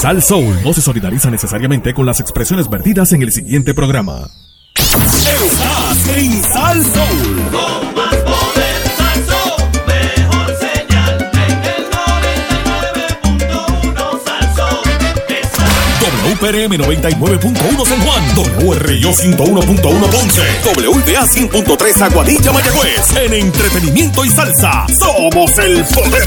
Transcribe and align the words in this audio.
Sal 0.00 0.22
Soul 0.22 0.62
no 0.64 0.72
se 0.72 0.80
solidariza 0.80 1.30
necesariamente 1.30 1.92
con 1.92 2.06
las 2.06 2.20
expresiones 2.20 2.70
vertidas 2.70 3.12
en 3.12 3.20
el 3.20 3.30
siguiente 3.32 3.74
programa. 3.74 4.30
Estás 4.74 6.08
en 6.16 6.42
Sal 6.42 6.82
Soul. 6.82 7.50
Con 7.52 7.94
más 7.94 8.16
poder, 8.16 8.80
mejor 9.86 10.56
señal 10.58 11.30
en 11.34 11.64
el 11.68 11.84
99.1 11.92 14.20
Salsón. 14.24 14.78
WPRM 16.24 16.78
99.1 16.78 17.86
San 17.86 18.00
Juan, 18.00 18.24
WRIO 18.64 19.12
101.1 19.12 19.82
Ponce, 19.82 20.42
WPA 20.64 21.26
100.3 21.26 22.00
Aguadilla 22.00 22.52
Mayagüez. 22.52 23.16
En 23.16 23.34
entretenimiento 23.34 24.24
y 24.24 24.30
salsa, 24.30 24.86
somos 24.98 25.58
el 25.58 25.84
poder. 25.84 26.26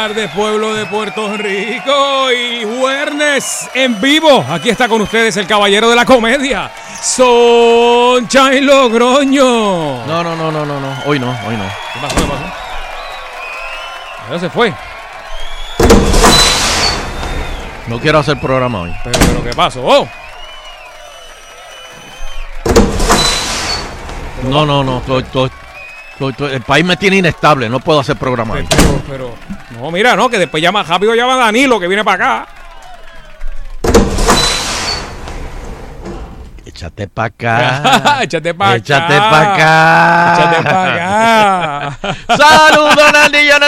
Tardes, 0.00 0.30
pueblo 0.30 0.72
de 0.72 0.86
Puerto 0.86 1.36
Rico 1.36 2.32
y 2.32 2.64
Juernes 2.64 3.68
en 3.74 4.00
vivo. 4.00 4.42
Aquí 4.48 4.70
está 4.70 4.88
con 4.88 5.02
ustedes 5.02 5.36
el 5.36 5.46
caballero 5.46 5.90
de 5.90 5.96
la 5.96 6.06
comedia, 6.06 6.70
Sonchain 7.02 8.64
Logroño. 8.64 10.06
No, 10.06 10.24
no, 10.24 10.34
no, 10.36 10.50
no, 10.50 10.64
no, 10.64 10.80
no. 10.80 10.88
Hoy 11.04 11.18
no, 11.18 11.28
hoy 11.46 11.54
no. 11.54 11.64
¿Qué 11.92 12.00
pasó? 12.00 12.16
¿Qué 12.16 12.22
pasó? 12.22 12.44
Ya 14.30 14.38
se 14.38 14.48
fue. 14.48 14.72
No 17.86 17.98
quiero 18.00 18.20
hacer 18.20 18.40
programa 18.40 18.80
hoy. 18.80 18.96
Pero, 19.04 19.18
pero 19.18 19.44
¿qué 19.44 19.50
pasó? 19.54 19.82
Oh, 19.84 20.08
No, 24.44 24.64
no, 24.64 24.82
no. 24.82 25.00
estoy- 25.00 25.24
estoy- 25.24 25.50
el 26.28 26.60
país 26.62 26.84
me 26.84 26.96
tiene 26.96 27.16
inestable. 27.16 27.68
No 27.68 27.80
puedo 27.80 28.00
hacer 28.00 28.16
programa 28.16 28.54
pero, 28.54 29.02
pero, 29.08 29.34
no, 29.80 29.90
mira, 29.90 30.14
no, 30.16 30.28
que 30.28 30.38
después 30.38 30.62
llama 30.62 30.82
rápido 30.82 31.14
llama 31.14 31.34
a 31.34 31.38
Danilo 31.46 31.80
que 31.80 31.88
viene 31.88 32.04
para 32.04 32.42
acá. 32.42 32.48
Échate 36.66 37.08
para 37.08 37.26
acá. 37.34 38.22
Échate 38.22 38.54
para 38.54 38.70
acá. 38.72 38.76
Échate 38.76 39.16
para 39.18 39.54
acá. 39.54 40.34
Échate 40.34 40.62
para 40.62 41.86
acá. 41.86 41.98
Saludos, 42.36 43.12
Nandillo, 43.12 43.58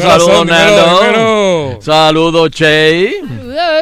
Saludos, 0.00 0.46
Nando. 0.46 1.78
Saludos, 1.80 2.50
Che. 2.50 3.12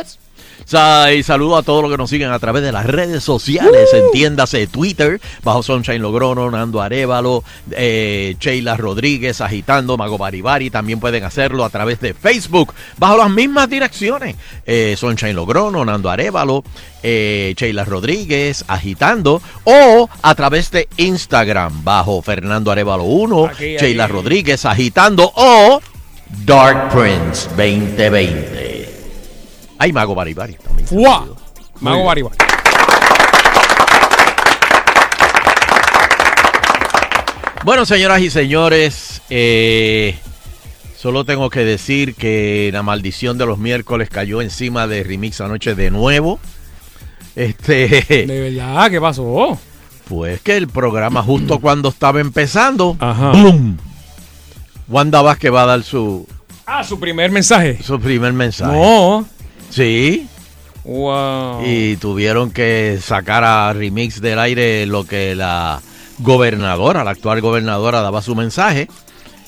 Sa- 0.05 0.26
Y 0.69 1.23
saludo 1.23 1.57
a 1.57 1.63
todos 1.63 1.81
los 1.83 1.93
que 1.93 1.97
nos 1.97 2.11
siguen 2.11 2.33
a 2.33 2.41
través 2.41 2.61
de 2.65 2.73
las 2.73 2.87
redes 2.87 3.23
sociales. 3.23 3.89
Entiéndase 3.93 4.67
Twitter, 4.67 5.21
bajo 5.45 5.63
Sunshine 5.63 6.03
Logrono, 6.03 6.51
Nando 6.51 6.83
Arevalo, 6.83 7.45
eh, 7.71 8.35
Sheila 8.41 8.77
Rodríguez, 8.77 9.41
agitando, 9.41 9.97
Mago 9.97 10.19
Baribari. 10.19 10.71
También 10.71 10.99
pueden 10.99 11.23
hacerlo 11.23 11.65
a 11.65 11.71
través 11.71 12.01
de 12.01 12.15
Facebook, 12.15 12.75
bajo 12.99 13.17
las 13.17 13.31
mismas 13.31 13.71
direcciones. 13.71 14.35
Eh, 14.67 14.97
Sunshine 14.99 15.37
Logrono, 15.37 15.85
Nando 15.85 16.11
Arevalo, 16.11 16.65
eh, 17.01 17.55
Sheila 17.57 17.85
Rodríguez, 17.85 18.65
agitando. 18.67 19.41
O 19.63 20.11
a 20.21 20.35
través 20.35 20.73
de 20.73 20.89
Instagram, 20.97 21.85
bajo 21.85 22.23
Fernando 22.23 22.73
Arevalo 22.73 23.05
1, 23.05 23.47
Aquí, 23.47 23.77
Sheila 23.79 24.05
aquí. 24.05 24.13
Rodríguez, 24.13 24.65
agitando. 24.65 25.31
O 25.37 25.81
Dark 26.45 26.89
Prince 26.91 27.49
2020. 27.51 28.76
Hay 29.79 29.93
Mago 29.93 30.15
Baribari 30.15 30.55
también. 30.55 30.89
Muy 30.91 31.05
Mago. 31.81 32.05
Baribari. 32.05 32.37
Bueno, 37.65 37.85
señoras 37.85 38.21
y 38.21 38.31
señores, 38.31 39.23
eh, 39.29 40.17
solo 40.97 41.25
tengo 41.25 41.51
que 41.51 41.65
decir 41.65 42.15
que 42.15 42.71
la 42.73 42.83
maldición 42.85 43.39
de 43.39 43.47
los 43.47 43.59
miércoles 43.59 44.09
cayó 44.09 44.41
encima 44.41 44.87
de 44.87 45.03
Remix 45.03 45.41
anoche 45.41 45.75
de 45.75 45.91
nuevo. 45.91 46.39
Este, 47.35 48.05
De 48.27 48.41
verdad, 48.53 48.91
¿qué 48.91 49.01
pasó? 49.01 49.59
pues 50.09 50.41
que 50.41 50.57
el 50.57 50.69
programa 50.69 51.21
justo 51.25 51.59
cuando 51.61 51.89
estaba 51.89 52.21
empezando, 52.21 52.97
Ajá. 53.01 53.33
¡boom! 53.33 53.77
Wanda 54.87 55.21
Vázquez 55.21 55.53
va 55.53 55.65
a 55.65 55.67
dar 55.67 55.83
su, 55.83 56.29
Ah, 56.65 56.85
su 56.85 57.01
primer 57.01 57.33
mensaje. 57.33 57.83
su 57.83 57.99
primer 57.99 58.33
mensaje. 58.33 58.73
No. 58.73 59.27
Sí, 59.77 60.27
Wow. 60.85 61.63
y 61.67 61.97
tuvieron 61.97 62.51
que 62.51 62.99
sacar 63.03 63.45
a 63.45 63.73
Remix 63.75 64.21
del 64.23 64.39
aire 64.39 64.87
lo 64.87 65.05
que 65.05 65.35
la 65.35 65.83
gobernadora, 66.21 67.05
la 67.05 67.11
actual 67.11 67.43
gobernadora, 67.43 68.01
daba 68.01 68.23
su 68.23 68.35
mensaje. 68.35 68.89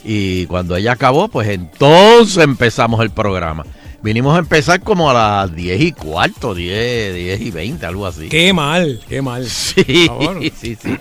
Y 0.04 0.44
cuando 0.46 0.76
ella 0.76 0.92
acabó, 0.92 1.28
pues 1.28 1.48
entonces 1.48 2.44
empezamos 2.44 3.00
el 3.00 3.10
programa. 3.10 3.64
Vinimos 4.02 4.36
a 4.36 4.40
empezar 4.40 4.80
como 4.82 5.10
a 5.10 5.14
las 5.14 5.56
10 5.56 5.80
y 5.80 5.92
cuarto, 5.92 6.54
10, 6.54 7.14
10 7.14 7.40
y 7.40 7.50
20, 7.50 7.86
algo 7.86 8.06
así. 8.06 8.28
Qué 8.28 8.52
mal, 8.52 9.00
qué 9.08 9.22
mal. 9.22 9.46
Sí, 9.48 10.08
sí, 10.60 10.76
sí. 10.80 10.96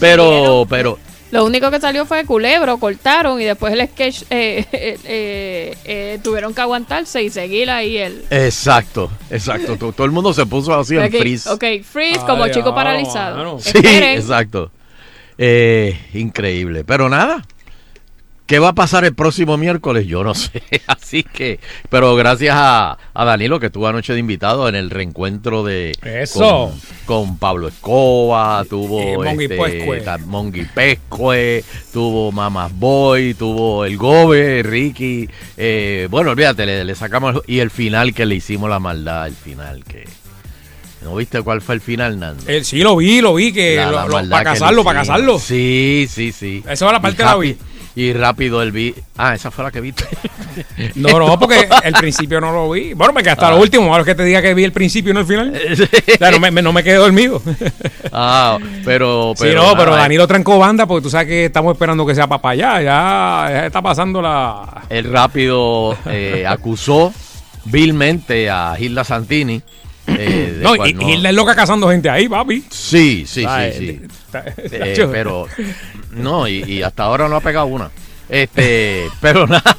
Pero, 0.00 0.66
pero, 0.68 0.98
Lo 1.30 1.44
único 1.44 1.70
que 1.70 1.80
salió 1.80 2.06
fue 2.06 2.24
culebro, 2.24 2.78
cortaron 2.78 3.40
y 3.40 3.44
después 3.44 3.72
el 3.72 3.86
sketch 3.88 4.22
eh, 4.30 4.64
eh, 4.72 4.98
eh, 5.04 5.76
eh, 5.84 6.18
tuvieron 6.22 6.54
que 6.54 6.60
aguantarse 6.60 7.22
y 7.22 7.30
seguir 7.30 7.70
ahí 7.70 7.96
el. 7.98 8.24
exacto, 8.30 9.10
exacto. 9.30 9.76
Todo, 9.76 9.92
todo 9.92 10.04
el 10.06 10.12
mundo 10.12 10.32
se 10.32 10.46
puso 10.46 10.74
así 10.74 10.96
en 10.96 11.10
freeze. 11.10 11.48
ok, 11.48 11.64
freeze 11.82 12.20
como 12.26 12.44
Ay, 12.44 12.50
chico 12.52 12.70
ah, 12.70 12.74
paralizado. 12.74 13.58
Sí, 13.60 13.78
exacto. 13.82 14.70
Eh, 15.42 15.98
increíble. 16.12 16.84
Pero 16.84 17.08
nada. 17.08 17.42
¿Qué 18.50 18.58
va 18.58 18.70
a 18.70 18.74
pasar 18.74 19.04
el 19.04 19.14
próximo 19.14 19.56
miércoles? 19.56 20.08
Yo 20.08 20.24
no 20.24 20.34
sé. 20.34 20.60
Así 20.88 21.22
que, 21.22 21.60
pero 21.88 22.16
gracias 22.16 22.56
a, 22.58 22.98
a 23.14 23.24
Danilo 23.24 23.60
que 23.60 23.66
estuvo 23.66 23.86
anoche 23.86 24.12
de 24.12 24.18
invitado 24.18 24.68
en 24.68 24.74
el 24.74 24.90
reencuentro 24.90 25.62
de 25.62 25.92
Eso. 26.02 26.72
Con, 27.06 27.26
con 27.28 27.38
Pablo 27.38 27.68
Escoba, 27.68 28.64
tuvo 28.68 29.00
Eh, 29.00 29.16
Mongi 29.16 29.44
este, 29.44 30.18
Mongi 30.26 30.64
Pescue, 30.64 31.62
tuvo 31.92 32.32
Mamas 32.32 32.72
Boy, 32.76 33.34
tuvo 33.34 33.84
el 33.84 33.96
Gobe, 33.96 34.64
Ricky. 34.64 35.28
eh, 35.56 36.08
bueno, 36.10 36.32
olvídate, 36.32 36.66
le, 36.66 36.84
le 36.84 36.94
sacamos 36.96 37.36
el- 37.36 37.42
y 37.54 37.60
el 37.60 37.70
final 37.70 38.12
que 38.12 38.26
le 38.26 38.34
hicimos 38.34 38.68
la 38.68 38.80
maldad, 38.80 39.28
el 39.28 39.34
final 39.36 39.84
que 39.84 40.08
¿No 41.02 41.14
viste 41.16 41.40
cuál 41.40 41.62
fue 41.62 41.76
el 41.76 41.80
final, 41.80 42.18
Nando? 42.18 42.42
Eh, 42.46 42.62
sí, 42.62 42.80
lo 42.80 42.94
vi, 42.96 43.22
lo 43.22 43.32
vi, 43.34 43.52
que 43.52 43.76
La- 43.76 43.90
lo- 44.06 44.28
para 44.28 44.44
casarlo, 44.44 44.84
para 44.84 44.98
casarlo. 45.00 45.38
Sí, 45.38 46.06
sí, 46.10 46.30
sí. 46.32 46.62
Esa 46.68 46.84
fue 46.84 46.92
la 46.92 47.00
parte 47.00 47.16
que 47.16 47.22
la 47.22 47.36
vi. 47.36 47.56
Y 47.96 48.12
rápido 48.12 48.62
el 48.62 48.70
vi. 48.70 48.94
Ah, 49.16 49.34
esa 49.34 49.50
fue 49.50 49.64
la 49.64 49.70
que 49.70 49.80
viste. 49.80 50.04
No, 50.96 51.18
no, 51.18 51.38
porque 51.38 51.68
el 51.84 51.92
principio 51.94 52.40
no 52.40 52.50
lo 52.52 52.70
vi. 52.70 52.92
Bueno, 52.94 53.12
me 53.12 53.22
quedé 53.22 53.30
hasta 53.32 53.48
Ah. 53.48 53.50
lo 53.52 53.58
último. 53.60 53.92
Ahora 53.92 54.04
que 54.04 54.14
te 54.14 54.24
diga 54.24 54.42
que 54.42 54.52
vi 54.52 54.64
el 54.64 54.72
principio 54.72 55.10
y 55.10 55.14
no 55.14 55.20
el 55.20 55.26
final. 55.26 55.52
O 56.14 56.18
sea, 56.18 56.30
no 56.32 56.40
me, 56.40 56.50
me- 56.50 56.60
no 56.62 56.72
me 56.72 56.82
quedé 56.82 56.96
dormido. 56.96 57.40
ah, 58.12 58.58
pero, 58.84 59.32
sí, 59.36 59.44
pero. 59.44 59.62
no, 59.62 59.72
pero 59.76 59.90
nada, 59.92 60.02
Danilo 60.02 60.26
trancó 60.26 60.58
banda 60.58 60.86
porque 60.86 61.02
tú 61.04 61.10
sabes 61.10 61.28
que 61.28 61.44
estamos 61.46 61.72
esperando 61.72 62.04
que 62.04 62.14
sea 62.14 62.26
para 62.26 62.48
allá. 62.50 62.82
Ya, 62.82 63.46
ya 63.50 63.66
está 63.66 63.80
pasando 63.80 64.20
la. 64.20 64.82
El 64.88 65.10
rápido 65.10 65.96
eh, 66.06 66.44
acusó 66.48 67.12
vilmente 67.64 68.50
a 68.50 68.74
Gilda 68.76 69.04
Santini. 69.04 69.62
eh, 70.08 70.54
de 70.58 70.62
No, 70.64 70.74
y, 70.84 70.96
y 70.98 71.12
Hilda 71.12 71.28
es 71.30 71.34
loca 71.34 71.54
cazando 71.54 71.88
gente 71.88 72.10
ahí, 72.10 72.28
papi. 72.28 72.64
Sí, 72.70 73.24
sí, 73.26 73.44
sí, 73.44 73.78
sí. 73.78 74.00
Está- 74.38 74.54
Eh, 74.76 75.08
pero 75.10 75.46
no, 76.12 76.46
y, 76.48 76.62
y 76.64 76.82
hasta 76.82 77.04
ahora 77.04 77.28
no 77.28 77.36
ha 77.36 77.40
pegado 77.40 77.66
una. 77.66 77.90
Este, 78.28 79.06
pero 79.20 79.46
nada. 79.46 79.76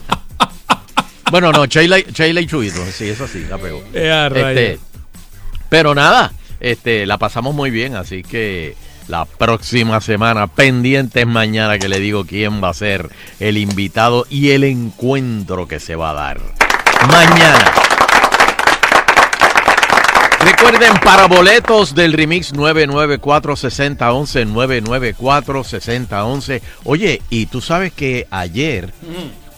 Bueno, 1.32 1.52
no, 1.52 1.66
Sheila, 1.66 2.00
Sheila 2.00 2.42
y 2.42 2.48
Chuito, 2.48 2.86
sí, 2.92 3.10
eso 3.10 3.28
sí, 3.28 3.46
la 3.50 3.58
pegó. 3.58 3.82
Eh. 3.94 4.30
Este, 4.36 4.80
pero 5.70 5.96
nada, 5.96 6.34
Este, 6.60 7.06
la 7.06 7.18
pasamos 7.18 7.56
muy 7.56 7.72
bien, 7.72 7.96
así 7.96 8.22
que 8.22 8.76
la 9.08 9.24
próxima 9.26 10.00
semana, 10.02 10.48
pendientes 10.48 11.26
mañana 11.26 11.80
que 11.80 11.88
le 11.90 12.00
digo 12.00 12.26
quién 12.26 12.62
va 12.64 12.70
a 12.70 12.74
ser 12.74 13.10
el 13.40 13.58
invitado 13.58 14.26
y 14.30 14.52
el 14.52 14.64
encuentro 14.66 15.68
que 15.68 15.80
se 15.80 15.96
va 15.96 16.12
a 16.12 16.14
dar. 16.14 16.40
Mañana. 17.08 17.72
Recuerden, 20.62 20.94
para 21.04 21.26
boletos 21.26 21.96
del 21.96 22.14
remix 22.14 22.54
994-6011, 22.54 24.46
994-6011. 25.24 26.62
Oye, 26.84 27.20
y 27.32 27.48
tú 27.48 27.62
sabes 27.62 27.92
que 27.92 28.28
ayer 28.30 28.94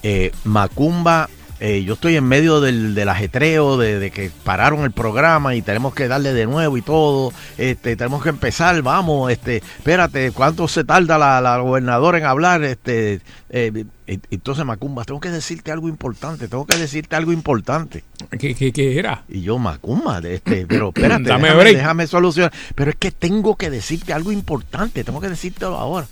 eh, 0.01 0.31
Macumba, 0.45 1.27
eh, 1.59 1.83
yo 1.83 1.95
estoy 1.95 2.15
en 2.15 2.23
medio 2.23 2.61
del, 2.61 2.95
del 2.95 3.09
ajetreo 3.09 3.75
de, 3.77 3.99
de 3.99 4.11
que 4.11 4.31
pararon 4.45 4.85
el 4.85 4.91
programa 4.91 5.55
y 5.55 5.61
tenemos 5.61 5.93
que 5.93 6.07
darle 6.07 6.31
de 6.31 6.45
nuevo 6.45 6.77
y 6.77 6.81
todo. 6.81 7.33
Este, 7.57 7.97
tenemos 7.97 8.23
que 8.23 8.29
empezar, 8.29 8.81
vamos, 8.81 9.29
este, 9.29 9.57
espérate, 9.57 10.31
¿cuánto 10.31 10.69
se 10.69 10.85
tarda 10.85 11.17
la, 11.17 11.41
la 11.41 11.57
gobernadora 11.57 12.17
en 12.17 12.23
hablar? 12.23 12.63
Este, 12.63 13.19
eh, 13.49 13.83
entonces 14.05 14.65
Macumba, 14.65 15.03
tengo 15.05 15.19
que 15.19 15.29
decirte 15.29 15.71
algo 15.71 15.87
importante, 15.87 16.47
tengo 16.47 16.65
que 16.65 16.77
decirte 16.77 17.15
algo 17.15 17.31
importante. 17.31 18.03
¿Qué, 18.37 18.53
qué, 18.55 18.73
qué 18.73 18.99
era? 18.99 19.23
Y 19.29 19.41
yo, 19.41 19.57
Macumba, 19.57 20.19
de 20.21 20.35
este, 20.35 20.65
pero 20.67 20.89
espérate, 20.89 21.23
Dame 21.29 21.43
déjame, 21.47 21.61
break. 21.63 21.77
déjame 21.77 22.07
solucionar. 22.07 22.51
Pero 22.75 22.91
es 22.91 22.97
que 22.97 23.11
tengo 23.11 23.55
que 23.55 23.69
decirte 23.69 24.11
algo 24.13 24.31
importante, 24.31 25.03
tengo 25.03 25.21
que 25.21 25.29
decírtelo 25.29 25.77
ahora. 25.77 26.07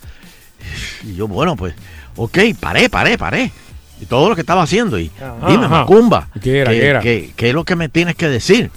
Y 1.04 1.14
yo, 1.14 1.28
bueno, 1.28 1.56
pues, 1.56 1.74
ok, 2.16 2.38
paré, 2.60 2.88
paré, 2.88 3.18
paré. 3.18 3.52
Y 4.00 4.06
todo 4.06 4.28
lo 4.28 4.34
que 4.34 4.40
estaba 4.40 4.62
haciendo. 4.62 4.98
Y 4.98 5.10
Ajá, 5.20 5.48
dime, 5.48 5.66
ajá. 5.66 5.80
Macumba, 5.80 6.28
¿Qué 6.42 6.60
era, 6.60 6.70
qué 6.72 6.86
era? 6.86 7.00
qué- 7.00 7.32
qué 7.36 7.48
es 7.50 7.54
lo 7.54 7.64
que 7.64 7.76
me 7.76 7.88
tienes 7.88 8.16
que 8.16 8.28
decir? 8.28 8.70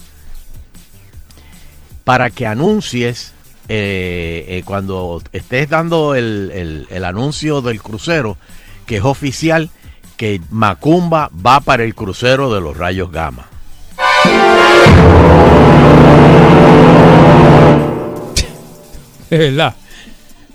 Para 2.03 2.29
que 2.29 2.45
anuncies, 2.45 3.33
eh, 3.67 4.45
eh, 4.47 4.61
cuando 4.65 5.21
estés 5.31 5.69
dando 5.69 6.13
el, 6.13 6.51
el- 6.53 6.87
el 6.91 7.05
anuncio 7.05 7.61
del 7.61 7.81
crucero, 7.81 8.37
que 8.85 8.97
es 8.97 9.03
oficial, 9.03 9.69
que 10.17 10.41
Macumba 10.49 11.29
va 11.45 11.59
para 11.59 11.83
el 11.83 11.95
crucero 11.95 12.53
de 12.53 12.61
los 12.61 12.77
rayos 12.77 13.11
gamma. 13.11 13.47
Es 19.27 19.39
verdad. 19.39 19.73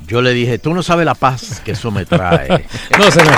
Yo 0.07 0.23
le 0.23 0.33
dije, 0.33 0.59
tú 0.59 0.73
no 0.73 0.83
sabes 0.83 1.05
la 1.05 1.15
paz 1.15 1.61
que 1.65 1.73
eso 1.73 1.91
me 1.91 2.05
trae. 2.05 2.67
No 2.99 3.11
se 3.11 3.23
me. 3.25 3.31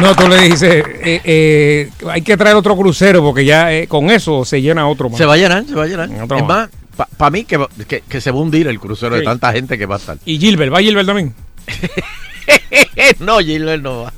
No, 0.00 0.14
tú 0.14 0.28
le 0.28 0.40
dices, 0.42 0.84
eh, 1.02 1.20
eh, 1.24 1.90
hay 2.08 2.22
que 2.22 2.36
traer 2.36 2.56
otro 2.56 2.74
crucero 2.76 3.22
porque 3.22 3.44
ya 3.44 3.72
eh, 3.72 3.86
con 3.86 4.10
eso 4.10 4.44
se 4.46 4.62
llena 4.62 4.88
otro 4.88 5.10
más. 5.10 5.18
se 5.18 5.26
va 5.26 5.34
a 5.34 5.36
llenar, 5.36 5.64
se 5.66 5.74
va 5.74 5.84
a 5.84 5.86
llenar. 5.86 6.08
Es 6.10 6.44
más. 6.44 6.70
Para 7.06 7.30
mí 7.30 7.44
que, 7.44 7.64
que, 7.88 8.00
que 8.02 8.20
se 8.20 8.30
va 8.30 8.38
a 8.38 8.42
hundir 8.42 8.66
el 8.68 8.78
crucero 8.80 9.14
de 9.16 9.22
tanta 9.22 9.52
gente 9.52 9.76
que 9.78 9.86
va 9.86 9.96
a 9.96 9.98
estar. 9.98 10.18
Y 10.24 10.38
Gilbert, 10.38 10.72
¿va 10.72 10.80
Gilbert 10.80 11.06
también? 11.06 11.34
no, 13.20 13.38
Gilbert 13.40 13.82
no 13.82 14.02
va. 14.02 14.12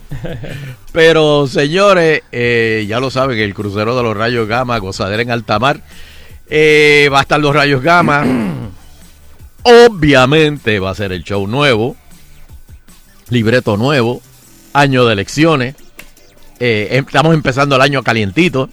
Pero 0.93 1.47
señores, 1.47 2.23
eh, 2.33 2.85
ya 2.89 3.01
lo 3.01 3.11
saben, 3.11 3.39
el 3.39 3.55
crucero 3.55 3.97
de 3.97 4.03
los 4.03 4.17
rayos 4.17 4.47
gamma, 4.49 4.79
gozadera 4.79 5.23
en 5.23 5.31
alta 5.31 5.59
mar. 5.59 5.81
eh, 6.49 7.09
va 7.13 7.19
a 7.21 7.23
estar 7.23 7.41
los 7.41 7.55
rayos 7.55 7.83
gamma. 7.83 8.25
Obviamente 9.65 10.79
va 10.81 10.91
a 10.91 10.95
ser 10.95 11.13
el 11.13 11.23
show 11.25 11.47
nuevo. 11.47 11.97
Libreto 13.29 13.77
nuevo. 13.77 14.21
Año 14.73 15.05
de 15.05 15.13
elecciones. 15.13 15.75
eh, 16.61 16.89
estamos 17.07 17.35
empezando 17.35 17.77
el 17.77 17.83
año 17.83 18.03
calientito. 18.03 18.69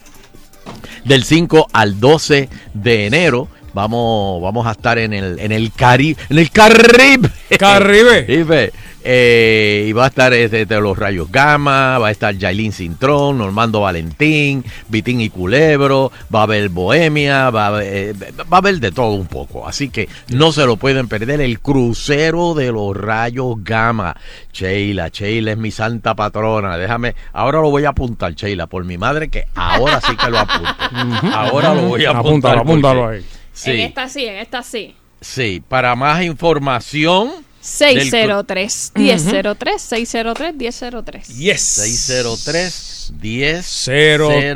Del 1.06 1.24
5 1.24 1.68
al 1.74 2.00
12 2.00 2.50
de 2.74 3.06
enero. 3.06 3.48
Vamos, 3.80 4.42
vamos 4.42 4.68
a 4.68 4.72
estar 4.72 4.98
en 4.98 5.14
el, 5.14 5.40
en 5.40 5.54
el 5.54 5.72
Caribe. 5.72 6.22
En 6.28 6.38
el 6.38 6.52
Caribe. 6.52 7.30
Caribe. 7.58 8.74
Eh, 9.02 9.86
y 9.88 9.94
va 9.94 10.06
a 10.06 10.08
estar 10.08 10.34
este, 10.34 10.66
de 10.66 10.82
los 10.82 10.98
rayos 10.98 11.32
gamma, 11.32 11.98
va 12.00 12.10
a 12.10 12.12
estar 12.12 12.36
Yailin 12.36 12.74
Cintrón, 12.74 13.38
Normando 13.38 13.80
Valentín, 13.80 14.66
Vitín 14.90 15.22
y 15.22 15.30
Culebro, 15.30 16.12
va 16.34 16.42
a 16.42 16.44
haber 16.44 16.68
Bohemia, 16.68 17.50
va 17.50 17.64
a 17.64 17.68
haber, 17.68 17.88
eh, 17.88 18.14
va 18.42 18.58
a 18.58 18.58
haber 18.58 18.80
de 18.80 18.92
todo 18.92 19.14
un 19.14 19.28
poco. 19.28 19.66
Así 19.66 19.90
que 19.90 20.10
no 20.34 20.52
se 20.52 20.66
lo 20.66 20.76
pueden 20.76 21.08
perder. 21.08 21.40
El 21.40 21.62
crucero 21.62 22.54
de 22.54 22.74
los 22.74 22.96
rayos 22.96 23.56
gamma. 23.64 24.18
Sheila, 24.52 25.08
Sheila 25.08 25.54
es 25.54 25.58
mi 25.58 25.72
santa 25.72 26.14
patrona. 26.14 26.78
Déjame, 26.78 27.16
ahora 27.32 27.62
lo 27.62 27.70
voy 27.72 27.86
a 27.86 27.90
apuntar, 27.90 28.34
Sheila, 28.34 28.68
por 28.68 28.84
mi 28.84 28.98
madre, 28.98 29.30
que 29.30 29.46
ahora 29.56 30.02
sí 30.02 30.18
que 30.18 30.30
lo 30.30 30.40
apunto. 30.40 30.70
Ahora 31.34 31.74
lo 31.74 31.84
voy 31.84 32.06
a 32.06 32.12
apuntar. 32.12 32.58
Apúntalo, 32.58 32.62
apúntalo 32.62 33.08
ahí. 33.08 33.39
Sí, 33.60 33.72
En 33.72 33.80
esta 33.82 34.08
sí, 34.08 34.26
en 34.26 34.36
esta 34.36 34.64
sí. 34.64 34.96
sí. 35.20 35.62
Para 35.68 35.94
más 35.96 36.24
información. 36.24 37.30
603 37.60 38.94
1003 38.96 39.82
603 39.82 40.56
1003. 40.56 41.28
Yes. 41.28 41.62
603 41.62 43.14
10 43.20 43.86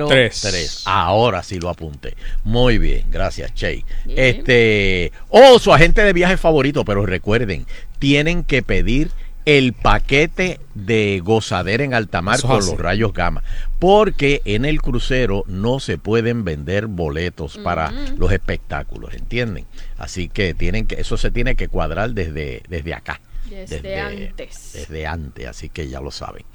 03. 0.08 0.42
03. 0.42 0.82
Ahora 0.86 1.44
sí 1.44 1.60
lo 1.60 1.68
apunté. 1.70 2.16
Muy 2.46 2.78
bien, 2.78 3.04
gracias, 3.12 3.54
Che. 3.54 3.84
Bien. 4.06 4.18
Este, 4.18 5.12
oh, 5.28 5.60
su 5.60 5.74
agente 5.74 6.02
de 6.02 6.14
viaje 6.14 6.38
favorito, 6.38 6.86
pero 6.86 7.06
recuerden, 7.06 7.66
tienen 8.00 8.46
que 8.46 8.64
pedir 8.64 9.12
el 9.46 9.74
paquete 9.74 10.60
de 10.74 11.22
gozadera 11.24 11.84
en 11.84 11.94
alta 11.94 12.22
mar 12.22 12.36
Eso 12.36 12.48
con 12.48 12.58
los 12.58 12.78
rayos 12.78 13.14
gamma, 13.14 13.44
porque 13.80 14.42
en 14.46 14.66
el 14.66 14.82
crucero 14.82 15.44
no 15.48 15.80
se 15.80 15.98
pueden 15.98 16.44
vender 16.44 16.88
boletos 16.88 17.58
para 17.58 17.92
los 18.18 18.32
espectáculos, 18.32 19.14
¿entienden? 19.14 19.66
Así 19.98 20.30
que 20.30 20.54
tienen 20.54 20.88
que 20.88 21.02
eso 21.02 21.18
se 21.18 21.32
tiene 21.32 21.56
que 21.56 21.68
cuadrar 21.68 22.12
desde 22.12 22.64
desde 22.70 22.94
acá. 22.94 23.20
Desde 23.50 24.00
antes. 24.00 24.72
Desde 24.74 25.06
antes, 25.06 25.48
así 25.48 25.70
que 25.70 25.88
ya 25.88 26.00
lo 26.00 26.12
saben. 26.12 26.46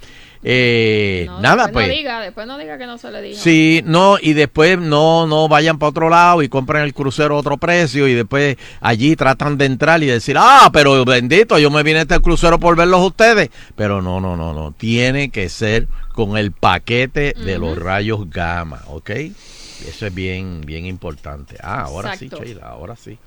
Eh, 0.43 1.25
No, 1.26 1.40
nada, 1.40 1.64
después 1.64 1.87
pues. 1.87 1.88
No 1.88 1.94
diga, 1.99 2.20
después 2.20 2.46
no 2.46 2.58
diga 2.58 2.79
que 2.79 2.87
no 2.87 2.99
se 2.99 3.11
le 3.11 3.23
dijo. 3.23 3.40
Sí, 3.43 3.82
no, 3.85 4.19
y 4.20 4.32
después 4.35 4.79
no, 4.79 5.26
no 5.26 5.49
vayan 5.49 5.79
para 5.79 5.90
otro 5.90 6.08
lado 6.08 6.43
y 6.43 6.49
compren 6.49 6.82
el 6.85 6.94
crucero 6.94 7.37
a 7.37 7.38
otro 7.38 7.56
precio 7.56 8.06
y 8.08 8.14
después 8.14 8.56
allí 8.81 9.17
tratan 9.17 9.58
de 9.58 9.67
entrar 9.67 10.02
y 10.02 10.06
decir, 10.06 10.37
ah, 10.38 10.70
pero 10.73 11.05
bendito, 11.05 11.58
yo 11.58 11.70
me 11.70 11.82
vine 11.82 12.00
a 12.00 12.02
este 12.02 12.20
crucero 12.20 12.58
por 12.58 12.76
verlos 12.76 13.00
ustedes. 13.05 13.50
Pero 13.75 14.00
no, 14.00 14.20
no, 14.20 14.37
no, 14.37 14.52
no, 14.52 14.73
tiene 14.73 15.31
que 15.31 15.49
ser 15.49 15.88
con 16.12 16.37
el 16.37 16.52
paquete 16.52 17.34
de 17.37 17.58
los 17.58 17.79
rayos 17.79 18.29
gamma, 18.31 18.82
¿ok? 18.87 19.11
Eso 19.11 20.06
es 20.06 20.14
bien, 20.14 20.61
bien 20.62 20.87
importante. 20.87 21.56
Ah, 21.62 21.82
ahora 21.82 22.14
Exacto. 22.14 22.38
sí, 22.38 22.44
Sheila, 22.46 22.67
ahora 22.67 22.96
sí. 22.96 23.19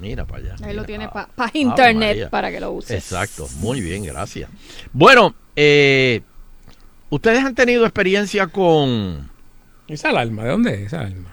Mira 0.00 0.24
para 0.24 0.42
allá. 0.44 0.56
Ahí 0.64 0.74
lo 0.74 0.84
tiene 0.84 1.04
Ah, 1.12 1.28
para 1.34 1.48
Ave 1.50 1.58
internet 1.58 2.30
para 2.30 2.50
que 2.50 2.58
lo 2.60 2.70
uses. 2.72 2.92
Exacto, 2.92 3.46
muy 3.58 3.80
bien, 3.80 4.02
gracias. 4.04 4.48
Bueno, 4.92 5.34
eh, 5.56 6.22
ustedes 7.10 7.44
han 7.44 7.54
tenido 7.54 7.84
experiencia 7.84 8.46
con 8.46 9.28
¿Esa 9.88 10.10
alarma? 10.10 10.44
¿De 10.44 10.50
dónde 10.50 10.74
es 10.74 10.80
esa 10.86 11.00
alarma? 11.00 11.26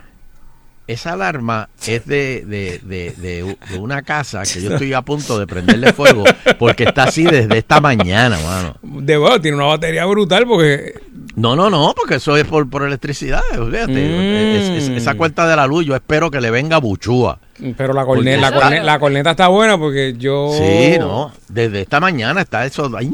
esa 0.88 1.12
alarma 1.14 1.68
es 1.86 2.06
de, 2.06 2.46
de, 2.46 2.80
de, 2.82 3.12
de- 3.18 3.78
una 3.78 4.04
casa 4.04 4.44
que 4.44 4.62
yo 4.62 4.72
estoy 4.72 4.94
a 4.94 5.02
punto 5.02 5.38
de 5.38 5.46
prenderle 5.46 5.92
fuego 5.92 6.24
porque 6.58 6.86
está 6.86 7.04
así 7.04 7.26
desde 7.26 7.58
esta 7.58 7.82
mañana, 7.82 8.38
mano. 8.40 8.78
De 9.04 9.18
verdad, 9.18 9.42
tiene 9.42 9.58
una 9.58 9.66
batería 9.66 10.06
brutal 10.06 10.46
porque 10.48 10.94
No, 11.36 11.58
no, 11.58 11.70
no, 11.70 11.94
porque 11.94 12.16
eso 12.16 12.38
es 12.38 12.46
por, 12.46 12.70
por 12.70 12.84
electricidad, 12.84 13.42
fíjate. 13.52 13.86
Mm. 13.88 14.56
Es- 14.78 14.84
es- 14.86 14.90
esa 14.90 15.16
cuenta 15.16 15.46
de 15.46 15.58
la 15.58 15.68
luz, 15.68 15.86
yo 15.86 15.94
espero 15.94 16.32
que 16.32 16.40
le 16.40 16.52
venga 16.52 16.78
buchúa. 16.78 17.38
Pero 17.78 17.94
la 17.94 18.06
corneta, 18.06 18.40
la, 18.42 18.48
Porque 18.50 18.62
corne- 18.64 18.76
está- 18.78 18.86
la 18.86 19.00
corneta 19.00 19.32
está 19.32 19.48
buena 19.48 19.78
porque 19.78 20.14
yo 20.18 20.52
Sí, 20.58 20.98
no, 21.00 21.32
desde 21.48 21.82
esta 21.82 22.00
mañana 22.00 22.42
está 22.42 22.66
eso. 22.66 22.90
ay, 22.98 23.12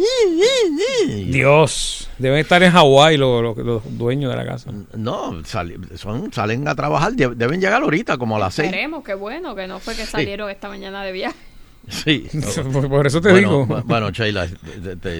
Dios, 1.27 2.09
deben 2.17 2.39
estar 2.39 2.61
en 2.63 2.71
Hawái 2.71 3.17
los, 3.17 3.41
los- 3.41 3.57
los 3.57 3.97
dueños 3.97 4.31
de 4.31 4.37
la 4.37 4.45
casa. 4.45 4.71
No, 4.95 5.43
sali- 5.45 5.77
son, 5.95 6.31
salen 6.33 6.67
a 6.67 6.75
trabajar, 6.75 7.13
de- 7.13 7.35
deben 7.35 7.59
llegar 7.61 7.81
ahorita 7.83 8.17
como 8.17 8.35
a 8.35 8.39
las 8.39 8.53
seis. 8.55 8.67
Esperemos, 8.67 9.03
qué 9.03 9.13
bueno, 9.13 9.55
que 9.55 9.67
no 9.67 9.79
fue 9.79 9.95
que 9.95 10.05
salieron 10.05 10.49
esta 10.49 10.67
mañana 10.69 11.03
de 11.03 11.11
viaje. 11.11 11.35
Sí. 11.89 12.27
Por, 12.71 12.87
por 12.89 13.05
eso 13.07 13.19
te 13.19 13.29
bueno, 13.31 13.49
digo. 13.49 13.67
bu- 13.67 13.83
Bueno, 13.83 14.09
Sheila, 14.09 14.47
te- 14.47 14.95
te- 14.95 15.19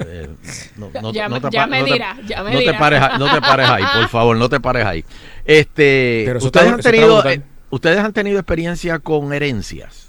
eh, 0.00 0.28
no, 0.76 0.90
no- 1.00 1.12
Ya 1.14 1.28
no 1.30 1.36
me- 1.36 1.40
te 1.40 1.48
ya 1.50 1.66
me 1.66 1.78
no 1.80 1.84
te- 1.86 1.92
dirá, 1.94 2.16
ya 2.26 2.42
me 2.42 2.50
no 2.52 2.58
te 2.58 2.64
dirá. 2.64 2.78
pares, 2.78 3.00
no 3.18 3.32
te 3.32 3.40
pares 3.40 3.68
ahí, 3.70 3.84
por 4.00 4.08
favor, 4.10 4.36
no 4.36 4.48
te 4.50 4.60
pares 4.60 4.84
ahí. 4.84 5.04
Este, 5.46 6.24
Pero 6.26 6.38
ustedes 6.40 6.66
está- 6.66 6.74
han 6.74 6.80
tenido, 6.82 7.26
eh, 7.26 7.40
ustedes 7.74 7.98
han 7.98 8.12
tenido 8.12 8.38
experiencia 8.38 8.98
con 8.98 9.32
herencias. 9.32 10.08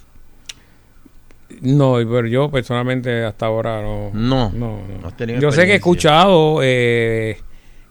No, 1.62 1.94
pero 1.96 2.28
yo 2.28 2.50
personalmente 2.50 3.24
hasta 3.24 3.46
ahora 3.46 3.82
no. 3.82 4.10
No, 4.14 4.52
no, 4.52 4.82
no 5.02 5.08
has 5.08 5.16
tenido 5.16 5.40
Yo 5.40 5.52
sé 5.52 5.66
que 5.66 5.74
he 5.74 5.76
experiencia. 5.76 5.76
escuchado 5.76 6.60
eh, 6.64 7.38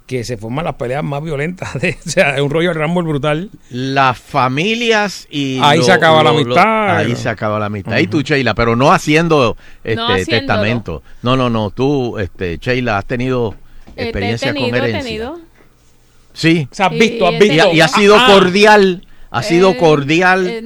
que 0.06 0.24
se 0.24 0.36
forman 0.36 0.64
las 0.64 0.74
peleas 0.74 1.04
más 1.04 1.22
violentas. 1.22 1.72
De, 1.80 1.96
o 2.06 2.10
sea, 2.10 2.34
es 2.34 2.40
un 2.42 2.50
rollo 2.50 2.74
de 2.74 2.80
Rumble 2.80 3.04
brutal. 3.04 3.50
Las 3.70 4.18
familias 4.18 5.26
y 5.30 5.60
Ahí 5.62 5.82
se 5.82 5.92
acaba 5.92 6.22
la 6.22 6.30
amistad. 6.30 6.96
ahí 6.96 7.14
se 7.16 7.28
acaba 7.28 7.58
la 7.58 7.66
amistad. 7.66 7.96
Y 7.98 8.06
tú, 8.08 8.20
Sheila, 8.22 8.54
pero 8.54 8.74
no 8.76 8.92
haciendo 8.92 9.56
este 9.84 9.94
No 9.96 10.08
haciéndolo. 10.08 10.44
Sí. 16.32 16.68
O 16.70 16.74
sea, 16.74 16.86
has 16.86 16.92
Y- 16.92 16.98
visto, 16.98 17.26
has 17.28 17.32
y 17.34 17.36
Y, 17.36 17.48
visto. 17.48 17.64
ha- 17.68 17.72
y 17.72 17.80
ha 17.80 17.88
sido 17.88 18.16
Ah, 18.18 18.26
cordial. 18.30 19.03
Ha 19.36 19.42
sido 19.42 19.70
Eh, 19.70 19.76
cordial. 19.76 20.46
eh, 20.46 20.60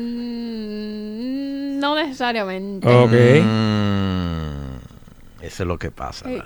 no 1.78 1.94
necesariamente. 1.94 2.86
Ok. 2.88 3.12
Mm, 3.12 4.76
eso 5.44 5.62
es 5.62 5.66
lo 5.66 5.78
que 5.78 5.90
pasa, 5.90 6.26
Sí. 6.28 6.38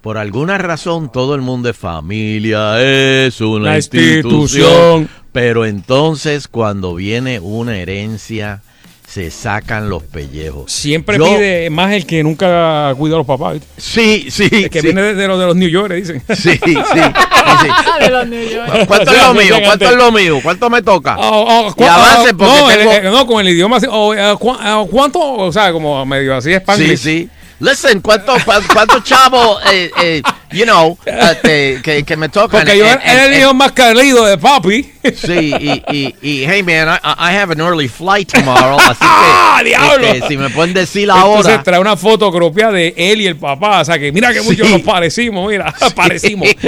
Por 0.00 0.18
alguna 0.18 0.58
razón 0.58 1.10
todo 1.10 1.34
el 1.34 1.40
mundo 1.40 1.70
es 1.70 1.76
familia, 1.78 2.78
es 3.26 3.40
una 3.40 3.76
institución. 3.76 5.08
Pero 5.32 5.64
entonces 5.64 6.46
cuando 6.46 6.94
viene 6.94 7.40
una 7.40 7.78
herencia 7.78 8.60
se 9.08 9.30
sacan 9.30 9.88
los 9.88 10.02
pellejos. 10.02 10.72
Siempre 10.72 11.18
Yo- 11.18 11.24
pide 11.24 11.70
más 11.70 11.92
el 11.92 12.04
que 12.06 12.22
nunca 12.22 12.92
cuida 12.96 13.14
a 13.14 13.18
los 13.18 13.26
papás. 13.26 13.54
¿viste? 13.54 13.68
Sí, 13.76 14.26
sí. 14.30 14.48
El 14.50 14.70
que 14.70 14.80
sí, 14.80 14.86
viene 14.88 15.02
de, 15.02 15.14
de 15.14 15.28
los 15.28 15.38
de 15.38 15.46
los 15.46 15.54
New 15.56 15.68
York, 15.68 15.92
dicen. 15.94 16.22
Sí, 16.28 16.34
sí. 16.34 16.58
sí, 16.64 16.74
sí. 16.74 17.68
de 18.00 18.10
los 18.10 18.26
New 18.26 18.48
York. 18.48 18.86
¿Cuánto 18.88 19.12
es 19.12 19.22
lo 19.22 19.34
mío? 19.34 19.56
¿Cuánto 19.64 19.84
es 19.90 19.96
lo 19.96 20.12
mío? 20.12 20.40
¿Cuánto 20.42 20.70
me 20.70 20.82
toca? 20.82 21.16
Oh, 21.18 21.66
oh, 21.68 21.74
Y 21.78 21.84
avance 21.84 22.34
porque 22.34 22.52
no, 22.52 22.70
el- 22.70 22.78
tengo- 22.78 22.92
eh, 22.92 23.02
no, 23.12 23.26
con 23.26 23.40
el 23.40 23.48
idioma 23.52 23.76
así. 23.76 23.86
oh, 23.88 24.14
cu- 24.38 24.56
¿Cuánto? 24.90 25.20
O 25.20 25.52
sea, 25.52 25.70
como 25.72 26.04
medio 26.06 26.34
así 26.36 26.48
Sí, 26.50 26.54
Spanglish. 26.56 26.98
sí. 26.98 27.28
Listen, 27.64 28.00
¿cuánto, 28.02 28.34
cuánto, 28.44 29.00
chavo, 29.00 29.58
eh, 29.72 29.90
eh, 30.02 30.22
you 30.52 30.64
know, 30.64 30.98
eh, 31.06 31.38
te- 31.42 31.80
que, 31.82 32.04
que 32.04 32.16
me 32.16 32.28
tocan? 32.28 32.60
Porque 32.60 32.76
yo 32.76 32.84
era 32.84 33.24
el 33.24 33.40
hijo 33.40 33.54
más 33.54 33.72
querido 33.72 34.26
de 34.26 34.36
papi. 34.36 34.92
Sí, 35.16 35.54
y, 35.58 35.82
y, 35.90 36.14
y, 36.20 36.44
hey 36.46 36.62
man, 36.62 36.98
I, 37.02 37.32
I 37.32 37.36
have 37.36 37.50
an 37.52 37.60
early 37.60 37.88
flight 37.88 38.30
tomorrow, 38.30 38.78
así 38.78 38.98
que 39.00 39.06
¡Ah, 39.06 39.62
diablo! 39.64 40.06
este, 40.08 40.28
si 40.28 40.36
me 40.36 40.50
pueden 40.50 40.74
decir 40.74 41.08
la 41.08 41.14
Entonces 41.16 41.54
hora. 41.54 41.62
trae 41.62 41.80
una 41.80 41.96
fotocopia 41.96 42.70
de 42.70 42.92
él 42.96 43.22
y 43.22 43.26
el 43.28 43.36
papá. 43.36 43.80
O 43.80 43.84
sea, 43.86 43.98
que 43.98 44.12
mira 44.12 44.32
que 44.34 44.40
Sí. 44.42 44.56
nos 44.62 44.82
parecimos, 44.82 45.48
mira, 45.50 45.72
parecimos. 45.94 46.48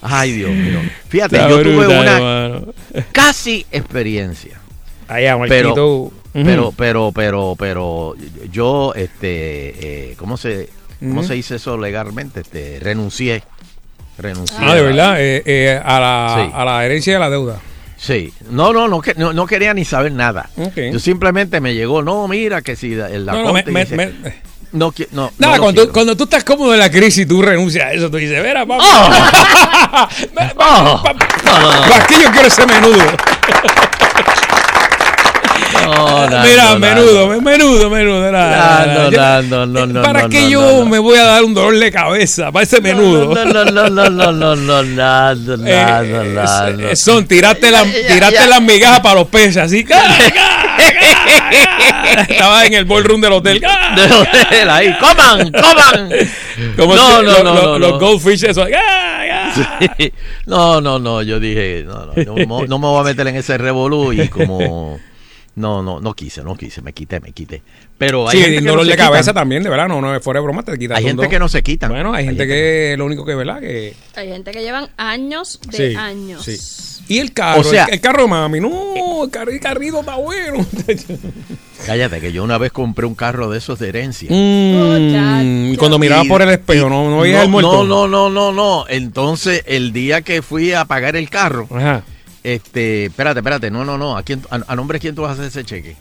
Ay, 0.00 0.32
Dios 0.32 0.50
mío. 0.50 0.80
Fíjate, 1.08 1.36
Está 1.36 1.48
yo 1.48 1.62
tuve 1.62 1.76
brutal, 1.76 2.00
una 2.00 2.16
hermano. 2.46 2.74
casi 3.12 3.64
experiencia. 3.70 4.58
Allá, 5.08 5.36
Pero, 5.48 6.10
Pero, 6.32 6.72
pero, 6.76 7.12
pero, 7.14 7.54
pero, 7.58 8.14
yo, 8.50 8.92
este, 8.94 10.10
eh, 10.10 10.14
¿cómo 10.16 10.36
se, 10.36 10.68
cómo 11.00 11.22
se 11.22 11.34
dice 11.34 11.56
eso 11.56 11.76
legalmente? 11.76 12.40
Este, 12.40 12.78
renuncié. 12.80 13.42
Renuncié. 14.18 14.56
Ah, 14.60 14.74
de 14.74 14.82
verdad, 14.82 15.20
eh, 15.20 15.42
eh, 15.44 15.80
a, 15.84 16.00
la, 16.00 16.34
Sí. 16.46 16.52
a 16.54 16.64
la 16.64 16.84
herencia 16.86 17.12
de 17.14 17.18
la 17.18 17.28
deuda. 17.30 17.60
Sí, 17.96 18.32
no, 18.50 18.72
no, 18.72 18.88
no, 18.88 19.00
que- 19.00 19.14
no, 19.14 19.32
no 19.32 19.46
quería 19.46 19.74
ni 19.74 19.84
saber 19.84 20.12
nada. 20.12 20.48
Yo 20.90 20.98
simplemente 20.98 21.60
me 21.60 21.74
llegó, 21.74 22.02
no, 22.02 22.26
mira 22.28 22.60
que 22.62 22.76
si 22.76 22.94
la, 22.94 23.08
la 23.10 23.32
No, 23.32 23.44
no, 23.44 23.52
me- 23.52 23.62
me- 23.64 24.12
no, 24.72 24.92
Nada, 25.38 25.58
cuando, 25.58 25.92
cuando 25.92 26.16
tú 26.16 26.24
estás 26.24 26.44
cómodo 26.44 26.72
en 26.72 26.78
la 26.80 26.90
crisis, 26.90 27.28
tú 27.28 27.42
renuncias 27.42 27.84
a 27.84 27.92
eso. 27.92 28.10
Tú 28.10 28.16
dices, 28.16 28.42
mira, 28.42 28.64
papá. 28.66 28.82
Oh. 28.82 30.10
pa- 30.34 30.54
No, 30.64 30.80
no, 30.80 30.94
no. 30.94 31.02
pa- 31.02 31.96
Aquí 32.02 32.14
yo 32.22 32.30
quiero 32.32 32.48
ese 32.48 32.66
menudo. 32.66 33.04
No, 35.94 36.42
Mira, 36.42 36.74
menudo, 36.78 37.40
menudo, 37.40 37.90
menudo. 37.90 38.26
era- 38.28 38.86
No, 38.86 39.10
no, 39.10 39.42
no, 39.42 39.66
no, 39.66 39.86
no, 39.86 40.02
¿Para 40.02 40.22
no, 40.22 40.28
qué 40.28 40.42
no, 40.42 40.48
yo 40.48 40.86
me 40.86 40.98
voy 40.98 41.18
a 41.18 41.24
dar 41.24 41.44
un 41.44 41.52
dolor 41.54 41.76
de 41.78 41.90
cabeza 41.92 42.50
para 42.50 42.62
ese 42.64 42.80
menudo? 42.80 43.34
No, 43.34 43.44
no, 43.44 43.64
no, 43.64 43.90
no, 43.90 44.10
no, 44.10 44.32
no, 44.32 44.56
no, 44.56 44.80
Eh, 44.80 44.84
nada, 44.86 46.02
nada. 46.24 46.70
es- 46.92 47.00
son 47.00 47.26
tiraste, 47.26 47.70
la, 47.70 47.84
las 48.48 48.62
migajas 48.62 49.00
para 49.00 49.16
los 49.16 49.28
peces, 49.28 49.56
así. 49.58 49.84
¡ca, 49.84 50.00
ca, 50.02 50.30
ca! 50.32 52.22
Estaba 52.28 52.64
en 52.66 52.74
el 52.74 52.84
ballroom 52.84 53.20
del 53.20 53.32
hotel. 53.32 53.60
¡ca! 53.60 53.94
De 53.94 54.04
hotel 54.12 54.70
ahí, 54.70 54.96
coman, 54.98 55.50
coman. 55.52 56.08
Como 56.76 56.94
No, 56.94 57.22
no, 57.22 57.42
no, 57.42 57.54
lo- 57.54 57.64
no, 57.64 57.78
los 57.78 57.98
goldfish, 58.00 58.44
eso. 58.44 58.66
No, 60.46 60.80
no, 60.80 60.98
no, 60.98 61.22
yo 61.22 61.38
dije, 61.38 61.84
no, 61.86 62.06
no, 62.06 62.66
no 62.66 62.78
me 62.78 62.86
voy 62.86 63.00
a 63.00 63.04
meter 63.04 63.26
en 63.28 63.36
ese 63.36 63.58
revolú 63.58 64.12
y 64.12 64.28
como 64.28 64.98
no, 65.54 65.82
no, 65.82 66.00
no 66.00 66.14
quise, 66.14 66.42
no 66.42 66.56
quise, 66.56 66.80
me 66.82 66.92
quité, 66.92 67.20
me 67.20 67.32
quité. 67.32 67.62
Pero 67.98 68.28
hay 68.28 68.38
Sí, 68.38 68.42
gente 68.44 68.58
el 68.58 68.62
que 68.64 68.70
dolor 68.70 68.84
no 68.84 68.90
de 68.90 68.92
se 68.92 68.98
cabeza 68.98 69.20
quitan. 69.30 69.34
también, 69.34 69.62
de 69.62 69.68
verdad, 69.70 69.88
no, 69.88 70.00
no, 70.00 70.20
fuera 70.20 70.40
de 70.40 70.44
broma, 70.44 70.62
te 70.62 70.78
quitas 70.78 70.98
Hay 70.98 71.04
gente 71.04 71.22
dos. 71.22 71.30
que 71.30 71.38
no 71.38 71.48
se 71.48 71.62
quitan. 71.62 71.90
Bueno, 71.92 72.12
hay 72.14 72.24
gente 72.24 72.46
que 72.46 72.94
lo 72.98 73.04
único 73.06 73.24
que, 73.24 73.34
¿verdad? 73.34 73.60
Que... 73.60 73.94
Hay 74.16 74.28
gente 74.28 74.50
que 74.50 74.62
llevan 74.62 74.88
años 74.96 75.60
de 75.70 75.90
Sí, 75.90 75.96
años. 75.96 76.44
sí. 76.44 76.58
Y 77.08 77.18
el 77.18 77.32
carro, 77.32 77.60
O 77.60 77.64
sea- 77.64 77.84
el, 77.86 77.94
el 77.94 78.00
carro 78.00 78.22
de 78.22 78.28
mami, 78.28 78.60
no, 78.60 78.70
el, 79.24 79.48
el 79.52 79.60
carrito 79.60 80.00
está 80.00 80.16
bueno. 80.16 80.64
Cállate, 81.86 82.20
que 82.20 82.32
yo 82.32 82.44
una 82.44 82.58
vez 82.58 82.70
compré 82.70 83.06
un 83.06 83.14
carro 83.16 83.50
de 83.50 83.58
esos 83.58 83.78
de 83.80 83.88
herencia. 83.88 84.28
Mm, 84.30 85.72
y 85.72 85.76
cuando 85.76 85.98
miraba 85.98 86.24
Y- 86.24 86.28
por 86.28 86.40
el 86.42 86.48
espejo, 86.50 86.88
no, 86.88 87.10
no 87.10 87.20
veía 87.20 87.38
no, 87.38 87.42
el 87.42 87.48
muerto. 87.48 87.84
No, 87.84 88.06
no, 88.06 88.08
no, 88.08 88.30
no, 88.30 88.52
no. 88.52 88.84
Entonces, 88.88 89.64
el 89.66 89.92
día 89.92 90.22
que 90.22 90.42
fui 90.42 90.72
a 90.72 90.84
pagar 90.84 91.16
el 91.16 91.28
carro, 91.28 91.66
Ajá. 91.74 92.04
Este, 92.44 93.06
espérate, 93.06 93.40
espérate, 93.40 93.70
no, 93.70 93.84
no, 93.84 93.96
no. 93.98 94.16
¿A, 94.16 94.22
quién, 94.22 94.42
a, 94.50 94.60
a 94.66 94.76
nombre 94.76 94.96
de 94.96 95.00
quién 95.00 95.14
tú 95.14 95.22
vas 95.22 95.30
a 95.30 95.32
hacer 95.34 95.46
ese 95.46 95.64
cheque? 95.64 95.96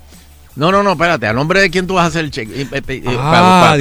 No, 0.55 0.71
no, 0.71 0.83
no, 0.83 0.91
espérate, 0.93 1.27
¿a 1.27 1.33
nombre 1.33 1.61
de 1.61 1.69
quién 1.69 1.87
tú 1.87 1.93
vas 1.95 2.05
a 2.05 2.07
hacer 2.07 2.25
el 2.25 2.31
cheque? 2.31 2.67
Ah, 3.17 3.77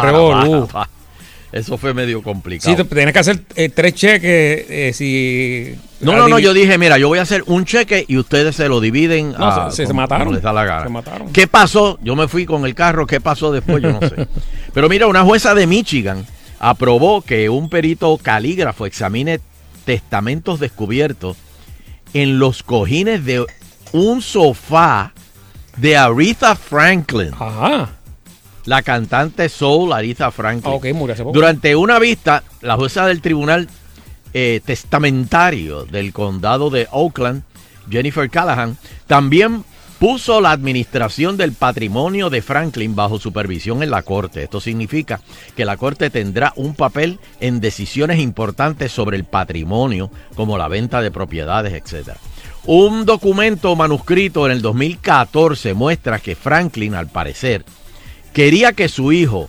revolú. 0.00 0.68
Eso 1.50 1.78
fue 1.78 1.94
medio 1.94 2.22
complicado. 2.22 2.76
Sí, 2.76 2.84
tienes 2.84 3.12
que 3.14 3.18
hacer 3.20 3.40
eh, 3.56 3.70
tres 3.70 3.94
cheques 3.94 4.66
eh, 4.68 4.92
si... 4.94 5.74
No, 6.00 6.14
no, 6.14 6.28
no, 6.28 6.38
yo 6.38 6.52
dije, 6.52 6.76
mira, 6.76 6.98
yo 6.98 7.08
voy 7.08 7.20
a 7.20 7.22
hacer 7.22 7.42
un 7.46 7.64
cheque 7.64 8.04
y 8.06 8.18
ustedes 8.18 8.54
se 8.54 8.68
lo 8.68 8.80
dividen. 8.80 9.32
No, 9.32 9.46
a- 9.46 9.70
se- 9.70 9.76
se- 9.76 9.82
se 9.84 9.86
como- 9.88 10.02
mataron. 10.02 10.24
como 10.26 10.34
les 10.34 10.42
da 10.42 10.52
la 10.52 10.64
gana. 10.66 10.82
Se 10.82 10.88
mataron. 10.90 11.32
¿Qué 11.32 11.46
pasó? 11.46 11.98
Yo 12.02 12.14
me 12.16 12.28
fui 12.28 12.44
con 12.44 12.66
el 12.66 12.74
carro, 12.74 13.06
¿qué 13.06 13.20
pasó 13.22 13.50
después? 13.50 13.82
Yo 13.82 13.92
no 13.92 14.00
sé. 14.00 14.28
Pero 14.74 14.90
mira, 14.90 15.06
una 15.06 15.22
jueza 15.24 15.54
de 15.54 15.66
Michigan 15.66 16.26
aprobó 16.60 17.22
que 17.22 17.48
un 17.48 17.70
perito 17.70 18.18
calígrafo 18.18 18.84
examine 18.84 19.40
testamentos 19.88 20.60
descubiertos 20.60 21.38
en 22.12 22.38
los 22.38 22.62
cojines 22.62 23.24
de 23.24 23.46
un 23.92 24.20
sofá 24.20 25.14
de 25.78 25.96
Aretha 25.96 26.54
Franklin, 26.56 27.30
Ajá. 27.32 27.88
la 28.66 28.82
cantante 28.82 29.48
soul 29.48 29.94
Aretha 29.94 30.30
Franklin. 30.30 30.70
Ah, 30.74 30.76
ok, 30.76 30.92
murió 30.92 31.14
hace 31.14 31.22
poco. 31.22 31.32
Durante 31.32 31.74
una 31.74 31.98
vista, 31.98 32.42
la 32.60 32.76
jueza 32.76 33.06
del 33.06 33.22
tribunal 33.22 33.66
eh, 34.34 34.60
testamentario 34.62 35.86
del 35.86 36.12
condado 36.12 36.68
de 36.68 36.86
Oakland, 36.90 37.44
Jennifer 37.88 38.28
Callahan, 38.28 38.76
también 39.06 39.64
puso 39.98 40.40
la 40.40 40.52
administración 40.52 41.36
del 41.36 41.52
patrimonio 41.52 42.30
de 42.30 42.40
Franklin 42.42 42.94
bajo 42.94 43.18
supervisión 43.18 43.82
en 43.82 43.90
la 43.90 44.02
corte. 44.02 44.44
Esto 44.44 44.60
significa 44.60 45.20
que 45.56 45.64
la 45.64 45.76
corte 45.76 46.08
tendrá 46.10 46.52
un 46.56 46.74
papel 46.74 47.18
en 47.40 47.60
decisiones 47.60 48.20
importantes 48.20 48.92
sobre 48.92 49.16
el 49.16 49.24
patrimonio, 49.24 50.10
como 50.36 50.56
la 50.56 50.68
venta 50.68 51.00
de 51.02 51.10
propiedades, 51.10 51.72
etc. 51.74 52.10
Un 52.64 53.04
documento 53.06 53.74
manuscrito 53.74 54.46
en 54.46 54.52
el 54.52 54.62
2014 54.62 55.74
muestra 55.74 56.20
que 56.20 56.36
Franklin, 56.36 56.94
al 56.94 57.08
parecer, 57.08 57.64
quería 58.32 58.72
que 58.74 58.88
su 58.88 59.10
hijo, 59.10 59.48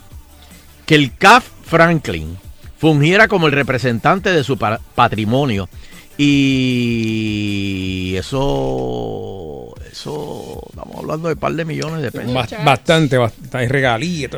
que 0.88 0.96
el 0.96 1.16
CAF 1.16 1.46
Franklin 1.64 2.38
fungiera 2.80 3.28
como 3.28 3.46
el 3.46 3.54
representante 3.54 4.32
de 4.32 4.44
su 4.44 4.58
pa- 4.58 4.80
patrimonio 4.96 5.70
y 6.18 8.16
eso 8.16 9.59
eso 9.92 10.62
estamos 10.70 10.96
hablando 10.98 11.28
de 11.28 11.34
un 11.36 11.40
par 11.40 11.54
de 11.54 11.66
millones 11.66 12.02
de 12.02 12.12
pesos. 12.12 12.34
Bas- 12.34 12.64
bastante, 12.64 13.18
bastante. 13.18 13.50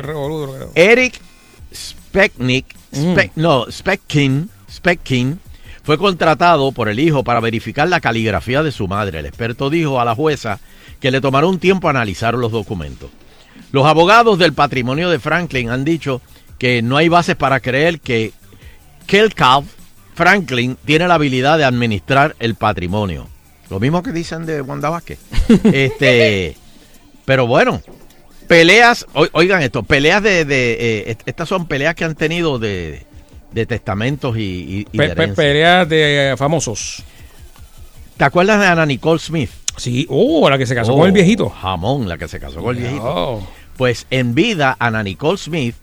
Es 0.00 0.06
revoludo. 0.06 0.70
Eric 0.74 1.20
Specknick, 1.74 2.66
Mm. 2.92 3.14
Speck- 3.14 3.30
no, 3.36 3.66
Speckin, 3.70 4.50
Speckin 4.70 5.40
fue 5.82 5.96
contratado 5.98 6.72
por 6.72 6.88
el 6.88 7.00
hijo 7.00 7.24
para 7.24 7.40
verificar 7.40 7.88
la 7.88 8.00
caligrafía 8.00 8.62
de 8.62 8.70
su 8.72 8.86
madre. 8.86 9.20
El 9.20 9.26
experto 9.26 9.70
dijo 9.70 9.98
a 10.00 10.04
la 10.04 10.14
jueza 10.14 10.60
que 11.00 11.10
le 11.10 11.20
tomará 11.20 11.46
un 11.46 11.58
tiempo 11.58 11.88
analizar 11.88 12.34
los 12.34 12.52
documentos. 12.52 13.10
Los 13.72 13.86
abogados 13.86 14.38
del 14.38 14.52
patrimonio 14.52 15.08
de 15.10 15.18
Franklin 15.18 15.70
han 15.70 15.84
dicho 15.84 16.20
que 16.58 16.82
no 16.82 16.96
hay 16.98 17.08
bases 17.08 17.34
para 17.36 17.60
creer 17.60 17.98
que 18.00 18.32
Kelkav 19.06 19.64
Franklin 20.14 20.76
tiene 20.84 21.08
la 21.08 21.14
habilidad 21.14 21.56
de 21.58 21.64
administrar 21.64 22.36
el 22.38 22.54
patrimonio. 22.54 23.26
Lo 23.72 23.80
mismo 23.80 24.02
que 24.02 24.12
dicen 24.12 24.44
de 24.44 24.60
Wanda 24.60 24.90
Vázquez. 24.90 25.18
este, 25.72 26.54
pero 27.24 27.46
bueno, 27.46 27.80
peleas, 28.46 29.06
oi- 29.14 29.30
oigan 29.32 29.62
esto, 29.62 29.82
peleas 29.82 30.22
de, 30.22 30.44
de, 30.44 30.72
eh, 30.74 31.10
est- 31.12 31.22
estas 31.24 31.48
son 31.48 31.66
peleas 31.66 31.94
que 31.94 32.04
han 32.04 32.14
tenido 32.14 32.58
de, 32.58 33.06
de 33.52 33.64
testamentos 33.64 34.36
y, 34.36 34.40
y- 34.42 34.86
y 34.92 34.98
de 34.98 35.08
Pe- 35.08 35.14
pe- 35.16 35.22
herencia. 35.22 35.34
peleas 35.34 35.88
de 35.88 36.32
eh, 36.32 36.36
famosos. 36.36 37.02
¿Te 38.18 38.24
acuerdas 38.24 38.60
de 38.60 38.66
Ana 38.66 38.84
Nicole 38.84 39.18
Smith? 39.18 39.48
Sí, 39.78 40.06
oh, 40.10 40.50
la 40.50 40.58
que 40.58 40.66
se 40.66 40.74
casó 40.74 40.92
Oh, 40.92 40.98
con 40.98 41.06
el 41.06 41.12
viejito. 41.12 41.48
Jamón, 41.48 42.06
la 42.06 42.18
que 42.18 42.28
se 42.28 42.38
casó 42.38 42.60
con 42.62 42.76
el 42.76 42.82
viejito. 42.82 43.02
Oh. 43.04 43.48
Pues 43.78 44.06
en 44.10 44.34
vida, 44.34 44.76
Ana 44.78 45.02
Nicole 45.02 45.38
Smith 45.38 45.74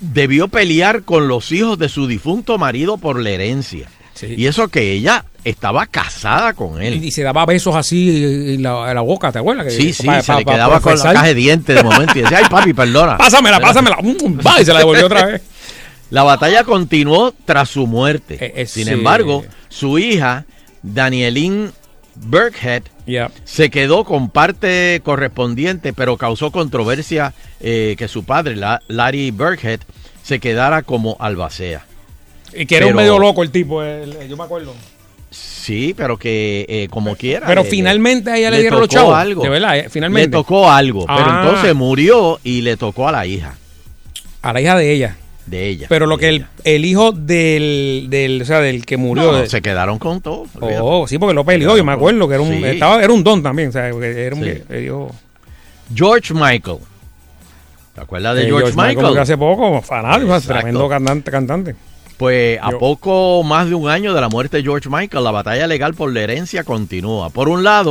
debió 0.00 0.48
pelear 0.48 1.02
con 1.04 1.28
los 1.28 1.50
hijos 1.50 1.78
de 1.78 1.88
su 1.88 2.06
difunto 2.06 2.58
marido 2.58 2.98
por 2.98 3.18
la 3.18 3.30
herencia. 3.30 3.88
Sí. 4.14 4.34
Y 4.36 4.46
eso 4.46 4.68
que 4.68 4.92
ella 4.92 5.24
estaba 5.44 5.86
casada 5.86 6.52
con 6.54 6.80
él. 6.80 7.04
y 7.04 7.10
se 7.10 7.22
daba 7.22 7.44
besos 7.46 7.74
así 7.76 8.54
en 8.54 8.62
la, 8.62 8.88
en 8.88 8.94
la 8.94 9.00
boca, 9.02 9.30
¿te 9.32 9.40
acuerdas? 9.40 9.66
Que- 9.66 9.72
Sí, 9.72 9.92
sí, 9.92 10.06
pa- 10.06 10.22
se 10.22 10.32
pa- 10.32 10.38
le 10.38 10.44
quedaba 10.44 10.80
con 10.80 10.96
la 10.96 11.12
caja 11.12 11.26
de 11.26 11.34
dientes 11.34 11.76
de 11.76 11.82
momento 11.82 12.18
y 12.18 12.22
decía, 12.22 12.38
ay 12.38 12.44
papi, 12.48 12.72
perdona. 12.72 13.16
Pásamela, 13.18 13.58
pásamela. 13.60 13.98
Mm, 14.00 14.38
va, 14.46 14.60
y 14.60 14.64
se 14.64 14.72
la 14.72 14.78
devolvió 14.78 15.06
otra 15.06 15.26
vez. 15.26 15.42
La 16.10 16.22
batalla 16.22 16.62
continuó 16.64 17.34
tras 17.44 17.70
su 17.70 17.86
muerte. 17.88 18.36
Eh, 18.40 18.52
eh, 18.56 18.66
Sin 18.66 18.84
sí. 18.86 18.90
embargo, 18.92 19.44
su 19.68 19.98
hija, 19.98 20.44
Danieline 20.82 21.70
Burkhead, 22.14 22.82
Ya. 23.06 23.30
se 23.44 23.68
quedó 23.70 24.04
con 24.04 24.30
parte 24.30 25.00
correspondiente, 25.04 25.92
pero 25.92 26.16
causó 26.16 26.52
controversia 26.52 27.34
eh, 27.60 27.96
que 27.98 28.06
su 28.06 28.22
padre, 28.24 28.54
la- 28.54 28.80
Larry 28.86 29.32
Burkhead, 29.32 29.80
se 30.22 30.38
quedara 30.38 30.82
como 30.82 31.16
albacea. 31.18 31.84
Y 32.56 32.66
que 32.66 32.76
era 32.76 32.86
un 32.86 32.94
medio 32.94 33.18
loco 33.18 33.42
el 33.42 33.50
tipo, 33.50 33.82
el- 33.82 34.14
el- 34.16 34.28
yo 34.28 34.36
me 34.36 34.44
acuerdo. 34.44 34.74
Sí, 35.30 35.94
pero 35.96 36.16
que 36.18 36.66
eh, 36.68 36.88
como 36.90 37.16
quiera. 37.16 37.46
Pero 37.46 37.62
le- 37.64 37.70
finalmente 37.70 38.30
a 38.30 38.36
ella 38.36 38.50
le, 38.50 38.56
le 38.58 38.62
dieron 38.62 38.80
los 38.80 38.88
tocó 38.88 39.00
chavos. 39.02 39.16
algo. 39.16 39.42
De 39.42 39.48
verdad, 39.48 39.78
eh, 39.78 39.82
Le 39.84 39.88
finalmente. 39.90 40.30
tocó 40.30 40.70
algo, 40.70 41.06
pero 41.06 41.18
Ah. 41.26 41.42
entonces 41.46 41.74
murió 41.74 42.38
y 42.44 42.60
le 42.60 42.76
tocó 42.76 43.08
a 43.08 43.12
la 43.12 43.26
hija 43.26 43.56
A 44.42 44.52
la 44.52 44.60
hija 44.60 44.76
de 44.76 44.92
ella. 44.92 45.16
de 45.46 45.66
ella. 45.68 45.86
Pero 45.88 46.06
lo 46.06 46.18
que 46.18 46.28
el, 46.28 46.46
el 46.64 46.84
hijo 46.84 47.12
del, 47.12 48.06
del, 48.10 48.42
o 48.42 48.44
sea, 48.44 48.60
del 48.60 48.84
que 48.86 48.96
murió. 48.98 49.32
No, 49.32 49.38
de- 49.38 49.48
se 49.48 49.62
quedaron 49.62 49.98
con 49.98 50.20
todo. 50.20 50.44
oh, 50.60 51.08
sí, 51.08 51.18
porque 51.18 51.34
lo 51.34 51.44
peleó, 51.44 51.76
yo 51.76 51.84
me 51.84 51.92
acuerdo 51.92 52.28
que 52.28 52.34
era 52.34 52.42
un, 52.42 52.50
Sí. 52.58 52.64
estaba, 52.64 53.02
era 53.02 53.12
un 53.12 53.24
don 53.24 53.42
también, 53.42 53.70
o 53.70 53.72
sea, 53.72 53.86
era 53.88 54.34
un 54.36 54.44
Sí. 54.44 54.50
que- 54.68 54.74
dijo- 54.80 55.10
George 55.94 56.32
Michael. 56.34 56.78
¿Te 57.94 58.00
acuerdas 58.00 58.36
de 58.36 58.42
eh, 58.42 58.46
George, 58.46 58.72
Michael? 58.76 59.06
murió 59.06 59.22
hace 59.22 59.36
poco, 59.38 59.80
fanático, 59.80 60.38
tremendo 60.40 60.88
cantante, 60.88 61.30
cantante. 61.30 61.74
Pues 62.16 62.58
a 62.62 62.70
poco 62.70 63.42
más 63.42 63.68
de 63.68 63.74
un 63.74 63.88
año 63.88 64.14
de 64.14 64.20
la 64.20 64.28
muerte 64.28 64.58
de 64.58 64.62
George 64.62 64.88
Michael, 64.88 65.24
la 65.24 65.32
batalla 65.32 65.66
legal 65.66 65.94
por 65.94 66.12
la 66.12 66.20
herencia 66.20 66.62
continúa. 66.62 67.30
Por 67.30 67.48
un 67.48 67.64
lado, 67.64 67.90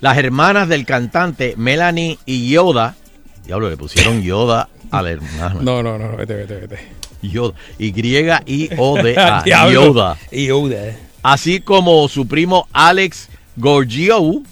las 0.00 0.16
hermanas 0.18 0.68
del 0.68 0.86
cantante 0.86 1.54
Melanie 1.56 2.18
y 2.26 2.48
Yoda, 2.50 2.94
diablo, 3.44 3.68
le 3.68 3.76
pusieron 3.76 4.22
Yoda 4.22 4.68
a 4.90 5.02
la 5.02 5.10
hermana. 5.12 5.56
No, 5.60 5.82
no, 5.82 5.98
no, 5.98 6.16
vete, 6.16 6.34
vete, 6.34 6.54
vete. 6.54 6.78
Yoda, 7.22 7.54
Y-I-O-D-A. 7.78 9.44
Yoda. 9.72 10.16
Yoda. 10.30 10.96
Así 11.22 11.60
como 11.60 12.08
su 12.08 12.28
primo 12.28 12.68
Alex 12.72 13.28
Gorgio, 13.56 14.42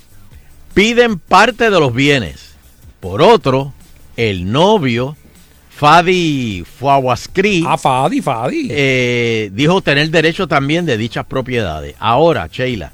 piden 0.74 1.20
parte 1.20 1.70
de 1.70 1.78
los 1.78 1.94
bienes. 1.94 2.54
Por 2.98 3.22
otro, 3.22 3.72
el 4.16 4.50
novio 4.50 5.16
Fadi 5.76 6.64
Fuawaskri 6.78 7.64
Ah, 7.66 7.76
Fadi, 7.76 8.20
Fadi. 8.22 8.68
eh, 8.70 9.50
dijo 9.52 9.80
tener 9.82 10.08
derecho 10.10 10.46
también 10.46 10.86
de 10.86 10.96
dichas 10.96 11.24
propiedades. 11.26 11.94
Ahora, 11.98 12.48
Sheila, 12.50 12.92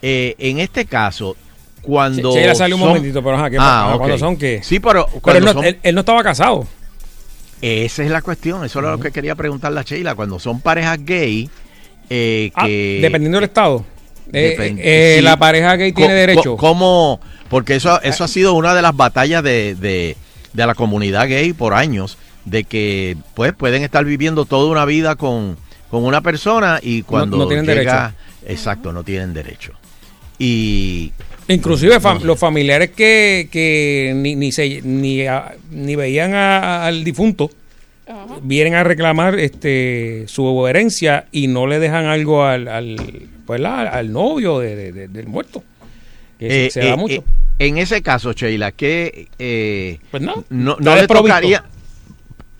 eh, 0.00 0.36
en 0.38 0.60
este 0.60 0.84
caso, 0.84 1.36
cuando. 1.82 2.32
Sheila 2.32 2.54
salió 2.54 2.76
un 2.76 2.82
son- 2.82 2.88
momentito, 2.90 3.22
pero 3.22 3.36
ajá, 3.36 3.50
¿qué 3.50 3.56
Ah, 3.58 3.60
pasa? 3.60 3.90
ok. 3.94 3.98
¿Cuándo 3.98 4.18
son 4.18 4.36
qué? 4.36 4.60
Sí, 4.62 4.78
pero, 4.80 5.08
Pero 5.24 5.38
él 5.38 5.44
no, 5.44 5.52
son- 5.54 5.64
él- 5.64 5.78
él 5.82 5.94
no 5.94 6.00
estaba 6.00 6.22
casado. 6.22 6.66
esa 7.60 8.04
es 8.04 8.10
la 8.10 8.22
cuestión. 8.22 8.64
Eso 8.64 8.78
es 8.78 8.84
lo 8.86 8.98
que 9.00 9.10
quería 9.10 9.34
preguntarle 9.34 9.80
a 9.80 9.82
Sheila. 9.82 10.14
Cuando 10.14 10.38
son 10.38 10.60
parejas 10.60 10.98
gay, 11.04 11.50
eh, 12.08 12.52
Ah, 12.54 12.66
que. 12.66 13.00
dependiendo 13.02 13.38
del 13.38 13.44
estado. 13.44 13.84
Eh, 14.32 15.16
sí. 15.18 15.22
La 15.22 15.36
pareja 15.36 15.74
gay 15.76 15.92
tiene 15.92 16.14
derecho. 16.14 16.56
¿Cómo? 16.56 17.20
Porque 17.48 17.74
eso, 17.74 18.00
eso 18.02 18.22
ha 18.22 18.28
sido 18.28 18.54
una 18.54 18.72
de 18.74 18.82
las 18.82 18.96
batallas 18.96 19.42
de, 19.42 19.74
de- 19.74 20.16
de 20.52 20.66
la 20.66 20.74
comunidad 20.74 21.28
gay 21.28 21.52
por 21.52 21.74
años, 21.74 22.18
de 22.44 22.64
que 22.64 23.16
pues 23.34 23.52
pueden 23.52 23.82
estar 23.82 24.04
viviendo 24.04 24.44
toda 24.44 24.70
una 24.70 24.84
vida 24.84 25.16
con, 25.16 25.56
con 25.90 26.04
una 26.04 26.20
persona 26.20 26.78
y 26.82 27.02
cuando 27.02 27.36
no 27.36 27.46
tienen 27.48 27.66
llega, 27.66 28.14
exacto, 28.46 28.92
no 28.92 29.04
tienen 29.04 29.32
derecho. 29.34 29.72
Y 30.38 31.12
Inclusive 31.48 32.00
fam- 32.00 32.20
los 32.22 32.38
familiares 32.38 32.90
que, 32.90 33.48
que 33.50 34.12
ni, 34.16 34.36
ni, 34.36 34.52
se, 34.52 34.80
ni, 34.82 35.26
a- 35.26 35.54
ni 35.70 35.96
veían 35.96 36.34
a- 36.34 36.86
al 36.86 37.04
difunto 37.04 37.50
vienen 38.42 38.74
a 38.74 38.82
reclamar 38.84 39.38
este 39.38 40.24
su 40.26 40.66
herencia 40.66 41.26
y 41.30 41.46
no 41.46 41.66
le 41.66 41.78
dejan 41.78 42.06
algo 42.06 42.44
al, 42.44 42.66
al, 42.68 42.96
pues, 43.46 43.60
la- 43.60 43.82
al 43.82 44.12
novio 44.12 44.58
de- 44.60 44.74
de- 44.76 44.92
de- 44.92 45.08
del 45.08 45.26
muerto. 45.26 45.62
Que 46.38 46.48
se- 46.48 46.66
eh, 46.66 46.70
se, 46.70 46.80
da 46.80 46.94
eh, 46.94 46.96
mucho. 46.96 47.14
eh, 47.20 47.24
en 47.60 47.78
ese 47.78 48.02
caso, 48.02 48.32
Sheila, 48.32 48.72
que 48.72 49.28
eh, 49.38 50.00
Pues 50.10 50.22
no, 50.22 50.44
no, 50.48 50.76
no 50.80 50.94
le 50.96 51.06
tocaría, 51.06 51.62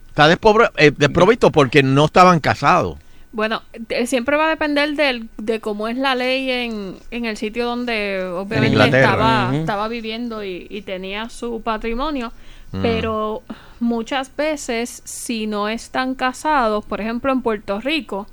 está 0.08 0.30
eh, 0.76 0.92
desprovisto 0.96 1.50
porque 1.50 1.82
no 1.82 2.04
estaban 2.04 2.38
casados. 2.38 2.98
Bueno, 3.32 3.62
eh, 3.88 4.06
siempre 4.06 4.36
va 4.36 4.46
a 4.46 4.50
depender 4.50 4.94
del, 4.96 5.28
de 5.38 5.60
cómo 5.60 5.88
es 5.88 5.96
la 5.96 6.14
ley 6.14 6.50
en, 6.50 6.96
en 7.10 7.24
el 7.24 7.38
sitio 7.38 7.64
donde 7.64 8.24
obviamente 8.24 9.00
estaba, 9.00 9.88
viviendo 9.88 10.44
y, 10.44 10.66
y 10.68 10.82
tenía 10.82 11.30
su 11.30 11.62
patrimonio. 11.62 12.32
Mm. 12.72 12.82
Pero 12.82 13.42
muchas 13.78 14.36
veces, 14.36 15.00
si 15.06 15.46
no 15.46 15.68
están 15.68 16.14
casados, 16.14 16.84
por 16.84 17.00
ejemplo 17.00 17.32
en 17.32 17.40
Puerto 17.40 17.80
Rico, 17.80 18.26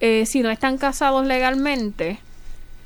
eh, 0.00 0.26
si 0.26 0.42
no 0.42 0.50
están 0.50 0.76
casados 0.76 1.26
legalmente, 1.26 2.18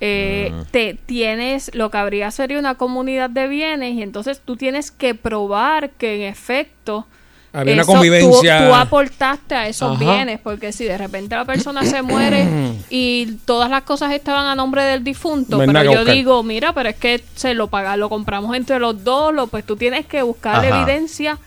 eh, 0.01 0.51
Mm. 0.53 0.63
te 0.71 0.95
tienes, 1.07 1.71
lo 1.75 1.91
que 1.91 1.99
habría 1.99 2.31
sería 2.31 2.59
una 2.59 2.75
comunidad 2.75 3.29
de 3.31 3.49
bienes 3.49 3.95
y 3.95 4.03
entonces 4.03 4.41
tú 4.45 4.57
tienes 4.57 4.91
que 4.91 5.15
probar 5.15 5.91
que 5.91 6.17
en 6.17 6.23
efecto 6.23 7.07
Había 7.53 7.75
una 7.75 7.83
eso, 7.83 7.93
convivencia. 7.93 8.59
Tú, 8.61 8.65
tú 8.67 8.75
aportaste 8.75 9.55
a 9.57 9.67
esos 9.69 9.97
Ajá. 9.97 9.99
bienes, 10.05 10.39
porque 10.41 10.73
si 10.73 10.85
de 10.85 10.97
repente 10.97 11.35
la 11.37 11.45
persona 11.45 11.85
se 11.85 12.01
muere 12.03 12.47
y 12.91 13.27
todas 13.45 13.69
las 13.69 13.83
cosas 13.83 14.13
estaban 14.13 14.47
a 14.47 14.55
nombre 14.55 14.85
del 14.85 15.03
difunto, 15.05 15.59
No 15.59 15.67
pero 15.73 15.83
yo 15.83 15.91
buscar. 15.99 16.15
digo, 16.15 16.43
mira, 16.45 16.73
pero 16.73 16.89
es 16.91 16.97
que 16.97 17.23
se 17.35 17.55
lo 17.55 17.67
paga, 17.69 17.97
lo 17.97 18.09
compramos 18.09 18.57
entre 18.57 18.79
los 18.79 19.03
dos, 19.05 19.35
lo, 19.35 19.49
pues 19.49 19.65
tú 19.67 19.77
tienes 19.77 20.07
que 20.07 20.23
buscar 20.23 20.65
Ajá. 20.65 20.69
evidencia 20.83 21.39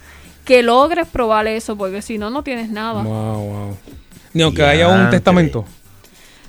que 0.45 0.61
logres 0.61 1.07
probar 1.07 1.47
eso, 1.47 1.77
porque 1.77 2.01
si 2.01 2.17
no, 2.17 2.29
no 2.29 2.43
tienes 2.43 2.69
nada. 2.69 3.01
Wow, 3.01 3.39
wow. 3.39 3.77
Ni 4.33 4.43
aunque 4.43 4.63
haya 4.63 4.89
un 4.89 5.09
testamento. 5.09 5.63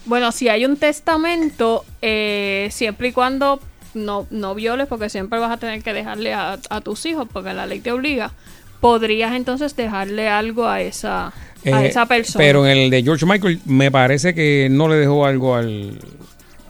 Bueno, 0.07 0.33
si 0.33 0.49
hay 0.49 0.65
un 0.65 0.77
testamento, 0.77 1.85
eh, 2.03 2.69
siempre 2.71 3.09
y 3.09 3.13
cuando 3.13 3.61
no, 3.95 4.27
no 4.31 4.55
violes, 4.55 4.87
porque 4.87 5.09
siempre 5.09 5.39
vas 5.39 5.51
a 5.53 5.57
tener 5.57 5.83
que 5.83 5.93
dejarle 5.93 6.35
a, 6.35 6.59
a 6.69 6.81
tus 6.81 7.07
hijos, 7.07 7.27
porque 7.33 7.55
la 7.55 7.67
ley 7.67 7.81
te 7.81 7.91
obliga, 7.93 8.33
podrías 8.81 9.35
entonces 9.35 9.75
dejarle 9.77 10.29
algo 10.29 10.67
a 10.69 10.81
esa, 10.83 11.29
a 11.29 11.33
Eh, 11.65 11.87
esa 11.89 12.05
persona. 12.07 12.45
Pero 12.45 12.67
en 12.67 12.77
el 12.77 12.91
de 12.91 13.03
George 13.03 13.25
Michael 13.25 13.61
me 13.65 13.91
parece 13.91 14.35
que 14.35 14.69
no 14.71 14.89
le 14.89 14.97
dejó 14.97 15.25
algo 15.25 15.55
al... 15.55 15.99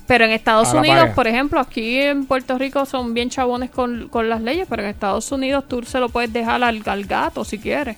Pero 0.07 0.27
en 0.27 0.33
Estados 0.33 0.69
Unidos, 0.81 1.09
por 1.15 1.27
ejemplo, 1.27 1.59
aquí 1.59 1.99
en 1.99 2.27
Puerto 2.27 2.59
Rico 2.59 2.85
son 2.85 3.15
bien 3.15 3.31
chabones 3.31 3.71
con, 3.71 4.09
con 4.11 4.29
las 4.29 4.43
leyes, 4.43 4.67
pero 4.69 4.83
en 4.83 4.91
Estados 4.91 5.33
Unidos 5.33 5.65
tú 5.67 5.83
se 5.83 5.99
lo 5.99 6.11
puedes 6.11 6.31
dejar 6.31 6.63
al, 6.63 6.83
al 6.85 7.05
gato 7.07 7.43
si 7.43 7.59
quieres. 7.59 7.97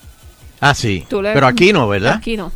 Ah, 0.60 0.72
sí. 0.72 1.04
Tú 1.10 1.20
le- 1.20 1.32
Pero 1.34 1.48
aquí 1.48 1.72
no, 1.72 1.88
¿verdad? 1.88 2.14
Aquí 2.14 2.36
no. 2.36 2.52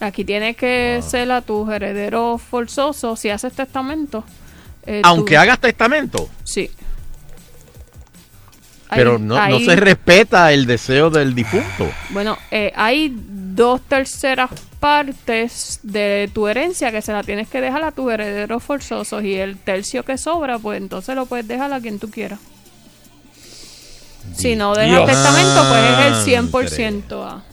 Aquí 0.00 0.24
tienes 0.24 0.56
que 0.56 1.00
ser 1.06 1.30
a 1.32 1.40
tus 1.42 1.68
herederos 1.70 2.40
forzosos 2.40 3.18
si 3.18 3.30
haces 3.30 3.52
testamento. 3.52 4.24
eh, 4.86 5.02
Aunque 5.04 5.34
tú- 5.34 5.40
hagas 5.40 5.58
testamento. 5.58 6.28
Sí. 6.44 6.70
Pero 8.90 9.18
no, 9.18 9.36
se 9.60 9.76
respeta 9.76 10.50
el 10.52 10.64
deseo 10.64 11.10
del 11.10 11.34
difunto. 11.34 11.90
Bueno, 12.10 12.38
eh, 12.50 12.72
hay 12.74 13.14
dos 13.14 13.82
terceras 13.82 14.50
partes 14.80 15.80
de 15.82 16.30
tu 16.32 16.48
herencia 16.48 16.90
que 16.90 17.02
se 17.02 17.12
la 17.12 17.22
tienes 17.22 17.48
que 17.48 17.60
dejar 17.60 17.82
a 17.84 17.92
tus 17.92 18.10
herederos 18.10 18.62
forzosos 18.62 19.22
y 19.24 19.34
el 19.34 19.58
tercio 19.58 20.04
que 20.04 20.16
sobra, 20.16 20.58
pues 20.58 20.78
entonces 20.80 21.14
lo 21.16 21.26
puedes 21.26 21.46
dejar 21.46 21.70
a 21.72 21.80
quien 21.80 21.98
tú 21.98 22.10
quieras. 22.10 22.38
Si 24.34 24.56
no 24.56 24.74
dejas 24.74 25.04
testamento, 25.06 25.64
pues 25.68 25.82
es 25.82 26.18
el 26.18 26.24
Diantre. 26.24 26.68
100% 26.68 27.22
a... 27.24 27.44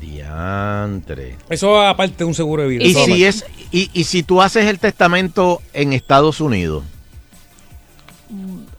Diantre. 0.00 1.36
Eso 1.48 1.80
aparte 1.80 2.16
de 2.18 2.24
un 2.24 2.34
seguro 2.34 2.62
de 2.62 2.68
vida. 2.68 2.84
Y 2.84 2.94
si 2.94 3.24
es 3.24 3.44
y, 3.72 3.90
y 3.92 4.04
si 4.04 4.22
tú 4.22 4.42
haces 4.42 4.66
el 4.66 4.78
testamento 4.78 5.60
en 5.72 5.92
Estados 5.92 6.40
Unidos, 6.40 6.84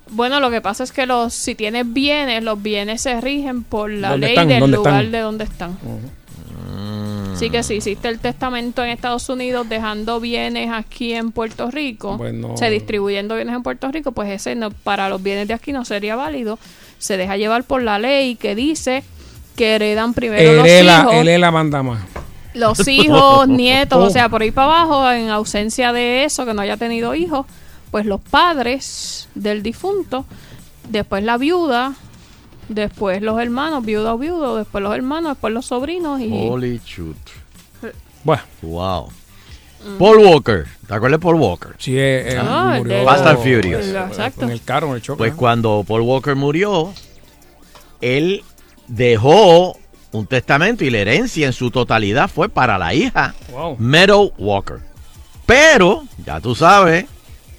Bueno, 0.10 0.40
lo 0.40 0.50
que 0.52 0.62
pasa 0.62 0.84
es 0.84 0.92
que 0.92 1.06
los 1.06 1.34
si 1.34 1.56
tienes 1.56 1.92
bienes, 1.92 2.44
los 2.44 2.62
bienes 2.62 3.02
se 3.02 3.20
rigen 3.22 3.64
por 3.64 3.90
la 3.92 4.12
¿Dónde 4.12 4.28
ley 4.28 4.36
están? 4.36 4.48
del 4.50 4.60
¿Dónde 4.60 4.78
lugar 4.78 4.94
están? 4.96 5.12
de 5.12 5.20
donde 5.20 5.44
están. 5.46 5.72
mm, 5.72 7.34
Así 7.34 7.50
que 7.50 7.64
si 7.64 7.76
hiciste 7.76 8.08
el 8.10 8.20
testamento 8.20 8.84
en 8.84 8.90
Estados 8.92 9.28
Unidos 9.30 9.68
dejando 9.68 10.20
bienes 10.20 10.70
aquí 10.72 11.14
en 11.14 11.32
Puerto 11.32 11.72
Rico, 11.72 12.18
Bueno. 12.18 12.56
se 12.58 12.70
distribuyendo 12.70 13.36
bienes 13.36 13.56
en 13.56 13.64
Puerto 13.64 13.90
Rico, 13.92 14.12
pues 14.12 14.30
ese 14.30 14.54
no, 14.56 14.70
para 14.72 15.10
los 15.10 15.24
bienes 15.24 15.48
de 15.48 15.54
aquí 15.54 15.72
no 15.72 15.86
sería 15.86 16.16
válido. 16.16 16.60
Se 17.00 17.18
deja 17.18 17.38
llevar 17.38 17.64
por 17.64 17.82
la 17.82 17.98
ley 17.98 18.36
que 18.36 18.54
dice 18.54 19.04
que 19.56 19.76
heredan 19.76 20.14
primero 20.14 20.54
los 20.54 20.66
Él 20.66 20.72
es 20.72 20.86
la- 20.86 21.00
hijos, 21.02 21.14
él 21.16 21.28
es 21.28 21.40
la 21.40 21.52
manda 21.52 21.84
más. 21.84 22.02
los 22.54 22.88
hijos, 22.88 23.48
nietos, 23.48 24.00
Oh. 24.00 24.08
o 24.08 24.10
sea, 24.10 24.30
por 24.30 24.42
ahí 24.42 24.52
para 24.52 24.82
abajo, 24.82 25.10
en 25.12 25.30
ausencia 25.30 25.94
de 25.94 26.24
eso, 26.26 26.46
que 26.46 26.54
no 26.54 26.62
haya 26.62 26.78
tenido 26.78 27.14
hijos, 27.16 27.46
pues 27.92 28.06
los 28.06 28.22
padres 28.22 29.28
del 29.36 29.62
difunto, 29.64 30.26
después 30.90 31.24
la 31.24 31.38
viuda, 31.38 31.94
después 32.70 33.22
los 33.22 33.40
hermanos, 33.42 33.84
viuda 33.86 34.14
o 34.14 34.18
viudo, 34.18 34.56
después 34.58 34.82
los 34.84 34.96
hermanos, 34.96 35.32
después 35.34 35.54
los 35.54 35.66
sobrinos 35.66 36.20
y... 36.22 36.32
holy 36.50 36.80
shoot. 36.86 37.18
Bueno, 38.24 38.44
Wow. 38.62 39.10
Paul 39.98 40.18
Walker, 40.20 40.68
¿te 40.88 40.94
acuerdas 40.94 41.20
de 41.20 41.24
Paul 41.24 41.36
Walker? 41.38 41.72
sí, 41.80 41.98
eh, 41.98 42.34
eh, 42.34 42.40
Ah, 42.40 42.76
murió. 42.78 42.98
de- 43.00 43.04
Fast 43.04 43.26
and 43.26 43.40
Furious. 43.40 43.88
Exacto. 43.88 44.44
En 44.44 44.52
el 44.52 44.62
carro, 44.62 44.90
en 44.90 44.94
el 44.96 45.02
choque. 45.02 45.18
Pues 45.18 45.34
cuando 45.34 45.84
Paul 45.88 46.02
Walker 46.02 46.36
murió, 46.36 46.94
él 48.00 48.44
dejó 48.88 49.78
un 50.12 50.28
testamento 50.28 50.84
y 50.84 50.90
la 50.90 51.00
herencia 51.00 51.48
en 51.48 51.54
su 51.54 51.72
totalidad 51.72 52.30
fue 52.30 52.50
para 52.50 52.78
la 52.78 52.94
hija 52.94 53.34
Wow. 53.52 53.78
Meadow 53.80 54.34
Walker. 54.38 54.80
Pero, 55.46 56.04
ya 56.26 56.40
tú 56.40 56.56
sabes, 56.56 57.06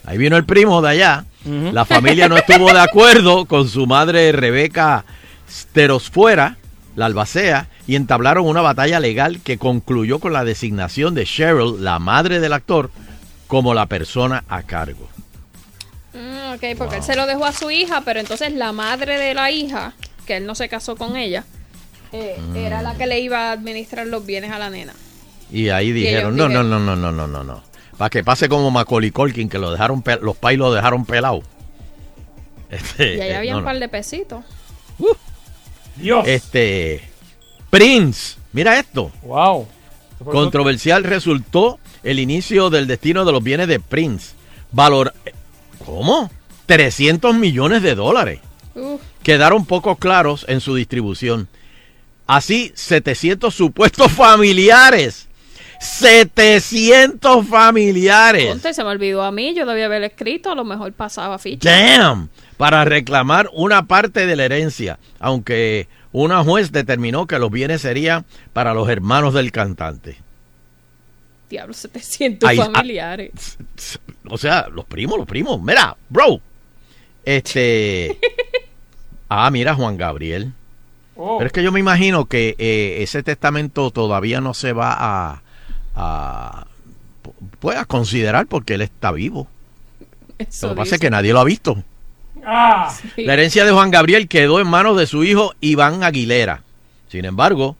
ahí 0.05 0.19
vino 0.19 0.37
el 0.37 0.45
primo 0.45 0.81
de 0.83 0.91
allá. 0.91 1.25
La 1.45 1.85
familia 1.85 2.29
no 2.29 2.37
estuvo 2.37 2.73
de 2.73 2.79
acuerdo 2.79 3.47
con 3.47 3.69
su 3.69 3.87
madre 3.87 4.31
Rebeca 4.31 5.05
Sterosfuera, 5.51 6.57
la 6.95 7.07
albacea, 7.07 7.67
y 7.87 7.97
entablaron 7.97 8.47
una 8.47 8.61
batalla 8.61 9.01
legal 9.01 9.41
que 9.43 9.59
concluyó 9.59 10.19
con 10.21 10.33
la 10.33 10.45
designación 10.45 11.15
de 11.15 11.25
Cheryl, 11.25 11.83
la 11.83 11.99
madre 11.99 12.39
del 12.39 12.53
actor, 12.53 12.91
como 13.49 13.75
la 13.75 13.87
persona 13.87 14.45
a 14.49 14.63
cargo. 14.63 15.09
Mm, 16.15 16.55
ok, 16.55 16.79
porque 16.79 16.97
él 16.97 17.03
se 17.03 17.17
lo 17.17 17.27
dejó 17.27 17.45
a 17.45 17.53
su 17.53 17.71
hija, 17.71 18.03
pero 18.05 18.21
entonces 18.21 18.53
la 18.53 18.73
madre 18.73 19.19
de 19.19 19.35
la 19.35 19.51
hija, 19.51 19.95
que 20.27 20.37
él 20.39 20.47
no 20.47 20.55
se 20.55 20.69
casó 20.69 20.97
con 20.97 21.17
ella, 21.17 21.45
eh, 22.13 22.37
era 22.55 22.83
la 22.83 22.95
que 22.97 23.07
le 23.07 23.21
iba 23.21 23.49
a 23.49 23.53
administrar 23.53 24.07
los 24.07 24.25
bienes 24.27 24.51
a 24.53 24.59
la 24.59 24.71
nena. 24.71 24.93
Y 25.51 25.69
ahí 25.69 25.93
dijeron, 25.93 26.37
no, 26.37 26.45
ellos 26.47 26.65
no, 26.65 26.65
dijeron- 26.65 26.87
no, 26.87 26.97
no, 26.97 27.13
no, 27.13 27.13
no, 27.13 27.27
no, 27.27 27.45
no. 27.45 27.63
Para 27.99 28.11
que 28.11 28.25
pase 28.25 28.49
como 28.49 28.71
Macaulay 28.71 29.11
Culkin, 29.11 29.49
que 29.49 29.59
lo 29.59 29.71
dejaron, 29.71 30.03
los 30.23 30.37
pais 30.37 30.59
lo 30.59 30.73
dejaron 30.73 31.05
pelado. 31.05 31.43
Este, 32.71 33.17
Y 33.17 33.21
ahí 33.21 33.31
eh, 33.31 33.37
había 33.37 33.53
no, 33.53 33.59
un 33.59 33.65
no. 33.65 33.69
par 33.71 33.79
de 33.79 33.89
pesitos. 33.89 34.45
Dios. 35.97 36.27
Este, 36.27 37.03
Prince, 37.71 38.37
mira 38.53 38.79
esto. 38.79 39.11
wow. 39.25 39.67
Controversial 40.25 41.03
resultó 41.05 41.79
el 42.05 42.19
inicio 42.21 42.71
del 42.71 42.87
destino 42.87 43.25
de 43.25 43.33
los 43.33 43.43
bienes 43.43 43.67
de 43.69 43.81
Prince. 43.81 44.35
Valor, 44.71 45.13
¿cómo? 45.85 46.31
300 46.67 47.35
millones 47.35 47.83
de 47.83 47.95
dólares. 47.97 48.41
Uf, 48.75 49.01
Quedaron 49.23 49.65
poco 49.67 49.97
claros 49.97 50.45
en 50.49 50.61
su 50.61 50.75
distribución. 50.75 51.49
Así, 52.27 52.73
700 52.75 53.55
supuestos 53.55 54.11
familiares. 54.13 55.29
700 55.81 57.47
familiares. 57.49 58.61
se 58.63 58.85
me 58.85 58.91
olvidó 58.91 59.23
a 59.23 59.33
mí, 59.33 59.53
yo 59.55 59.67
debía 59.67 59.87
haber 59.87 60.05
escrito, 60.05 60.51
a 60.51 60.55
lo 60.55 60.65
mejor 60.65 60.93
pasaba 60.93 61.39
ficha. 61.39 61.69
Damn. 61.71 62.29
Para 62.57 62.85
reclamar 62.85 63.51
una 63.53 63.87
parte 63.87 64.27
de 64.27 64.37
la 64.37 64.45
herencia, 64.45 64.99
aunque 65.19 65.89
una 66.13 66.45
juez 66.45 66.71
determinó 66.71 67.27
que 67.27 67.39
los 67.41 67.51
bienes 67.51 67.81
serían 67.83 68.25
para 68.53 68.75
los 68.75 68.89
hermanos 68.89 69.35
del 69.35 69.51
cantante. 69.51 70.19
Diablo, 71.51 71.75
700 71.75 72.49
Ahí- 72.49 72.59
ah, 72.61 72.71
familiares. 72.73 73.59
O 74.29 74.39
sea, 74.39 74.69
los 74.73 74.85
primos, 74.85 75.19
los 75.19 75.27
primos. 75.27 75.61
Mira, 75.61 75.97
bro. 76.09 76.41
Este. 77.25 78.19
Ah, 79.35 79.51
mira, 79.51 79.75
Juan 79.75 79.97
Gabriel. 79.97 80.53
Oh. 81.17 81.39
Pero 81.39 81.47
es 81.47 81.53
que 81.53 81.63
yo 81.63 81.73
me 81.73 81.81
imagino 81.81 82.27
que 82.27 82.55
eh, 82.59 82.99
ese 83.03 83.23
testamento 83.23 83.91
todavía 83.91 84.41
no 84.41 84.53
se 84.53 84.73
va 84.73 84.93
a, 84.99 85.43
a 85.95 86.67
pues, 87.61 87.79
a 87.79 87.85
considerar 87.87 88.47
porque 88.47 88.75
él 88.75 88.83
está 88.83 89.11
vivo. 89.13 89.47
Eso 90.39 90.69
Lo 90.69 90.75
que 90.75 90.79
pasa 90.81 90.95
es 90.97 91.01
que 91.01 91.11
nadie 91.11 91.33
lo 91.33 91.41
ha 91.41 91.45
visto. 91.45 91.83
Ah. 92.45 92.93
Sí. 93.15 93.25
La 93.25 93.35
herencia 93.35 93.65
de 93.65 93.73
Juan 93.73 93.91
Gabriel 93.91 94.29
quedó 94.29 94.61
en 94.61 94.67
manos 94.67 94.97
de 94.99 95.07
su 95.07 95.23
hijo 95.25 95.55
Iván 95.61 96.03
Aguilera. 96.03 96.63
Sin 97.09 97.25
embargo, 97.25 97.77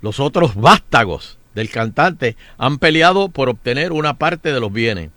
los 0.00 0.20
otros 0.20 0.54
vástagos 0.54 1.38
del 1.54 1.68
cantante 1.70 2.36
han 2.58 2.78
peleado 2.78 3.28
por 3.28 3.48
obtener 3.48 3.92
una 3.92 4.14
parte 4.14 4.52
de 4.52 4.60
los 4.60 4.72
bienes. 4.72 5.10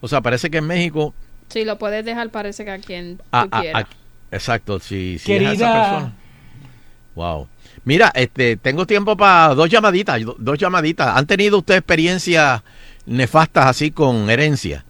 O 0.00 0.08
sea, 0.08 0.20
parece 0.20 0.50
que 0.50 0.58
en 0.58 0.66
México... 0.66 1.14
Sí, 1.48 1.64
lo 1.64 1.78
puedes 1.78 2.04
dejar, 2.04 2.30
parece 2.30 2.64
que 2.64 2.70
a 2.70 2.78
quien 2.78 3.18
tú 3.18 3.24
a- 3.32 3.48
a- 3.50 3.60
quieras. 3.60 3.84
a- 3.84 4.03
exacto, 4.34 4.78
si, 4.80 5.18
si 5.18 5.32
es 5.32 5.42
esa 5.52 5.72
persona. 5.72 6.12
Wow. 7.14 7.48
Mira, 7.84 8.10
este, 8.14 8.56
tengo 8.56 8.86
tiempo 8.86 9.16
para 9.16 9.54
dos 9.54 9.68
llamaditas, 9.68 10.20
do- 10.22 10.36
dos 10.38 10.58
llamaditas. 10.58 11.16
¿Han 11.16 11.26
tenido 11.26 11.58
usted 11.58 11.76
experiencias 11.76 12.62
nefastas 13.06 13.66
así 13.66 13.90
con 13.90 14.28
herencia? 14.30 14.84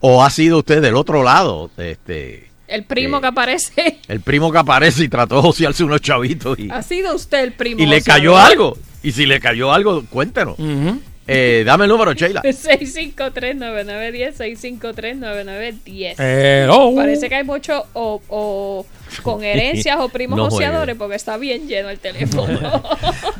¿O 0.00 0.22
ha 0.22 0.30
sido 0.30 0.58
usted 0.58 0.82
del 0.82 0.96
otro 0.96 1.22
lado? 1.22 1.70
Este, 1.78 2.50
El 2.68 2.84
primo 2.84 3.18
eh, 3.18 3.20
que 3.22 3.26
aparece. 3.26 4.00
el 4.08 4.20
primo 4.20 4.52
que 4.52 4.58
aparece 4.58 5.04
y 5.04 5.08
trató 5.08 5.36
de 5.36 5.42
josearse 5.42 5.84
unos 5.84 6.00
chavitos 6.02 6.58
y, 6.58 6.70
Ha 6.70 6.82
sido 6.82 7.14
usted 7.14 7.42
el 7.42 7.52
primo. 7.54 7.82
y 7.82 7.86
le 7.86 8.02
cayó 8.02 8.36
algo. 8.36 8.76
Y 9.02 9.12
si 9.12 9.26
le 9.26 9.40
cayó 9.40 9.72
algo, 9.72 10.04
cuéntenos. 10.10 10.56
Eh, 11.26 11.62
dame 11.64 11.84
el 11.84 11.90
número, 11.90 12.12
Sheila. 12.12 12.42
653-9910, 12.42 14.34
653-9910. 14.36 16.14
Hello. 16.18 16.94
Parece 16.94 17.28
que 17.28 17.34
hay 17.36 17.44
mucho 17.44 17.86
o, 17.94 18.20
o 18.28 18.86
con 19.22 19.42
herencias 19.44 19.98
o 20.00 20.08
primos 20.08 20.36
No 20.36 20.50
joseadores 20.50 20.96
porque 20.96 21.16
está 21.16 21.36
bien 21.36 21.66
lleno 21.66 21.88
el 21.90 21.98
teléfono. 21.98 22.82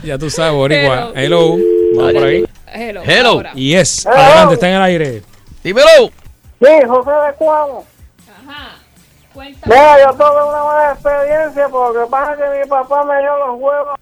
Ya 0.03 0.19
tú 0.19 0.31
sabes, 0.31 0.53
Boricua. 0.55 1.13
Pero- 1.13 1.25
Hello. 1.25 1.57
Vamos 1.97 2.13
por 2.15 2.25
ahí. 2.25 2.45
Hello. 2.73 3.03
Hello. 3.05 3.29
ahora. 3.31 3.53
Yes. 3.53 4.07
Adelante, 4.07 4.55
está 4.55 4.69
en 4.69 4.75
el 4.77 4.83
aire. 4.83 5.23
Dímelo. 5.63 5.87
Sí, 6.61 6.71
José 6.87 7.11
de 7.11 7.33
Cuamo. 7.39 7.85
Ajá. 8.47 8.77
Cuéntame. 9.33 9.75
Mira, 9.75 9.97
yo 10.01 10.13
tuve 10.17 10.49
una 10.49 10.65
mala 10.65 10.93
experiencia 10.93 11.69
porque 11.69 11.99
pasa 12.11 12.37
que 12.37 12.59
mi 12.61 12.69
papá 12.69 13.05
me 13.05 13.19
dio 13.21 13.37
los 13.47 13.61
huevos. 13.61 13.99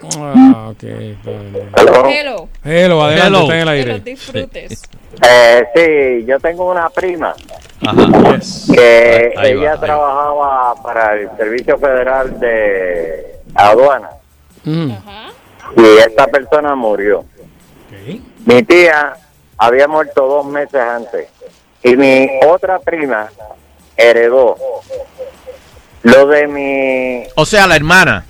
Ah, 0.00 0.70
ok. 0.70 0.82
vale. 1.24 2.20
Hello. 2.20 2.48
Hello, 2.64 3.02
adelante, 3.02 3.26
Hello. 3.26 3.42
está 3.42 3.60
en 3.60 3.68
el 3.68 3.84
Que 3.84 3.92
los 3.92 4.04
disfrutes. 4.04 4.82
Eh, 5.28 5.64
sí, 5.74 6.24
yo 6.26 6.38
tengo 6.38 6.70
una 6.70 6.88
prima 6.90 7.34
Ajá. 7.84 8.36
Yes. 8.36 8.68
que 8.72 9.34
Ahí 9.36 9.52
ella 9.52 9.74
va. 9.74 9.80
trabajaba 9.80 10.82
para 10.82 11.14
el 11.14 11.28
Servicio 11.36 11.78
Federal 11.78 12.38
de 12.38 13.40
Aduana 13.54 14.10
Mm. 14.64 14.90
Ajá. 14.92 15.28
y 15.76 15.98
esta 15.98 16.26
persona 16.26 16.74
murió. 16.74 17.24
Mi 18.44 18.62
tía 18.62 19.14
había 19.56 19.88
muerto 19.88 20.26
dos 20.26 20.46
meses 20.46 20.80
antes 20.80 21.28
y 21.82 21.96
mi 21.96 22.28
otra 22.46 22.78
prima 22.78 23.28
heredó 23.96 24.56
lo 26.02 26.26
de 26.26 26.46
mi 26.46 27.22
O 27.34 27.44
sea, 27.44 27.66
la 27.66 27.76
hermana. 27.76 28.24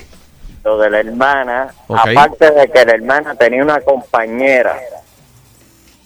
Lo 0.68 0.76
de 0.76 0.90
la 0.90 1.00
hermana, 1.00 1.74
aparte 1.88 2.50
de 2.50 2.68
que 2.68 2.84
la 2.84 2.92
hermana 2.92 3.34
tenía 3.34 3.62
una 3.62 3.80
compañera 3.80 4.78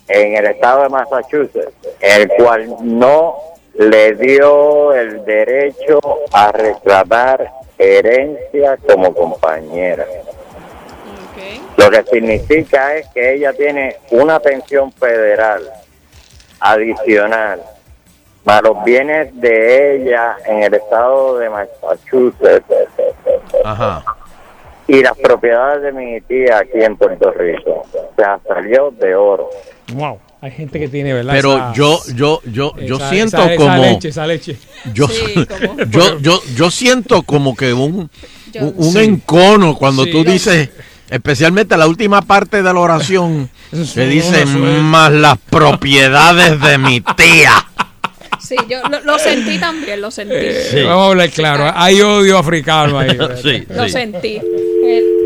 en 0.06 0.36
el 0.36 0.46
estado 0.46 0.84
de 0.84 0.88
Massachusetts, 0.88 1.74
el 2.00 2.28
cual 2.28 2.76
no 2.80 3.34
le 3.74 4.14
dio 4.14 4.92
el 4.94 5.24
derecho 5.24 5.98
a 6.32 6.52
reclamar 6.52 7.50
herencia 7.76 8.76
como 8.86 9.12
compañera. 9.12 10.06
Lo 11.76 11.90
que 11.90 12.04
significa 12.04 12.94
es 12.94 13.08
que 13.08 13.34
ella 13.34 13.52
tiene 13.54 13.96
una 14.12 14.38
pensión 14.38 14.92
federal 14.92 15.68
adicional, 16.60 17.60
más 18.44 18.62
los 18.62 18.84
bienes 18.84 19.40
de 19.40 19.96
ella 19.96 20.36
en 20.46 20.62
el 20.62 20.74
estado 20.74 21.38
de 21.38 21.50
Massachusetts 21.50 22.64
Ajá. 23.64 24.04
Y 24.96 25.02
las 25.02 25.16
propiedades 25.16 25.82
de 25.82 25.92
mi 25.92 26.20
tía 26.22 26.58
aquí 26.58 26.82
en 26.84 26.96
Puerto 26.96 27.30
Rico. 27.32 27.86
O 27.94 28.12
sea, 28.16 28.38
salió 28.46 28.90
de 29.00 29.14
oro. 29.14 29.48
Wow. 29.94 30.18
Hay 30.42 30.50
gente 30.50 30.78
que 30.80 30.88
tiene, 30.88 31.12
¿verdad? 31.14 31.32
Pero 31.34 31.54
Esa- 31.54 31.72
yo, 31.72 31.98
yo, 32.14 32.40
yo, 32.44 32.74
yo 32.76 32.96
esa- 32.96 33.10
siento 33.10 33.36
esa- 33.38 33.52
esa 33.54 33.56
como. 33.62 33.76
leche, 33.82 34.08
esa 34.08 34.26
leche. 34.26 34.56
Yo, 34.92 35.06
Sí, 35.08 35.34
yo, 35.88 36.18
yo, 36.18 36.40
yo 36.56 36.70
siento 36.70 37.22
como 37.22 37.56
que 37.56 37.72
un, 37.72 38.10
un, 38.56 38.74
un 38.76 38.92
Sí. 38.92 38.98
encono 38.98 39.76
cuando 39.76 40.04
Sí. 40.04 40.10
tú 40.10 40.24
dices, 40.24 40.68
especialmente 41.08 41.76
la 41.76 41.86
última 41.86 42.20
parte 42.22 42.56
de 42.62 42.72
la 42.72 42.78
oración, 42.80 43.48
que 43.94 44.06
dice 44.06 44.44
más 44.46 45.10
las 45.12 45.38
propiedades 45.38 46.60
de 46.60 46.76
mi 46.78 47.00
tía. 47.00 47.52
Sí, 48.40 48.56
yo 48.68 48.80
lo, 48.88 49.00
lo 49.02 49.18
sentí 49.20 49.58
también, 49.58 50.00
lo 50.00 50.10
sentí. 50.10 50.34
Sí. 50.72 50.82
Vamos 50.82 51.06
a 51.06 51.10
hablar 51.10 51.30
claro. 51.30 51.72
Hay 51.76 52.00
odio 52.00 52.36
africano 52.38 52.98
ahí. 52.98 53.16
Sí, 53.42 53.64
Lo 53.70 53.84
sí. 53.84 53.90
sentí. 53.90 54.40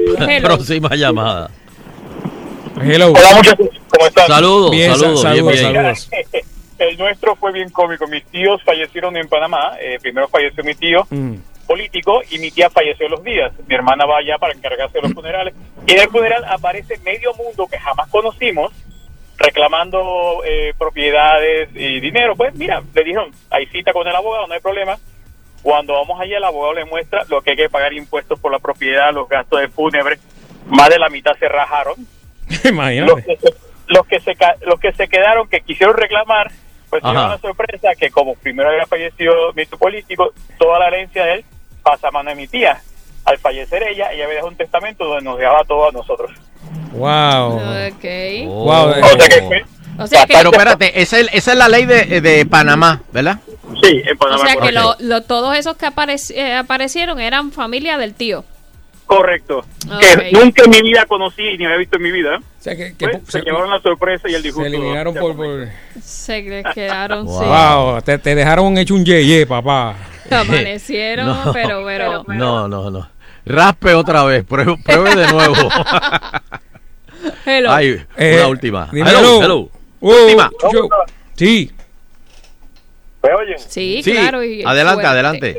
Hello. 0.06 0.42
Próxima 0.42 0.94
llamada. 0.94 1.50
Hello. 2.80 3.08
Hola 3.12 3.36
muchachos, 3.36 3.68
¿cómo 3.88 4.06
están? 4.06 4.26
Saludos, 4.28 4.70
Bien, 4.70 4.90
sa- 4.92 4.98
saludos, 4.98 5.22
bien, 5.22 5.34
saludos, 5.36 5.52
bien. 5.52 5.74
saludos. 5.74 6.10
El 6.78 6.98
nuestro 6.98 7.36
fue 7.36 7.52
bien 7.52 7.70
cómico. 7.70 8.06
Mis 8.06 8.24
tíos 8.26 8.62
fallecieron 8.62 9.16
en 9.16 9.28
Panamá. 9.28 9.72
Eh, 9.80 9.98
primero 10.00 10.28
falleció 10.28 10.62
mi 10.62 10.74
tío 10.74 11.06
Mm. 11.10 11.36
político 11.66 12.20
y 12.30 12.38
mi 12.38 12.50
tía 12.50 12.68
falleció 12.70 13.08
los 13.08 13.24
días. 13.24 13.50
Mi 13.66 13.74
hermana 13.74 14.04
va 14.04 14.18
allá 14.18 14.36
para 14.38 14.52
encargarse 14.52 14.98
de 14.98 15.02
los 15.02 15.12
funerales. 15.14 15.54
Y 15.86 15.92
en 15.92 16.00
el 16.00 16.08
funeral 16.10 16.44
aparece 16.44 16.98
medio 16.98 17.32
mundo 17.34 17.66
que 17.66 17.78
jamás 17.78 18.08
conocimos 18.10 18.72
reclamando 19.38 20.42
eh, 20.44 20.74
propiedades 20.78 21.70
y 21.74 21.98
dinero. 22.00 22.36
Pues 22.36 22.54
mira, 22.54 22.82
le 22.94 23.04
dijeron, 23.04 23.30
hay 23.50 23.66
cita 23.66 23.92
con 23.94 24.06
el 24.06 24.14
abogado, 24.14 24.46
no 24.46 24.52
hay 24.54 24.60
problema. 24.60 24.98
Cuando 25.66 25.94
vamos 25.94 26.20
allá, 26.20 26.36
el 26.36 26.44
abogado 26.44 26.74
le 26.74 26.84
muestra 26.84 27.24
lo 27.28 27.42
que 27.42 27.50
hay 27.50 27.56
que 27.56 27.68
pagar 27.68 27.92
impuestos 27.92 28.38
por 28.38 28.52
la 28.52 28.60
propiedad, 28.60 29.12
los 29.12 29.28
gastos 29.28 29.58
de 29.60 29.66
fúnebre. 29.66 30.16
Más 30.68 30.88
de 30.88 30.96
la 30.96 31.08
mitad 31.08 31.32
se 31.40 31.48
rajaron. 31.48 31.96
los 32.48 32.64
Imagínate. 32.66 33.24
que 33.24 33.36
se, 33.36 33.54
los 33.88 34.06
que 34.06 34.20
se 34.20 34.36
los 34.64 34.78
que 34.78 34.92
se 34.92 35.08
quedaron 35.08 35.48
que 35.48 35.62
quisieron 35.62 35.96
reclamar 35.96 36.52
pues 36.88 37.02
Ajá. 37.02 37.12
tuvieron 37.12 37.30
la 37.32 37.38
sorpresa 37.38 37.88
que 37.98 38.10
como 38.12 38.36
primero 38.36 38.68
había 38.70 38.86
fallecido 38.86 39.52
mi 39.56 39.66
político 39.66 40.32
toda 40.56 40.78
la 40.78 40.86
herencia 40.86 41.24
de 41.24 41.32
él 41.34 41.44
pasa 41.82 42.06
a 42.06 42.10
mano 42.12 42.30
de 42.30 42.36
mi 42.36 42.46
tía 42.46 42.80
al 43.24 43.38
fallecer 43.38 43.82
ella, 43.82 44.12
ella 44.12 44.22
había 44.24 44.34
dejado 44.36 44.48
un 44.50 44.56
testamento 44.56 45.04
donde 45.04 45.24
nos 45.24 45.36
dejaba 45.36 45.64
todo 45.64 45.88
a 45.88 45.92
nosotros. 45.92 46.30
Wow. 46.92 47.56
Ok. 47.56 48.04
Wow. 48.46 48.90
eh, 48.92 49.02
O 49.02 49.18
sea 49.18 49.28
que 49.28 49.42
fue- 49.42 49.64
O 49.98 50.06
sea 50.06 50.26
que, 50.26 50.34
Pero 50.36 50.50
espérate, 50.52 51.00
esa 51.02 51.18
es, 51.18 51.28
esa 51.32 51.52
es 51.52 51.58
la 51.58 51.68
ley 51.68 51.86
de, 51.86 52.20
de 52.20 52.46
Panamá, 52.46 53.02
¿verdad? 53.10 53.40
Sí, 53.82 54.02
en 54.04 54.16
o 54.16 54.18
Panamá. 54.18 54.46
sea 54.46 54.56
que 54.60 54.72
lo- 54.72 54.96
lo- 55.00 55.22
todos 55.22 55.56
esos 55.56 55.76
que 55.76 55.86
eh, 56.34 56.54
aparecieron 56.54 57.20
eran 57.20 57.52
familia 57.52 57.98
del 57.98 58.14
tío. 58.14 58.44
Correcto. 59.06 59.64
Que 60.00 60.32
nunca 60.32 60.64
en 60.64 60.70
mi 60.70 60.82
vida 60.82 61.06
conocí 61.06 61.56
ni 61.56 61.64
había 61.64 61.76
visto 61.76 61.96
en 61.96 62.02
mi 62.02 62.10
vida. 62.10 62.38
o 62.38 62.42
sea 62.62 62.74
que, 62.74 62.96
que 62.96 63.06
Pues, 63.08 63.22
se, 63.26 63.38
se 63.38 63.42
llevaron 63.42 63.70
la 63.70 63.80
sorpresa 63.80 64.28
y 64.28 64.34
el 64.34 64.40
se 64.42 64.48
disgusto. 64.48 64.66
eliminaron 64.66 65.14
Ya 65.14 65.20
por, 65.20 65.36
por- 65.36 65.68
Se 66.02 66.64
quedaron 66.74 67.24
Wow. 67.26 67.38
sí. 67.40 67.46
Wow, 67.46 68.02
te, 68.02 68.18
te 68.18 68.34
dejaron 68.34 68.76
hecho 68.78 68.94
un 68.94 69.04
yeye, 69.04 69.46
papá. 69.46 69.94
Amanecieron, 70.30 71.26
No. 71.44 71.52
pero, 71.52 71.84
pero. 71.84 72.24
No, 72.28 72.66
no, 72.66 72.90
no. 72.90 73.08
Raspe 73.44 73.94
otra 73.94 74.24
vez, 74.24 74.44
pruebe, 74.44 74.76
pruebe 74.84 75.14
de 75.14 75.32
nuevo. 75.32 75.54
Hello. 77.44 77.70
Ay, 77.72 78.02
Eh, 78.16 78.38
una 78.38 78.48
última. 78.48 78.88
dímelo. 78.92 79.18
Hello, 79.18 79.42
hello. 79.42 79.70
Uh, 80.00 80.10
Última. 80.10 80.50
yo- 80.72 80.88
sí. 81.36 81.70
¿Me 83.26 83.34
oyen? 83.34 83.58
Sí, 83.58 84.02
Sí, 84.02 84.12
claro. 84.12 84.42
y 84.44 84.62
adelante, 84.64 84.94
fuerte. 85.02 85.08
adelante. 85.08 85.58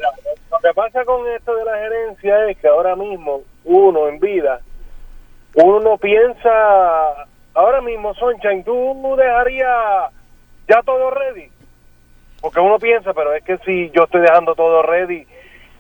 Lo 0.51 0.59
que 0.59 0.73
pasa 0.73 1.05
con 1.05 1.27
esto 1.29 1.55
de 1.55 1.65
la 1.65 1.77
gerencia 1.77 2.49
es 2.49 2.57
que 2.57 2.67
ahora 2.67 2.95
mismo 2.95 3.41
uno 3.65 4.07
en 4.07 4.19
vida, 4.19 4.61
uno 5.55 5.79
no 5.81 5.97
piensa, 5.97 6.49
ahora 7.53 7.81
mismo, 7.81 8.13
Sunshine, 8.15 8.63
tú 8.63 9.15
dejarías 9.17 10.11
ya 10.67 10.81
todo 10.83 11.11
ready. 11.11 11.49
Porque 12.41 12.59
uno 12.59 12.77
piensa, 12.79 13.13
pero 13.13 13.33
es 13.33 13.43
que 13.43 13.57
si 13.59 13.89
yo 13.95 14.03
estoy 14.03 14.21
dejando 14.21 14.53
todo 14.55 14.83
ready, 14.83 15.25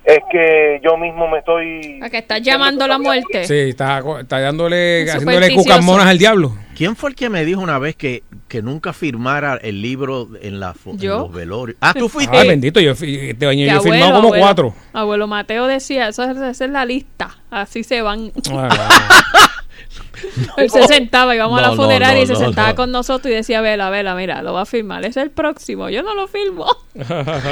es 0.07 0.19
que 0.31 0.79
yo 0.83 0.95
mismo 0.97 1.27
me 1.27 1.39
estoy... 1.39 1.99
A 2.01 2.09
que 2.09 2.19
estás 2.19 2.41
llamando 2.41 2.87
la 2.87 2.97
muerte. 2.97 3.43
Sí, 3.45 3.53
está, 3.71 4.01
está 4.21 4.39
dándole, 4.39 5.01
Es 5.03 5.13
haciéndole 5.13 5.53
cucamonas 5.53 6.07
al 6.07 6.17
diablo. 6.17 6.55
¿Quién 6.75 6.95
fue 6.95 7.09
el 7.09 7.15
que 7.15 7.29
me 7.29 7.43
dijo 7.43 7.59
una 7.59 7.77
vez 7.79 7.95
que, 7.95 8.23
que 8.47 8.61
nunca 8.61 8.93
firmara 8.93 9.55
el 9.61 9.81
libro 9.81 10.29
en, 10.41 10.59
la, 10.59 10.73
en 10.85 10.97
¿Yo? 10.97 11.17
los 11.19 11.33
velorios? 11.33 11.77
Ah, 11.81 11.93
tú 11.93 12.07
fuiste. 12.09 12.37
Ay, 12.37 12.47
bendito, 12.47 12.79
yo, 12.79 12.91
este 12.91 13.45
año 13.47 13.65
yo 13.65 13.71
he 13.71 13.71
abuelo, 13.71 13.81
firmado 13.93 14.13
como 14.13 14.27
abuelo- 14.29 14.41
cuatro. 14.43 14.73
Abuelo 14.93 15.27
Mateo 15.27 15.67
decía, 15.67 16.07
eso 16.07 16.23
es, 16.23 16.37
esa 16.37 16.65
es 16.65 16.71
la 16.71 16.85
lista. 16.85 17.35
Así 17.51 17.83
se 17.83 18.01
van. 18.01 18.31
Él 20.57 20.69
se 20.69 20.83
sentaba, 20.87 21.35
íbamos 21.35 21.59
a 21.59 21.61
No, 21.61 21.67
la 21.69 21.75
no, 21.75 21.81
funeraria 21.81 22.17
no, 22.17 22.23
y 22.23 22.27
se 22.27 22.33
no, 22.33 22.39
sentaba 22.39 22.69
no. 22.69 22.75
con 22.75 22.91
nosotros 22.91 23.31
y 23.31 23.35
decía, 23.35 23.61
vela, 23.61 23.89
vela, 23.89 24.15
mira, 24.15 24.41
lo 24.41 24.53
va 24.53 24.61
a 24.61 24.65
firmar. 24.65 25.05
Es 25.05 25.17
el 25.17 25.29
próximo. 25.31 25.89
Yo 25.89 26.03
no 26.03 26.13
lo 26.15 26.27
firmo. 26.27 26.65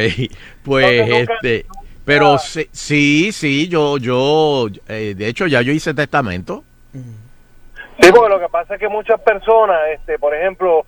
Pues 0.62 1.06
Nunca, 1.06 1.18
nunca- 1.18 1.34
este, 1.34 1.66
pero 2.04 2.38
sí, 2.38 2.68
sí, 2.72 3.32
sí, 3.32 3.68
yo, 3.68 3.98
yo, 3.98 4.68
eh, 4.88 5.14
de 5.16 5.28
hecho 5.28 5.46
ya 5.46 5.62
yo 5.62 5.72
hice 5.72 5.92
testamento. 5.94 6.62
Sí, 6.92 8.10
porque 8.12 8.28
lo 8.28 8.38
que 8.40 8.48
pasa 8.48 8.74
es 8.74 8.80
que 8.80 8.88
muchas 8.88 9.20
personas, 9.20 9.78
este, 9.94 10.18
por 10.18 10.34
ejemplo, 10.34 10.84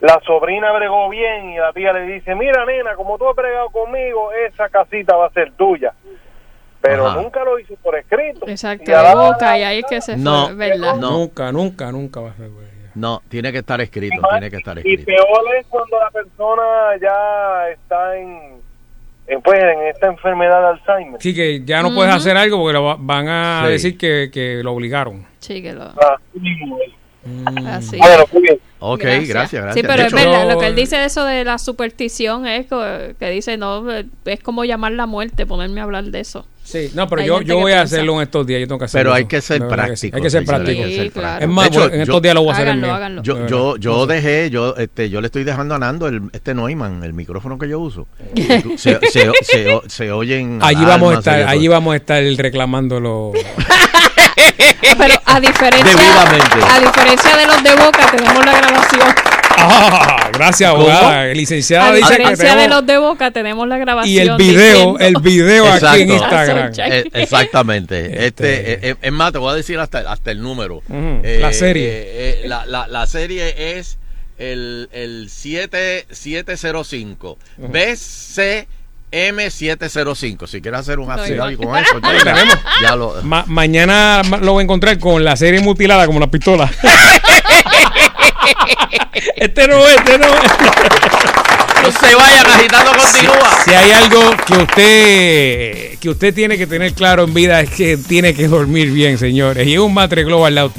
la 0.00 0.20
sobrina 0.24 0.72
bregó 0.72 1.08
bien 1.08 1.50
y 1.50 1.58
la 1.58 1.72
tía 1.72 1.92
le 1.92 2.02
dice, 2.02 2.34
mira 2.34 2.64
nena, 2.64 2.94
como 2.94 3.18
tú 3.18 3.28
has 3.28 3.36
bregado 3.36 3.68
conmigo, 3.70 4.30
esa 4.32 4.68
casita 4.68 5.16
va 5.16 5.26
a 5.26 5.30
ser 5.32 5.52
tuya. 5.52 5.92
Pero 6.82 7.06
Ajá. 7.06 7.22
nunca 7.22 7.44
lo 7.44 7.58
hizo 7.58 7.74
por 7.76 7.96
escrito. 7.96 8.46
Exacto, 8.48 8.90
Y 8.90 8.92
de 8.94 9.14
boca 9.14 9.56
y 9.58 9.62
ahí 9.62 9.78
es 9.78 9.84
que 9.88 10.00
se 10.00 10.16
No, 10.16 10.46
fue, 10.48 10.54
¿verdad? 10.56 10.96
no. 10.96 11.10
Nunca, 11.12 11.52
nunca, 11.52 11.92
nunca 11.92 12.20
va 12.20 12.30
a 12.30 12.34
ser. 12.34 12.50
No, 12.94 13.22
tiene 13.28 13.52
que 13.52 13.58
estar 13.58 13.80
escrito, 13.80 14.16
Y 14.18 14.28
tiene 14.30 14.50
que 14.50 14.56
estar 14.56 14.76
Y 14.76 14.80
escrito. 14.80 15.04
peor 15.06 15.56
es 15.58 15.66
cuando 15.68 15.98
la 15.98 16.10
persona 16.10 16.62
ya 17.00 17.70
está 17.72 18.18
en, 18.18 18.60
en, 19.28 19.40
pues, 19.40 19.58
en 19.62 19.86
esta 19.86 20.08
enfermedad 20.08 20.60
de 20.60 20.66
Alzheimer. 20.80 21.22
Sí, 21.22 21.32
que 21.34 21.62
ya 21.64 21.80
no 21.82 21.94
puedes 21.94 22.12
hacer 22.12 22.36
algo 22.36 22.58
porque 22.58 22.72
lo 22.74 22.82
va- 22.84 22.96
van 22.98 23.28
a 23.28 23.62
Sí. 23.66 23.72
decir 23.72 23.96
que, 23.96 24.30
que 24.32 24.60
lo 24.62 24.72
obligaron. 24.72 25.24
Sí, 25.38 25.62
que 25.62 25.72
lo... 25.72 25.84
Ah, 25.84 26.18
Así. 27.68 27.98
Bueno, 27.98 28.24
muy 28.32 28.42
bien. 28.42 28.58
Ok, 28.80 29.00
gracias, 29.04 29.62
gracias. 29.62 29.74
Sí, 29.74 29.82
pero 29.82 30.02
es 30.02 30.12
verdad, 30.12 30.52
lo 30.52 30.58
que 30.58 30.66
él 30.66 30.74
dice 30.74 30.96
de 30.96 31.04
eso 31.04 31.24
de 31.24 31.44
la 31.44 31.58
superstición 31.58 32.46
es 32.48 32.66
que, 32.66 33.14
que 33.18 33.30
dice, 33.30 33.56
no, 33.56 33.84
es 34.24 34.40
como 34.42 34.64
llamar 34.64 34.90
la 34.92 35.06
muerte, 35.06 35.46
ponerme 35.46 35.80
a 35.80 35.84
hablar 35.84 36.04
de 36.04 36.18
eso. 36.18 36.46
Sí, 36.72 36.90
no, 36.94 37.06
pero 37.08 37.22
yo, 37.22 37.40
yo 37.42 37.56
voy 37.56 37.72
a 37.72 37.76
piensa. 37.76 37.96
hacerlo 37.96 38.14
en 38.16 38.22
estos 38.22 38.46
días. 38.46 38.60
Yo 38.62 38.66
tengo 38.66 38.78
que 38.78 38.84
hacerlo. 38.86 39.10
pero 39.10 39.14
hay 39.14 39.26
que 39.26 39.40
ser 39.42 39.68
práctico. 39.68 40.16
Hay 40.16 40.22
que 40.22 40.30
ser 40.30 40.44
práctico. 40.44 40.82
Sí, 40.84 41.10
claro. 41.12 41.44
Es 41.44 41.48
más, 41.50 41.66
hecho, 41.68 41.84
en 41.84 41.96
yo- 41.96 42.02
estos 42.02 42.22
días 42.22 42.34
lo 42.34 42.40
voy 42.42 42.50
a 42.50 42.52
hacer 42.54 42.68
en 42.68 42.70
Háganlo, 42.72 42.86
mío. 42.86 42.94
háganlo. 42.96 43.22
Yo, 43.22 43.46
yo, 43.46 43.76
yo 43.76 44.06
dejé, 44.06 44.48
yo, 44.50 44.74
este, 44.76 45.10
yo 45.10 45.20
le 45.20 45.26
estoy 45.26 45.44
dejando 45.44 45.74
a 45.74 45.78
Nando 45.78 46.08
el, 46.08 46.22
este 46.32 46.54
Neumann, 46.54 47.04
el 47.04 47.12
micrófono 47.12 47.58
que 47.58 47.68
yo 47.68 47.78
uso. 47.78 48.06
Se, 48.76 48.98
se, 49.10 49.30
se, 49.42 49.80
se 49.86 50.12
oyen. 50.12 50.58
Allí 50.62 50.84
vamos 50.84 51.14
a 51.14 51.18
estar, 51.18 51.42
allí 51.48 51.66
todo. 51.66 51.74
vamos 51.74 51.92
a 51.92 51.96
estar 51.96 52.22
reclamándolo. 52.38 53.32
Pero 54.98 55.14
a 55.26 55.40
diferencia, 55.40 56.22
a 56.74 56.80
diferencia 56.80 57.36
de 57.36 57.46
los 57.46 57.62
de 57.62 57.74
Boca, 57.74 58.10
tenemos 58.14 58.44
la 58.44 58.52
grabación. 58.60 59.08
Ah, 59.56 60.30
gracias, 60.32 60.70
abogada. 60.70 61.26
Licenciada 61.34 61.88
A 61.88 61.92
dice 61.92 62.08
que 62.16 62.18
diferencia 62.18 62.56
de 62.56 62.68
los 62.68 62.86
de 62.86 62.98
Boca, 62.98 63.30
tenemos 63.30 63.66
la 63.68 63.78
grabación. 63.78 64.14
y 64.14 64.18
el 64.18 64.36
video, 64.36 64.96
diciendo- 64.96 64.98
el 64.98 65.14
video 65.22 65.66
aquí 65.72 66.02
en. 66.02 66.10
Instagram. 66.12 66.72
Eh, 66.78 67.04
exactamente. 67.14 68.26
Este- 68.26 68.72
Este, 68.72 68.90
eh, 68.90 68.96
es 69.00 69.12
más, 69.12 69.32
te 69.32 69.38
voy 69.38 69.52
a 69.52 69.56
decir 69.56 69.78
hasta, 69.78 69.98
hasta 70.10 70.30
el 70.30 70.42
número. 70.42 70.82
La 70.88 71.52
serie. 71.52 71.88
eh, 71.88 72.40
eh, 72.44 72.48
la, 72.48 72.66
la, 72.66 72.86
la 72.88 73.06
serie 73.06 73.78
es 73.78 73.98
el, 74.38 74.88
el 74.92 75.28
7, 75.30 76.06
705. 76.10 77.38
BCM705. 77.60 80.46
Si 80.46 80.60
quieres 80.60 80.80
hacer 80.80 80.98
un 80.98 81.10
accidente 81.10 81.56
con 81.56 81.76
eso, 81.76 82.00
ya, 82.02 82.24
tenemos. 82.24 82.58
ya 82.82 82.96
lo. 82.96 83.22
Ma- 83.22 83.44
mañana 83.46 84.22
ma- 84.28 84.38
lo 84.38 84.52
voy 84.52 84.62
a 84.62 84.64
encontrar 84.64 84.98
con 84.98 85.24
la 85.24 85.36
serie 85.36 85.60
mutilada 85.60 86.06
como 86.06 86.18
la 86.20 86.26
pistola. 86.28 86.70
este 89.36 89.68
no 89.68 89.86
es, 89.86 89.96
este 89.96 90.18
no 90.18 90.26
es. 90.26 90.52
No 91.82 91.90
se 91.90 92.14
vayan, 92.14 92.46
agitando 92.46 92.92
continúa. 92.92 93.50
Si 93.64 93.70
hay 93.74 93.90
algo 93.90 94.20
que 94.46 94.54
usted 94.54 95.98
que 95.98 96.08
usted 96.10 96.32
tiene 96.34 96.56
que 96.58 96.66
tener 96.66 96.92
claro 96.94 97.24
en 97.24 97.34
vida 97.34 97.60
es 97.60 97.70
que 97.70 97.96
tiene 97.96 98.34
que 98.34 98.46
dormir 98.48 98.90
bien, 98.90 99.18
señores. 99.18 99.66
Y 99.66 99.78
un 99.78 99.92
Matre 99.94 100.24
Global 100.24 100.54
la- 100.54 100.70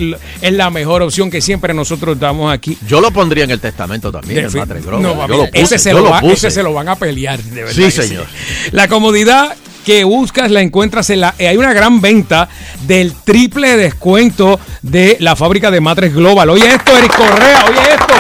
es 0.42 0.54
la 0.54 0.70
mejor 0.70 1.02
opción 1.02 1.30
que 1.30 1.42
siempre 1.42 1.74
nosotros 1.74 2.20
damos 2.20 2.54
aquí. 2.54 2.78
Yo 2.88 3.00
lo 3.02 3.12
pondría 3.12 3.44
en 3.46 3.52
el 3.52 3.60
testamento 3.60 4.12
también, 4.12 4.46
el 4.46 4.52
Matre 4.52 4.82
Global. 4.82 5.02
No, 5.02 5.14
Yo 5.14 5.18
papi, 5.20 5.32
lo 5.38 5.46
puse, 5.48 5.62
ese, 5.62 5.80
se 5.80 5.90
yo 5.92 5.98
lo 5.98 6.04
lo 6.06 6.10
va- 6.12 6.20
puse. 6.22 6.34
ese 6.48 6.52
se 6.52 6.64
lo 6.64 6.74
van 6.74 6.88
a 6.90 6.96
pelear, 6.96 7.40
de 7.42 7.64
verdad. 7.64 7.74
Sí, 7.76 7.92
señor. 7.92 8.26
La 8.72 8.88
comodidad 8.88 9.56
que 9.86 10.04
buscas 10.04 10.50
la 10.52 10.62
encuentras 10.62 11.10
en 11.10 11.22
la... 11.22 11.34
eh, 11.38 11.48
Hay 11.48 11.58
una 11.58 11.74
gran 11.74 12.02
venta 12.02 12.50
del 12.88 13.14
triple 13.14 13.76
descuento 13.78 14.60
de 14.82 15.18
la 15.20 15.36
fábrica 15.36 15.72
de 15.72 15.82
matres 15.82 16.14
Global. 16.14 16.50
Oye 16.50 16.74
esto, 16.74 16.98
Eric 16.98 17.16
Correa, 17.16 17.66
oye 17.70 17.94
esto. 17.94 18.14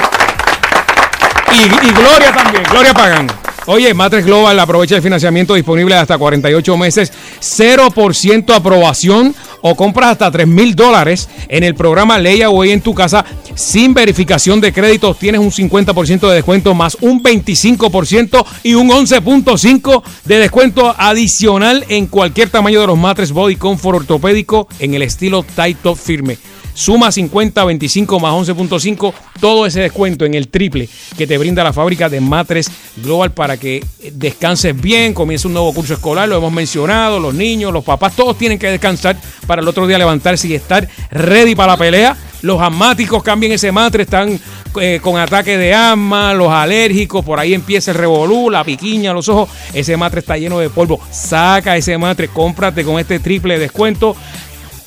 Y, 1.52 1.91
Gloria 1.91 2.32
también, 2.34 2.63
Gloria 2.69 2.93
Pagan. 2.93 3.28
Oye, 3.65 3.93
Matres 3.93 4.26
Global 4.26 4.60
aprovecha 4.60 4.97
el 4.97 5.02
financiamiento 5.02 5.54
disponible 5.54 5.95
de 5.95 6.02
hasta 6.02 6.17
48 6.17 6.78
meses, 6.78 7.13
0% 7.39 8.54
aprobación 8.54 9.34
o 9.62 9.76
compras 9.76 10.12
hasta 10.12 10.30
3 10.30 10.45
mil 10.45 10.76
dólares 10.76 11.30
en 11.47 11.63
el 11.63 11.73
programa 11.73 12.19
Layaway 12.19 12.71
en 12.71 12.82
tu 12.82 12.93
casa 12.93 13.23
sin 13.56 13.93
verificación 13.93 14.60
de 14.60 14.73
créditos. 14.73 15.17
Tienes 15.17 15.39
un 15.39 15.52
50% 15.52 16.28
de 16.28 16.36
descuento 16.36 16.73
más 16.73 16.97
un 16.99 17.23
25% 17.23 18.45
y 18.63 18.73
un 18.73 18.89
11.5% 18.89 20.04
de 20.26 20.39
descuento 20.39 20.93
adicional 20.97 21.86
en 21.88 22.08
cualquier 22.08 22.49
tamaño 22.49 22.82
de 22.82 22.88
los 22.88 22.97
matres 22.97 23.32
Body 23.32 23.56
Comfort 23.56 23.99
ortopédico 23.99 24.67
en 24.80 24.93
el 24.93 25.04
estilo 25.04 25.43
tight 25.56 25.78
top 25.82 25.97
firme. 25.97 26.38
Suma 26.73 27.12
50, 27.12 27.63
25 27.63 28.19
más 28.19 28.33
11.5, 28.33 29.13
todo 29.39 29.65
ese 29.65 29.81
descuento 29.81 30.25
en 30.25 30.33
el 30.33 30.47
triple 30.47 30.89
que 31.17 31.27
te 31.27 31.38
brinda 31.38 31.63
la 31.63 31.73
fábrica 31.73 32.09
de 32.09 32.19
Matres 32.19 32.71
Global 32.97 33.31
para 33.31 33.57
que 33.57 33.86
descanses 34.12 34.79
bien, 34.79 35.13
comience 35.13 35.47
un 35.47 35.53
nuevo 35.53 35.73
curso 35.73 35.93
escolar, 35.93 36.27
lo 36.27 36.38
hemos 36.38 36.51
mencionado, 36.51 37.19
los 37.19 37.33
niños, 37.33 37.71
los 37.71 37.83
papás, 37.83 38.15
todos 38.15 38.38
tienen 38.38 38.57
que 38.57 38.67
descansar 38.67 39.15
para 39.45 39.62
el 39.62 39.67
otro 39.67 39.86
día 39.86 39.97
levantarse 39.97 40.47
y 40.47 40.55
estar 40.55 40.88
ready 41.12 41.55
para 41.55 41.73
la 41.73 41.77
pelea. 41.77 42.17
Los 42.41 42.62
asmáticos 42.62 43.23
cambien 43.23 43.53
ese 43.53 43.71
matre, 43.71 44.03
están 44.03 44.38
eh, 44.81 44.99
con 45.01 45.17
ataque 45.17 45.57
de 45.57 45.73
asma, 45.73 46.33
los 46.33 46.51
alérgicos, 46.51 47.23
por 47.23 47.39
ahí 47.39 47.53
empieza 47.53 47.91
el 47.91 47.97
revolú, 47.97 48.49
la 48.49 48.65
piquiña, 48.65 49.13
los 49.13 49.29
ojos, 49.29 49.49
ese 49.73 49.95
matre 49.95 50.19
está 50.19 50.38
lleno 50.38 50.59
de 50.59 50.69
polvo. 50.69 50.99
Saca 51.09 51.77
ese 51.77 51.97
matre, 51.97 52.27
cómprate 52.27 52.83
con 52.83 52.99
este 52.99 53.19
triple 53.19 53.57
descuento 53.57 54.17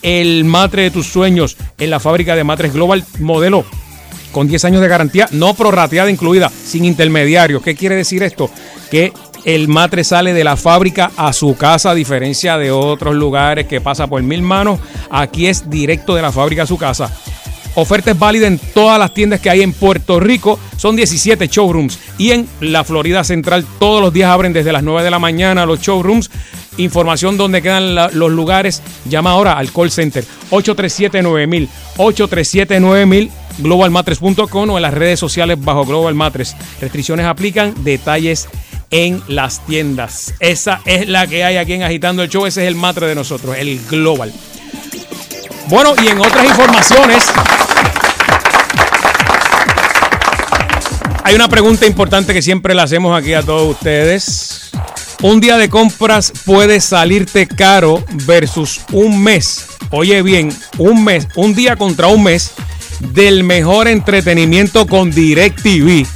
el 0.03 0.45
matre 0.45 0.83
de 0.83 0.91
tus 0.91 1.07
sueños 1.07 1.57
en 1.79 1.91
la 1.91 2.01
fábrica 2.01 2.37
de 2.37 2.45
matres 2.45 2.73
Global 2.73 3.05
modelo 3.19 3.65
con 4.33 4.49
10 4.49 4.67
años 4.67 4.83
de 4.83 4.89
garantía, 4.89 5.29
no 5.33 5.55
prorrateada 5.55 6.11
incluida, 6.11 6.51
sin 6.51 6.85
intermediarios. 6.85 7.63
¿Qué 7.63 7.75
quiere 7.75 7.95
decir 7.95 8.23
esto? 8.23 8.51
Que 8.91 9.13
el 9.47 9.69
matre 9.69 10.05
sale 10.05 10.35
de 10.35 10.45
la 10.45 10.57
fábrica 10.57 11.13
a 11.17 11.33
su 11.33 11.57
casa, 11.57 11.91
a 11.91 11.95
diferencia 11.95 12.59
de 12.59 12.71
otros 12.71 13.15
lugares 13.15 13.67
que 13.67 13.81
pasa 13.81 14.09
por 14.09 14.23
mil 14.23 14.43
manos. 14.43 14.79
Aquí 15.09 15.47
es 15.47 15.71
directo 15.71 16.15
de 16.15 16.23
la 16.23 16.33
fábrica 16.33 16.65
a 16.65 16.67
su 16.67 16.77
casa. 16.77 17.11
Oferta 17.77 18.11
es 18.11 18.19
válida 18.19 18.47
en 18.47 18.59
todas 18.59 18.99
las 18.99 19.13
tiendas 19.13 19.41
que 19.41 19.51
hay 19.51 19.63
en 19.63 19.73
Puerto 19.73 20.19
Rico. 20.19 20.59
Son 20.77 20.97
17 20.97 21.47
showrooms. 21.47 21.99
Y 22.17 22.31
en 22.31 22.49
la 22.61 22.85
Florida 22.85 23.23
Central 23.23 23.67
todos 23.79 24.01
los 24.01 24.13
días 24.13 24.31
abren 24.31 24.55
desde 24.55 24.73
las 24.73 24.83
9 24.83 25.05
de 25.05 25.11
la 25.11 25.19
mañana 25.19 25.67
los 25.67 25.81
showrooms. 25.81 26.31
Información 26.79 27.37
donde 27.37 27.61
quedan 27.61 27.95
los 27.95 28.33
lugares. 28.33 28.83
Llama 29.09 29.33
ahora 29.33 29.59
al 29.59 29.73
call 29.73 29.91
center 29.91 30.25
837-9000. 30.51 31.69
837-9000 31.99 33.31
globalmatres.com 33.59 34.71
o 34.71 34.77
en 34.79 34.83
las 34.83 34.95
redes 34.95 35.21
sociales 35.21 35.59
bajo 35.63 35.85
Global 35.85 36.15
Matres. 36.15 36.57
Restricciones 36.81 37.27
aplican, 37.27 37.75
detalles 37.85 38.49
en 38.91 39.23
las 39.29 39.65
tiendas. 39.67 40.35
Esa 40.41 40.81
es 40.85 41.09
la 41.09 41.27
que 41.27 41.45
hay 41.45 41.57
aquí 41.57 41.75
en 41.75 41.83
Agitando 41.83 42.23
el 42.23 42.31
Show. 42.31 42.47
Ese 42.47 42.63
es 42.63 42.69
el 42.69 42.75
matre 42.75 43.07
de 43.07 43.15
nosotros, 43.15 43.57
el 43.59 43.81
Global. 43.87 44.33
Bueno, 45.69 45.95
y 46.01 46.07
en 46.07 46.21
otras 46.21 46.45
informaciones, 46.45 47.25
hay 51.25 51.35
una 51.35 51.49
pregunta 51.49 51.87
importante 51.87 52.33
que 52.33 52.41
siempre 52.41 52.73
le 52.73 52.83
hacemos 52.83 53.19
aquí 53.19 53.35
a 53.35 53.43
todos 53.43 53.75
ustedes. 53.75 54.71
Un 55.23 55.41
día 55.41 55.57
de 55.57 55.69
compras 55.69 56.33
puede 56.45 56.81
salirte 56.81 57.49
caro 57.49 58.05
versus 58.27 58.81
un 58.93 59.21
mes. 59.21 59.67
Oye 59.91 60.23
bien, 60.23 60.57
un 60.79 61.03
mes, 61.03 61.27
un 61.35 61.53
día 61.53 61.75
contra 61.75 62.07
un 62.07 62.23
mes 62.23 62.53
del 63.01 63.43
mejor 63.43 63.89
entretenimiento 63.89 64.87
con 64.87 65.11
DirecTV. 65.11 66.07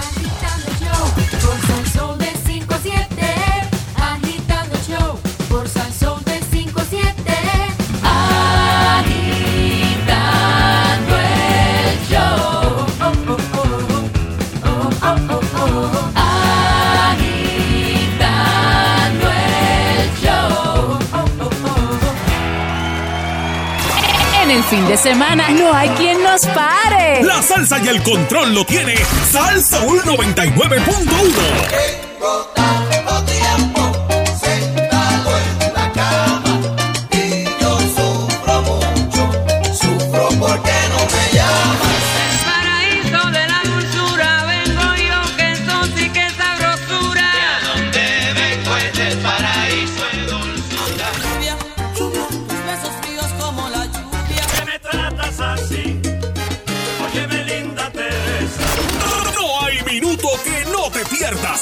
Fin 24.64 24.86
de 24.86 24.96
semana 24.96 25.50
no 25.50 25.72
hay 25.72 25.88
quien 25.90 26.20
nos 26.22 26.46
pare. 26.46 27.22
La 27.22 27.42
salsa 27.42 27.78
y 27.78 27.88
el 27.88 28.02
control 28.02 28.54
lo 28.54 28.64
tiene 28.64 28.96
Salsa 29.30 29.84
99.1. 29.84 32.73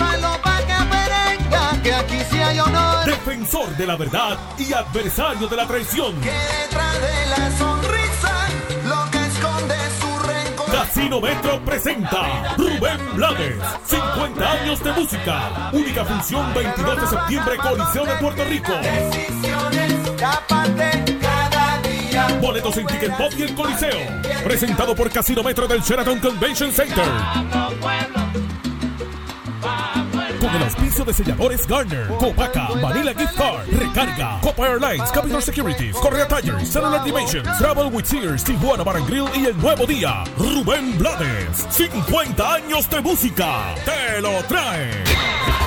que 1.83 1.94
aquí 1.94 2.18
sí 2.30 2.37
hay 2.38 2.61
honor. 2.61 3.07
Defensor 3.07 3.74
de 3.76 3.87
la 3.87 3.96
verdad 3.96 4.38
y 4.59 4.74
adversario 4.74 5.48
de 5.48 5.57
la 5.57 5.66
traición. 5.66 6.20
Detrás 6.20 7.00
de 7.00 7.26
la 7.30 7.50
Casino 10.94 11.20
Metro 11.20 11.61
presenta 11.64 12.54
Rubén 12.57 13.00
Blades, 13.16 13.57
50 13.85 14.52
años 14.52 14.85
de 14.85 14.92
música. 14.92 15.70
Única 15.72 16.04
función 16.04 16.54
22 16.54 17.00
de 17.00 17.07
septiembre, 17.09 17.57
Coliseo 17.57 18.07
de 18.07 18.14
Puerto 18.14 18.44
Rico. 18.44 18.72
Boletos 22.40 22.76
en 22.76 22.87
Ticket 22.87 23.16
Pop 23.16 23.33
y 23.37 23.42
el 23.42 23.54
Coliseo. 23.57 23.98
Presentado 24.44 24.94
por 24.94 25.11
Casino 25.11 25.42
Metro 25.42 25.66
del 25.66 25.80
Sheraton 25.80 26.20
Convention 26.20 26.70
Center. 26.70 27.04
Con 30.44 30.57
el 30.57 30.62
auspicio 30.62 31.07
de 31.07 31.14
selladores 31.14 31.66
Garner, 31.66 32.07
Copaca, 32.18 32.68
Vanilla 32.83 33.14
Gift 33.14 33.35
Card, 33.35 33.66
Recarga, 33.66 34.38
Copa 34.42 34.68
Airlines, 34.68 35.11
Capital 35.11 35.42
Securities, 35.42 35.96
Correa 35.96 36.28
Tires, 36.28 36.68
Cellular 36.68 37.02
Dimensions, 37.02 37.48
Travel 37.57 37.87
with 37.90 38.04
Sears, 38.04 38.44
Tijuana 38.44 38.85
Bar 38.85 38.96
y 39.35 39.46
el 39.46 39.57
nuevo 39.57 39.87
día, 39.87 40.22
Rubén 40.37 40.98
Blades. 40.98 41.66
50 41.70 42.54
años 42.57 42.90
de 42.90 43.00
música. 43.00 43.74
Te 43.87 44.20
lo 44.20 44.44
trae. 44.44 45.63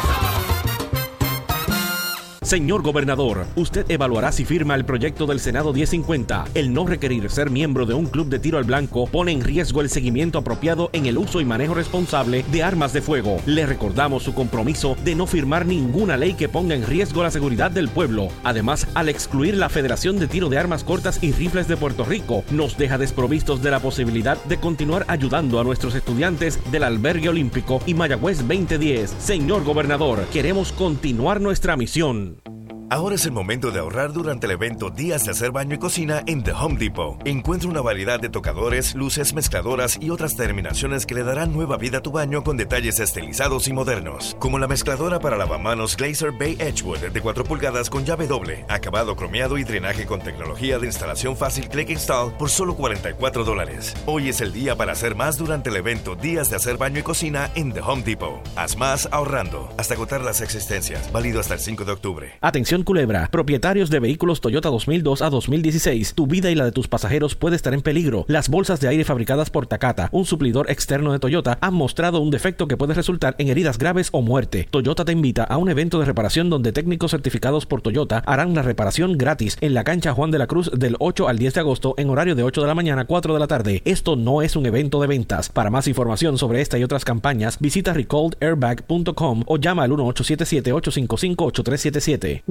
Señor 2.48 2.82
gobernador, 2.82 3.46
usted 3.58 3.86
evaluará 3.92 4.32
si 4.32 4.46
firma 4.46 4.74
el 4.76 4.86
proyecto 4.86 5.26
del 5.26 5.42
Senado 5.42 5.74
1050. 5.74 6.46
El 6.54 6.72
no 6.72 6.88
requerir 6.88 7.30
ser 7.30 7.50
miembro 7.50 7.86
de 7.86 7.94
un 7.94 8.06
club 8.06 8.30
de 8.30 8.40
tiro 8.40 8.58
al 8.58 8.64
blanco 8.64 9.06
pone 9.06 9.34
en 9.34 9.42
riesgo 9.42 9.82
el 9.82 9.90
seguimiento 9.90 10.40
apropiado 10.40 10.90
en 10.94 11.08
el 11.08 11.18
uso 11.18 11.42
y 11.42 11.46
manejo 11.46 11.74
responsable 11.74 12.46
de 12.50 12.64
armas 12.64 12.94
de 12.94 13.02
fuego. 13.02 13.42
Le 13.46 13.66
recordamos 13.66 14.24
su 14.24 14.34
compromiso 14.34 14.96
de 15.04 15.14
no 15.14 15.28
firmar 15.28 15.66
ninguna 15.66 16.16
ley 16.16 16.36
que 16.36 16.48
ponga 16.48 16.74
en 16.74 16.88
riesgo 16.88 17.22
la 17.22 17.32
seguridad 17.32 17.70
del 17.70 17.90
pueblo. 17.90 18.30
Además, 18.46 18.88
al 18.94 19.10
excluir 19.10 19.58
la 19.58 19.68
Federación 19.68 20.18
de 20.18 20.28
Tiro 20.28 20.48
de 20.48 20.58
Armas 20.58 20.86
Cortas 20.86 21.22
y 21.22 21.34
Rifles 21.34 21.68
de 21.68 21.76
Puerto 21.76 22.06
Rico, 22.06 22.46
nos 22.50 22.78
deja 22.78 22.98
desprovistos 22.98 23.62
de 23.62 23.72
la 23.72 23.82
posibilidad 23.82 24.42
de 24.46 24.58
continuar 24.58 25.04
ayudando 25.10 25.60
a 25.60 25.66
nuestros 25.66 25.96
estudiantes 25.96 26.62
del 26.72 26.84
Albergue 26.84 27.28
Olímpico 27.28 27.82
y 27.86 27.94
Mayagüez 27.94 28.38
2010. 28.38 29.16
Señor 29.20 29.66
gobernador, 29.66 30.26
queremos 30.32 30.72
continuar 30.72 31.42
nuestra 31.42 31.76
misión. 31.76 32.37
Nation. 32.46 32.77
Ahora 32.90 33.16
es 33.16 33.26
el 33.26 33.34
momento 33.34 33.72
de 33.72 33.80
ahorrar 33.80 34.14
durante 34.14 34.46
el 34.46 34.54
evento 34.54 34.90
Días 34.90 35.26
de 35.26 35.32
hacer 35.32 35.52
baño 35.52 35.76
y 35.76 35.78
cocina 35.78 36.24
en 36.26 36.42
The 36.42 36.54
Home 36.54 36.80
Depot. 36.80 37.20
Encuentra 37.28 37.70
una 37.70 37.82
variedad 37.82 38.18
de 38.18 38.30
tocadores, 38.30 38.96
luces, 38.96 39.34
mezcladoras 39.34 39.98
y 40.00 40.10
otras 40.10 40.38
terminaciones 40.38 41.06
que 41.06 41.14
le 41.14 41.24
darán 41.24 41.52
nueva 41.52 41.76
vida 41.76 41.98
a 41.98 42.02
tu 42.02 42.12
baño 42.12 42.46
con 42.46 42.56
detalles 42.56 43.02
estilizados 43.02 43.68
y 43.68 43.74
modernos. 43.74 44.38
Como 44.40 44.58
la 44.58 44.70
mezcladora 44.70 45.20
para 45.20 45.36
lavamanos 45.36 45.98
Glazer 45.98 46.32
Bay 46.32 46.56
Edgewood 46.60 47.00
de 47.00 47.22
4 47.22 47.44
pulgadas 47.44 47.90
con 47.90 48.06
llave 48.06 48.26
doble, 48.26 48.64
acabado 48.70 49.18
cromeado 49.18 49.58
y 49.58 49.66
drenaje 49.66 50.06
con 50.06 50.22
tecnología 50.22 50.80
de 50.80 50.88
instalación 50.88 51.36
fácil 51.36 51.68
Click 51.68 51.90
Install 51.90 52.38
por 52.38 52.50
solo 52.50 52.78
44 52.78 53.44
dólares. 53.44 53.96
Hoy 54.06 54.30
es 54.30 54.40
el 54.40 54.54
día 54.54 54.78
para 54.78 54.94
hacer 54.94 55.14
más 55.14 55.38
durante 55.38 55.72
el 55.72 55.76
evento 55.76 56.16
Días 56.16 56.50
de 56.50 56.56
hacer 56.56 56.78
baño 56.78 57.00
y 57.00 57.04
cocina 57.04 57.52
en 57.56 57.74
The 57.74 57.82
Home 57.82 58.04
Depot. 58.04 58.40
Haz 58.56 58.78
más 58.78 59.10
ahorrando 59.12 59.70
hasta 59.78 59.96
agotar 59.96 60.22
las 60.22 60.40
existencias. 60.40 61.12
Válido 61.12 61.42
hasta 61.42 61.56
el 61.56 61.60
5 61.60 61.84
de 61.84 61.92
octubre. 61.92 62.32
Atención 62.40 62.77
Culebra, 62.84 63.30
propietarios 63.32 63.90
de 63.90 64.00
vehículos 64.00 64.42
Toyota 64.42 64.70
2002 64.70 65.22
a 65.22 65.30
2016, 65.30 66.14
tu 66.14 66.28
vida 66.28 66.52
y 66.52 66.56
la 66.56 66.66
de 66.66 66.72
tus 66.72 66.88
pasajeros 66.88 67.36
puede 67.36 67.56
estar 67.56 67.74
en 67.74 67.82
peligro. 67.82 68.26
Las 68.28 68.50
bolsas 68.50 68.80
de 68.80 68.88
aire 68.88 69.04
fabricadas 69.04 69.50
por 69.50 69.68
Takata, 69.68 70.10
un 70.12 70.26
suplidor 70.26 70.70
externo 70.70 71.12
de 71.12 71.20
Toyota, 71.20 71.58
han 71.62 71.74
mostrado 71.74 72.20
un 72.20 72.30
defecto 72.30 72.68
que 72.68 72.78
puede 72.78 72.94
resultar 72.94 73.36
en 73.38 73.48
heridas 73.50 73.78
graves 73.78 74.10
o 74.12 74.22
muerte. 74.22 74.68
Toyota 74.70 75.06
te 75.06 75.12
invita 75.12 75.44
a 75.44 75.58
un 75.58 75.70
evento 75.70 76.00
de 76.00 76.06
reparación 76.06 76.50
donde 76.50 76.72
técnicos 76.72 77.12
certificados 77.12 77.66
por 77.66 77.82
Toyota 77.82 78.24
harán 78.26 78.54
la 78.54 78.62
reparación 78.62 79.18
gratis 79.18 79.58
en 79.62 79.74
la 79.74 79.84
cancha 79.84 80.14
Juan 80.14 80.32
de 80.32 80.40
la 80.40 80.48
Cruz 80.48 80.72
del 80.74 80.96
8 81.00 81.28
al 81.28 81.38
10 81.38 81.54
de 81.54 81.60
agosto 81.60 81.94
en 81.98 82.10
horario 82.10 82.36
de 82.36 82.44
8 82.44 82.62
de 82.62 82.68
la 82.68 82.76
mañana 82.76 83.02
a 83.04 83.06
4 83.06 83.34
de 83.34 83.40
la 83.40 83.48
tarde. 83.48 83.82
Esto 83.86 84.16
no 84.16 84.42
es 84.42 84.56
un 84.56 84.66
evento 84.66 85.02
de 85.02 85.08
ventas. 85.08 85.50
Para 85.50 85.70
más 85.70 85.88
información 85.88 86.38
sobre 86.38 86.62
esta 86.62 86.78
y 86.78 86.84
otras 86.84 87.06
campañas, 87.06 87.58
visita 87.60 87.94
recalledairbag.com 87.94 89.44
o 89.46 89.58
llama 89.58 89.84
al 89.84 89.90
1877 89.90 90.74
855 90.74 91.46
8377 91.46 92.44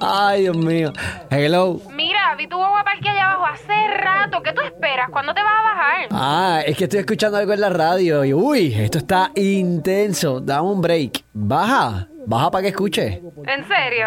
Ay, 0.00 0.42
Dios 0.42 0.56
mío. 0.56 0.92
Hello. 1.30 1.80
Mira, 1.92 2.34
vi 2.36 2.46
tu 2.46 2.56
guagua 2.56 2.84
parque 2.84 3.08
allá 3.08 3.32
abajo 3.32 3.46
hace 3.46 3.88
rato. 4.02 4.42
¿Qué 4.42 4.52
tú 4.52 4.60
esperas? 4.62 5.08
¿Cuándo 5.10 5.34
te 5.34 5.42
vas 5.42 5.52
a 5.52 5.62
bajar? 5.62 6.08
Ah, 6.10 6.62
es 6.66 6.76
que 6.76 6.84
estoy 6.84 7.00
escuchando 7.00 7.38
algo 7.38 7.52
en 7.52 7.60
la 7.60 7.70
radio 7.70 8.24
y 8.24 8.32
uy, 8.34 8.74
esto 8.74 8.98
está 8.98 9.30
intenso. 9.34 10.40
Dame 10.40 10.68
un 10.68 10.80
break. 10.80 11.24
Baja, 11.32 12.08
baja 12.26 12.50
para 12.50 12.62
que 12.62 12.68
escuche. 12.68 13.22
¿En 13.46 13.68
serio? 13.68 14.06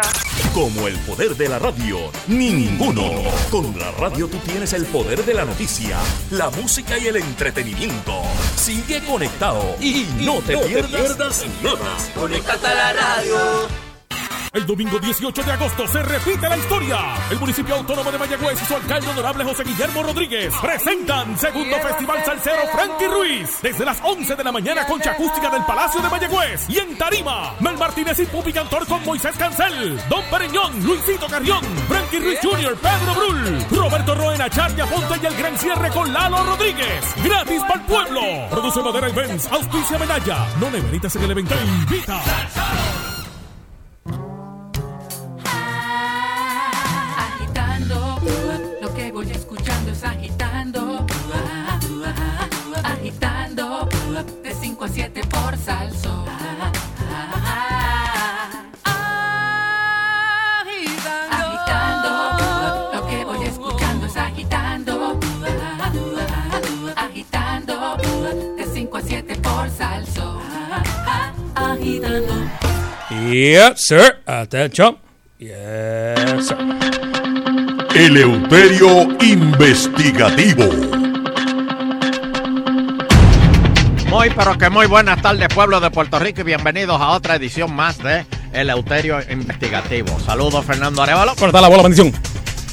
Como 0.54 0.86
el 0.86 0.98
poder 0.98 1.34
de 1.34 1.48
la 1.48 1.58
radio, 1.58 1.96
ni 2.28 2.50
ninguno. 2.50 3.04
Con 3.50 3.78
la 3.78 3.90
radio 3.92 4.28
tú 4.28 4.36
tienes 4.38 4.72
el 4.74 4.84
poder 4.86 5.24
de 5.24 5.32
la 5.32 5.46
noticia, 5.46 5.96
la 6.30 6.50
música 6.50 6.98
y 6.98 7.06
el 7.06 7.16
entretenimiento. 7.16 8.20
Sigue 8.54 9.00
conectado 9.00 9.76
y 9.80 10.06
no 10.20 10.40
te 10.40 10.58
pierdas 10.58 11.46
nada. 11.62 11.96
Conéctate 12.14 12.66
a 12.66 12.74
la 12.74 12.92
radio. 12.92 13.81
El 14.52 14.66
domingo 14.66 14.98
18 14.98 15.42
de 15.44 15.52
agosto 15.52 15.88
se 15.88 16.02
repite 16.02 16.46
la 16.46 16.58
historia. 16.58 16.98
El 17.30 17.40
municipio 17.40 17.74
autónomo 17.74 18.12
de 18.12 18.18
Mayagüez 18.18 18.60
y 18.60 18.66
su 18.66 18.76
alcalde 18.76 19.08
honorable 19.08 19.44
José 19.44 19.64
Guillermo 19.64 20.02
Rodríguez 20.02 20.52
presentan 20.60 21.38
segundo 21.38 21.74
Festival 21.78 22.22
Salsero 22.22 22.68
Frankie 22.70 23.06
Ruiz 23.06 23.62
desde 23.62 23.86
las 23.86 23.98
11 24.02 24.36
de 24.36 24.44
la 24.44 24.52
mañana 24.52 24.86
con 24.86 25.00
acústica 25.00 25.48
del 25.48 25.64
Palacio 25.64 26.02
de 26.02 26.10
Mayagüez 26.10 26.68
y 26.68 26.78
en 26.78 26.98
Tarima, 26.98 27.54
Mel 27.60 27.78
Martínez 27.78 28.18
y 28.18 28.26
Pupi 28.26 28.52
Cantor 28.52 28.86
con 28.86 29.02
Moisés 29.06 29.34
Cancel, 29.38 29.98
Don 30.10 30.22
Pereñón, 30.30 30.84
Luisito 30.84 31.28
Carrión, 31.28 31.64
Frankie 31.88 32.18
Ruiz 32.18 32.38
Jr., 32.42 32.76
Pedro 32.76 33.14
Brul, 33.14 33.66
Roberto 33.70 34.14
Roena, 34.14 34.50
Charlia 34.50 34.84
Ponte 34.84 35.14
y 35.22 35.26
el 35.26 35.34
gran 35.34 35.56
cierre 35.56 35.88
con 35.88 36.12
Lalo 36.12 36.44
Rodríguez. 36.44 37.02
Gratis 37.24 37.62
para 37.62 37.80
el 37.80 37.86
pueblo. 37.86 38.20
Produce 38.50 38.82
Madera 38.82 39.08
Events, 39.08 39.46
auspicia 39.50 39.98
medalla. 39.98 40.46
No 40.60 40.70
neveritas 40.70 41.16
en 41.16 41.22
el 41.22 41.30
evento. 41.30 41.54
Invita. 41.64 42.20
De 54.94 55.00
5 55.00 55.08
a 55.08 55.10
7 55.10 55.22
por 55.28 55.56
salso. 55.56 56.24
Agitando, 61.30 62.10
lo 62.92 63.06
que 63.06 63.24
voy 63.24 63.46
escuchando 63.46 64.06
es 64.06 64.16
agitando. 64.16 65.18
Agitando, 66.96 67.96
de 68.56 68.66
5 68.66 68.96
a 68.96 69.02
7 69.02 69.36
por 69.36 69.70
salso. 69.70 70.40
Agitando. 71.54 72.34
Yes, 73.30 73.86
sir. 73.86 74.20
Attention. 74.26 74.98
Yes, 75.38 76.48
sir. 76.48 76.56
Eleuterio 77.94 79.08
Investigativo. 79.20 81.01
Muy, 84.12 84.28
pero 84.28 84.58
que 84.58 84.68
muy 84.68 84.84
buenas 84.84 85.22
tardes, 85.22 85.48
pueblo 85.48 85.80
de 85.80 85.90
Puerto 85.90 86.18
Rico, 86.18 86.42
y 86.42 86.44
bienvenidos 86.44 87.00
a 87.00 87.12
otra 87.12 87.36
edición 87.36 87.74
más 87.74 87.96
de 87.96 88.26
Eleuterio 88.52 89.18
Investigativo. 89.30 90.20
Saludos, 90.20 90.66
Fernando 90.66 91.02
Arevalo. 91.02 91.34
Corta 91.34 91.62
la 91.62 91.68
bola, 91.68 91.82
bendición. 91.82 92.12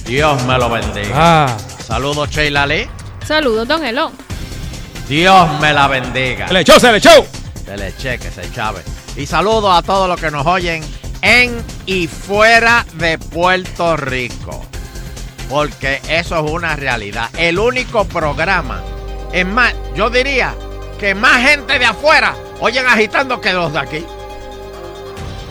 Dios 0.06 0.44
me 0.44 0.58
lo 0.58 0.70
bendiga. 0.70 1.14
Ah. 1.16 1.58
Saludos, 1.88 2.30
Sheila 2.30 2.68
Lee. 2.68 2.90
Saludos, 3.26 3.66
don 3.70 3.86
Elon. 3.86 4.12
Dios 5.08 5.50
me 5.62 5.72
la 5.72 5.88
bendiga. 5.88 6.50
Se 6.50 6.54
le 6.54 6.60
echó, 6.60 6.78
se 6.78 6.92
le 6.92 6.98
echó. 6.98 7.26
Se 7.64 7.78
le 7.78 7.88
eche, 7.88 8.20
que 8.20 8.32
se 8.32 8.52
chave. 8.52 8.82
Y 9.16 9.26
saludos 9.26 9.72
a 9.74 9.82
todos 9.82 10.10
los 10.10 10.20
que 10.20 10.32
nos 10.32 10.46
oyen 10.46 10.84
en 11.22 11.56
y 11.86 12.08
fuera 12.08 12.86
de 12.96 13.18
Puerto 13.18 13.96
Rico. 13.96 14.66
Porque 15.48 16.02
eso 16.10 16.46
es 16.46 16.52
una 16.52 16.76
realidad. 16.76 17.30
El 17.38 17.60
único 17.60 18.04
programa. 18.04 18.84
Es 19.32 19.46
más, 19.46 19.74
yo 19.96 20.10
diría 20.10 20.54
que 21.00 21.16
más 21.16 21.41
gente 21.41 21.80
de 21.80 21.86
afuera 21.86 22.36
oyen 22.60 22.86
agitando 22.88 23.39
que 23.41 23.54
los 23.54 23.72
de 23.74 23.80
aquí. 23.80 24.06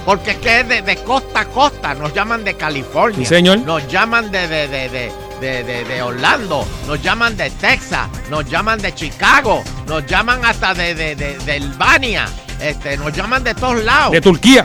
Porque 0.04 0.30
es 0.32 0.36
que 0.38 0.60
es 0.60 0.68
de, 0.68 0.82
de 0.82 0.96
costa 1.04 1.40
a 1.40 1.44
costa. 1.46 1.94
Nos 1.94 2.14
llaman 2.14 2.44
de 2.44 2.54
California. 2.56 3.18
Sí, 3.18 3.26
señor. 3.26 3.58
Nos 3.58 3.86
llaman 3.88 4.30
de, 4.30 4.48
de, 4.48 4.68
de, 4.68 4.88
de, 4.88 5.12
de, 5.40 5.64
de- 5.64 5.84
de 5.84 6.02
Orlando. 6.02 6.66
Nos 6.86 7.02
llaman 7.02 7.36
de 7.36 7.50
Texas. 7.50 8.08
Nos 8.30 8.48
llaman 8.48 8.80
de 8.80 8.94
Chicago. 8.94 9.62
Nos 9.86 10.06
llaman 10.06 10.44
hasta 10.44 10.72
de, 10.72 10.94
de, 10.94 11.14
de, 11.14 11.36
de 11.38 11.52
Albania. 11.52 12.26
Este, 12.60 12.96
nos 12.96 13.12
llaman 13.12 13.44
de 13.44 13.54
todos 13.54 13.84
lados. 13.84 14.12
De 14.12 14.20
Turquía. 14.20 14.64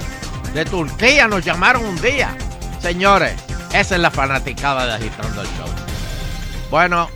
De 0.53 0.63
Turquía 0.65 1.27
nos 1.27 1.43
llamaron 1.43 1.83
un 1.83 1.99
día. 2.01 2.35
Señores, 2.81 3.33
esa 3.73 3.95
es 3.95 4.01
la 4.01 4.11
fanaticada 4.11 4.85
de 4.85 4.93
Agitando 4.93 5.41
el 5.41 5.47
Show. 5.47 5.67
Bueno, 6.71 7.09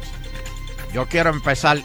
yo 0.94 1.06
quiero 1.08 1.30
empezar. 1.30 1.78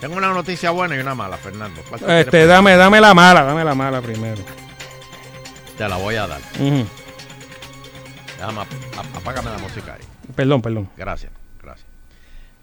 Tengo 0.00 0.16
una 0.16 0.32
noticia 0.32 0.70
buena 0.70 0.96
y 0.96 0.98
una 1.00 1.14
mala, 1.14 1.36
Fernando. 1.36 1.82
¿Cuál 1.88 2.00
tú 2.00 2.06
quieres 2.06 2.24
Este, 2.26 2.46
dame, 2.46 2.76
dame 2.76 3.00
la 3.00 3.12
mala, 3.12 3.42
dame 3.44 3.64
la 3.64 3.74
mala 3.74 4.00
primero. 4.00 4.42
Te 5.76 5.88
la 5.88 5.96
voy 5.96 6.14
a 6.16 6.26
dar. 6.26 6.40
Ujú. 6.58 6.86
Déjame, 8.38 8.60
ap- 8.62 8.98
ap- 8.98 9.16
apágame 9.16 9.50
la 9.50 9.58
música 9.58 9.94
ahí. 9.94 10.00
Perdón, 10.34 10.62
perdón. 10.62 10.88
Gracias, 10.96 11.30
gracias. 11.62 11.86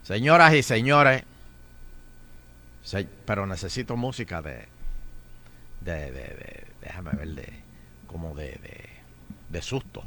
Señoras 0.02 0.52
y 0.54 0.62
señores, 0.64 1.22
se- 2.82 3.06
pero 3.24 3.46
necesito 3.46 3.96
música 3.96 4.42
de, 4.42 4.66
de, 5.82 5.94
de, 5.94 6.10
de- 6.10 6.66
déjame 6.82 7.10
ver, 7.12 7.28
de, 7.28 7.52
como 8.08 8.34
de, 8.34 8.46
de, 8.62 8.88
de 9.50 9.62
susto. 9.62 10.02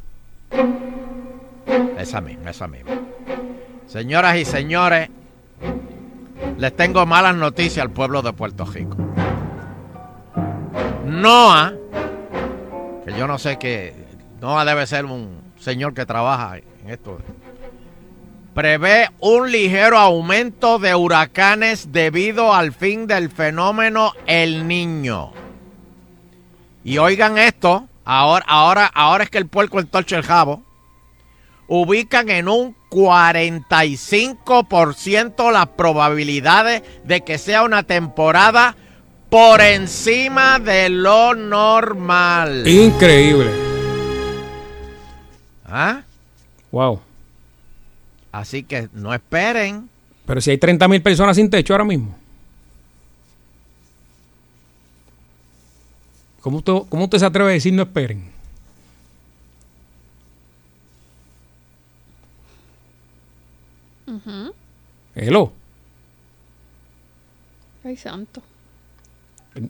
Esa 1.98 2.20
misma, 2.20 2.50
esa 2.50 2.68
misma. 2.68 2.92
Señoras 3.88 4.36
y 4.38 4.44
señores, 4.46 5.10
les 6.58 6.76
tengo 6.76 7.06
malas 7.06 7.36
noticias 7.36 7.84
al 7.84 7.92
pueblo 7.92 8.22
de 8.22 8.34
Puerto 8.34 8.66
Rico. 8.66 8.98
Noah, 11.06 11.74
que 13.06 13.14
yo 13.18 13.28
no 13.28 13.38
sé 13.38 13.58
qué, 13.58 13.94
Noah 14.40 14.66
debe 14.66 14.86
ser 14.88 15.06
un 15.06 15.42
señor 15.58 15.94
que 15.94 16.06
trabaja 16.06 16.58
en 16.58 16.90
esto. 16.90 17.20
Prevé 18.54 19.10
un 19.20 19.50
ligero 19.52 19.98
aumento 19.98 20.78
de 20.78 20.94
huracanes 20.94 21.92
debido 21.92 22.54
al 22.54 22.74
fin 22.74 23.08
del 23.08 23.30
fenómeno 23.30 24.12
El 24.26 24.68
Niño. 24.68 25.32
Y 26.84 26.98
oigan 26.98 27.38
esto, 27.38 27.88
ahora, 28.04 28.46
ahora, 28.48 28.92
ahora 28.94 29.24
es 29.24 29.30
que 29.30 29.38
el 29.38 29.48
puerco 29.48 29.80
entorcha 29.80 30.18
el 30.18 30.24
jabo. 30.24 30.64
Ubican 31.74 32.30
en 32.30 32.50
un 32.50 32.76
45% 32.90 35.54
las 35.54 35.68
probabilidades 35.68 36.84
de 37.06 37.22
que 37.22 37.38
sea 37.38 37.64
una 37.64 37.84
temporada 37.84 38.76
por 39.30 39.62
encima 39.62 40.60
de 40.60 40.90
lo 40.90 41.34
normal. 41.34 42.68
Increíble. 42.68 43.50
¿Ah? 45.66 46.02
Wow. 46.74 47.00
Así 48.34 48.64
que 48.64 48.90
no 48.92 49.14
esperen. 49.14 49.90
Pero 50.26 50.42
si 50.42 50.52
hay 50.52 50.58
30 50.58 50.90
mil 50.90 51.02
personas 51.02 51.38
sin 51.38 51.50
techo 51.50 51.74
ahora 51.74 51.86
mismo. 51.86 52.18
¿Cómo 56.42 56.58
usted, 56.58 56.74
¿Cómo 56.90 57.06
usted 57.06 57.20
se 57.20 57.26
atreve 57.26 57.52
a 57.52 57.54
decir 57.54 57.72
no 57.72 57.84
esperen? 57.84 58.41
Ujú. 64.26 64.54
Hello. 65.16 65.52
Ay, 67.84 67.98
santo. 67.98 68.42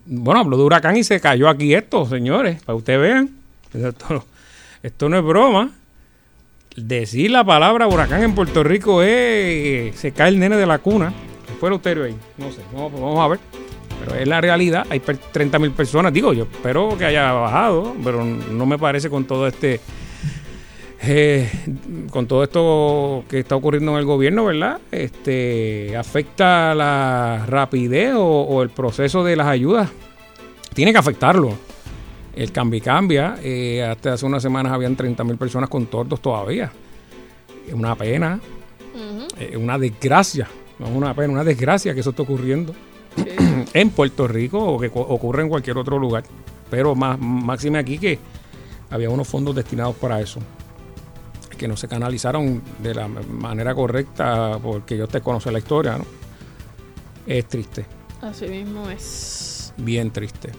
Bueno, 0.06 0.42
habló 0.42 0.58
de 0.58 0.64
huracán 0.64 0.98
y 0.98 1.04
se 1.04 1.20
cayó 1.20 1.50
aquí 1.50 1.74
esto, 1.74 2.06
señores, 2.06 2.62
para 2.62 2.76
que 2.76 2.80
ustedes 2.80 3.00
vean. 3.00 3.30
Esto, 3.74 4.26
esto 4.84 5.10
no 5.10 5.18
es 5.18 5.24
broma. 5.24 5.72
Decir 6.76 7.32
la 7.32 7.44
palabra 7.44 7.88
huracán 7.88 8.24
en 8.24 8.36
Puerto 8.36 8.64
Rico 8.64 9.02
es. 9.02 9.96
Se 9.98 10.12
cae 10.12 10.30
el 10.30 10.40
nene 10.40 10.58
de 10.58 10.66
la 10.66 10.80
cuna. 10.80 11.14
Fue 11.60 11.70
el 11.70 11.74
uterio 11.74 12.04
ahí. 12.04 12.16
No 12.38 12.52
sé, 12.52 12.62
vamos, 12.74 12.94
vamos 12.94 13.20
a 13.20 13.28
ver. 13.28 13.40
Pero 14.00 14.16
es 14.16 14.28
la 14.28 14.42
realidad. 14.42 14.86
Hay 14.90 15.00
30 15.00 15.60
mil 15.60 15.72
personas. 15.72 16.14
Digo, 16.14 16.34
yo 16.34 16.44
espero 16.44 16.98
que 16.98 17.06
haya 17.06 17.32
bajado, 17.34 17.96
pero 18.04 18.24
no 18.24 18.66
me 18.66 18.78
parece 18.78 19.10
con 19.10 19.26
todo 19.26 19.48
este. 19.48 19.80
Eh, 21.04 21.50
con 22.12 22.28
todo 22.28 22.44
esto 22.44 23.24
que 23.28 23.40
está 23.40 23.56
ocurriendo 23.56 23.92
en 23.94 23.98
el 23.98 24.06
gobierno, 24.06 24.46
¿verdad? 24.46 24.80
Este 24.92 25.96
afecta 25.98 26.76
la 26.76 27.46
rapidez 27.48 28.14
o, 28.14 28.24
o 28.24 28.62
el 28.62 28.70
proceso 28.70 29.24
de 29.24 29.36
las 29.36 29.48
ayudas. 29.48 29.90
Tiene 30.74 30.92
que 30.92 31.00
afectarlo. 31.00 31.54
El 32.36 32.52
cambio 32.52 32.82
cambia. 32.84 33.36
eh, 33.44 33.84
hasta 33.84 34.14
hace 34.14 34.26
unas 34.26 34.42
semanas 34.42 34.72
habían 34.72 34.96
30 34.96 35.24
mil 35.24 35.38
personas 35.38 35.70
con 35.70 35.88
tordos 35.88 36.22
todavía. 36.22 36.72
Es 37.68 37.74
una 37.74 37.96
pena, 37.96 38.40
es 39.40 39.56
una 39.56 39.78
desgracia. 39.78 40.48
No 40.80 40.88
es 40.88 40.96
una 40.96 41.14
pena, 41.14 41.34
una 41.34 41.44
desgracia 41.44 41.94
que 41.94 42.00
eso 42.00 42.12
esté 42.12 42.22
ocurriendo 42.22 42.74
en 43.74 43.90
Puerto 43.90 44.28
Rico 44.28 44.60
o 44.60 44.80
que 44.80 44.92
ocurre 44.94 45.44
en 45.44 45.50
cualquier 45.50 45.78
otro 45.78 46.00
lugar. 46.00 46.24
Pero 46.70 46.96
más 46.96 47.20
máxime 47.20 47.80
aquí 47.80 47.98
que 47.98 48.20
había 48.90 49.10
unos 49.10 49.28
fondos 49.28 49.56
destinados 49.56 49.96
para 49.96 50.22
eso 50.22 50.40
que 51.62 51.68
no 51.68 51.78
se 51.78 51.88
canalizaron 51.88 52.60
de 52.82 52.96
la 52.96 53.08
manera 53.08 53.76
correcta 53.76 54.58
porque 54.64 54.98
yo 54.98 55.08
te 55.08 55.22
conoce 55.22 55.52
la 55.52 55.60
historia, 55.60 55.96
¿no? 55.96 56.06
Es 57.28 57.48
triste, 57.48 57.86
Así 58.20 58.48
mismo 58.48 58.90
es 58.90 59.72
bien 59.78 60.10
triste. 60.10 60.50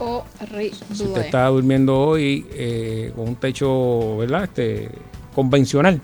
horrible. 0.00 0.72
Si 0.92 1.04
usted 1.04 1.20
está 1.26 1.46
durmiendo 1.46 1.96
hoy 2.00 2.44
eh, 2.50 3.12
con 3.14 3.28
un 3.28 3.36
techo, 3.36 4.16
¿verdad? 4.16 4.42
Este, 4.42 4.90
convencional. 5.36 6.00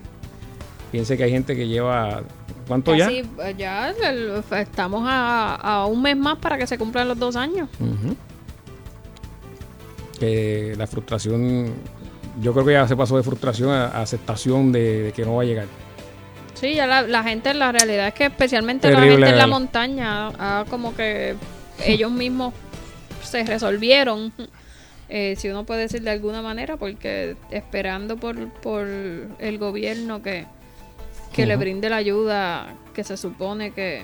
Piense 0.93 1.17
que 1.17 1.23
hay 1.25 1.31
gente 1.31 1.57
que 1.57 1.67
lleva. 1.67 2.23
¿Cuánto 2.65 2.95
ya? 2.95 3.05
Casi, 3.07 3.17
eh, 3.17 3.55
ya 3.57 3.93
estamos 4.61 5.03
a, 5.05 5.55
a 5.55 5.85
un 5.87 6.01
mes 6.01 6.15
más 6.15 6.37
para 6.37 6.57
que 6.57 6.65
se 6.67 6.77
cumplan 6.77 7.09
los 7.09 7.19
dos 7.19 7.35
años. 7.35 7.67
Que 10.17 10.73
la 10.77 10.87
frustración. 10.87 11.73
Yo 12.41 12.53
creo 12.53 12.65
que 12.65 12.73
ya 12.73 12.87
se 12.87 12.95
pasó 12.95 13.17
de 13.17 13.23
frustración 13.23 13.71
a, 13.71 14.01
aceptación 14.01 14.71
de, 14.71 15.03
de 15.03 15.11
que 15.11 15.25
no 15.25 15.35
va 15.35 15.43
a 15.43 15.45
llegar. 15.45 15.65
Sí, 16.53 16.75
ya 16.75 16.87
la, 16.87 17.03
la 17.03 17.23
gente, 17.23 17.53
la 17.53 17.71
realidad 17.71 18.07
es 18.07 18.13
que 18.13 18.25
especialmente 18.25 18.89
Terrible, 18.89 19.19
la 19.19 19.27
gente 19.27 19.29
en 19.29 19.37
la 19.37 19.47
montaña, 19.47 20.27
ah, 20.37 20.65
como 20.69 20.93
que 20.93 21.35
ellos 21.85 22.11
mismos 22.11 22.53
se 23.23 23.43
resolvieron, 23.45 24.33
eh, 25.07 25.35
si 25.37 25.49
uno 25.49 25.65
puede 25.65 25.81
decir 25.81 26.01
de 26.01 26.11
alguna 26.11 26.41
manera, 26.41 26.75
porque 26.77 27.37
esperando 27.49 28.17
por, 28.17 28.49
por 28.49 28.87
el 28.87 29.57
gobierno 29.57 30.21
que, 30.21 30.45
que 31.31 31.45
le 31.45 31.55
brinde 31.55 31.89
la 31.89 31.95
ayuda 31.95 32.75
que 32.93 33.03
se 33.03 33.15
supone 33.15 33.71
que, 33.71 34.03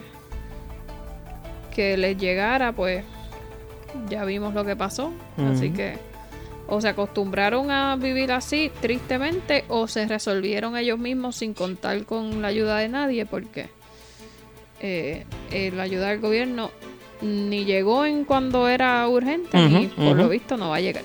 que 1.75 1.97
les 1.97 2.17
llegara, 2.17 2.71
pues 2.71 3.03
ya 4.09 4.23
vimos 4.23 4.53
lo 4.53 4.63
que 4.63 4.75
pasó. 4.75 5.11
Así 5.37 5.71
que 5.71 5.97
o 6.67 6.81
se 6.81 6.87
acostumbraron 6.89 7.71
a 7.71 7.95
vivir 7.95 8.31
así, 8.31 8.71
tristemente, 8.81 9.65
o 9.67 9.87
se 9.87 10.07
resolvieron 10.07 10.77
ellos 10.77 10.97
mismos 10.97 11.35
sin 11.35 11.53
contar 11.53 12.05
con 12.05 12.41
la 12.41 12.47
ayuda 12.49 12.77
de 12.77 12.89
nadie, 12.89 13.25
porque 13.25 13.69
eh, 14.81 15.25
eh, 15.51 15.71
la 15.75 15.83
ayuda 15.83 16.09
del 16.09 16.19
gobierno 16.19 16.71
ni 17.21 17.65
llegó 17.65 18.05
en 18.05 18.25
cuando 18.25 18.67
era 18.67 19.07
urgente, 19.07 19.57
ni 19.57 19.85
Ujú, 19.87 19.95
por 19.95 20.17
lo 20.17 20.29
visto 20.29 20.57
no 20.57 20.69
va 20.69 20.77
a 20.77 20.81
llegar. 20.81 21.03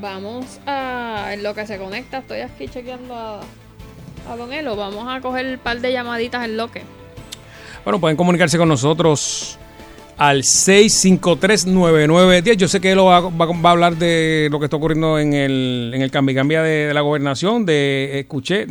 Vamos 0.00 0.60
a, 0.66 1.30
en 1.32 1.42
lo 1.42 1.54
que 1.54 1.66
se 1.66 1.76
conecta, 1.76 2.18
estoy 2.18 2.40
aquí 2.40 2.68
chequeando 2.68 3.14
a, 3.14 3.40
a 4.28 4.36
Don 4.36 4.52
Elo, 4.52 4.76
vamos 4.76 5.06
a 5.08 5.20
coger 5.20 5.46
un 5.46 5.58
par 5.58 5.80
de 5.80 5.92
llamaditas 5.92 6.44
en 6.44 6.56
lo 6.56 6.70
que. 6.70 6.82
Bueno, 7.84 8.00
pueden 8.00 8.16
comunicarse 8.16 8.56
con 8.56 8.68
nosotros 8.68 9.58
al 10.20 10.42
6539910. 10.42 12.56
Yo 12.56 12.68
sé 12.68 12.80
que 12.80 12.92
él 12.92 12.98
va, 13.00 13.20
va- 13.20 13.46
va 13.46 13.68
a 13.70 13.72
hablar 13.72 13.96
de 13.96 14.48
lo 14.50 14.58
que 14.58 14.66
está 14.66 14.76
ocurriendo 14.76 15.18
en 15.18 15.32
el, 15.32 15.92
en 15.94 16.02
el 16.02 16.10
cambio 16.10 16.34
cambia 16.34 16.62
de, 16.62 16.86
de 16.88 16.94
la 16.94 17.00
gobernación. 17.00 17.64
De 17.64 18.20
escuché, 18.20 18.66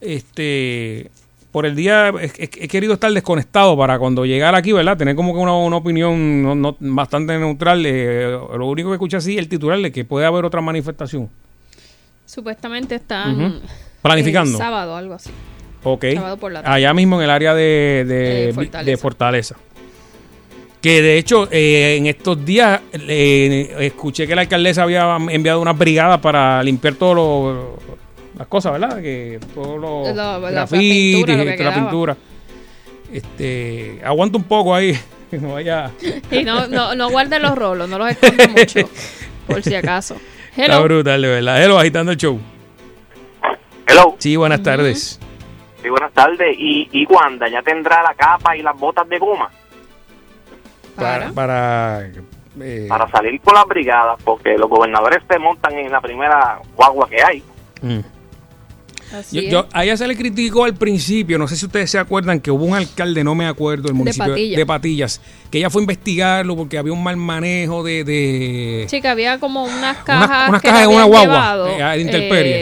este, 0.00 1.10
por 1.50 1.66
el 1.66 1.74
día 1.76 2.12
he, 2.20 2.28
querido 2.68 2.94
estar 2.94 3.12
desconectado 3.12 3.76
para 3.76 3.98
cuando 3.98 4.24
llegar 4.24 4.54
aquí, 4.54 4.72
¿verdad? 4.72 4.96
Tener 4.96 5.16
como 5.16 5.32
que 5.32 5.38
una, 5.40 5.54
una 5.56 5.76
opinión 5.76 6.42
no- 6.42 6.54
no- 6.54 6.76
bastante 6.78 7.36
neutral. 7.38 7.84
eh, 7.86 8.38
lo 8.56 8.66
único 8.66 8.90
que 8.90 8.94
escuché 8.94 9.16
así 9.16 9.38
el 9.38 9.48
titular 9.48 9.78
de 9.80 9.90
que 9.90 10.04
puede 10.04 10.26
haber 10.26 10.44
otra 10.44 10.60
manifestación. 10.60 11.28
Supuestamente 12.26 12.94
están 12.96 13.44
Ujú. 13.44 13.60
Planificando. 14.02 14.52
el 14.52 14.58
sábado, 14.58 14.96
algo 14.96 15.14
así. 15.14 15.30
Ok. 15.82 16.04
Sábado 16.14 16.36
por 16.36 16.52
la 16.52 16.62
tarde. 16.62 16.76
Allá 16.76 16.94
mismo 16.94 17.16
en 17.16 17.24
el 17.24 17.30
área 17.30 17.54
de, 17.54 18.04
de- 18.06 18.50
Eh, 18.50 18.52
Fortaleza. 18.52 18.90
de 18.90 18.96
Fortaleza. 18.96 19.56
Que 20.80 21.02
de 21.02 21.18
hecho, 21.18 21.46
eh, 21.50 21.96
en 21.98 22.06
estos 22.06 22.42
días 22.44 22.80
eh, 22.92 23.76
escuché 23.80 24.26
que 24.26 24.34
la 24.34 24.40
alcaldesa 24.42 24.82
había 24.84 25.16
enviado 25.30 25.60
una 25.60 25.74
brigada 25.74 26.18
para 26.20 26.62
limpiar 26.62 26.94
todas 26.94 27.54
las 28.38 28.46
cosas, 28.46 28.72
¿verdad? 28.72 29.00
Que 29.02 29.38
todos 29.54 29.78
los 29.78 30.16
La- 30.16 30.38
la 30.38 30.50
grafitis, 30.50 31.16
pintura, 31.16 31.44
lo 31.44 31.56
que 31.56 31.64
la 31.64 31.74
pintura. 31.74 32.16
Este, 33.12 34.00
aguanta 34.04 34.38
un 34.38 34.44
poco 34.44 34.74
ahí, 34.74 34.96
que 35.30 35.36
no 35.38 35.52
vaya. 35.52 35.90
Y 36.30 36.44
no, 36.44 36.66
no, 36.68 36.94
no 36.94 37.10
guarde 37.10 37.38
los 37.40 37.54
rolos, 37.56 37.88
no 37.88 37.98
los 37.98 38.10
esconda 38.12 38.48
mucho, 38.48 38.88
por 39.46 39.62
si 39.62 39.74
acaso. 39.74 40.16
Está 40.50 40.64
Hello. 40.76 40.82
brutal, 40.84 41.20
de 41.20 41.28
verdad. 41.28 41.62
Hello, 41.62 41.78
agitando 41.78 42.12
el 42.12 42.18
show. 42.18 42.38
Hello. 43.86 44.14
Sí, 44.18 44.36
buenas 44.36 44.62
tardes. 44.62 45.20
Sí, 45.82 45.88
buenas 45.88 46.12
tardes. 46.12 46.56
¿Y, 46.58 46.88
y 46.92 47.04
Wanda 47.06 47.48
ya 47.48 47.62
tendrá 47.62 48.02
la 48.02 48.14
capa 48.14 48.56
y 48.56 48.62
las 48.62 48.78
botas 48.78 49.08
de 49.08 49.18
goma 49.18 49.50
Para, 50.94 51.30
para, 51.32 52.06
eh, 52.60 52.86
para 52.88 53.08
salir 53.10 53.40
con 53.40 53.54
las 53.54 53.66
brigadas? 53.66 54.20
Porque 54.24 54.56
los 54.58 54.68
gobernadores 54.68 55.20
se 55.28 55.38
montan 55.38 55.74
en 55.74 55.90
la 55.90 56.00
primera 56.00 56.60
guagua 56.76 57.08
que 57.08 57.22
hay. 57.22 57.42
Mm. 57.82 58.00
Yo, 59.32 59.40
yo- 59.42 59.66
a 59.72 59.84
ella 59.84 59.96
se 59.96 60.06
le 60.06 60.16
criticó 60.16 60.64
al 60.64 60.74
principio, 60.74 61.38
no 61.38 61.48
sé 61.48 61.56
si 61.56 61.66
ustedes 61.66 61.90
se 61.90 61.98
acuerdan 61.98 62.40
que 62.40 62.50
hubo 62.50 62.64
un 62.64 62.74
alcalde, 62.74 63.24
no 63.24 63.34
me 63.34 63.46
acuerdo, 63.46 63.84
del 63.84 63.94
municipio 63.94 64.34
de 64.34 64.64
Patillas, 64.66 65.20
que 65.50 65.58
ella 65.58 65.70
fue 65.70 65.80
a 65.80 65.84
investigarlo 65.84 66.56
porque 66.56 66.78
había 66.78 66.92
un 66.92 67.02
mal 67.02 67.16
manejo 67.16 67.82
de... 67.82 68.04
de- 68.04 68.86
Sí, 68.88 69.00
que 69.00 69.08
había 69.08 69.38
como 69.38 69.64
unas 69.64 69.96
cajas 69.98 70.48
unas 70.48 70.62
que 70.62 70.68
cajas 70.68 70.84
en 70.84 70.90
una 70.94 71.04
guagua, 71.04 71.22
llevado, 71.22 71.68
eh, 71.68 72.10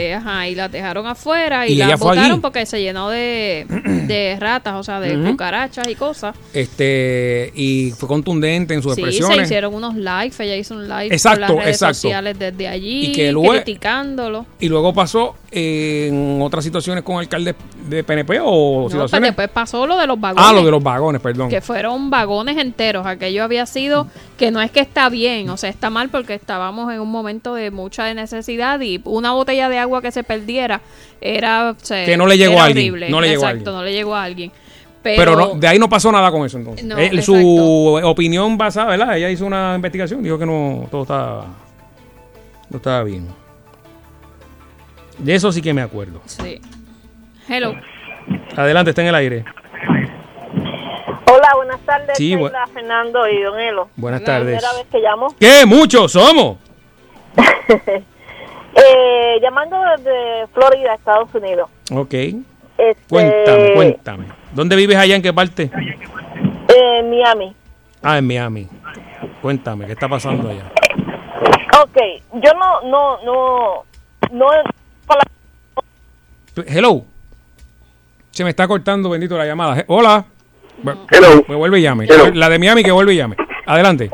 eh, 0.09 0.13
ajá, 0.15 0.47
y 0.47 0.55
las 0.55 0.71
dejaron 0.71 1.05
afuera 1.07 1.67
y, 1.67 1.73
Y 1.73 1.75
las 1.75 1.99
botaron 1.99 2.41
porque 2.41 2.65
se 2.65 2.81
llenó 2.81 3.09
de, 3.09 3.65
de 4.07 4.35
ratas, 4.39 4.75
o 4.75 4.83
sea, 4.83 4.99
de 4.99 5.17
cucarachas 5.29 5.87
y 5.87 5.95
cosas. 5.95 6.35
este 6.53 7.51
y 7.55 7.91
fue 7.97 8.07
contundente 8.07 8.73
en 8.73 8.81
sus 8.81 8.95
Sí, 8.95 9.01
se 9.01 9.07
expresiones. 9.07 9.45
hicieron 9.45 9.73
unos 9.73 9.95
lives, 9.95 10.39
ella 10.39 10.55
hizo 10.55 10.73
un 10.75 10.87
live 10.87 11.07
Exacto, 11.13 11.47
por 11.47 11.55
las 11.57 11.63
redes 11.65 11.75
exacto. 11.77 11.93
sociales 11.95 12.39
desde 12.39 12.67
allí, 12.67 13.07
Y 13.07 13.11
que 13.11 13.31
luego- 13.31 13.51
criticándolo. 13.53 14.45
Y 14.59 14.67
luego 14.69 14.93
pasó 14.93 15.35
en 15.51 16.38
otras 16.41 16.63
situaciones 16.63 17.03
con 17.03 17.17
alcaldes 17.17 17.55
de 17.87 18.03
PNP 18.03 18.39
o 18.39 18.43
No, 18.43 18.81
pues 18.83 18.93
situaciones... 18.93 19.29
después 19.29 19.49
pasó 19.49 19.85
lo 19.87 19.97
de 19.97 20.07
los 20.07 20.19
vagones. 20.19 20.45
ah, 20.47 20.53
lo 20.53 20.63
de 20.63 20.71
los 20.71 20.81
vagones, 20.83 21.21
perdón. 21.21 21.49
Que 21.49 21.61
fueron 21.61 22.09
vagones 22.09 22.57
enteros. 22.57 23.05
Aquello 23.05 23.43
había 23.43 23.65
sido 23.65 24.07
que 24.37 24.51
no 24.51 24.61
es 24.61 24.71
que 24.71 24.79
está 24.79 25.09
bien, 25.09 25.49
o 25.49 25.57
sea, 25.57 25.69
está 25.69 25.89
mal 25.89 26.09
porque 26.09 26.33
estábamos 26.33 26.91
en 26.93 26.99
un 26.99 27.09
momento 27.11 27.53
de 27.55 27.71
mucha 27.71 28.13
necesidad 28.13 28.79
y 28.81 29.01
una 29.05 29.31
botella 29.33 29.69
de 29.69 29.77
agua 29.79 30.01
que 30.01 30.11
se 30.11 30.23
perdiera 30.23 30.81
era. 31.21 31.71
o 31.71 31.75
sea, 31.85 32.05
Que 32.05 32.17
no 32.17 32.27
le 32.27 32.37
llegó 32.37 32.59
a 32.59 32.65
alguien, 32.65 32.89
horrible. 32.91 33.09
no 33.09 33.21
le 33.21 33.29
llegó 33.29 33.45
a 33.45 33.51
Exacto, 33.51 33.69
alguien. 33.71 33.75
no 33.79 33.83
le 33.83 33.93
llegó 33.93 34.15
a 34.15 34.23
alguien. 34.23 34.51
Pero, 35.01 35.17
Pero, 35.17 35.35
no- 35.35 35.59
de 35.59 35.65
ahí 35.67 35.79
no 35.79 35.87
pasó 35.87 36.11
nada 36.11 36.29
con 36.29 36.45
eso 36.45 36.57
entonces. 36.57 36.85
No, 36.85 36.97
Eh, 36.97 37.21
su 37.21 37.99
opinión 38.03 38.57
basada, 38.57 38.87
¿verdad? 38.89 39.15
Ella 39.17 39.29
hizo 39.29 39.45
una 39.45 39.73
investigación, 39.75 40.21
dijo 40.21 40.37
que 40.37 40.45
no 40.45 40.87
todo 40.91 41.03
estaba 41.03 41.45
no 42.69 42.77
estaba 42.77 43.03
bien. 43.03 43.27
De 45.19 45.35
eso 45.35 45.51
sí 45.51 45.61
que 45.61 45.73
me 45.73 45.81
acuerdo. 45.81 46.21
Sí. 46.25 46.61
Hello. 47.47 47.75
Adelante, 48.55 48.91
está 48.91 49.01
en 49.01 49.07
el 49.09 49.15
aire. 49.15 49.45
Hola, 51.31 51.49
buenas 51.55 51.79
tardes, 51.81 52.17
Sí, 52.17 52.33
bu- 52.33 52.45
Sheila, 52.47 52.67
Fernando 52.73 53.27
y 53.27 53.41
Don 53.41 53.59
Elo. 53.59 53.89
Buenas 53.95 54.21
La 54.21 54.25
tardes. 54.25 54.57
Primera 54.57 54.77
vez 54.77 54.87
que 54.91 54.99
llamo. 54.99 55.35
¿Qué? 55.39 55.65
Muchos 55.65 56.11
somos. 56.11 56.57
Eh, 58.75 59.39
llamando 59.41 59.75
desde 59.97 60.47
Florida, 60.53 60.93
Estados 60.93 61.33
Unidos. 61.33 61.69
Ok. 61.91 62.13
Este, 62.13 62.97
Cuéntame, 63.09 63.73
cuéntame. 63.73 64.25
¿Dónde 64.53 64.75
vives 64.75 64.95
allá? 64.95 65.15
¿En 65.15 65.21
qué 65.23 65.33
parte? 65.33 65.69
En 66.73 67.09
Miami. 67.09 67.53
Ah, 68.01 68.19
en 68.19 68.27
Miami. 68.27 68.67
Cuéntame, 69.41 69.85
¿qué 69.87 69.93
está 69.93 70.07
pasando 70.07 70.49
allá? 70.49 70.71
Ok, 71.81 71.97
yo 72.43 72.51
no, 72.53 72.81
no, 72.89 73.17
no, 73.25 73.83
no. 74.31 74.45
Hello. 76.67 77.05
Se 78.31 78.43
me 78.43 78.49
está 78.51 78.67
cortando, 78.67 79.09
bendito, 79.09 79.37
la 79.37 79.45
llamada. 79.45 79.83
Hola. 79.87 80.25
Hello. 81.11 81.43
Me 81.47 81.55
vuelve 81.55 81.79
y 81.79 81.83
llame. 81.83 82.05
Hello. 82.05 82.31
La 82.33 82.49
de 82.49 82.59
Miami 82.59 82.83
que 82.83 82.91
vuelve 82.91 83.13
y 83.13 83.17
llame. 83.17 83.35
Adelante. 83.65 84.09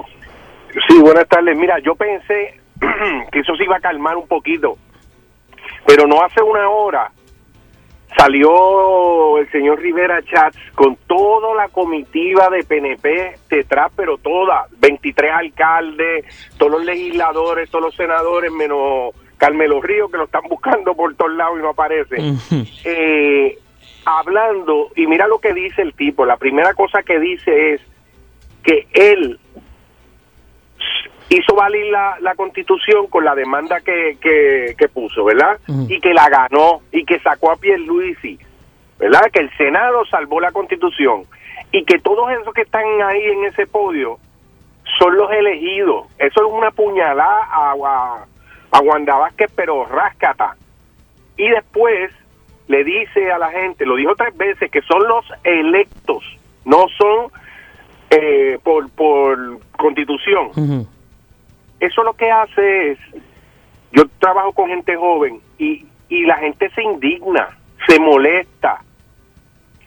Sí, 0.88 1.00
buenas 1.00 1.28
tardes. 1.28 1.58
Mira, 1.58 1.80
yo 1.80 1.96
pensé 1.96 2.60
que 3.32 3.40
eso 3.40 3.56
se 3.56 3.64
iba 3.64 3.78
a 3.78 3.80
calmar 3.80 4.18
un 4.18 4.28
poquito, 4.28 4.78
pero 5.86 6.06
no 6.08 6.22
hace 6.24 6.42
una 6.42 6.70
hora 6.70 7.12
salió 8.18 9.38
el 9.38 9.52
señor 9.52 9.80
Rivera 9.80 10.22
Chats 10.24 10.58
con 10.74 10.96
toda 11.08 11.54
la 11.56 11.68
comitiva 11.70 12.50
de 12.50 12.64
PNP 12.64 13.38
detrás, 13.50 13.92
pero 13.96 14.18
toda, 14.18 14.68
23 14.78 15.32
alcaldes, 15.32 16.26
todos 16.58 16.74
los 16.74 16.86
legisladores, 16.86 17.70
todos 17.70 17.86
los 17.86 17.96
senadores, 17.96 18.52
menos 18.52 19.14
Carmelo 19.38 19.82
Río, 19.82 20.10
que 20.10 20.18
lo 20.18 20.26
están 20.26 20.44
buscando 20.50 20.96
por 20.96 21.16
todos 21.16 21.34
lados 21.34 21.60
y 21.60 21.62
no 21.62 21.70
aparece. 21.70 22.18
Eh, 22.84 23.58
hablando, 24.06 24.92
y 24.96 25.08
mira 25.08 25.28
lo 25.28 25.40
que 25.40 25.54
dice 25.54 25.82
el 25.82 25.94
tipo, 25.94 26.26
la 26.26 26.38
primera 26.38 26.74
cosa 26.74 27.04
que 27.04 27.20
dice 27.20 27.74
es 27.74 27.82
que 28.64 28.88
él 28.94 29.40
hizo 31.30 31.56
valer 31.56 31.88
la, 31.88 32.18
la 32.22 32.36
constitución 32.36 33.08
con 33.08 33.26
la 33.26 33.36
demanda 33.36 33.82
que, 33.82 34.18
que, 34.22 34.76
que 34.78 34.88
puso, 34.88 35.26
¿verdad? 35.26 35.60
Y 35.90 36.00
que 36.00 36.14
la 36.14 36.30
ganó 36.30 36.82
y 36.92 37.04
que 37.06 37.20
sacó 37.20 37.52
a 37.52 37.56
Pierluisi, 37.56 38.40
¿verdad? 39.00 39.32
Que 39.34 39.40
el 39.40 39.58
Senado 39.58 40.06
salvó 40.06 40.40
la 40.40 40.52
constitución 40.52 41.24
y 41.72 41.84
que 41.84 42.00
todos 42.00 42.32
esos 42.32 42.54
que 42.54 42.62
están 42.62 42.86
ahí 43.04 43.24
en 43.24 43.46
ese 43.46 43.66
podio 43.68 44.20
son 45.00 45.18
los 45.18 45.32
elegidos. 45.32 46.08
Eso 46.20 46.46
es 46.46 46.54
una 46.54 46.72
puñalada 46.72 47.44
a, 47.52 47.74
a, 47.74 48.26
a 48.76 48.82
Wanda 48.82 49.16
Vázquez, 49.16 49.50
pero 49.56 49.86
ráscata. 49.86 50.56
Y 51.38 51.48
después 51.50 52.12
le 52.68 52.84
dice 52.84 53.32
a 53.32 53.38
la 53.38 53.50
gente, 53.52 53.86
lo 53.86 53.96
dijo 53.96 54.16
tres 54.16 54.36
veces, 54.36 54.70
que 54.70 54.82
son 54.82 55.08
los 55.08 55.26
electos, 55.44 56.24
no 56.66 56.86
son 56.98 57.32
eh, 58.10 58.60
por, 58.64 58.90
por 58.92 59.60
constitución. 59.78 60.88
Eso 61.80 62.04
lo 62.04 62.14
que 62.14 62.30
hace 62.30 62.92
es, 62.92 63.00
yo 63.92 64.04
trabajo 64.20 64.52
con 64.52 64.70
gente 64.70 64.96
joven 64.98 65.40
y, 65.58 65.86
y 66.10 66.26
la 66.26 66.38
gente 66.38 66.70
se 66.72 66.84
indigna, 66.84 67.58
se 67.88 67.98
molesta 68.00 68.82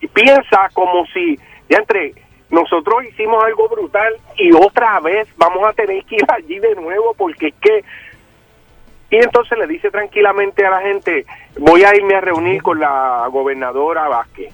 y 0.01 0.07
piensa 0.07 0.71
como 0.73 1.05
si, 1.07 1.39
ya 1.69 1.79
entre, 1.79 2.15
nosotros 2.51 3.05
hicimos 3.05 3.45
algo 3.45 3.69
brutal 3.69 4.15
y 4.37 4.53
otra 4.53 5.01
vez 5.01 5.29
vamos 5.37 5.67
a 5.69 5.73
tener 5.75 6.03
que 6.05 6.17
ir 6.17 6.25
allí 6.29 6.59
de 6.59 6.75
nuevo 6.77 7.13
porque 7.19 7.49
es 7.49 7.55
que 7.61 7.85
y 9.11 9.17
entonces 9.17 9.59
le 9.59 9.67
dice 9.67 9.91
tranquilamente 9.91 10.67
a 10.67 10.71
la 10.71 10.81
gente, 10.81 11.25
voy 11.59 11.83
a 11.85 11.95
irme 11.97 12.15
a 12.15 12.21
reunir 12.21 12.63
con 12.63 12.79
la 12.79 13.27
gobernadora 13.31 14.09
Vázquez. 14.09 14.53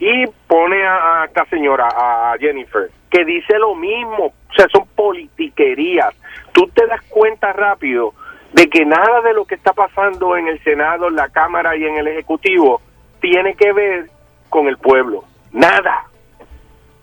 Y 0.00 0.26
pone 0.48 0.84
a, 0.84 1.22
a 1.22 1.24
esta 1.26 1.44
señora, 1.44 1.86
a 1.86 2.34
Jennifer, 2.40 2.90
que 3.08 3.24
dice 3.24 3.56
lo 3.56 3.76
mismo. 3.76 4.26
O 4.26 4.54
sea, 4.56 4.66
son 4.72 4.84
politiquerías. 4.96 6.12
Tú 6.50 6.68
te 6.74 6.84
das 6.88 7.00
cuenta 7.02 7.52
rápido 7.52 8.14
de 8.52 8.68
que 8.68 8.84
nada 8.84 9.20
de 9.20 9.32
lo 9.32 9.44
que 9.44 9.54
está 9.54 9.72
pasando 9.72 10.36
en 10.36 10.48
el 10.48 10.60
Senado, 10.64 11.06
en 11.06 11.14
la 11.14 11.28
Cámara 11.28 11.76
y 11.76 11.84
en 11.84 11.96
el 11.98 12.08
Ejecutivo 12.08 12.80
tiene 13.20 13.54
que 13.54 13.72
ver 13.72 14.10
con 14.48 14.66
el 14.66 14.76
pueblo. 14.76 15.22
Nada. 15.52 16.04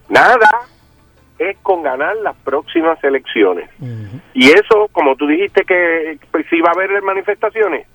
Nada 0.10 0.68
es 1.50 1.58
con 1.64 1.84
ganar 1.84 2.16
las 2.18 2.36
próximas 2.38 3.02
elecciones. 3.04 3.70
Y 4.34 4.50
eso, 4.52 4.88
como 4.92 5.16
tú 5.16 5.28
dijiste 5.28 5.64
que 5.64 6.18
pues, 6.32 6.46
sí 6.50 6.60
va 6.62 6.70
a 6.70 6.74
haber 6.74 7.02
manifestaciones, 7.02 7.88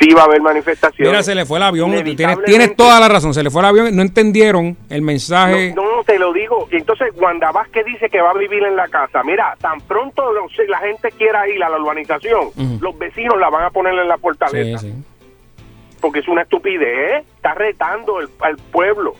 sí 0.00 0.12
va 0.14 0.22
a 0.22 0.24
haber 0.26 0.40
manifestaciones. 0.40 1.10
Mira, 1.12 1.22
se 1.22 1.34
le 1.34 1.44
fue 1.44 1.58
el 1.58 1.64
avión. 1.64 1.90
Tienes, 2.16 2.38
tienes 2.44 2.76
toda 2.76 3.00
la 3.00 3.08
razón. 3.08 3.34
Se 3.34 3.42
le 3.42 3.50
fue 3.50 3.60
el 3.62 3.66
avión. 3.66 3.94
No 3.96 4.02
entendieron 4.02 4.76
el 4.88 5.02
mensaje. 5.02 5.72
No, 5.74 5.82
no, 5.96 6.04
te 6.04 6.18
lo 6.18 6.32
digo. 6.32 6.68
Y 6.70 6.76
Entonces, 6.76 7.08
Wanda 7.16 7.50
Vázquez 7.52 7.84
dice 7.86 8.08
que 8.08 8.20
va 8.20 8.30
a 8.30 8.34
vivir 8.34 8.62
en 8.62 8.76
la 8.76 8.86
casa. 8.88 9.22
Mira, 9.24 9.56
tan 9.60 9.80
pronto 9.82 10.22
la 10.68 10.78
gente 10.78 11.10
quiera 11.18 11.48
ir 11.48 11.62
a 11.64 11.68
la 11.68 11.78
urbanización, 11.80 12.50
los 12.80 12.98
vecinos 12.98 13.38
la 13.38 13.50
van 13.50 13.64
a 13.64 13.70
poner 13.70 13.94
en 13.94 14.08
la 14.08 14.16
Sí, 14.16 14.20
fortaleza. 14.22 14.78
sí. 14.78 14.94
Porque 16.00 16.20
es 16.20 16.28
una 16.28 16.42
estupidez, 16.42 17.12
¿eh? 17.20 17.24
Está 17.36 17.52
retando 17.54 18.20
el- 18.20 18.28
al 18.40 18.56
pueblo. 18.56 19.14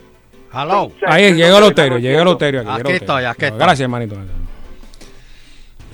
Hello. 0.53 0.83
O 0.83 0.91
sea, 0.99 1.13
Ahí 1.13 1.23
es 1.25 1.31
el 1.31 1.37
estamos 1.37 2.01
llega 2.01 2.19
el. 2.19 2.25
Loterio 2.25 2.61
aquí. 2.61 2.91
Estoy, 2.93 3.23
aquí 3.25 3.45
estoy. 3.45 3.59
Gracias, 3.59 3.81
hermanito. 3.81 4.15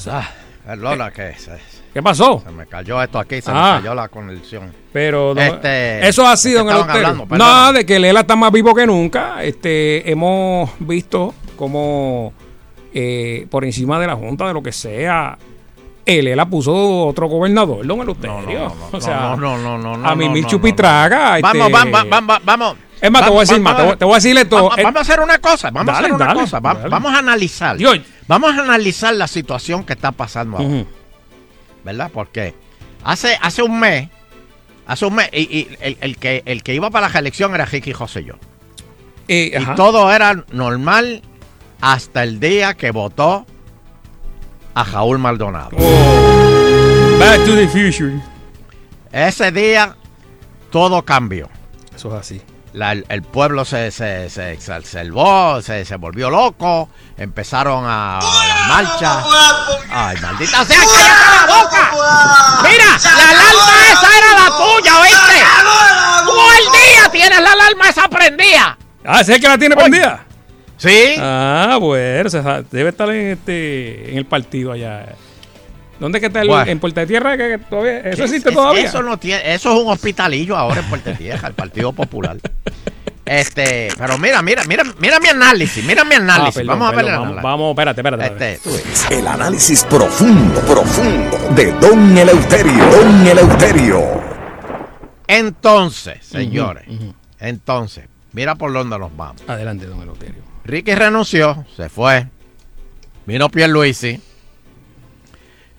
Ah, 0.10 0.30
perdona 0.66 1.12
que 1.12 1.34
se, 1.34 1.52
¿Qué 1.94 2.02
pasó? 2.04 2.42
se 2.46 2.52
me 2.52 2.66
cayó 2.68 3.02
esto 3.02 3.20
aquí, 3.20 3.42
se 3.42 3.52
Ah. 3.52 3.76
me 3.78 3.82
cayó 3.82 3.96
la 3.96 4.08
conexión. 4.08 4.72
Pero 4.94 5.34
no- 5.36 5.42
Este, 5.42 6.08
eso 6.08 6.26
ha 6.28 6.38
sido 6.38 6.62
en 6.62 6.68
¿de 6.68 6.74
el 6.74 6.86
qué? 6.86 6.94
Perdón. 6.94 7.28
No, 7.38 7.74
de 7.74 7.86
que 7.86 8.00
Lela 8.00 8.22
está 8.22 8.36
más 8.36 8.52
vivo 8.52 8.74
que 8.76 8.86
nunca. 8.86 9.44
Este, 9.44 10.10
hemos 10.10 10.70
visto 10.80 11.34
como 11.56 12.34
eh, 12.94 13.46
por 13.50 13.66
encima 13.66 14.00
de 14.00 14.08
la 14.08 14.16
Junta, 14.16 14.48
de 14.48 14.54
lo 14.54 14.62
que 14.64 14.72
sea, 14.72 15.38
Lela 16.22 16.46
puso 16.46 17.08
otro 17.08 17.28
gobernador, 17.28 17.86
don 17.86 18.00
Eleuterio. 18.02 18.74
o 18.92 19.02
sea, 19.02 19.36
no, 19.36 19.38
no, 19.38 19.58
no, 19.58 19.78
no, 19.78 19.98
no, 19.98 20.08
a 20.10 20.16
mí 20.16 20.26
no, 20.26 20.32
mil 20.32 20.44
no, 20.44 20.50
chupitraga. 20.50 21.40
Vamos, 21.42 21.68
este, 21.68 21.72
vamos, 21.74 22.10
vamos, 22.10 22.38
vamos. 22.46 22.76
Es 23.02 23.12
más, 23.12 23.24
te 23.24 23.30
voy 23.30 23.38
a 23.38 23.42
decir 23.42 23.56
Vamos, 23.60 23.64
más, 23.74 23.78
te 23.78 23.84
voy- 23.88 23.98
te 23.98 24.06
voy 24.06 24.14
a 24.14 24.18
decir 24.18 24.38
esto. 24.38 24.56
Vamos, 24.56 24.78
Eh, 24.78 24.84
vamos 24.84 24.98
a 24.98 25.02
hacer 25.02 25.20
una 25.20 25.38
cosa, 25.40 25.70
vamos 25.72 25.86
dale, 25.88 25.98
a 25.98 26.00
hacer 26.02 26.14
una 26.14 26.26
dale, 26.26 26.40
cosa. 26.40 26.60
va- 26.60 26.74
dale. 26.74 26.90
Vamos 26.90 27.14
a 27.14 27.20
analizar. 27.20 27.78
Yo- 27.78 27.92
Vamos 28.28 28.58
a 28.58 28.62
analizar 28.62 29.14
la 29.16 29.28
situación 29.28 29.84
que 29.86 29.94
está 29.94 30.12
pasando 30.12 30.58
ahora. 30.58 30.84
¿Verdad? 31.86 32.12
Porque 32.14 32.54
hace, 33.04 33.38
hace 33.42 33.64
un 33.64 33.80
mes, 33.80 34.10
hace 34.86 35.06
un 35.06 35.16
mes, 35.16 35.30
y, 35.32 35.42
y 35.44 35.78
el, 35.80 35.98
el 36.02 36.18
que, 36.18 36.44
el 36.46 36.62
que 36.64 36.74
iba 36.74 36.90
para 36.90 37.08
la 37.08 37.14
reelección 37.14 37.54
era 37.56 37.66
Ricky 37.66 37.94
Joselló. 37.94 38.38
Eh, 39.30 39.58
y 39.62 39.76
todo 39.76 40.12
era 40.12 40.44
normal 40.52 41.22
hasta 41.80 42.24
el 42.24 42.40
día 42.40 42.74
que 42.74 42.92
votó 42.92 43.46
a 44.74 44.84
Raúl 44.84 45.20
Maldonado. 45.20 45.78
Back 47.20 47.46
to 47.46 47.56
the 47.56 47.68
future. 47.68 48.20
Ese 49.12 49.52
día 49.52 49.96
todo 50.70 51.04
cambió. 51.04 51.50
Eso 51.96 52.10
es 52.10 52.14
así. 52.16 52.42
La- 52.78 52.92
el, 52.92 53.22
pueblo 53.24 53.66
se, 53.66 53.90
se, 53.92 54.30
se 54.30 54.52
exacerbó, 54.52 55.60
se, 55.64 55.84
se 55.84 55.96
volvió 55.96 56.30
loco, 56.30 56.90
empezaron 57.18 57.84
a, 57.88 58.20
a 58.20 58.22
las 58.22 58.68
marchas. 58.68 59.26
Ay, 59.90 60.18
maldita 60.22 60.64
sea, 60.64 60.78
cállate 60.78 61.48
la 61.48 61.56
boca. 61.56 61.92
Mira, 62.70 62.86
la 62.86 63.30
alarma 63.30 63.86
esa 63.92 64.18
era 64.18 64.44
la 64.44 64.58
tuya, 64.58 65.00
¿oíste? 65.00 65.44
Todo 66.26 66.52
el 66.54 66.72
día 66.72 67.10
tienes 67.12 67.42
la 67.42 67.52
alarma 67.54 67.90
esa 67.90 68.08
prendida. 68.08 68.78
Ah, 69.04 69.22
¿ese 69.22 69.32
es 69.32 69.36
el 69.38 69.42
que 69.42 69.48
la 69.48 69.58
tiene 69.58 69.76
prendida? 69.76 70.24
Sí. 70.78 71.16
Ah, 71.20 71.78
bueno, 71.82 72.30
debe 72.70 72.90
estar 72.92 73.10
en 73.10 73.32
este 73.32 74.12
en 74.12 74.18
el 74.20 74.26
partido 74.28 74.72
allá. 74.72 75.16
¿Dónde 76.00 76.20
que 76.20 76.28
está 76.28 76.42
el, 76.42 76.48
Bueno. 76.48 76.72
en 76.72 76.80
Puerta 76.80 77.02
de 77.02 77.08
Tierra? 77.08 77.38
¿Que, 77.38 77.50
que 77.50 77.58
todavía, 77.58 78.00
¿Eso 78.00 78.18
¿Qué 78.18 78.24
existe 78.26 78.50
es- 78.50 78.56
todavía? 78.56 78.84
Eso 78.86 79.02
no 79.04 79.18
tiene, 79.18 79.54
eso 79.54 79.74
es 79.76 79.84
un 79.84 79.92
hospitalillo 79.92 80.56
ahora 80.56 80.80
en 80.82 80.86
Puerto 80.88 81.12
Vieja, 81.18 81.48
el 81.48 81.54
Partido 81.54 81.92
Popular. 81.94 82.38
Este, 83.26 83.90
pero 83.98 84.18
mira, 84.18 84.42
mira, 84.42 84.64
mira, 84.66 84.84
mira 85.00 85.20
mi 85.20 85.28
análisis, 85.28 85.84
mira 85.84 86.06
mi 86.06 86.16
Ah, 86.16 86.20
análisis. 86.20 86.56
perdón, 86.56 86.80
vamos 86.80 86.88
a 86.88 86.96
ver 86.96 87.06
perdón, 87.06 87.14
el 87.14 87.20
vamos, 87.20 87.28
análisis. 87.28 87.44
vamos, 87.44 87.70
espérate, 87.72 88.02
espérate. 88.02 88.54
Este. 88.54 89.16
El 89.20 89.28
análisis 89.28 89.84
profundo, 89.84 90.62
profundo 90.62 91.38
de 91.54 91.72
Don 91.74 92.18
Eleuterio. 92.18 92.86
Don 92.86 93.28
Eleuterio. 93.28 94.22
Entonces, 95.28 96.26
señores, 96.26 96.86
entonces, 97.40 98.06
mira 98.32 98.56
por 98.56 98.72
dónde 98.72 98.98
nos 98.98 99.16
vamos. 99.18 99.42
Adelante, 99.48 99.86
don 99.88 100.02
Eleuterio. 100.02 100.42
Ricky 100.64 100.96
renunció, 100.96 101.66
se 101.76 101.90
fue. 101.90 102.28
Vino 103.26 103.50
Pierluisi. 103.50 104.22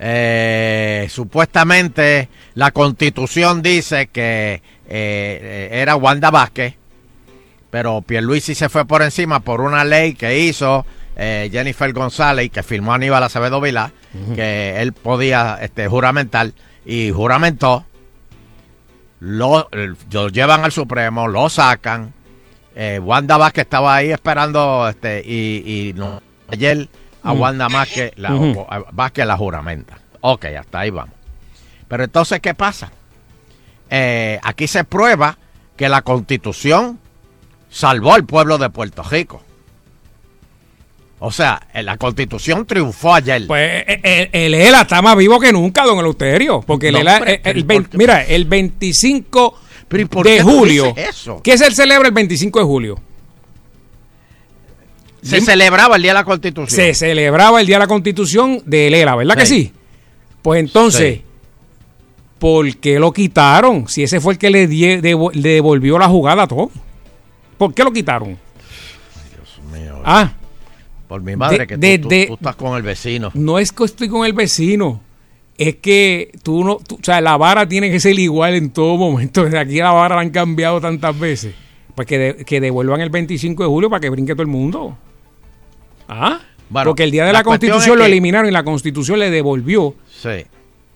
Eh, 0.00 1.08
supuestamente 1.10 2.28
la 2.54 2.70
constitución 2.70 3.62
dice 3.62 4.06
que 4.06 4.54
eh, 4.54 4.60
eh, 4.88 5.68
era 5.72 5.96
Wanda 5.96 6.30
Vázquez, 6.30 6.74
pero 7.70 8.00
Pierluisi 8.02 8.54
se 8.54 8.68
fue 8.68 8.86
por 8.86 9.02
encima 9.02 9.40
por 9.40 9.60
una 9.60 9.84
ley 9.84 10.14
que 10.14 10.38
hizo 10.38 10.86
eh, 11.16 11.48
Jennifer 11.50 11.92
González 11.92 12.46
y 12.46 12.50
que 12.50 12.62
firmó 12.62 12.94
Aníbal 12.94 13.22
Acevedo 13.24 13.60
Vilá, 13.60 13.92
que 14.34 14.80
él 14.80 14.92
podía 14.92 15.58
este, 15.60 15.88
juramentar 15.88 16.52
y 16.86 17.10
juramentó. 17.10 17.84
Lo, 19.20 19.68
lo 20.12 20.28
llevan 20.28 20.64
al 20.64 20.72
Supremo, 20.72 21.26
lo 21.26 21.48
sacan. 21.48 22.14
Wanda 23.02 23.36
Vázquez 23.36 23.64
estaba 23.64 23.96
ahí 23.96 24.12
esperando 24.12 24.88
este, 24.88 25.20
y, 25.26 25.88
y 25.88 25.92
no, 25.94 26.22
ayer 26.48 26.88
a. 27.22 27.32
Wanda 27.32 27.68
Vázquez 27.68 28.12
la, 28.16 28.34
Ujú. 28.34 28.66
a 28.68 28.84
Vázquez 28.92 29.26
la 29.26 29.36
juramenta. 29.36 29.98
Ok, 30.20 30.46
hasta 30.46 30.80
ahí 30.80 30.90
vamos. 30.90 31.14
Pero 31.88 32.04
entonces, 32.04 32.40
¿qué 32.40 32.54
pasa? 32.54 32.90
Eh, 33.90 34.38
aquí 34.42 34.66
se 34.66 34.84
prueba 34.84 35.38
que 35.76 35.88
la 35.88 36.02
constitución 36.02 36.98
salvó 37.70 38.14
al 38.14 38.24
pueblo 38.24 38.58
de 38.58 38.68
Puerto 38.70 39.02
Rico. 39.02 39.42
O 41.20 41.32
sea, 41.32 41.60
eh, 41.74 41.82
la 41.82 41.96
constitución 41.96 42.64
triunfó 42.66 43.14
ayer. 43.14 43.46
Pues 43.46 43.84
eh, 43.88 44.28
el 44.32 44.54
ELA 44.54 44.82
está 44.82 45.02
más 45.02 45.16
vivo 45.16 45.40
que 45.40 45.52
nunca, 45.52 45.84
don 45.84 45.98
Eleuterio. 45.98 46.60
Porque 46.60 46.88
el 46.88 46.94
No, 46.94 47.00
ELA, 47.00 47.16
el 47.18 47.40
pero 47.40 47.58
¿y 47.58 47.62
vein- 47.62 47.82
por 47.82 47.90
qué? 47.90 47.98
mira, 47.98 48.22
el 48.22 48.44
25 48.44 49.60
¿y 49.90 50.04
por 50.04 50.26
de 50.26 50.42
julio. 50.42 50.94
eso? 50.96 51.40
¿Qué 51.42 51.58
se 51.58 51.70
celebra 51.72 52.06
el 52.08 52.14
25 52.14 52.58
de 52.60 52.64
julio? 52.64 53.00
Se 55.22 55.40
celebraba 55.40 55.96
el 55.96 56.02
Día 56.02 56.12
de 56.12 56.18
la 56.20 56.24
Constitución. 56.24 56.68
Se 56.70 56.94
celebraba 56.94 57.60
el 57.60 57.66
Día 57.66 57.76
de 57.76 57.80
la 57.80 57.86
Constitución 57.88 58.62
de 58.66 58.88
ELA, 58.88 59.14
¿verdad 59.16 59.36
que 59.36 59.46
Sí. 59.46 59.72
Pues 60.42 60.60
entonces, 60.60 61.16
Sí. 61.16 61.22
¿por 62.38 62.76
qué 62.76 62.98
lo 62.98 63.12
quitaron? 63.12 63.88
Si 63.88 64.02
ese 64.02 64.20
fue 64.20 64.34
el 64.34 64.38
que 64.38 64.50
le, 64.50 64.66
die- 64.68 65.00
devo- 65.02 65.32
le 65.32 65.48
devolvió 65.50 65.98
la 65.98 66.08
jugada 66.08 66.44
a 66.44 66.46
todo. 66.46 66.70
¿Por 67.58 67.74
qué 67.74 67.82
lo 67.84 67.92
quitaron? 67.92 68.38
Ah, 70.04 70.32
Por 71.08 71.22
mi 71.22 71.36
madre, 71.36 71.58
De- 71.60 71.66
que 71.66 71.74
tú, 71.74 71.80
de- 71.80 71.98
tú- 71.98 72.08
de- 72.08 72.26
tú 72.26 72.34
estás 72.34 72.56
con 72.56 72.76
el 72.76 72.82
vecino. 72.82 73.30
no 73.34 73.58
es 73.58 73.72
que 73.72 73.84
estoy 73.84 74.08
con 74.08 74.26
el 74.26 74.32
vecino. 74.34 75.00
Es 75.56 75.76
que 75.76 76.30
tú 76.42 76.62
no, 76.62 76.76
tú- 76.76 76.96
o 76.96 76.98
sea, 77.04 77.20
la 77.22 77.36
vara 77.36 77.66
tiene 77.66 77.90
que 77.90 77.98
ser 77.98 78.16
igual 78.18 78.54
en 78.54 78.70
todo 78.70 78.96
momento. 78.96 79.42
Desde 79.44 79.58
aquí 79.58 79.78
la 79.78 79.90
vara 79.90 80.14
la 80.16 80.20
han 80.20 80.30
cambiado 80.30 80.80
tantas 80.80 81.18
veces. 81.18 81.54
Pues 81.94 82.06
que, 82.06 82.18
de- 82.18 82.44
que 82.44 82.60
devuelvan 82.60 83.00
el 83.00 83.08
25 83.10 83.62
de 83.64 83.68
julio 83.68 83.90
para 83.90 84.00
que 84.00 84.10
brinque 84.10 84.34
todo 84.34 84.42
el 84.42 84.48
mundo. 84.48 84.96
Ah, 86.08 86.40
Bueno, 86.70 86.90
porque 86.90 87.04
el 87.04 87.10
día 87.10 87.24
de 87.24 87.32
la 87.32 87.42
constitución 87.44 87.80
es 87.92 87.98
lo 87.98 88.04
que- 88.04 88.06
eliminaron 88.06 88.48
y 88.48 88.52
la 88.52 88.62
constitución 88.64 89.18
le 89.18 89.30
devolvió 89.30 89.94
Sí. 90.10 90.44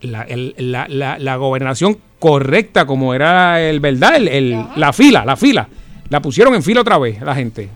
la, 0.01 0.23
el- 0.23 0.53
la- 0.57 0.87
la- 0.87 1.17
la 1.19 1.35
gobernación 1.37 1.97
correcta 2.19 2.85
como 2.85 3.13
era 3.13 3.61
el 3.61 3.79
verdad, 3.79 4.15
el, 4.15 4.27
el- 4.27 4.65
la 4.75 4.93
fila, 4.93 5.23
la 5.25 5.35
fila. 5.35 5.67
La 6.09 6.21
pusieron 6.21 6.53
en 6.55 6.61
fila 6.63 6.81
otra 6.81 6.97
vez 6.97 7.21
la 7.21 7.33
gente. 7.35 7.69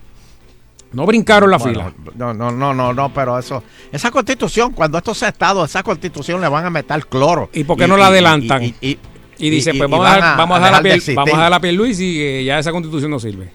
No 0.94 1.06
brincaron 1.06 1.50
la 1.52 1.58
Bueno, 1.58 1.92
fila. 1.92 2.14
No, 2.16 2.34
no, 2.34 2.50
no, 2.52 2.74
no, 2.74 2.94
no, 2.94 3.14
pero 3.14 3.38
eso, 3.38 3.62
esa 3.92 4.10
constitución, 4.10 4.72
cuando 4.74 4.98
esto 4.98 5.14
sea 5.14 5.30
estado, 5.30 5.66
esa 5.66 5.84
constitución 5.84 6.40
le 6.40 6.48
van 6.48 6.66
a 6.66 6.70
meter 6.70 7.06
cloro. 7.08 7.50
¿Y 7.54 7.64
por 7.66 7.78
qué 7.78 7.88
no 7.88 7.98
la 7.98 8.08
adelantan? 8.08 8.64
Y, 8.64 8.76
y- 8.82 8.98
Y 9.40 9.50
dice, 9.52 9.72
y- 9.72 9.78
pues 9.78 9.88
y 9.88 9.92
vamos, 9.92 10.08
a 10.08 10.16
dejar, 10.16 10.38
vamos, 10.38 10.58
a 10.58 10.60
dejar 10.60 10.72
la 10.74 10.82
piel, 10.82 11.04
vamos 11.16 11.34
a 11.34 11.38
dejar 11.38 11.52
la 11.52 11.60
piel 11.60 11.76
Luis 11.76 12.00
y 12.00 12.14
que 12.16 12.44
ya 12.44 12.58
esa 12.58 12.72
constitución 12.72 13.12
no 13.12 13.20
sirve. 13.20 13.50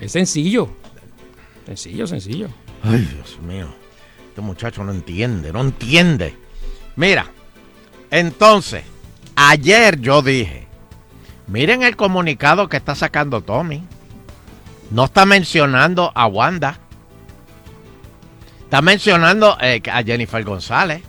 Es 0.00 0.12
sencillo. 0.12 0.68
Sencillo, 1.66 2.06
sencillo. 2.06 2.48
Ay, 2.82 2.98
Dios 3.14 3.38
mío. 3.40 3.68
Este 4.28 4.40
muchacho 4.40 4.82
no 4.84 4.92
entiende, 4.92 5.52
no 5.52 5.60
entiende. 5.60 6.36
Mira, 6.96 7.26
entonces, 8.10 8.82
ayer 9.36 10.00
yo 10.00 10.22
dije, 10.22 10.66
miren 11.46 11.82
el 11.82 11.96
comunicado 11.96 12.68
que 12.68 12.76
está 12.78 12.94
sacando 12.94 13.42
Tommy. 13.42 13.82
No 14.90 15.04
está 15.06 15.24
mencionando 15.24 16.12
a 16.14 16.26
Wanda. 16.26 16.78
Está 18.64 18.82
mencionando 18.82 19.56
eh, 19.60 19.82
a 19.90 20.02
Jennifer 20.02 20.42
González. 20.44 21.02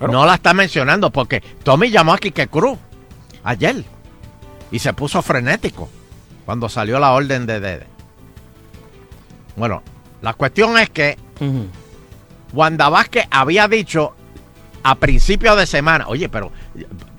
no 0.00 0.26
la 0.26 0.34
está 0.34 0.52
mencionando 0.54 1.10
porque 1.10 1.40
Tommy 1.62 1.90
llamó 1.90 2.12
a 2.14 2.18
Quique 2.18 2.48
Cruz 2.48 2.78
ayer 3.44 3.84
y 4.70 4.78
se 4.78 4.92
puso 4.92 5.22
frenético 5.22 5.88
cuando 6.44 6.68
salió 6.68 6.98
la 6.98 7.12
orden 7.12 7.46
de, 7.46 7.60
de- 7.60 7.86
Bueno, 9.56 9.82
la 10.22 10.34
cuestión 10.34 10.78
es 10.78 10.90
que 10.90 11.16
Wanda 12.52 12.88
Vázquez 12.88 13.26
había 13.30 13.68
dicho 13.68 14.14
a 14.82 14.94
principio 14.96 15.56
de 15.56 15.66
semana, 15.66 16.06
oye, 16.08 16.28
pero 16.28 16.52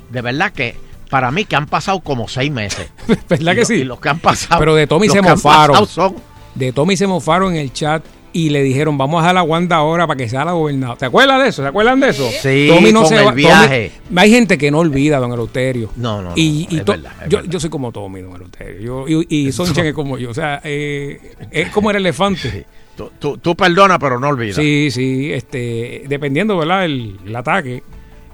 de 0.10 0.22
verdad 0.22 0.52
que 0.52 0.76
para 1.10 1.32
mí 1.32 1.46
que 1.46 1.56
han 1.56 1.66
pasado 1.68 2.00
como 2.00 2.28
seis 2.28 2.52
meses. 2.52 2.90
¿Verdad 3.30 3.52
Y 3.54 3.56
que 3.56 3.62
lo- 3.62 3.66
sí? 3.66 3.74
Y 3.76 3.84
los 3.84 4.00
que 4.00 4.10
han 4.10 4.20
pasado. 4.20 4.60
Pero 4.60 4.76
de 4.76 4.88
Tommy 4.88 5.10
se 5.10 5.22
mofaron. 5.22 5.88
son- 5.88 6.16
De 6.56 6.72
Tommy 6.72 6.96
se 6.98 7.08
mofaron 7.08 7.54
en 7.54 7.60
el 7.62 7.74
chat 7.74 8.04
y 8.38 8.50
le 8.50 8.62
dijeron, 8.64 8.98
vamos 8.98 9.20
a 9.20 9.22
dejar 9.24 9.38
a 9.38 9.44
Wanda 9.44 9.78
ahora 9.78 10.06
para 10.08 10.18
que 10.18 10.28
sea 10.28 10.44
la 10.44 10.52
gobernadora. 10.52 10.98
¿Te 11.00 11.06
acuerdas 11.06 11.42
de 11.42 11.48
eso? 11.48 11.62
¿Se 11.62 11.70
acuerdan 11.70 12.02
de 12.02 12.10
eso? 12.10 12.30
Sí, 12.42 12.68
con 12.70 13.14
el 13.18 13.26
va- 13.28 13.32
viaje. 13.32 13.92
Tommy- 14.10 14.20
hay 14.22 14.30
gente 14.30 14.58
que 14.58 14.70
no 14.72 14.80
olvida, 14.80 15.20
don 15.20 15.32
Eleuterio. 15.32 15.90
No, 15.96 16.22
no, 16.22 16.30
no, 16.32 16.34
Y, 16.36 16.68
y 16.70 16.78
es 16.80 16.84
verdad, 16.86 17.14
es 17.24 17.30
yo, 17.30 17.44
yo 17.46 17.60
soy 17.62 17.70
como 17.70 17.94
Tommy, 17.94 18.20
don 18.22 18.36
Eleuterio. 18.36 19.08
Yo, 19.08 19.22
y 19.22 19.26
y 19.48 19.52
Sonchen 19.54 19.86
es 19.86 19.94
como 19.94 20.18
yo. 20.18 20.32
O 20.32 20.34
sea, 20.34 20.60
eh, 20.66 21.32
es 21.50 21.70
como 21.70 21.92
el 21.92 21.96
elefante. 21.96 22.66
Tú, 22.98 23.10
tú, 23.20 23.38
tú 23.38 23.56
perdona, 23.56 23.98
pero 24.00 24.20
no 24.20 24.28
olvidas. 24.28 24.58
Sí, 24.58 24.90
sí, 24.92 25.32
este, 25.32 26.04
dependiendo, 26.08 26.58
¿verdad? 26.58 26.84
El, 26.84 27.18
el 27.26 27.36
ataque. 27.36 27.84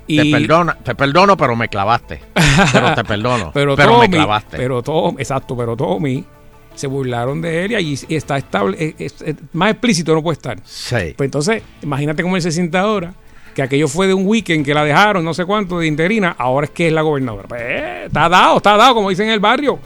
Te, 0.08 0.26
perdona, 0.32 0.78
te 0.84 0.94
perdono, 0.96 1.38
pero 1.38 1.56
me 1.56 1.70
clavaste. 1.70 2.22
Pero 2.74 2.96
te 2.96 3.04
perdono. 3.04 3.52
pero, 3.54 3.76
pero 3.76 3.92
Tommy, 3.94 4.08
me 4.08 4.10
clavaste. 4.10 4.58
Pero 4.58 4.82
Tommy, 4.82 5.16
exacto, 5.20 5.56
pero 5.56 5.78
Tommy 5.78 6.26
se 6.82 6.88
burlaron 6.88 7.42
de 7.42 7.64
él 7.66 7.72
y 7.72 7.76
allí 7.76 8.00
está 8.10 8.38
estable, 8.38 8.96
es- 9.00 9.14
es- 9.14 9.22
es- 9.22 9.36
más 9.54 9.72
explícito 9.72 10.14
no 10.14 10.22
puede 10.22 10.34
estar. 10.34 10.58
Sí. 10.66 11.14
Pues 11.16 11.28
entonces, 11.28 11.64
imagínate 11.82 12.24
cómo 12.24 12.36
él 12.36 12.42
se 12.42 12.52
siente 12.52 12.78
ahora, 12.78 13.14
que 13.56 13.62
aquello 13.62 13.88
fue 13.88 14.08
de 14.08 14.14
un 14.14 14.26
weekend 14.28 14.66
que 14.66 14.74
la 14.74 14.84
dejaron, 14.84 15.24
no 15.26 15.34
sé 15.34 15.46
cuánto, 15.46 15.80
de 15.80 15.88
interina, 15.88 16.36
ahora 16.38 16.66
es 16.66 16.72
que 16.72 16.88
es 16.88 16.94
la 16.94 17.02
gobernadora. 17.02 17.48
Pues, 17.48 17.62
eh, 17.64 18.04
está 18.08 18.28
dado, 18.30 18.58
está 18.58 18.78
dado, 18.78 18.96
como 18.96 19.10
dicen 19.10 19.28
en 19.28 19.34
el 19.34 19.40
barrio. 19.40 19.80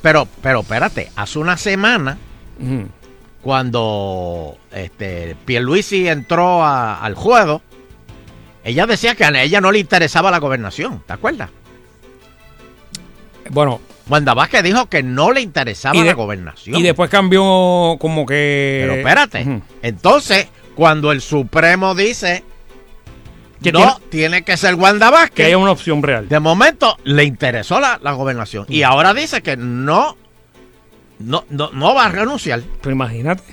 Pero, 0.00 0.26
pero 0.40 0.60
espérate, 0.60 1.10
hace 1.16 1.38
una 1.38 1.56
semana, 1.56 2.18
cuando 3.42 4.56
este 4.72 5.36
Pierluisi 5.44 6.08
entró 6.08 6.62
a- 6.64 7.02
al 7.02 7.14
juego, 7.14 7.60
ella 8.64 8.86
decía 8.86 9.14
que 9.14 9.24
a 9.24 9.42
ella 9.42 9.60
no 9.60 9.72
le 9.72 9.80
interesaba 9.80 10.30
la 10.30 10.38
gobernación, 10.38 11.02
¿te 11.06 11.12
acuerdas? 11.12 11.50
Bueno. 13.50 13.80
Wanda 14.08 14.34
Vázquez 14.34 14.64
dijo 14.64 14.86
que 14.86 15.02
no 15.04 15.32
le 15.32 15.40
interesaba 15.40 15.98
de- 15.98 16.04
la 16.06 16.14
gobernación. 16.14 16.76
Y 16.76 16.82
después 16.82 17.08
cambió 17.08 17.96
como 18.00 18.26
que... 18.26 18.80
Pero 18.82 18.94
espérate, 18.94 19.62
entonces, 19.80 20.48
cuando 20.74 21.12
el 21.12 21.20
Supremo 21.20 21.94
dice 21.94 22.42
Que 23.62 23.70
no, 23.70 23.78
tiene- 23.78 23.94
tiene, 24.10 24.42
que 24.42 24.56
ser 24.56 24.74
Wanda 24.74 25.08
Vázquez, 25.10 25.34
Que 25.36 25.44
haya 25.44 25.56
una 25.58 25.70
opción 25.70 26.02
real. 26.02 26.28
de 26.28 26.40
momento 26.40 26.96
le 27.04 27.22
interesó 27.24 27.78
la, 27.78 28.00
la 28.02 28.12
gobernación. 28.12 28.66
Y 28.68 28.82
ahora 28.82 29.14
dice 29.14 29.40
que 29.40 29.56
no, 29.56 30.16
no, 31.20 31.44
no, 31.48 31.70
no 31.72 31.94
va 31.94 32.06
a 32.06 32.08
renunciar. 32.08 32.60
Pero 32.82 32.92
imagínate. 32.92 33.44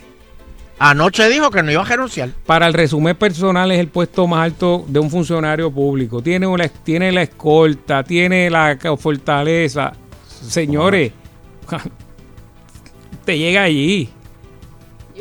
Anoche 0.80 1.28
dijo 1.28 1.52
que 1.52 1.62
no 1.62 1.72
iba 1.72 1.82
a 1.82 1.86
renunciar. 1.86 2.30
Para 2.46 2.66
el 2.66 2.74
resumen 2.74 3.14
personal 3.16 3.70
es 3.72 3.80
el 3.80 3.90
puesto 3.90 4.26
más 4.28 4.46
alto 4.46 4.86
de 4.88 5.00
un 5.00 5.10
funcionario 5.10 5.70
público. 5.70 6.24
Tiene, 6.24 6.48
una, 6.48 6.70
tiene 6.70 7.12
la 7.12 7.24
escolta, 7.24 8.02
tiene 8.02 8.50
la 8.50 8.78
fortaleza. 8.98 9.92
Señores, 10.26 11.12
te 13.26 13.38
llega 13.38 13.64
allí. 13.64 14.10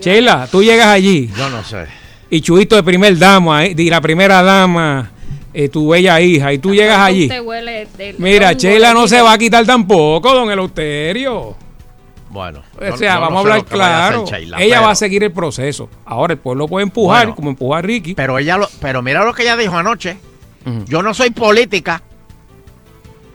Chela, 0.00 0.46
tú 0.50 0.62
llegas 0.62 0.86
allí. 0.86 1.28
Yo 1.36 1.50
no 1.50 1.64
sé. 1.64 1.86
Y 2.30 2.40
Chuito 2.40 2.76
de 2.76 2.84
primer 2.84 3.18
dama, 3.18 3.64
eh, 3.64 3.74
y 3.76 3.90
la 3.90 4.00
primera 4.00 4.42
dama, 4.42 5.11
eh, 5.52 5.68
tu 5.68 5.88
bella 5.88 6.20
hija, 6.20 6.52
y 6.52 6.59
tú 6.59 6.72
llegas 6.72 7.00
allí. 7.00 7.28
Huele 7.40 7.88
del 7.96 8.16
Mira, 8.18 8.56
Chela 8.56 8.94
no 8.94 9.09
se 9.09 9.20
va 9.20 9.32
a 9.32 9.38
quitar 9.38 9.66
tampoco, 9.66 10.32
don 10.32 10.50
Eleuterio. 10.50 11.67
Bueno. 12.31 12.62
O 12.93 12.97
sea, 12.97 13.14
no 13.14 13.20
vamos 13.22 13.37
a 13.37 13.41
hablar 13.41 13.59
a 13.59 13.62
claro. 13.64 14.24
Sheila, 14.26 14.59
ella 14.61 14.74
pero- 14.76 14.87
va 14.87 14.91
a 14.93 14.95
seguir 14.95 15.24
el 15.24 15.33
proceso. 15.33 15.89
Ahora 16.05 16.35
el 16.35 16.39
pueblo 16.39 16.68
puede 16.68 16.85
empujar, 16.85 17.26
Bueno. 17.26 17.35
como 17.37 17.51
empuja 17.51 17.79
a 17.79 17.83
Ricky. 17.83 18.14
Pero 18.14 18.39
ella 18.39 18.57
lo, 18.59 18.68
pero 18.81 19.01
mira 19.03 19.24
lo 19.24 19.33
que 19.35 19.43
ella 19.43 19.57
dijo 19.57 19.76
anoche. 19.76 20.18
Yo 20.87 21.03
no 21.03 21.14
soy 21.14 21.31
política. 21.31 22.03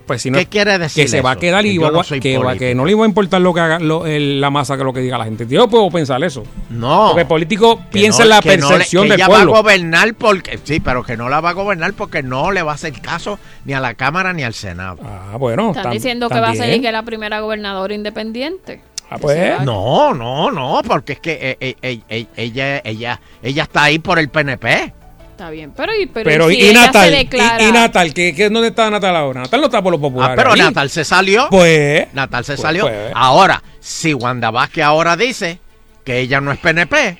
Pues 0.05 0.21
si 0.21 0.29
no, 0.29 0.37
¿Qué 0.37 0.47
quiere 0.47 0.77
decir 0.77 1.03
que 1.05 1.07
se 1.07 1.21
va 1.21 1.31
a 1.31 1.35
quedar 1.37 1.65
y 1.65 1.73
Que 1.73 1.79
va- 1.79 1.91
no 1.91 2.01
que, 2.01 2.37
va- 2.37 2.43
político. 2.43 2.59
que 2.59 2.75
no 2.75 2.83
le 2.83 2.91
iba 2.91 3.05
a 3.05 3.07
importar 3.07 3.39
lo 3.39 3.53
que 3.53 3.59
haga 3.61 3.79
lo- 3.79 4.05
el- 4.05 4.41
la 4.41 4.49
masa 4.49 4.75
que 4.77 4.83
lo 4.83 4.91
que 4.91 4.99
diga 4.99 5.17
la 5.17 5.23
gente. 5.23 5.47
Yo 5.47 5.67
puedo 5.69 5.89
pensar 5.89 6.21
eso. 6.23 6.43
No. 6.69 7.07
Porque 7.07 7.21
el 7.21 7.27
político 7.27 7.79
piensa 7.89 8.19
no- 8.19 8.23
en 8.25 8.29
la 8.31 8.39
que 8.41 8.57
no 8.57 8.67
le- 8.69 8.75
percepción 8.75 9.03
que 9.03 9.09
del 9.11 9.19
ella 9.19 9.27
pueblo. 9.27 9.51
va 9.53 9.57
a 9.59 9.61
gobernar 9.61 10.13
porque 10.15 10.59
sí, 10.63 10.79
pero 10.81 11.03
que 11.03 11.15
no 11.15 11.29
la 11.29 11.39
va 11.39 11.51
a 11.51 11.53
gobernar 11.53 11.93
porque 11.93 12.21
no 12.21 12.51
le 12.51 12.61
va 12.63 12.73
a 12.73 12.75
hacer 12.75 12.93
caso 13.01 13.39
ni 13.63 13.73
a 13.73 13.79
la 13.79 13.93
Cámara 13.93 14.33
ni 14.33 14.43
al 14.43 14.53
Senado. 14.53 14.97
Ah, 15.03 15.37
bueno. 15.39 15.71
Están 15.75 15.91
diciendo 15.93 16.27
que 16.27 16.39
va 16.39 16.49
a 16.49 16.55
ser 16.55 16.81
que 16.81 16.91
la 16.91 17.03
primera 17.03 17.39
gobernadora 17.39 17.93
independiente. 17.93 18.81
Ah, 19.09 19.17
pues. 19.19 19.61
No, 19.61 20.13
no, 20.13 20.49
no, 20.51 20.81
porque 20.87 21.13
es 21.13 21.19
que 21.19 21.33
eh, 21.33 21.57
eh, 21.59 21.75
eh, 21.81 21.99
eh, 22.09 22.25
ella, 22.35 22.79
ella, 22.83 23.21
ella 23.43 23.63
está 23.63 23.83
ahí 23.83 23.99
por 23.99 24.17
el 24.19 24.27
PNP. 24.29 24.91
Está 25.33 25.49
bien, 25.49 25.73
pero, 25.75 25.91
y- 25.99 26.05
pero, 26.05 26.29
Pero 26.29 26.49
si 26.49 26.57
y, 26.59 26.69
ella 26.69 26.85
Natal, 26.85 27.09
se 27.09 27.15
declara... 27.15 27.63
y, 27.63 27.65
y 27.67 27.71
Natal, 27.71 28.13
¿qué, 28.13 28.35
qué, 28.35 28.49
¿dónde 28.51 28.67
está 28.67 28.91
Natal 28.91 29.15
ahora? 29.15 29.41
Natal 29.41 29.61
no 29.61 29.65
está 29.65 29.81
por 29.81 29.91
los 29.91 29.99
populares. 29.99 30.33
Ah, 30.33 30.35
pero 30.37 30.53
ahí. 30.53 30.59
Natal 30.61 30.89
se 30.91 31.03
salió. 31.03 31.47
Pues. 31.49 32.13
Natal 32.13 32.45
se 32.45 32.53
Pues, 32.53 32.61
salió. 32.61 32.83
pues. 32.83 33.11
Ahora, 33.15 33.63
si 33.79 34.13
Wanda 34.13 34.51
Vázquez 34.51 34.83
ahora 34.83 35.17
dice 35.17 35.59
que 36.05 36.19
ella 36.19 36.39
no 36.39 36.51
es 36.51 36.59
PNP, 36.59 37.17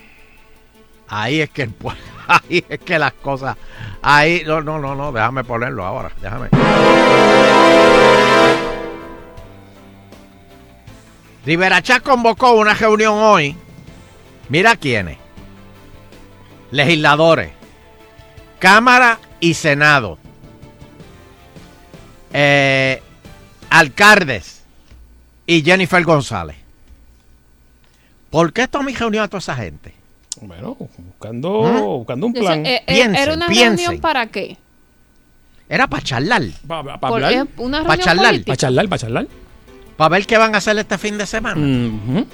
ahí 1.07 1.41
es 1.41 1.49
que 1.49 1.67
ahí 2.27 2.63
es 2.69 2.79
que 2.81 2.99
las 2.99 3.13
cosas, 3.13 3.57
ahí, 4.03 4.43
no, 4.45 4.61
no, 4.61 4.77
no, 4.77 4.93
no, 4.93 5.11
déjame 5.11 5.43
ponerlo 5.43 5.83
ahora, 5.83 6.11
déjame. 6.21 6.49
Rivera 11.47 11.81
Chat 11.81 12.03
convocó 12.03 12.51
una 12.53 12.75
reunión 12.75 13.15
hoy. 13.17 13.57
Mira 14.49 14.75
quiénes. 14.75 15.17
Legisladores. 16.69 17.51
Cámara 18.67 19.19
y 19.41 19.55
Senado. 19.55 20.17
Eh, 22.31 23.03
alcaldes 23.69 24.63
y 25.45 25.61
Jennifer 25.63 26.01
González. 26.05 26.55
¿Por 28.29 28.53
qué 28.53 28.69
Tommy 28.69 28.93
reunió 28.93 29.21
a 29.21 29.27
toda 29.27 29.39
esa 29.39 29.53
gente? 29.57 29.93
Bueno, 30.39 30.77
buscando, 30.97 31.61
¿Mm? 31.63 31.81
buscando 31.81 32.25
un 32.27 32.33
plan. 32.33 32.65
eh, 32.65 32.75
eh, 32.87 32.93
Piensen, 32.93 33.15
¿Era 33.17 33.33
una 33.33 33.47
piensen. 33.47 33.77
reunión 33.79 33.99
para 34.01 34.27
qué? 34.27 34.55
Era 35.67 35.87
para 35.87 36.01
charlar. 36.03 36.43
Para 36.65 36.97
Por- 37.01 37.21
hablar. 37.21 37.33
es 37.33 37.43
una 37.57 37.79
Pa' 37.83 37.97
reunión 37.97 38.05
charlar. 38.05 38.43
Para 38.45 38.55
charlar, 38.57 38.87
para 38.87 38.99
charlar. 39.01 39.27
Para 39.97 40.09
ver 40.09 40.25
qué 40.25 40.37
van 40.37 40.55
a 40.55 40.59
hacer 40.59 40.77
este 40.77 40.97
fin 40.97 41.17
de 41.17 41.25
semana. 41.25 42.25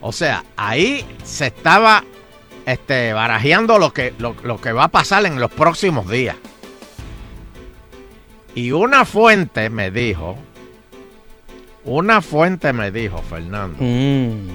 O 0.00 0.10
sea, 0.10 0.44
ahí 0.56 1.04
se 1.22 1.46
estaba 1.46 2.02
este, 2.72 3.12
barajeando 3.12 3.78
lo 3.78 3.92
que, 3.92 4.12
lo, 4.18 4.34
lo 4.42 4.60
que 4.60 4.72
va 4.72 4.84
a 4.84 4.88
pasar 4.88 5.24
en 5.26 5.40
los 5.40 5.50
próximos 5.50 6.08
días. 6.08 6.36
Y 8.54 8.72
una 8.72 9.04
fuente 9.04 9.70
me 9.70 9.90
dijo, 9.90 10.36
una 11.84 12.20
fuente 12.20 12.72
me 12.72 12.90
dijo, 12.90 13.18
Fernando, 13.22 13.76
Mm. 13.82 14.48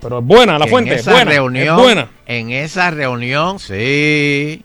Pero 0.00 0.20
es 0.20 0.24
buena 0.24 0.58
la 0.60 0.66
fuente, 0.68 0.90
en 0.92 0.96
es 0.96 1.00
esa 1.02 1.10
buena. 1.12 1.30
reunión, 1.32 1.76
es 1.76 1.82
buena. 1.82 2.08
en 2.26 2.50
esa 2.50 2.90
reunión, 2.92 3.58
sí, 3.58 4.64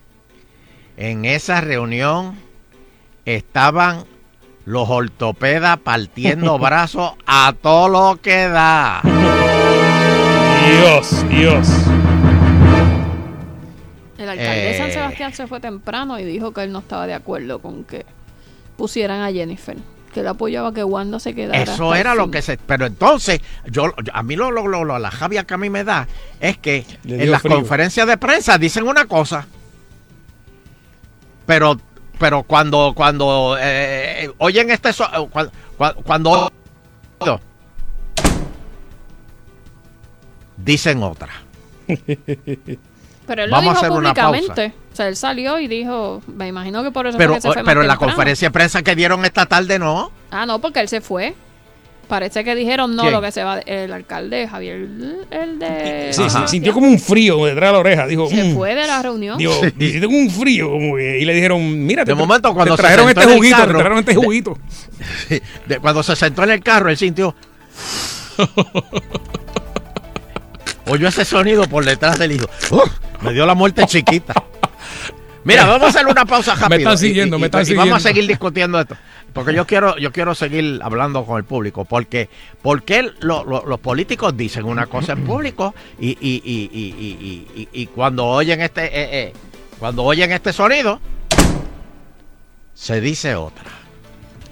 en 0.95 1.25
esa 1.25 1.59
reunión 1.61 2.37
estaban 3.25 4.05
los 4.65 4.87
ortopedas 4.89 5.77
partiendo 5.79 6.59
brazos 6.59 7.13
a 7.25 7.53
todo 7.59 7.89
lo 7.89 8.21
que 8.21 8.47
da. 8.47 9.01
Dios, 10.69 11.25
Dios. 11.29 11.67
El 14.23 14.29
alcalde 14.29 14.61
de 14.61 14.77
San 14.77 14.89
Eh. 14.89 14.93
Sebastián 14.93 15.33
se 15.33 15.47
fue 15.47 15.59
temprano 15.59 16.17
y 16.19 16.23
dijo 16.23 16.51
que 16.53 16.63
él 16.63 16.71
no 16.71 16.79
estaba 16.79 17.05
de 17.07 17.13
acuerdo 17.13 17.59
con 17.59 17.83
que 17.83 18.05
pusieran 18.77 19.21
a 19.21 19.31
Jennifer. 19.31 19.77
Que 20.13 20.19
él 20.19 20.27
apoyaba 20.27 20.71
que 20.73 20.83
Wanda 20.83 21.19
se 21.19 21.33
quedara. 21.33 21.61
Eso 21.63 21.95
era 21.95 22.13
lo 22.13 22.29
que 22.29 22.41
se... 22.43 22.57
Pero 22.57 22.85
entonces, 22.85 23.41
yo 23.65 23.93
a 24.13 24.21
mí 24.23 24.35
lo, 24.35 24.51
lo, 24.51 24.67
lo- 24.67 24.83
lo- 24.83 24.99
la 24.99 25.09
javia 25.09 25.43
que 25.43 25.55
a 25.55 25.57
mí 25.57 25.69
me 25.71 25.83
da 25.83 26.07
es 26.39 26.57
que 26.59 26.85
en 27.03 27.31
las 27.31 27.41
frío. 27.41 27.55
conferencias 27.55 28.05
de 28.07 28.17
prensa 28.17 28.57
dicen 28.59 28.87
una 28.87 29.05
cosa, 29.05 29.47
pero 31.45 31.79
pero 32.19 32.43
cuando 32.43 32.93
cuando 32.95 33.57
eh, 33.59 34.31
oyen 34.37 34.69
este... 34.69 34.93
so- 34.93 35.05
eh, 35.05 35.27
cuan- 35.31 35.49
cuan- 35.77 35.95
cuando, 36.03 36.51
dicen 40.57 41.01
otra. 41.03 41.29
Pero 43.25 43.43
él 43.43 43.49
lo 43.49 43.55
Vamos 43.55 43.71
a 43.71 43.73
dijo 43.81 43.85
hacer 43.85 43.91
una 43.99 44.13
pausa. 44.13 44.29
públicamente. 44.29 44.73
O 44.91 44.95
sea, 44.95 45.07
él 45.07 45.15
salió 45.15 45.59
y 45.59 45.67
dijo, 45.67 46.21
me 46.27 46.47
imagino 46.47 46.83
que 46.83 46.91
por 46.91 47.07
eso 47.07 47.17
Pero, 47.17 47.31
fue 47.33 47.37
que 47.37 47.41
se 47.41 47.53
fue 47.53 47.63
pero 47.63 47.81
en 47.81 47.87
la 47.87 47.93
temprano. 47.93 48.13
conferencia 48.13 48.47
de 48.49 48.51
prensa 48.51 48.81
que 48.83 48.95
dieron 48.95 49.23
esta 49.25 49.45
tarde 49.45 49.79
no. 49.79 50.11
Ah, 50.29 50.45
no, 50.45 50.59
porque 50.59 50.79
él 50.81 50.87
se 50.89 51.01
fue. 51.01 51.33
Parece 52.07 52.43
que 52.43 52.53
dijeron 52.53 52.95
no, 52.97 53.03
¿Quién? 53.03 53.13
lo 53.13 53.21
que 53.21 53.31
se 53.31 53.43
va 53.45 53.59
el 53.59 53.91
alcalde 53.93 54.45
Javier, 54.47 54.75
el 55.31 55.57
de... 55.57 56.09
Sí, 56.11 56.29
sí, 56.29 56.37
sintió 56.47 56.73
como 56.73 56.85
un 56.87 56.99
frío 56.99 57.43
detrás 57.45 57.69
de 57.69 57.73
la 57.73 57.79
oreja. 57.79 58.05
Dijo, 58.07 58.27
Se 58.27 58.43
"Mm". 58.43 58.55
fue 58.55 58.75
de 58.75 58.85
la 58.85 59.01
reunión. 59.01 59.37
Digo, 59.37 59.53
tengo 59.79 60.15
un 60.15 60.29
frío. 60.29 60.69
como 60.69 60.97
que- 60.97 61.19
y 61.19 61.25
le 61.25 61.33
dijeron, 61.33 61.85
mira, 61.85 62.03
De 62.03 62.13
momento, 62.13 62.53
cuando 62.53 62.75
te 62.75 62.81
se 62.81 62.83
trajeron 62.83 63.05
sentó 63.07 63.21
este 63.21 63.33
juguito, 63.35 63.55
te 63.55 63.61
carro, 63.61 63.73
trajeron 63.73 63.99
este 63.99 64.11
de- 64.11 64.17
juguito. 64.17 64.57
Sí, 65.29 65.41
de- 65.65 65.79
cuando 65.79 66.03
se 66.03 66.15
sentó 66.17 66.43
en 66.43 66.51
el 66.51 66.61
carro, 66.61 66.89
él 66.89 66.97
sintió. 66.97 67.33
Oyó 70.89 71.07
ese 71.07 71.23
sonido 71.25 71.63
por 71.67 71.85
detrás 71.85 72.19
del 72.19 72.33
hijo. 72.33 72.45
¡Uf! 72.71 72.89
Me 73.23 73.33
dio 73.33 73.45
la 73.45 73.55
muerte 73.55 73.85
chiquita. 73.85 74.33
Mira, 75.45 75.65
vamos 75.65 75.83
a 75.83 75.89
hacer 75.89 76.07
una 76.07 76.25
pausa 76.25 76.51
rápido. 76.55 76.69
Me 76.69 76.75
están 76.77 76.97
siguiendo, 76.97 77.35
y- 77.37 77.39
me 77.39 77.45
y- 77.45 77.47
están 77.47 77.67
y 77.69 77.73
vamos 77.75 77.97
a 77.97 77.99
seguir 77.99 78.27
discutiendo 78.27 78.79
esto. 78.79 78.95
Porque 79.33 79.53
yo 79.53 79.65
quiero, 79.65 79.97
yo 79.97 80.11
quiero 80.11 80.35
seguir 80.35 80.79
hablando 80.83 81.25
con 81.25 81.37
el 81.37 81.43
público. 81.43 81.85
Porque, 81.85 82.29
porque 82.61 83.11
lo- 83.21 83.43
lo- 83.43 83.65
los 83.65 83.79
políticos 83.79 84.37
dicen 84.37 84.63
una 84.65 84.85
cosa 84.85 85.13
en 85.13 85.23
público 85.25 85.73
y, 85.99 86.09
y- 86.11 86.41
y- 86.45 86.69
y- 86.71 86.93
y- 86.97 87.57
y- 87.57 87.67
y- 87.73 87.81
y 87.81 87.87
cuando 87.87 88.25
oyen 88.25 88.61
este, 88.61 88.85
eh, 88.85 88.91
eh, 89.27 89.33
cuando 89.79 90.03
oyen 90.03 90.31
este 90.31 90.53
sonido, 90.53 90.99
se 92.75 93.01
dice 93.01 93.35
otra. 93.35 93.65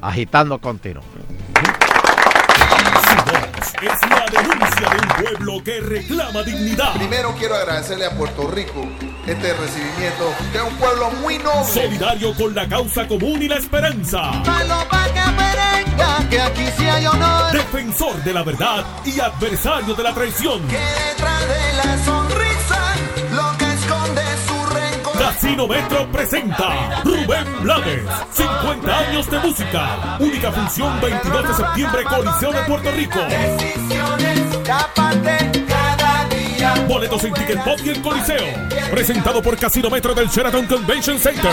Agitando 0.02 0.58
continuo. 0.60 1.04
Es 3.82 4.10
la 4.10 4.26
denuncia 4.30 4.90
de 4.90 4.96
un 4.96 5.24
pueblo 5.24 5.64
que 5.64 5.80
reclama 5.80 6.44
dignidad. 6.44 6.94
Primero 6.94 7.34
quiero 7.36 7.56
agradecerle 7.56 8.06
a 8.06 8.12
Puerto 8.12 8.48
Rico 8.48 8.88
este 9.26 9.54
recibimiento, 9.56 10.36
que 10.52 10.60
es 10.60 10.64
un 10.64 10.76
pueblo 10.76 11.10
muy 11.22 11.40
noble. 11.40 11.66
Solidario 11.66 12.36
con 12.36 12.54
la 12.54 12.68
causa 12.68 13.08
común 13.08 13.42
y 13.42 13.48
la 13.48 13.56
esperanza. 13.56 14.44
que 16.30 16.40
aquí 16.40 16.66
sí 16.78 16.86
hay 16.86 17.08
honor. 17.08 17.52
Defensor 17.54 18.24
de 18.24 18.34
la 18.34 18.44
verdad 18.44 18.86
y 19.04 19.20
adversario 19.20 19.96
de 19.96 20.04
la 20.04 20.14
traición. 20.14 20.62
Detrás 20.68 21.42
de 21.48 21.74
la 21.78 22.06
sonrisa, 22.06 22.96
lo 23.34 23.51
Casino 25.22 25.68
Metro 25.68 26.12
presenta 26.12 27.00
Rubén 27.04 27.46
Blades, 27.62 28.04
50 28.32 29.00
años 29.00 29.30
de 29.30 29.38
música. 29.38 30.18
Única 30.20 30.52
función 30.52 31.00
22 31.00 31.48
de 31.48 31.54
septiembre, 31.54 32.04
Coliseo 32.06 32.52
de 32.52 32.62
Puerto 32.64 32.92
Rico. 32.92 33.20
Boletos 36.88 37.24
en 37.24 37.34
Ticket 37.34 37.64
Pop 37.64 37.80
y 37.86 37.90
el 37.90 38.02
Coliseo. 38.02 38.46
Presentado 38.90 39.44
por 39.44 39.56
Casino 39.58 39.92
Metro 39.92 40.16
del 40.16 40.28
Sheraton 40.28 40.66
Convention 40.66 41.20
Center. 41.20 41.52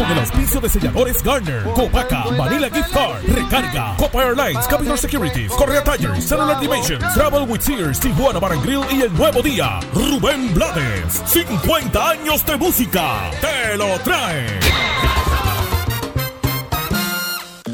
Con 0.00 0.12
el 0.12 0.18
auspicio 0.18 0.60
de 0.62 0.68
selladores 0.70 1.22
Garner, 1.22 1.62
Copaca, 1.74 2.24
Vanilla 2.38 2.70
Gift 2.70 2.90
Card, 2.90 3.22
Recarga, 3.22 3.94
Copa 3.98 4.22
Airlines, 4.22 4.66
Capital 4.66 4.98
Securities, 4.98 5.52
Correa 5.52 5.84
Tires, 5.84 6.24
Cellular 6.24 6.58
Dimensions, 6.58 7.04
Travel 7.12 7.42
with 7.46 7.60
Sears, 7.60 8.00
Tijuana 8.00 8.38
Bar 8.38 8.56
Grill 8.62 8.80
y 8.90 9.02
El 9.02 9.12
Nuevo 9.12 9.42
Día. 9.42 9.78
Rubén 9.92 10.54
Blades, 10.54 11.20
50 11.26 12.10
años 12.12 12.46
de 12.46 12.56
música. 12.56 13.30
Te 13.42 13.76
lo 13.76 13.98
trae. 14.00 14.58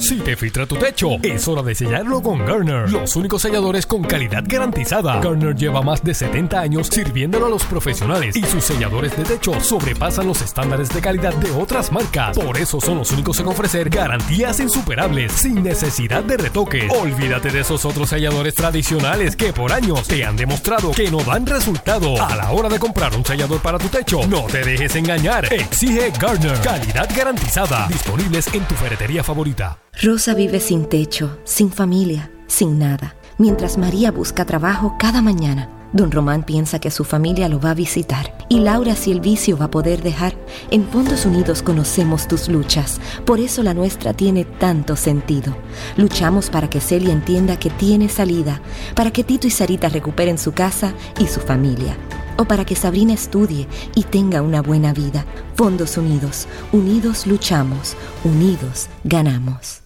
Si 0.07 0.21
te 0.21 0.37
filtra 0.37 0.67
tu 0.67 0.77
techo, 0.77 1.17
es 1.21 1.49
hora 1.49 1.63
de 1.63 1.75
sellarlo 1.75 2.23
con 2.23 2.47
Garner, 2.47 2.89
los 2.89 3.17
únicos 3.17 3.43
selladores 3.43 3.87
con 3.87 4.05
calidad 4.05 4.45
garantizada. 4.47 5.19
Garner 5.19 5.57
lleva 5.57 5.83
más 5.83 6.05
de 6.05 6.15
70 6.15 6.61
años 6.61 6.87
sirviéndolo 6.87 7.47
a 7.47 7.49
los 7.49 7.65
profesionales 7.65 8.37
y 8.37 8.45
sus 8.45 8.63
selladores 8.63 9.17
de 9.17 9.25
techo 9.25 9.61
sobrepasan 9.61 10.29
los 10.29 10.43
estándares 10.43 10.91
de 10.91 11.01
calidad 11.01 11.35
de 11.35 11.51
otras 11.51 11.91
marcas. 11.91 12.39
Por 12.39 12.57
eso 12.57 12.81
son 12.81 12.99
los 12.99 13.11
únicos 13.11 13.41
en 13.41 13.49
ofrecer 13.49 13.91
garantías 13.91 14.61
insuperables 14.61 15.33
sin 15.33 15.65
necesidad 15.65 16.23
de 16.23 16.37
retoques. 16.37 16.89
Olvídate 16.89 17.51
de 17.51 17.63
esos 17.63 17.85
otros 17.85 18.11
selladores 18.11 18.55
tradicionales 18.55 19.35
que 19.35 19.53
por 19.53 19.73
años 19.73 20.07
te 20.07 20.25
han 20.25 20.37
demostrado 20.37 20.93
que 20.93 21.11
no 21.11 21.19
dan 21.25 21.45
resultado. 21.47 22.25
A 22.25 22.37
la 22.37 22.53
hora 22.53 22.69
de 22.69 22.79
comprar 22.79 23.13
un 23.17 23.25
sellador 23.25 23.61
para 23.61 23.79
tu 23.79 23.89
techo, 23.89 24.25
no 24.29 24.43
te 24.43 24.63
dejes 24.63 24.95
engañar. 24.95 25.53
Exige 25.53 26.13
Garner, 26.21 26.61
calidad 26.61 27.09
garantizada. 27.13 27.89
Disponibles 27.89 28.47
en 28.55 28.65
tu 28.69 28.77
ferretería 28.77 29.25
favorita. 29.25 29.77
Rosa 30.03 30.35
vive 30.35 30.61
sin 30.61 30.85
techo, 30.85 31.39
sin 31.45 31.73
familia, 31.73 32.31
sin 32.49 32.79
nada. 32.79 33.17
Mientras 33.39 33.79
María 33.79 34.13
busca 34.13 34.45
trabajo 34.45 34.97
cada 34.99 35.23
mañana, 35.23 35.71
don 35.95 36.11
Román 36.11 36.43
piensa 36.43 36.79
que 36.79 36.91
su 36.91 37.03
familia 37.03 37.49
lo 37.49 37.61
va 37.61 37.71
a 37.71 37.75
visitar. 37.75 38.37
Y 38.51 38.61
Laura, 38.61 38.95
si 38.95 39.11
el 39.11 39.23
vicio 39.23 39.57
va 39.57 39.65
a 39.65 39.71
poder 39.71 40.03
dejar, 40.03 40.37
en 40.71 40.87
Fondos 40.87 41.25
Unidos 41.25 41.63
conocemos 41.63 42.29
tus 42.29 42.51
luchas. 42.51 43.01
Por 43.25 43.41
eso 43.41 43.63
la 43.63 43.73
nuestra 43.73 44.13
tiene 44.13 44.45
tanto 44.45 44.97
sentido. 44.97 45.57
Luchamos 45.97 46.51
para 46.51 46.69
que 46.69 46.81
Celia 46.81 47.15
entienda 47.15 47.59
que 47.59 47.71
tiene 47.71 48.11
salida, 48.11 48.61
para 48.95 49.11
que 49.11 49.25
Tito 49.25 49.47
y 49.47 49.51
Sarita 49.51 49.89
recuperen 49.89 50.37
su 50.37 50.53
casa 50.53 50.93
y 51.19 51.27
su 51.27 51.41
familia. 51.41 51.97
O 52.37 52.45
para 52.45 52.67
que 52.67 52.77
Sabrina 52.77 53.15
estudie 53.15 53.67
y 53.95 54.03
tenga 54.03 54.43
una 54.43 54.61
buena 54.61 54.93
vida. 54.93 55.25
Fondos 55.55 55.97
Unidos, 55.97 56.47
unidos 56.71 57.27
luchamos, 57.27 57.97
unidos 58.25 58.89
ganamos. 59.05 59.86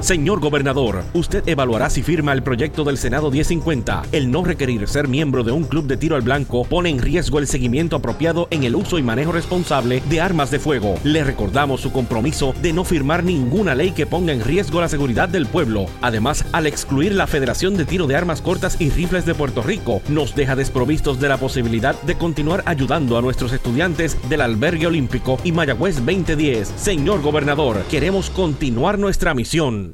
Señor 0.00 0.40
gobernador, 0.40 1.04
usted 1.12 1.46
evaluará 1.46 1.90
si 1.90 2.02
firma 2.02 2.32
el 2.32 2.42
proyecto 2.42 2.84
del 2.84 2.96
Senado 2.96 3.30
1050. 3.30 4.04
El 4.12 4.30
no 4.30 4.42
requerir 4.42 4.88
ser 4.88 5.08
miembro 5.08 5.44
de 5.44 5.52
un 5.52 5.64
club 5.64 5.86
de 5.86 5.98
tiro 5.98 6.16
al 6.16 6.22
blanco 6.22 6.64
pone 6.64 6.88
en 6.88 7.00
riesgo 7.00 7.38
el 7.38 7.46
seguimiento 7.46 7.96
apropiado 7.96 8.48
en 8.50 8.64
el 8.64 8.76
uso 8.76 8.98
y 8.98 9.02
manejo 9.02 9.32
responsable 9.32 10.02
de 10.08 10.22
armas 10.22 10.50
de 10.50 10.58
fuego. 10.58 10.94
Le 11.04 11.22
recordamos 11.22 11.82
su 11.82 11.92
compromiso 11.92 12.54
de 12.62 12.72
no 12.72 12.84
firmar 12.84 13.24
ninguna 13.24 13.74
ley 13.74 13.90
que 13.90 14.06
ponga 14.06 14.32
en 14.32 14.42
riesgo 14.42 14.80
la 14.80 14.88
seguridad 14.88 15.28
del 15.28 15.44
pueblo. 15.44 15.84
Además, 16.00 16.46
al 16.52 16.66
excluir 16.66 17.14
la 17.14 17.26
Federación 17.26 17.76
de 17.76 17.84
Tiro 17.84 18.06
de 18.06 18.16
Armas 18.16 18.40
Cortas 18.40 18.80
y 18.80 18.88
Rifles 18.88 19.26
de 19.26 19.34
Puerto 19.34 19.62
Rico, 19.62 20.00
nos 20.08 20.34
deja 20.34 20.56
desprovistos 20.56 21.20
de 21.20 21.28
la 21.28 21.36
posibilidad 21.36 22.00
de 22.02 22.16
continuar 22.16 22.62
ayudando 22.64 23.18
a 23.18 23.22
nuestros 23.22 23.52
estudiantes 23.52 24.16
del 24.30 24.40
Albergue 24.40 24.86
Olímpico 24.86 25.38
y 25.44 25.52
Mayagüez 25.52 25.96
2010. 25.96 26.72
Señor 26.76 27.20
gobernador, 27.20 27.82
queremos 27.90 28.30
continuar 28.30 28.98
nuestra 28.98 29.34
misión. 29.34 29.89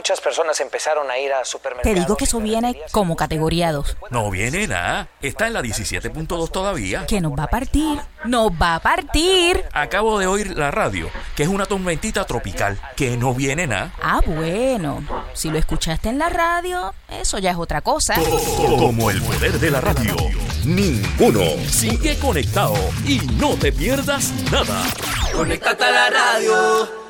Muchas 0.00 0.22
personas 0.22 0.58
empezaron 0.62 1.10
a 1.10 1.18
ir 1.18 1.30
a 1.30 1.40
Te 1.40 1.44
supermercados. 1.44 1.94
digo 1.98 2.16
que 2.16 2.24
eso 2.24 2.40
viene 2.40 2.74
como 2.90 3.16
categoría 3.16 3.70
2. 3.70 3.98
No 4.08 4.30
viene 4.30 4.66
nada. 4.66 5.08
Está 5.20 5.46
en 5.46 5.52
la 5.52 5.60
17.2 5.60 6.50
todavía. 6.50 7.04
Que 7.06 7.20
nos 7.20 7.32
va 7.38 7.42
a 7.42 7.48
partir. 7.48 8.00
Nos 8.24 8.50
va 8.50 8.76
a 8.76 8.80
partir. 8.80 9.62
Acabo 9.74 10.18
de 10.18 10.26
oír 10.26 10.56
la 10.56 10.70
radio, 10.70 11.10
que 11.36 11.42
es 11.42 11.50
una 11.50 11.66
tormentita 11.66 12.24
tropical, 12.24 12.80
que 12.96 13.18
no 13.18 13.34
viene 13.34 13.66
nada. 13.66 13.92
Ah, 14.02 14.22
bueno. 14.24 15.04
Si 15.34 15.50
lo 15.50 15.58
escuchaste 15.58 16.08
en 16.08 16.18
la 16.18 16.30
radio, 16.30 16.94
eso 17.10 17.36
ya 17.36 17.50
es 17.50 17.58
otra 17.58 17.82
cosa. 17.82 18.14
Como 18.78 19.10
el 19.10 19.20
poder 19.20 19.60
de 19.60 19.70
la 19.70 19.82
radio. 19.82 20.16
Ninguno. 20.64 21.42
Sigue 21.68 22.18
conectado 22.18 22.74
y 23.06 23.18
no 23.38 23.54
te 23.56 23.70
pierdas 23.70 24.32
nada. 24.50 24.82
Conéctate 25.34 25.84
a 25.84 25.90
la 25.90 26.08
radio. 26.08 27.09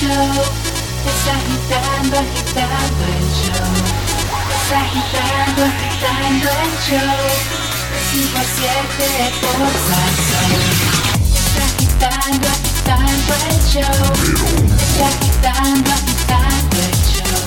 Show. 0.00 0.32
Está 1.04 1.32
agitando, 1.36 2.16
agitando 2.24 3.02
el 3.04 3.26
show. 3.36 3.68
Está 4.56 4.80
agitando, 4.80 5.60
agitando 5.68 6.48
el 6.64 6.72
show. 6.88 7.20
De 7.90 8.00
5 8.10 8.38
a 8.38 8.44
7 8.44 9.32
por 9.40 9.60
Salsón. 9.88 10.50
Está 11.36 11.64
agitando, 11.68 12.46
agitando 12.48 13.32
el 13.50 13.58
show. 13.68 14.04
Está 14.80 15.06
agitando, 15.08 15.90
agitando 15.92 16.76
el 16.80 16.96
show. 17.12 17.44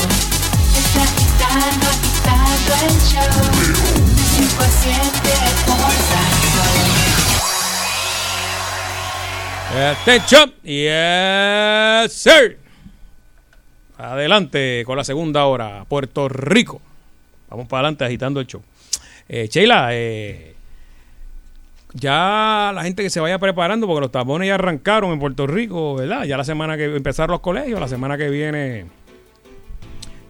Está 0.78 1.02
agitando, 1.10 1.86
agitando 1.90 2.72
el 2.86 2.96
show. 3.10 3.36
De 4.14 4.24
5 4.38 4.62
a 4.62 4.70
7 4.70 5.34
por 5.66 5.90
Salsón. 5.90 6.93
Attention. 9.92 10.54
Yes, 10.64 12.14
sir. 12.14 12.58
Adelante 13.98 14.84
con 14.86 14.96
la 14.96 15.04
segunda 15.04 15.46
hora. 15.46 15.86
Puerto 15.88 16.30
Rico. 16.30 16.82
Vamos 17.50 17.68
para 17.68 17.82
adelante 17.82 18.06
agitando 18.06 18.40
el 18.40 18.48
show. 18.48 18.62
Eh, 19.28 19.48
Sheila, 19.52 19.90
eh, 19.92 20.56
ya 21.94 22.72
la 22.74 22.84
gente 22.84 23.04
que 23.04 23.10
se 23.10 23.20
vaya 23.20 23.38
preparando 23.40 23.86
porque 23.86 24.02
los 24.02 24.12
tapones 24.12 24.48
ya 24.48 24.56
arrancaron 24.56 25.12
en 25.12 25.20
Puerto 25.20 25.48
Rico, 25.48 25.96
¿verdad? 25.96 26.24
Ya 26.24 26.38
la 26.38 26.44
semana 26.44 26.78
que 26.78 26.86
empezaron 26.86 27.34
los 27.34 27.42
colegios, 27.42 27.80
la 27.80 27.88
semana 27.88 28.18
que 28.18 28.30
viene, 28.30 28.86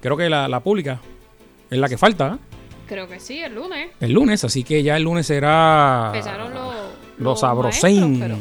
creo 0.02 0.18
que 0.18 0.30
la, 0.30 0.48
la 0.48 0.60
pública 0.62 1.00
es 1.70 1.78
la 1.78 1.88
que 1.88 1.98
falta, 1.98 2.36
¿eh? 2.36 2.54
Creo 2.88 3.08
que 3.08 3.20
sí, 3.20 3.40
el 3.40 3.56
lunes. 3.56 3.92
el 4.02 4.12
lunes, 4.12 4.44
así 4.44 4.64
que 4.64 4.84
ya 4.84 4.98
el 4.98 5.04
lunes 5.04 5.26
será 5.26 6.08
Empezaron 6.08 6.54
los, 6.54 6.76
los 7.18 7.44
maestros, 7.44 8.40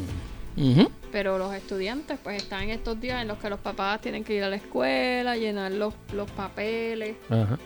pero 1.13 1.37
los 1.39 1.55
estudiantes 1.55 2.19
pues 2.23 2.43
están 2.43 2.63
en 2.65 2.71
estos 2.71 2.99
días 3.01 3.21
en 3.23 3.29
los 3.29 3.39
que 3.39 3.51
los 3.51 3.61
papás 3.61 4.01
tienen 4.01 4.25
que 4.25 4.35
ir 4.35 4.43
a 4.43 4.49
la 4.49 4.57
escuela, 4.57 5.37
llenar 5.37 5.71
los, 5.73 5.93
los 6.15 6.31
papeles 6.31 7.17
Ajá. 7.29 7.59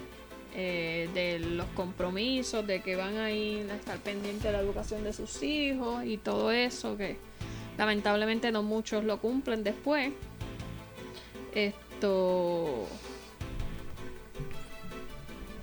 eh, 0.55 1.09
de 1.15 1.39
los 1.39 1.67
compromisos, 1.69 2.67
de 2.67 2.83
que 2.83 2.97
van 2.97 3.17
a 3.19 3.31
ir 3.31 3.71
a 3.71 3.77
estar 3.77 3.99
pendientes 3.99 4.43
de 4.43 4.53
la 4.53 4.59
educación 4.59 5.05
de 5.05 5.13
sus 5.13 5.43
hijos 5.43 6.05
y 6.05 6.17
todo 6.19 6.51
eso 6.51 6.97
que 6.97 7.17
lamentablemente 7.79 8.51
no 8.53 8.63
muchos 8.63 9.05
lo 9.05 9.19
cumplen 9.21 9.63
después. 9.65 10.13
Esto... 11.55 12.87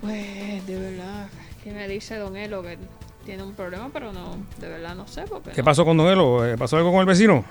Pues 0.01 0.65
de 0.67 0.79
verdad, 0.79 1.29
que 1.63 1.71
me 1.71 1.87
dice 1.87 2.17
Don 2.17 2.35
Elo 2.35 2.61
que 2.61 2.77
tiene 3.25 3.41
un 3.43 3.53
problema, 3.53 3.89
pero 3.93 4.11
no, 4.11 4.35
de 4.59 4.67
verdad 4.67 4.95
no 4.95 5.07
sé 5.07 5.23
porque 5.29 5.51
¿Qué 5.51 5.61
no- 5.61 5.65
pasó 5.65 5.85
con 5.85 5.95
Don 5.95 6.07
Elo? 6.07 6.41
¿Pasó 6.57 6.75
algo 6.77 6.91
con 6.91 6.99
el 6.99 7.05
vecino? 7.05 7.45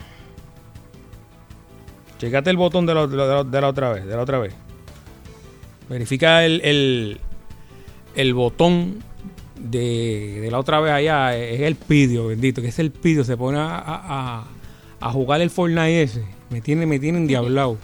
Checate 2.23 2.51
el 2.51 2.57
botón 2.57 2.87
de 2.87 2.95
la, 2.95 3.09
de 3.09 3.61
la- 3.61 3.68
otra 3.68 3.93
vez, 3.93 4.07
de 4.07 4.14
la 4.14 4.23
otra 4.23 4.39
vez. 4.39 4.55
Verifica 5.89 6.45
el, 6.47 6.61
el, 6.62 7.20
el 8.14 8.33
botón 8.33 9.03
de, 9.59 10.39
de 10.41 10.49
la 10.53 10.61
otra 10.61 10.79
vez 10.79 10.93
allá. 10.93 11.37
Es 11.37 11.62
el 11.62 11.75
pidio, 11.75 12.29
bendito, 12.29 12.62
que 12.62 12.68
es 12.68 12.79
el 12.79 12.93
pidio. 12.93 13.25
Se 13.25 13.37
pone 13.37 13.59
a, 13.59 13.77
a- 13.77 14.45
a- 15.01 15.11
jugar 15.11 15.41
el 15.41 15.51
Fortnite 15.51 16.01
ese. 16.05 16.25
Me 16.51 16.61
tiene, 16.61 16.87
me 16.87 17.01
tiene 17.01 17.18
endiablado. 17.18 17.77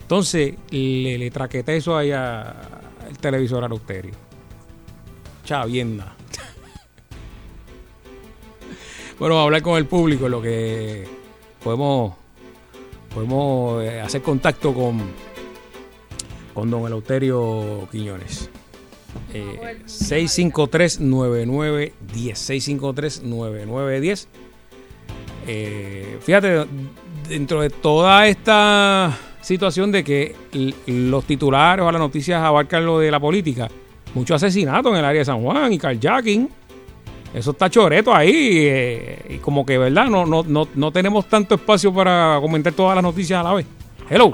Entonces, 0.00 0.54
le, 0.70 1.18
le 1.18 1.30
traqueté 1.30 1.76
eso 1.76 1.94
allá 1.94 2.54
el 3.06 3.18
televisor 3.18 3.64
a 3.64 3.68
Lauterio. 3.68 4.14
Chavienda. 5.44 6.14
Bueno, 9.18 9.34
vamos 9.36 9.42
a 9.42 9.44
hablar 9.44 9.62
con 9.62 9.76
el 9.78 9.86
público, 9.86 10.28
lo 10.28 10.42
que 10.42 11.06
podemos 11.62 12.14
podemos 13.14 13.84
eh, 13.84 14.00
hacer 14.00 14.22
contacto 14.22 14.74
con 14.74 15.00
con 16.54 16.70
don 16.70 16.86
Eleuterio 16.86 17.86
Quiñones. 17.90 18.48
Eh, 19.32 19.80
653-9910. 19.86 21.92
653-9910. 22.14 24.26
Eh, 25.46 26.18
fíjate, 26.22 26.64
dentro 27.28 27.60
de 27.60 27.68
toda 27.70 28.26
esta 28.26 29.16
situación 29.42 29.92
de 29.92 30.02
que 30.04 30.34
los 30.86 31.24
titulares 31.24 31.84
o 31.84 31.92
las 31.92 32.00
noticias 32.00 32.42
abarcan 32.42 32.86
lo 32.86 33.00
de 33.00 33.10
la 33.10 33.20
política, 33.20 33.68
muchos 34.14 34.42
asesinatos 34.42 34.90
en 34.92 34.98
el 34.98 35.04
área 35.04 35.18
de 35.18 35.26
San 35.26 35.42
Juan 35.42 35.70
y 35.72 35.78
carjacking. 35.78 36.48
Eso 37.34 37.50
está 37.50 37.68
choreto 37.68 38.14
ahí. 38.14 38.66
eh, 38.68 39.26
y 39.30 39.38
como 39.38 39.66
que, 39.66 39.76
¿verdad? 39.76 40.06
No, 40.06 40.24
no, 40.24 40.44
no, 40.44 40.68
no 40.74 40.92
tenemos 40.92 41.26
tanto 41.26 41.56
espacio 41.56 41.92
para 41.92 42.38
comentar 42.40 42.72
todas 42.72 42.94
las 42.94 43.02
noticias 43.02 43.40
a 43.40 43.42
la 43.42 43.54
vez. 43.54 43.66
Hello. 44.08 44.32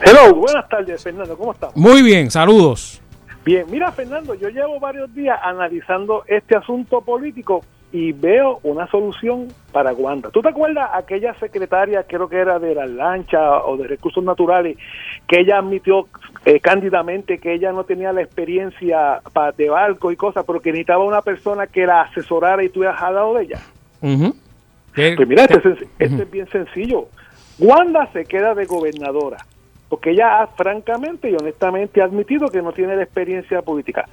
Hello, 0.00 0.34
buenas 0.34 0.68
tardes, 0.68 1.02
Fernando. 1.02 1.36
¿Cómo 1.36 1.52
estás? 1.52 1.76
Muy 1.76 2.02
bien, 2.02 2.30
saludos. 2.30 3.00
Bien, 3.44 3.64
mira, 3.70 3.92
Fernando, 3.92 4.34
yo 4.34 4.48
llevo 4.48 4.80
varios 4.80 5.14
días 5.14 5.38
analizando 5.42 6.24
este 6.26 6.56
asunto 6.56 7.00
político 7.02 7.62
y 7.92 8.12
veo 8.12 8.58
una 8.64 8.86
solución 8.88 9.48
para 9.72 9.92
Wanda. 9.92 10.30
¿Tú 10.30 10.42
te 10.42 10.48
acuerdas 10.48 10.90
aquella 10.92 11.32
secretaria, 11.34 12.02
creo 12.02 12.28
que 12.28 12.36
era 12.36 12.58
de 12.58 12.74
las 12.74 12.90
lanchas 12.90 13.62
o 13.64 13.76
de 13.76 13.86
recursos 13.86 14.22
naturales, 14.24 14.76
que 15.26 15.40
ella 15.40 15.58
admitió 15.58 16.08
eh, 16.44 16.60
cándidamente 16.60 17.38
que 17.38 17.54
ella 17.54 17.72
no 17.72 17.84
tenía 17.84 18.12
la 18.12 18.22
experiencia 18.22 19.20
pa- 19.32 19.52
de 19.52 19.68
barco 19.70 20.10
y 20.12 20.16
cosas, 20.16 20.44
pero 20.46 20.60
que 20.60 20.70
necesitaba 20.72 21.04
una 21.04 21.22
persona 21.22 21.66
que 21.68 21.86
la 21.86 22.02
asesorara 22.02 22.62
y 22.64 22.68
tú 22.68 22.82
al 22.84 23.14
lado 23.14 23.34
de 23.34 23.44
ella? 23.44 23.60
¿Qué- 24.94 25.14
Pues 25.16 25.28
mira, 25.28 25.44
este, 25.44 25.68
es, 25.70 25.78
este 25.98 26.22
es 26.24 26.30
bien 26.30 26.48
sencillo. 26.50 27.06
Wanda 27.58 28.08
se 28.12 28.24
queda 28.26 28.54
de 28.54 28.66
gobernadora, 28.66 29.38
porque 29.88 30.10
ella 30.10 30.42
ha, 30.42 30.46
francamente 30.48 31.30
y 31.30 31.34
honestamente 31.34 32.00
ha 32.02 32.04
admitido 32.04 32.48
que 32.48 32.60
no 32.62 32.72
tiene 32.72 32.96
la 32.96 33.02
experiencia 33.04 33.62
política. 33.62 34.06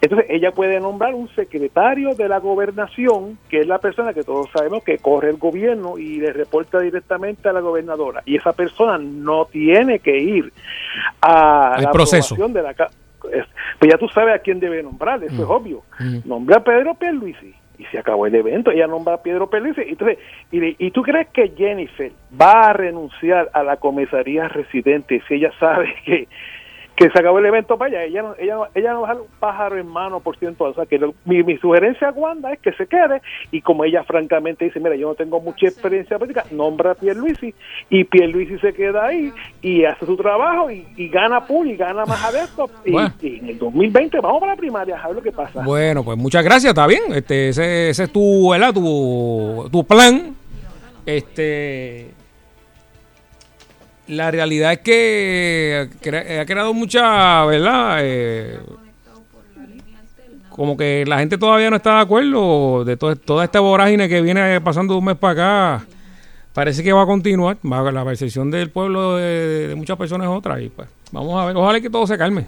Entonces 0.00 0.26
ella 0.30 0.52
puede 0.52 0.80
nombrar 0.80 1.14
un 1.14 1.28
secretario 1.34 2.14
de 2.14 2.28
la 2.28 2.38
gobernación, 2.38 3.38
que 3.48 3.60
es 3.60 3.66
la 3.66 3.78
persona 3.78 4.14
que 4.14 4.22
todos 4.22 4.48
sabemos 4.50 4.82
que 4.82 4.98
corre 4.98 5.30
el 5.30 5.36
gobierno 5.36 5.98
y 5.98 6.16
le 6.16 6.32
reporta 6.32 6.80
directamente 6.80 7.48
a 7.48 7.52
la 7.52 7.60
gobernadora. 7.60 8.22
Y 8.24 8.36
esa 8.36 8.52
persona 8.52 8.98
no 8.98 9.44
tiene 9.46 9.98
que 9.98 10.18
ir 10.18 10.52
a 11.20 11.76
la 11.80 11.90
proceso. 11.90 12.34
aprobación 12.34 12.52
de 12.52 12.62
la... 12.62 12.90
Pues 13.78 13.92
ya 13.92 13.98
tú 13.98 14.08
sabes 14.08 14.34
a 14.34 14.38
quién 14.38 14.58
debe 14.60 14.82
nombrar, 14.82 15.22
eso 15.22 15.34
es 15.34 15.48
obvio. 15.48 15.82
Nombra 16.24 16.56
a 16.56 16.64
Pedro 16.64 16.94
Pierluisi 16.94 17.54
y 17.78 17.84
se 17.86 17.98
acabó 17.98 18.26
el 18.26 18.34
evento. 18.34 18.70
Ella 18.70 18.86
nombra 18.86 19.14
a 19.14 19.22
Pedro 19.22 19.50
Pierluisi. 19.50 19.82
Entonces, 19.82 20.18
y, 20.50 20.86
y 20.86 20.90
tú 20.90 21.02
crees 21.02 21.28
que 21.28 21.48
Jennifer 21.56 22.12
va 22.40 22.70
a 22.70 22.72
renunciar 22.72 23.50
a 23.52 23.62
la 23.62 23.76
comisaría 23.76 24.48
residente 24.48 25.22
si 25.28 25.34
ella 25.34 25.50
sabe 25.60 25.94
que, 26.06 26.28
que 27.00 27.10
se 27.10 27.18
acabó 27.18 27.38
el 27.38 27.46
evento 27.46 27.78
para 27.78 27.90
allá? 27.98 28.04
Ella 28.04 28.22
no, 28.22 28.34
ella, 28.38 28.54
no- 28.56 28.66
ella 28.74 28.92
no 28.92 29.00
va 29.00 29.08
a 29.08 29.10
dejar 29.12 29.22
un 29.22 29.28
pájaro 29.40 29.78
en 29.78 29.86
mano 29.86 30.20
por 30.20 30.36
ciento. 30.36 30.64
O 30.64 30.74
sea, 30.74 30.84
que 30.84 30.98
lo- 30.98 31.14
mi, 31.24 31.42
mi 31.42 31.56
sugerencia 31.56 32.08
a 32.08 32.12
Wanda 32.12 32.52
es 32.52 32.60
que 32.60 32.72
se 32.74 32.86
quede 32.86 33.22
y 33.50 33.62
como 33.62 33.84
ella 33.86 34.04
francamente 34.04 34.66
dice, 34.66 34.80
mira, 34.80 34.96
yo 34.96 35.08
no 35.08 35.14
tengo 35.14 35.40
mucha 35.40 35.66
experiencia 35.66 36.18
política, 36.18 36.44
nombra 36.50 36.90
a 36.90 36.94
Pierluisi 36.94 37.54
y 37.88 38.04
Pierluisi 38.04 38.58
se 38.58 38.74
queda 38.74 39.06
ahí 39.06 39.32
y 39.62 39.84
hace 39.84 40.04
su 40.04 40.14
trabajo 40.16 40.70
y, 40.70 40.86
y 40.96 41.08
gana 41.08 41.46
pool 41.46 41.68
y 41.70 41.76
gana 41.76 42.04
más 42.04 42.22
adeptos 42.22 42.70
y, 42.84 42.92
Bueno. 42.92 43.12
y 43.22 43.38
en 43.38 43.48
el 43.48 43.58
2020 43.58 44.20
vamos 44.20 44.40
para 44.40 44.52
la 44.52 44.58
primaria 44.58 45.00
a 45.02 45.06
ver 45.06 45.16
lo 45.16 45.22
que 45.22 45.32
pasa. 45.32 45.62
Bueno, 45.64 46.04
pues 46.04 46.18
muchas 46.18 46.44
gracias, 46.44 46.70
está 46.72 46.86
bien. 46.86 47.02
Este, 47.14 47.48
ese, 47.48 47.88
ese 47.90 48.04
es 48.04 48.12
tu. 48.12 48.52
Tu, 48.74 49.68
tu 49.72 49.84
plan. 49.84 50.34
Este. 51.06 52.19
La 54.10 54.30
realidad 54.30 54.72
es 54.72 54.78
que 54.80 55.88
ha 56.40 56.44
creado 56.44 56.74
mucha, 56.74 57.44
¿verdad? 57.46 57.98
Eh, 58.00 58.58
como 60.48 60.76
que 60.76 61.04
la 61.06 61.18
gente 61.20 61.38
todavía 61.38 61.70
no 61.70 61.76
está 61.76 61.94
de 61.96 62.00
acuerdo 62.00 62.84
de 62.84 62.96
to- 62.96 63.16
toda 63.16 63.44
esta 63.44 63.60
vorágine 63.60 64.08
que 64.08 64.20
viene 64.20 64.60
pasando 64.60 64.94
de 64.94 64.98
un 64.98 65.04
mes 65.04 65.16
para 65.16 65.76
acá. 65.78 65.86
Parece 66.52 66.82
que 66.82 66.92
va 66.92 67.02
a 67.02 67.06
continuar. 67.06 67.56
La 67.62 68.04
percepción 68.04 68.50
del 68.50 68.70
pueblo 68.70 69.16
de, 69.16 69.72
muchas 69.76 69.96
personas 69.96 70.26
es 70.28 70.36
otra. 70.36 70.60
Y 70.60 70.68
pues, 70.68 70.88
vamos 71.12 71.40
a 71.40 71.46
ver. 71.46 71.56
Ojalá 71.56 71.80
que 71.80 71.88
todo 71.88 72.06
se 72.06 72.18
calme. 72.18 72.46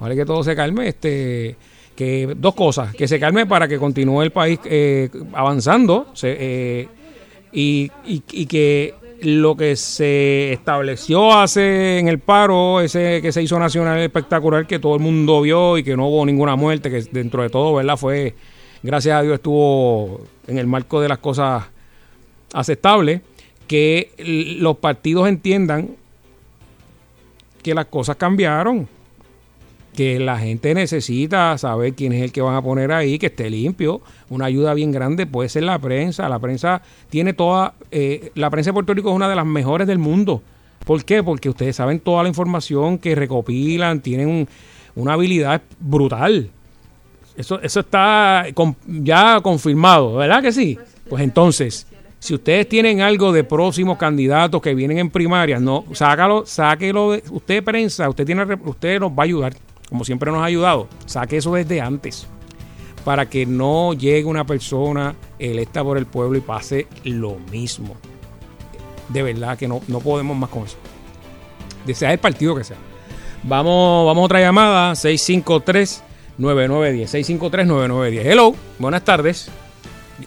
Ojalá 0.00 0.14
que 0.16 0.26
todo 0.26 0.42
se 0.42 0.56
calme. 0.56 0.88
Este, 0.88 1.56
que 1.94 2.34
dos 2.36 2.54
cosas. 2.54 2.92
Que 2.94 3.06
se 3.06 3.20
calme 3.20 3.46
para 3.46 3.68
que 3.68 3.78
continúe 3.78 4.22
el 4.22 4.32
país 4.32 4.58
eh, 4.64 5.08
avanzando. 5.32 6.08
se- 6.14 6.36
eh, 6.38 6.88
y 7.52 7.88
que 8.46 8.94
lo 9.22 9.56
que 9.56 9.76
se 9.76 10.52
estableció 10.52 11.32
hace 11.32 11.98
en 11.98 12.08
el 12.08 12.18
paro, 12.18 12.80
ese 12.80 13.20
que 13.22 13.32
se 13.32 13.42
hizo 13.42 13.58
nacional 13.58 13.98
espectacular, 13.98 14.66
que 14.66 14.78
todo 14.78 14.94
el 14.94 15.00
mundo 15.00 15.40
vio 15.40 15.78
y 15.78 15.84
que 15.84 15.96
no 15.96 16.08
hubo 16.08 16.26
ninguna 16.26 16.56
muerte, 16.56 16.90
que 16.90 17.02
dentro 17.10 17.42
de 17.42 17.50
todo, 17.50 17.74
¿verdad? 17.74 17.96
Fue, 17.96 18.34
gracias 18.82 19.18
a 19.18 19.22
Dios, 19.22 19.34
estuvo 19.34 20.20
en 20.46 20.58
el 20.58 20.66
marco 20.66 21.00
de 21.00 21.08
las 21.08 21.18
cosas 21.18 21.64
aceptables, 22.52 23.20
que 23.66 24.12
los 24.58 24.76
partidos 24.76 25.28
entiendan 25.28 25.90
que 27.62 27.74
las 27.74 27.86
cosas 27.86 28.16
cambiaron, 28.16 28.88
que 29.96 30.20
la 30.20 30.38
gente 30.38 30.72
necesita 30.74 31.58
saber 31.58 31.94
quién 31.94 32.12
es 32.12 32.22
el 32.22 32.30
que 32.30 32.40
van 32.42 32.54
a 32.54 32.62
poner 32.62 32.92
ahí, 32.92 33.18
que 33.18 33.26
esté 33.26 33.50
limpio. 33.50 34.00
Una 34.30 34.44
ayuda 34.44 34.74
bien 34.74 34.92
grande 34.92 35.26
puede 35.26 35.48
ser 35.48 35.64
la 35.64 35.78
prensa. 35.78 36.28
La 36.28 36.38
prensa 36.38 36.82
tiene 37.10 37.32
toda, 37.32 37.74
eh, 37.90 38.30
la 38.34 38.50
prensa 38.50 38.70
de 38.70 38.74
Puerto 38.74 38.94
Rico 38.94 39.08
es 39.10 39.16
una 39.16 39.28
de 39.28 39.34
las 39.34 39.46
mejores 39.46 39.88
del 39.88 39.98
mundo. 39.98 40.42
¿Por 40.84 41.04
qué? 41.04 41.22
Porque 41.24 41.48
ustedes 41.48 41.74
saben 41.74 41.98
toda 41.98 42.22
la 42.22 42.28
información 42.28 42.98
que 42.98 43.14
recopilan, 43.16 44.00
tienen 44.00 44.28
un- 44.28 44.48
una 44.94 45.14
habilidad 45.14 45.62
brutal. 45.80 46.50
Eso, 47.36 47.60
eso 47.60 47.80
está 47.80 48.44
ya 48.86 49.40
confirmado, 49.42 50.14
¿verdad 50.14 50.40
que 50.42 50.52
sí? 50.52 50.78
Pues 51.08 51.22
entonces, 51.22 51.86
si 52.18 52.34
ustedes 52.34 52.68
tienen 52.68 53.00
algo 53.02 53.30
de 53.32 53.44
próximos 53.44 53.98
candidatos 53.98 54.62
que 54.62 54.74
vienen 54.74 54.98
en 54.98 55.10
primarias, 55.10 55.60
no, 55.60 55.84
sácalo, 55.92 56.46
sáquelo, 56.46 57.12
de- 57.12 57.22
usted 57.30 57.62
prensa, 57.62 58.08
usted 58.08 58.24
tiene, 58.24 58.44
usted 58.64 58.98
nos 59.00 59.10
va 59.12 59.18
a 59.18 59.24
ayudar, 59.24 59.52
como 59.88 60.04
siempre 60.04 60.30
nos 60.32 60.40
ha 60.42 60.46
ayudado, 60.46 60.88
saque 61.06 61.36
eso 61.38 61.54
desde 61.54 61.80
antes, 61.80 62.26
para 63.04 63.26
que 63.28 63.46
no 63.46 63.92
llegue 63.94 64.24
una 64.24 64.44
persona 64.44 65.14
electa 65.38 65.82
por 65.84 65.96
el 65.98 66.06
pueblo 66.06 66.36
y 66.38 66.40
pase 66.40 66.86
lo 67.04 67.36
mismo. 67.52 67.96
De 69.08 69.22
verdad 69.22 69.56
que 69.56 69.68
no, 69.68 69.80
no 69.86 70.00
podemos 70.00 70.36
más 70.36 70.50
con 70.50 70.64
eso. 70.64 70.76
De 71.84 71.94
sea 71.94 72.12
el 72.12 72.18
partido 72.18 72.56
que 72.56 72.64
sea. 72.64 72.76
Vamos, 73.44 74.06
vamos 74.06 74.22
a 74.22 74.24
otra 74.24 74.40
llamada, 74.40 74.92
653-9910. 74.94 76.00
653-9910. 76.38 78.22
Hello, 78.26 78.54
buenas 78.78 79.04
tardes. 79.04 79.48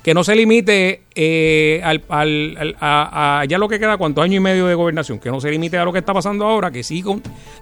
Que 0.04 0.14
no 0.14 0.24
se 0.24 0.36
limite 0.36 1.02
eh, 1.16 1.82
al, 1.84 2.04
al- 2.10 2.76
a, 2.80 3.44
ya 3.50 3.58
lo 3.58 3.68
que 3.68 3.80
queda, 3.80 3.98
cuántos 3.98 4.24
años 4.24 4.36
y 4.38 4.40
medio 4.40 4.68
de 4.68 4.76
gobernación, 4.76 5.18
que 5.20 5.32
no 5.32 5.42
se 5.42 5.50
limite 5.50 5.78
a 5.80 5.84
lo 5.84 5.92
que 5.92 5.98
está 6.00 6.14
pasando 6.14 6.46
ahora, 6.46 6.70
que 6.70 6.84
sí 6.84 7.04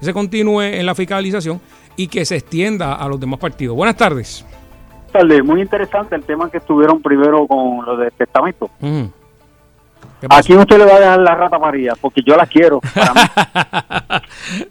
se 0.01 0.11
continúe 0.13 0.61
en 0.61 0.85
la 0.85 0.93
fiscalización 0.93 1.61
y 1.97 2.07
que 2.07 2.23
se 2.23 2.37
extienda 2.37 2.93
a 2.93 3.07
los 3.09 3.19
demás 3.19 3.39
partidos. 3.39 3.75
Buenas 3.75 3.97
tardes. 3.97 4.45
tardes. 5.11 5.43
Muy 5.43 5.59
interesante 5.61 6.15
el 6.15 6.23
tema 6.23 6.49
que 6.49 6.57
estuvieron 6.59 7.01
primero 7.01 7.45
con 7.47 7.85
lo 7.85 7.97
del 7.97 8.11
testamento. 8.13 8.69
Ujú. 8.79 9.11
¿A 10.29 10.41
quién 10.41 10.57
usted 10.59 10.77
le 10.79 10.85
va 10.85 10.95
a 10.95 10.99
dejar 10.99 11.19
la 11.19 11.35
rata 11.35 11.59
María? 11.59 11.93
Porque 11.99 12.21
yo 12.25 12.35
la 12.35 12.45
quiero. 12.47 12.79
para 12.79 13.13
mí. 13.13 13.19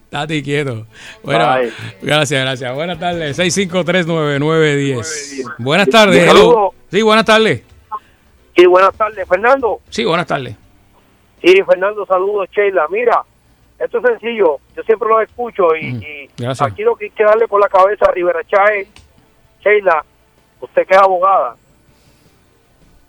Estate 0.05 0.43
quieto. 0.43 0.87
Bueno, 1.23 1.47
Bye. 1.55 1.73
gracias, 2.03 2.43
gracias. 2.43 2.75
Buenas 2.75 2.99
tardes. 2.99 3.39
6539910. 3.39 5.55
Buenas 5.59 5.89
tardes. 5.89 6.29
Hello. 6.29 6.75
Sí, 6.91 7.03
buenas 7.03 7.25
tardes. 7.25 7.63
Sí, 8.57 8.67
buenas 8.67 8.93
tardes, 8.95 9.29
Fernando. 9.29 9.81
Sí, 9.91 10.05
buenas 10.05 10.27
tardes. 10.27 10.57
Sí, 11.43 11.55
Fernando, 11.69 12.05
saludos, 12.07 12.49
Sheila. 12.51 12.87
Mira, 12.91 13.23
esto 13.79 13.99
es 13.99 14.05
sencillo. 14.05 14.59
Yo 14.77 14.83
siempre 14.85 15.09
lo 15.09 15.21
escucho 15.21 15.75
y, 15.77 15.87
y 15.87 16.31
gracias. 16.39 16.63
aquí 16.73 16.83
lo 16.83 16.97
que 16.97 17.07
hay 17.07 17.11
que 17.11 17.25
darle 17.25 17.47
por 17.49 17.61
la 17.61 17.69
cabeza 17.69 18.07
a 18.07 18.13
Rivera 18.13 18.43
Chávez, 18.45 18.89
Sheila, 19.61 20.05
usted 20.61 20.87
que 20.87 20.95
es 20.95 21.01
abogada, 21.01 21.57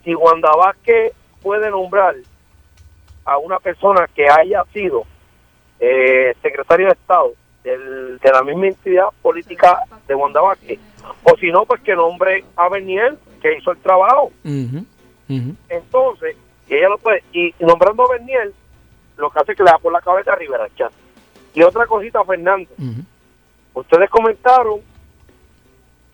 si 0.04 0.14
Wanda 0.14 0.50
Vázquez 0.56 1.12
puede 1.42 1.70
nombrar 1.70 2.14
a 3.24 3.38
una 3.38 3.58
persona 3.58 4.08
que 4.14 4.28
haya 4.28 4.64
sido 4.72 5.04
eh, 5.80 6.34
secretario 6.42 6.86
de 6.86 6.92
Estado 6.92 7.32
del- 7.62 8.18
de 8.18 8.30
la 8.32 8.42
misma 8.42 8.66
entidad 8.68 9.06
política 9.22 9.82
de 10.06 10.14
Wanda 10.14 10.40
Vázquez, 10.40 10.78
o 11.22 11.36
si 11.38 11.50
no, 11.52 11.64
pues 11.66 11.80
que 11.82 11.94
nombre 11.94 12.44
a 12.56 12.68
Bernier, 12.68 13.16
que 13.40 13.56
hizo 13.58 13.70
el 13.72 13.78
trabajo. 13.78 14.32
Entonces, 15.68 16.36
y 16.68 16.74
ella 16.74 16.88
lo 16.88 16.98
puede, 16.98 17.22
y 17.32 17.54
nombrando 17.60 18.04
a 18.04 18.12
Bernier, 18.12 18.52
lo 19.18 19.30
que 19.30 19.38
hace 19.40 19.52
es 19.52 19.58
que 19.58 19.64
le 19.64 19.70
da 19.70 19.78
por 19.78 19.92
la 19.92 20.00
cabeza 20.00 20.32
a 20.32 20.36
Rivera 20.36 20.66
Chat. 20.76 20.92
Y 21.54 21.62
otra 21.62 21.86
cosita, 21.86 22.24
Fernando, 22.24 22.70
ustedes 23.74 24.08
comentaron 24.10 24.80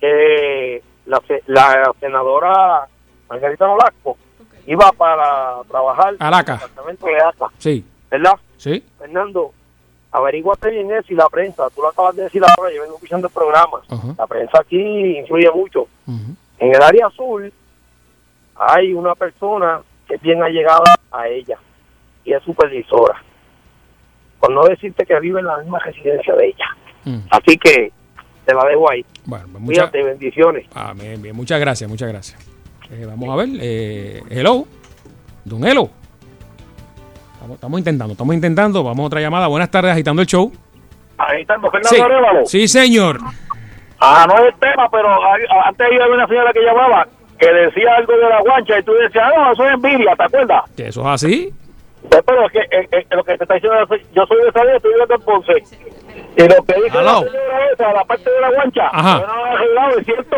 que 0.00 0.82
la, 1.06 1.20
se- 1.26 1.42
la 1.46 1.92
senadora 2.00 2.86
Margarita 3.28 3.66
Nolasco 3.66 4.16
iba 4.66 4.90
para 4.92 5.62
trabajar 5.68 6.14
Alaca. 6.18 6.54
en 6.54 6.60
el 6.60 6.68
departamento 6.68 7.06
de 7.06 7.16
ACA, 7.20 7.46
Sí, 7.58 7.84
¿verdad? 8.10 8.34
sí. 8.56 8.82
Fernando, 8.98 9.52
averíguate 10.12 10.70
bien 10.70 10.90
eso 10.92 11.12
y 11.12 11.16
la 11.16 11.28
prensa, 11.28 11.68
tú 11.70 11.82
lo 11.82 11.88
acabas 11.88 12.16
de 12.16 12.22
decir 12.24 12.42
ahora, 12.42 12.72
yo 12.72 12.82
vengo 12.82 12.94
escuchando 12.94 13.26
el 13.26 13.32
programa, 13.32 13.80
la 14.16 14.26
prensa 14.26 14.60
aquí 14.60 15.18
influye 15.18 15.50
mucho. 15.50 15.86
En 16.06 16.74
el 16.74 16.82
área 16.82 17.06
azul 17.08 17.52
hay 18.56 18.92
una 18.94 19.14
persona 19.14 19.82
que 20.06 20.14
es 20.14 20.22
bien 20.22 20.42
allegada 20.42 20.84
a 21.10 21.28
ella 21.28 21.58
y 22.24 22.32
es 22.32 22.42
supervisora. 22.42 23.22
Por 24.40 24.50
no 24.52 24.64
decirte 24.64 25.04
que 25.06 25.18
vive 25.20 25.40
en 25.40 25.46
la 25.46 25.58
misma 25.58 25.78
residencia 25.78 26.34
de 26.34 26.46
ella. 26.46 26.66
Mm. 27.04 27.18
Así 27.30 27.56
que 27.56 27.92
te 28.44 28.54
la 28.54 28.64
dejo 28.64 28.90
ahí. 28.90 29.04
Bueno, 29.24 29.46
pues 29.50 29.62
muchas, 29.62 29.90
Cuídate, 29.90 30.02
bendiciones. 30.02 30.66
ah, 30.74 30.92
bien, 30.94 31.20
bien, 31.22 31.34
muchas 31.36 31.58
gracias, 31.60 31.88
muchas 31.88 32.08
gracias. 32.08 32.38
Eh, 32.90 33.04
vamos 33.06 33.28
a 33.30 33.36
ver. 33.36 33.48
Eh, 33.60 34.22
hello. 34.30 34.64
Don 35.44 35.64
Hello. 35.66 35.88
Estamos, 37.34 37.54
estamos 37.56 37.78
intentando, 37.78 38.12
estamos 38.12 38.34
intentando. 38.34 38.82
Vamos 38.84 39.04
a 39.04 39.06
otra 39.06 39.20
llamada. 39.20 39.46
Buenas 39.48 39.70
tardes, 39.70 39.92
agitando 39.92 40.22
el 40.22 40.28
show. 40.28 40.50
Está 41.38 41.54
Fernando 41.60 41.88
Sí, 41.88 42.00
Arévalo. 42.00 42.46
sí 42.46 42.68
señor. 42.68 43.18
Ah, 44.00 44.26
no 44.28 44.36
es 44.38 44.52
el 44.52 44.60
tema, 44.60 44.88
pero 44.90 45.08
hay- 45.08 45.42
antes 45.66 45.86
había 45.86 46.06
una 46.06 46.26
señora 46.26 46.52
que 46.52 46.60
llamaba 46.60 47.06
que 47.38 47.46
decía 47.52 47.96
algo 47.96 48.12
de 48.14 48.28
la 48.28 48.40
guancha 48.40 48.78
y 48.78 48.82
tú 48.82 48.92
decías, 48.92 49.24
no, 49.36 49.52
eso 49.52 49.64
es 49.66 49.74
envidia, 49.74 50.14
¿te 50.16 50.24
acuerdas? 50.24 50.62
Que 50.76 50.88
eso 50.88 51.00
es 51.02 51.06
así. 51.06 51.54
Pues, 52.10 52.22
pero 52.26 52.46
es 52.46 52.52
que 52.52 52.58
eh, 52.60 52.88
eh, 52.92 53.06
lo 53.10 53.24
que 53.24 53.36
te 53.38 53.44
está 53.44 53.54
diciendo, 53.54 53.78
yo 54.12 54.26
soy 54.26 54.44
de 54.44 54.52
Salud, 54.52 54.70
estoy 54.74 54.90
viviendo 54.92 55.14
en 55.14 55.20
Ponce. 55.22 55.52
Y 56.36 56.42
lo 56.42 56.62
que 56.64 56.74
dice 56.84 57.02
la 57.02 57.18
señora 57.18 57.66
esa, 57.72 57.92
la 57.92 58.04
parte 58.04 58.30
de 58.30 58.40
la 58.40 58.50
guancha, 58.50 58.88
Ajá. 58.92 59.20
yo 59.20 59.26
no 59.26 59.36
lo 59.36 59.44
arreglado, 59.44 59.98
es 59.98 60.04
cierto. 60.06 60.36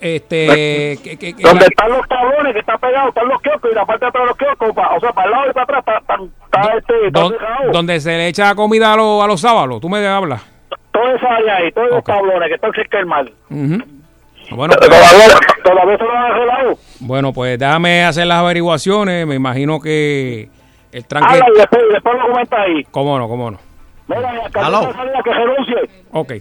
Este. 0.00 0.96
que- 1.02 1.18
que- 1.18 1.32
Donde 1.42 1.60
la- 1.60 1.66
están 1.66 1.88
los 1.90 2.06
cabrones 2.06 2.52
que 2.52 2.60
están 2.60 2.78
pegados, 2.78 3.08
están 3.08 3.28
los 3.28 3.40
kioscos 3.42 3.70
y 3.72 3.74
la 3.74 3.84
parte 3.84 4.04
de 4.04 4.08
atrás 4.08 4.22
de 4.24 4.28
los 4.28 4.36
kioscos, 4.38 4.72
pa- 4.74 4.94
o 4.96 5.00
sea, 5.00 5.12
para 5.12 5.26
el 5.26 5.30
lado 5.32 5.50
y 5.50 5.52
para 5.54 5.78
atrás, 5.78 6.00
está, 6.00 6.76
este, 6.78 7.06
está 7.08 7.20
don- 7.20 7.32
dejado. 7.32 7.72
donde 7.72 8.00
se 8.00 8.10
le 8.10 8.28
echa 8.28 8.54
comida 8.54 8.92
a, 8.92 8.96
los- 8.96 9.24
a 9.24 9.26
los 9.26 9.40
sábados. 9.40 9.80
Tú 9.80 9.88
me 9.88 10.06
hablas. 10.06 10.40
Toda 10.92 11.14
esa 11.16 11.34
área 11.34 11.56
ahí, 11.56 11.72
todos 11.72 11.90
los 11.90 12.04
cabrones 12.04 12.48
que 12.48 12.54
están 12.54 12.72
cerca 12.72 12.98
del 12.98 13.06
mar. 13.06 13.26
Bueno, 14.50 14.74
pues, 14.78 14.88
Todavía, 14.88 15.38
todavía 15.62 15.96
se 15.98 16.04
lo 16.04 16.10
han 16.12 16.32
arreglado. 16.32 16.78
bueno, 17.00 17.32
pues 17.32 17.58
déjame 17.58 18.04
hacer 18.04 18.26
las 18.26 18.38
averiguaciones. 18.38 19.26
Me 19.26 19.34
imagino 19.34 19.80
que 19.80 20.48
el 20.92 21.04
tranque. 21.04 21.34
Habla 21.34 21.46
y 21.54 21.58
después, 21.58 21.82
después 21.92 22.14
lo 22.18 22.28
comenta 22.30 22.60
ahí. 22.62 22.84
¿Cómo 22.90 23.18
no? 23.18 23.28
¿Cómo 23.28 23.50
no? 23.50 23.58
Mira, 24.06 24.32
salga 24.52 25.22
que 25.22 25.32
renuncie. 25.34 25.76
Ok. 26.12 26.32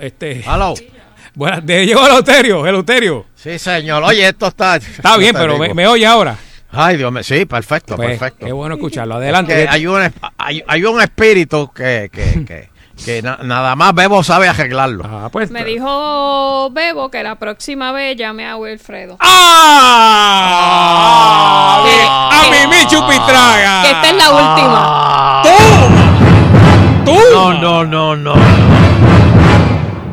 Este. 0.00 0.42
Aló. 0.46 0.74
Buenas, 1.34 1.64
de 1.66 1.84
llegó 1.86 2.06
el 2.06 2.14
Euterio, 2.14 2.66
el 2.66 2.74
Euterio. 2.76 3.26
Sí, 3.34 3.58
señor. 3.58 4.02
Oye, 4.02 4.26
esto 4.26 4.46
está. 4.46 4.76
Está 4.76 5.16
bien, 5.18 5.34
te 5.34 5.38
pero 5.40 5.58
me, 5.58 5.74
me 5.74 5.86
oye 5.86 6.06
ahora. 6.06 6.36
Ay, 6.70 6.96
Dios 6.96 7.12
mío. 7.12 7.22
Sí, 7.22 7.44
perfecto, 7.44 7.94
Pues, 7.94 8.18
perfecto. 8.18 8.44
Qué 8.46 8.52
bueno 8.52 8.74
escucharlo. 8.74 9.14
Adelante. 9.16 9.54
Que 9.54 9.68
hay, 9.68 9.86
un, 9.86 10.00
hay, 10.38 10.62
hay 10.66 10.84
un 10.84 11.00
espíritu 11.00 11.70
que, 11.72 12.10
que, 12.12 12.44
que, 12.44 12.68
que 13.04 13.22
na- 13.22 13.38
nada 13.42 13.76
más 13.76 13.94
Bebo 13.94 14.22
sabe 14.24 14.48
arreglarlo. 14.48 15.04
Ah, 15.06 15.28
pues. 15.30 15.50
Me 15.50 15.64
dijo 15.64 16.70
Bebo 16.70 17.10
que 17.10 17.22
la 17.22 17.34
próxima 17.36 17.92
vez 17.92 18.16
llame 18.16 18.46
a 18.48 18.56
Wilfredo. 18.56 19.16
¡Ah! 20.48 21.84
¡A 22.32 22.42
mi 22.50 22.66
Michu 22.76 23.06
Pitraga! 23.08 23.82
Que 23.82 23.90
esta 23.90 24.10
es 24.10 24.16
la 24.16 24.30
última. 24.30 25.42
¡Tú! 27.04 27.12
No, 27.32 27.52
no, 27.54 27.84
no, 27.84 28.16
no. 28.16 28.34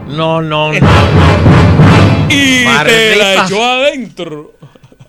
No, 0.08 0.42
no, 0.42 0.72
no. 0.74 0.80
Y 2.30 2.66
te 2.86 3.16
la 3.16 3.46
echó 3.46 3.64
adentro. 3.64 4.52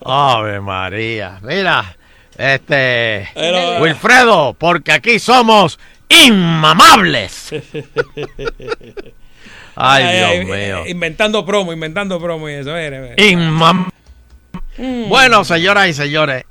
Ave 0.03 0.59
María. 0.61 1.39
Mira, 1.41 1.95
este. 2.37 3.29
Pero- 3.33 3.81
Wilfredo, 3.81 4.53
porque 4.57 4.91
aquí 4.93 5.19
somos 5.19 5.79
inmamables. 6.23 7.49
Ay, 9.75 10.03
Dios 10.37 10.45
mío. 10.57 10.83
Inventando 10.87 11.45
promo, 11.45 11.73
inventando 11.73 12.19
promo 12.19 12.49
y 12.49 12.53
eso. 12.53 12.71
mire, 12.73 12.99
mire. 13.01 13.15
Inmam- 13.17 13.89
Mm. 14.77 15.07
Bueno, 15.07 15.45
señoras 15.45 15.87
y 15.87 15.93
señores, 15.93 16.43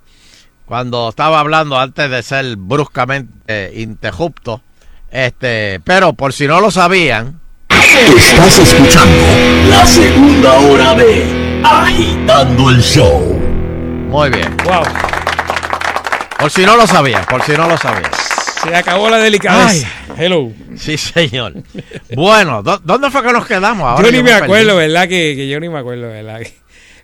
cuando 0.65 1.11
estaba 1.11 1.41
hablando 1.41 1.79
antes 1.79 2.09
de 2.09 2.23
ser 2.23 2.57
bruscamente 2.57 3.31
eh, 3.47 3.71
interrupto, 3.83 4.63
este, 5.11 5.79
pero 5.85 6.15
por 6.15 6.33
si 6.33 6.47
no 6.47 6.59
lo 6.59 6.71
sabían, 6.71 7.39
Estás 7.69 8.59
escuchando 8.61 9.23
la 9.69 9.85
segunda 9.85 10.53
hora 10.55 10.95
de 10.95 11.61
Agitando 11.63 12.71
el 12.71 12.81
Show. 12.83 13.21
muy 14.09 14.31
bien. 14.31 14.57
Wow. 14.65 14.85
Por 16.39 16.51
si 16.51 16.65
no 16.65 16.77
lo 16.79 16.87
sabían, 16.87 17.27
por 17.27 17.43
si 17.43 17.53
no 17.53 17.69
lo 17.69 17.77
sabían. 17.77 18.11
Se 18.65 18.75
acabó 18.75 19.09
la 19.11 19.19
delicadeza. 19.19 19.89
Hello. 20.17 20.51
Sí, 20.77 20.97
señor. 20.97 21.55
Bueno, 22.15 22.63
¿dó- 22.63 22.81
¿dónde 22.85 23.11
fue 23.11 23.23
que 23.23 23.33
nos 23.33 23.47
quedamos? 23.47 23.87
Ahora 23.87 24.05
yo 24.05 24.13
ni 24.13 24.23
me 24.23 24.31
perdí. 24.31 24.45
acuerdo, 24.45 24.77
¿verdad? 24.77 25.03
Que, 25.09 25.35
que 25.37 25.49
yo 25.49 25.61
ni 25.61 25.69
me 25.69 25.79
acuerdo, 25.79 26.09
¿verdad? 26.09 26.41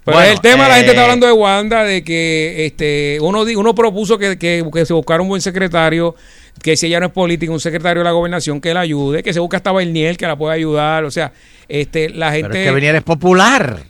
Pero 0.04 0.16
Bueno, 0.16 0.32
el 0.32 0.40
tema, 0.40 0.66
la 0.68 0.76
gente 0.76 0.90
está 0.90 1.02
eh, 1.02 1.04
hablando 1.04 1.26
de 1.26 1.32
Wanda, 1.32 1.84
de 1.84 2.02
que 2.02 2.64
este 2.66 3.18
uno 3.20 3.44
di- 3.44 3.54
uno 3.54 3.74
propuso 3.74 4.16
que, 4.18 4.38
que- 4.38 4.64
que 4.72 4.86
se 4.86 4.92
buscara 4.94 5.20
un 5.22 5.28
buen 5.28 5.42
secretario, 5.42 6.14
que 6.62 6.76
si 6.76 6.86
ella 6.86 7.00
no 7.00 7.06
es 7.06 7.12
política, 7.12 7.52
un 7.52 7.60
secretario 7.60 8.00
de 8.00 8.04
la 8.04 8.10
gobernación 8.12 8.60
que 8.60 8.74
la 8.74 8.80
ayude, 8.80 9.22
que 9.22 9.32
se 9.32 9.40
busque 9.40 9.56
hasta 9.56 9.72
Bernier 9.72 10.16
que 10.16 10.26
la 10.26 10.36
pueda 10.36 10.54
ayudar, 10.54 11.04
o 11.04 11.10
sea, 11.10 11.32
este 11.68 12.10
la 12.10 12.32
gente... 12.32 12.48
Pero 12.48 12.58
es 12.60 12.66
que 12.66 12.70
Bernier 12.72 12.96
es 12.96 13.02
popular. 13.02 13.82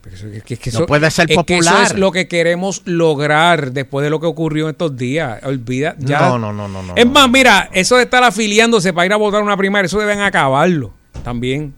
que- 0.45 0.57
que 0.57 0.71
no 0.71 0.79
eso- 0.79 0.87
puede 0.87 1.11
ser 1.11 1.25
es 1.25 1.27
que 1.29 1.33
eso 1.33 1.41
popular. 1.71 1.87
es 1.87 1.95
lo 1.99 2.13
que 2.13 2.29
queremos 2.29 2.83
lograr 2.85 3.73
después 3.73 4.05
de 4.05 4.11
lo 4.11 4.21
que 4.21 4.27
ocurrió 4.27 4.67
en 4.67 4.71
estos 4.73 4.97
días. 4.97 5.43
Olvida, 5.45 5.95
ya. 5.99 6.21
No, 6.21 6.39
no, 6.39 6.53
no, 6.53 6.69
no, 6.69 6.83
no. 6.83 6.95
Es 6.97 7.07
más, 7.07 7.29
mira, 7.31 7.71
eso 7.73 7.97
de 7.97 8.05
estar 8.05 8.23
afiliándose 8.23 8.93
para 8.93 9.07
ir 9.07 9.13
a 9.13 9.17
votar 9.17 9.43
una 9.43 9.57
primaria, 9.57 9.87
eso 9.87 9.99
deben 9.99 10.21
acabarlo 10.21 10.93
también. 11.21 11.75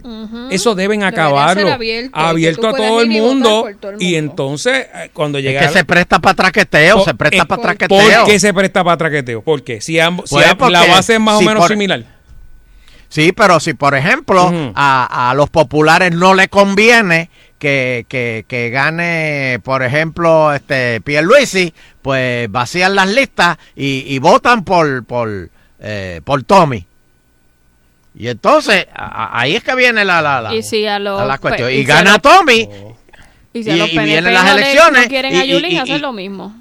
Eso 0.50 0.74
deben 0.74 1.02
acabarlo. 1.04 1.70
abierto, 1.72 2.68
a 2.68 2.72
todo 2.74 3.00
el, 3.00 3.08
mundo, 3.08 3.62
por 3.62 3.74
todo 3.76 3.90
el 3.92 4.02
Y 4.02 4.16
entonces, 4.16 4.86
eh, 4.94 5.10
cuando 5.12 5.38
Es 5.38 5.44
llega. 5.44 5.60
que 5.60 5.68
se 5.68 5.84
presta 5.84 6.18
para 6.18 6.34
traqueteo, 6.34 7.04
se 7.04 7.14
presta 7.14 7.44
para 7.44 7.62
traqueteo. 7.62 7.98
¿Por 7.98 8.24
qué 8.26 8.40
se 8.40 8.52
presta 8.54 8.82
para 8.84 8.96
traqueteo? 8.96 9.42
¿Por 9.42 9.62
qué? 9.62 9.80
Si, 9.80 9.98
ambos, 10.00 10.28
si 10.30 10.36
la 10.38 10.56
porque 10.56 10.74
base 10.88 11.14
es 11.14 11.20
más 11.20 11.38
si 11.38 11.44
o 11.44 11.48
menos 11.48 11.60
por- 11.62 11.70
similar. 11.70 12.04
Sí, 13.08 13.32
pero 13.32 13.60
si 13.60 13.74
por 13.74 13.94
ejemplo 13.94 14.50
a, 14.74 15.30
a 15.30 15.34
los 15.34 15.50
populares 15.50 16.12
no 16.12 16.32
le 16.32 16.48
conviene 16.48 17.28
que, 17.58 18.06
que, 18.08 18.46
que 18.48 18.70
gane, 18.70 19.60
por 19.62 19.82
ejemplo, 19.82 20.52
este 20.54 21.02
Pierluisi, 21.02 21.74
pues 22.00 22.50
vacían 22.50 22.94
las 22.94 23.08
listas 23.10 23.58
y, 23.76 24.04
y 24.08 24.18
votan 24.18 24.64
por 24.64 25.04
por, 25.04 25.50
eh, 25.78 26.22
por 26.24 26.42
Tommy. 26.44 26.86
Y 28.14 28.28
entonces 28.28 28.86
a- 28.94 29.38
ahí 29.40 29.54
es 29.56 29.64
que 29.64 29.74
viene 29.74 30.04
la, 30.04 30.20
la, 30.20 30.40
la, 30.40 30.54
Y 30.54 30.62
si 30.62 30.86
a 30.86 30.98
los 30.98 31.26
la- 31.26 31.38
cuestión. 31.38 31.70
Y, 31.72 31.82
gana 31.84 32.12
los- 32.12 32.22
Tommy. 32.22 32.68
Y 33.54 33.62
si 33.64 33.70
a 33.70 33.76
los 33.76 33.88
y 33.88 33.94
PNP 33.96 34.04
vienen 34.06 34.34
las 34.34 34.44
no 34.44 34.52
elecciones 34.52 35.02
no 35.02 35.08
quieren 35.08 35.34
y- 35.34 35.38
a 35.38 35.44
y- 35.44 35.48
Yulín, 35.50 35.72
y- 35.72 35.78
hacer 35.78 35.96
y- 35.98 36.00
lo 36.00 36.12
mismo. 36.12 36.54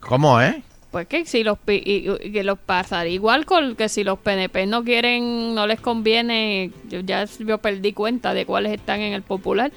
¿Cómo 0.00 0.40
es? 0.40 0.56
Pues 0.90 1.08
que 1.08 1.26
si 1.26 1.42
los 1.44 1.58
pi- 1.58 1.82
y- 1.84 2.10
y 2.28 2.32
que 2.32 2.42
los 2.44 2.58
pasaría 2.58 3.12
igual 3.12 3.44
con 3.44 3.74
que 3.76 3.88
si 3.88 4.04
los 4.04 4.18
PNP 4.18 4.66
no 4.66 4.82
quieren, 4.84 5.54
no 5.54 5.66
les 5.66 5.80
conviene, 5.80 6.70
yo 6.88 7.00
ya 7.00 7.26
yo 7.38 7.58
perdí 7.58 7.92
cuenta 7.92 8.32
de 8.34 8.46
cuáles 8.46 8.72
están 8.72 9.00
en 9.00 9.12
el 9.12 9.22
popular. 9.22 9.72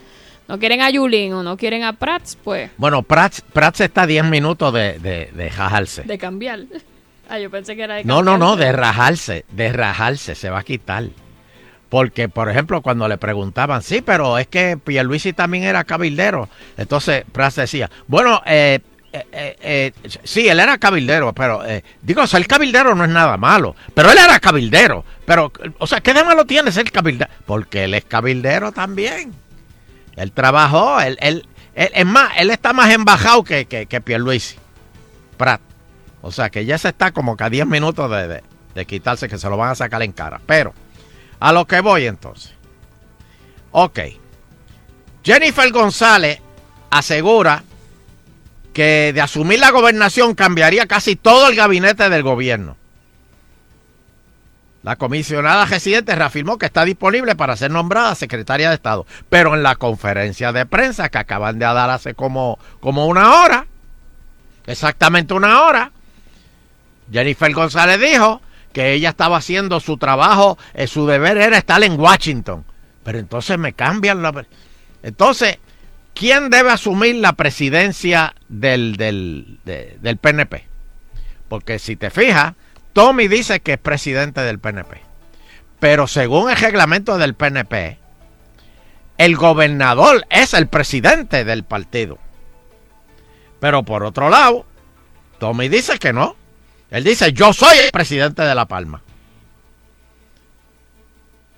No 0.48 0.58
quieren 0.60 0.82
a 0.82 0.90
Yulín 0.90 1.34
o 1.34 1.44
no 1.44 1.58
quieren 1.58 1.84
a 1.84 1.94
Prats, 1.94 2.38
pues 2.44 2.72
Bueno, 2.78 3.04
Prats, 3.04 3.42
Prats 3.42 3.82
está 3.82 4.04
a 4.04 4.08
10 4.08 4.24
minutos 4.26 4.74
de, 4.74 4.98
de, 5.00 5.30
de 5.34 5.50
jajarse. 5.50 6.04
de 6.04 6.18
cambiar. 6.18 6.62
Ah, 7.30 7.40
yo 7.40 7.50
pensé 7.52 7.76
que 7.76 7.84
era 7.84 7.96
de 7.96 8.04
No, 8.04 8.22
no, 8.24 8.38
no, 8.38 8.56
de 8.56 8.72
rajarse, 8.72 9.46
de 9.52 9.72
rajarse, 9.72 10.36
se 10.36 10.50
va 10.50 10.60
a 10.60 10.64
quitar. 10.64 11.06
Porque, 11.90 12.30
por 12.30 12.50
ejemplo, 12.50 12.82
cuando 12.82 13.08
le 13.08 13.18
preguntaban, 13.18 13.82
sí, 13.82 14.02
pero 14.02 14.38
es 14.38 14.48
que 14.48 14.78
Pierluisi 14.78 15.34
también 15.34 15.64
era 15.64 15.84
cabildero. 15.84 16.48
Entonces, 16.78 17.24
Prats 17.32 17.56
decía, 17.56 17.90
bueno, 18.08 18.42
eh, 18.46 18.80
eh, 19.12 19.56
eh, 19.62 19.92
sí, 20.24 20.48
él 20.48 20.60
era 20.60 20.78
cabildero, 20.78 21.34
pero, 21.34 21.64
digo, 22.02 22.28
ser 22.28 22.46
cabildero 22.46 22.94
no 22.94 23.06
es 23.06 23.10
nada 23.10 23.38
malo. 23.38 23.76
Pero 23.96 24.12
él 24.12 24.18
era 24.24 24.40
cabildero. 24.40 25.04
Pero, 25.26 25.52
o 25.80 25.88
sea, 25.88 26.00
¿qué 26.02 26.14
de 26.14 26.24
malo 26.24 26.46
tiene 26.46 26.72
ser 26.72 26.92
cabildero? 26.92 27.32
Porque 27.48 27.86
él 27.86 27.96
es 27.96 28.06
cabildero 28.06 28.72
también. 28.72 29.34
Él 30.16 30.32
trabajó, 30.32 31.02
él, 31.02 31.18
él, 31.22 31.48
él- 31.74 31.92
es 31.94 32.06
más, 32.06 32.34
él 32.38 32.52
está 32.52 32.72
más 32.74 32.92
embajado 32.94 33.44
que, 33.44 33.66
que, 33.66 33.88
que 33.88 34.00
Pierluisi. 34.02 34.58
Prat. 35.38 35.62
O 36.22 36.32
sea 36.32 36.50
que 36.50 36.66
ya 36.66 36.78
se 36.78 36.90
está 36.90 37.12
como 37.12 37.38
que 37.38 37.44
a 37.46 37.50
10 37.50 37.66
minutos 37.66 38.10
de, 38.12 38.28
de- 38.76 38.86
quitarse 38.86 39.28
que 39.28 39.38
se 39.38 39.50
lo 39.50 39.58
van 39.58 39.72
a 39.72 39.76
sacar 39.76 40.02
en 40.04 40.12
cara. 40.14 40.40
Pero, 40.46 40.74
a 41.40 41.52
lo 41.52 41.66
que 41.66 41.82
voy 41.82 42.06
entonces. 42.06 42.54
Ok. 43.72 44.00
Jennifer 45.24 45.70
González 45.72 46.40
asegura 46.90 47.64
que 48.74 49.12
de 49.14 49.20
asumir 49.22 49.60
la 49.60 49.72
gobernación 49.72 50.34
cambiaría 50.36 50.86
casi 50.88 51.16
todo 51.18 51.50
el 51.50 51.56
gabinete 51.56 52.10
del 52.10 52.24
gobierno. 52.24 52.78
La 54.82 54.96
comisionada 54.96 55.66
residente 55.66 56.16
reafirmó 56.16 56.58
que 56.58 56.66
está 56.68 56.86
disponible 56.86 57.36
para 57.36 57.58
ser 57.58 57.70
nombrada 57.70 58.16
secretaria 58.16 58.70
de 58.70 58.76
Estado. 58.76 59.06
Pero 59.30 59.54
en 59.56 59.62
la 59.62 59.76
conferencia 59.76 60.54
de 60.54 60.66
prensa 60.66 61.10
que 61.10 61.18
acaban 61.18 61.60
de 61.60 61.66
dar 61.66 61.90
hace 61.90 62.14
como, 62.14 62.58
como 62.80 63.06
una 63.08 63.42
hora, 63.44 63.68
exactamente 64.68 65.34
una 65.34 65.64
hora, 65.64 65.92
Jennifer 67.12 67.52
González 67.54 68.00
dijo 68.00 68.42
que 68.74 68.94
ella 68.94 69.10
estaba 69.10 69.38
haciendo 69.38 69.80
su 69.80 69.98
trabajo, 69.98 70.58
eh, 70.74 70.88
su 70.88 71.08
deber 71.08 71.38
era 71.38 71.58
estar 71.58 71.82
en 71.84 72.00
Washington. 72.00 72.64
Pero 73.04 73.18
entonces 73.20 73.58
me 73.58 73.74
cambian 73.74 74.22
la... 74.22 74.46
Entonces, 75.02 75.58
¿quién 76.14 76.50
debe 76.50 76.72
asumir 76.72 77.16
la 77.16 77.34
presidencia 77.34 78.36
del, 78.48 78.96
del, 78.98 79.60
de- 79.66 79.98
del 80.02 80.18
PNP? 80.18 80.66
Porque 81.48 81.80
si 81.80 81.96
te 81.96 82.10
fijas, 82.12 82.54
Tommy 82.94 83.28
dice 83.28 83.60
que 83.62 83.74
es 83.74 83.80
presidente 83.80 84.42
del 84.42 84.60
PNP. 84.60 85.02
Pero 85.80 86.06
según 86.08 86.52
el 86.52 86.58
reglamento 86.58 87.18
del 87.18 87.34
PNP, 87.34 87.98
el 89.18 89.36
gobernador 89.36 90.26
es 90.30 90.54
el 90.54 90.68
presidente 90.68 91.44
del 91.46 91.64
partido. 91.64 92.20
Pero 93.60 93.84
por 93.84 94.04
otro 94.04 94.30
lado, 94.30 94.66
Tommy 95.40 95.70
dice 95.70 95.98
que 96.00 96.14
no. 96.14 96.36
Él 96.92 97.04
dice, 97.04 97.34
yo 97.34 97.54
soy 97.54 97.78
el 97.78 97.92
presidente 97.92 98.42
de 98.42 98.56
La 98.56 98.66
Palma. 98.66 99.02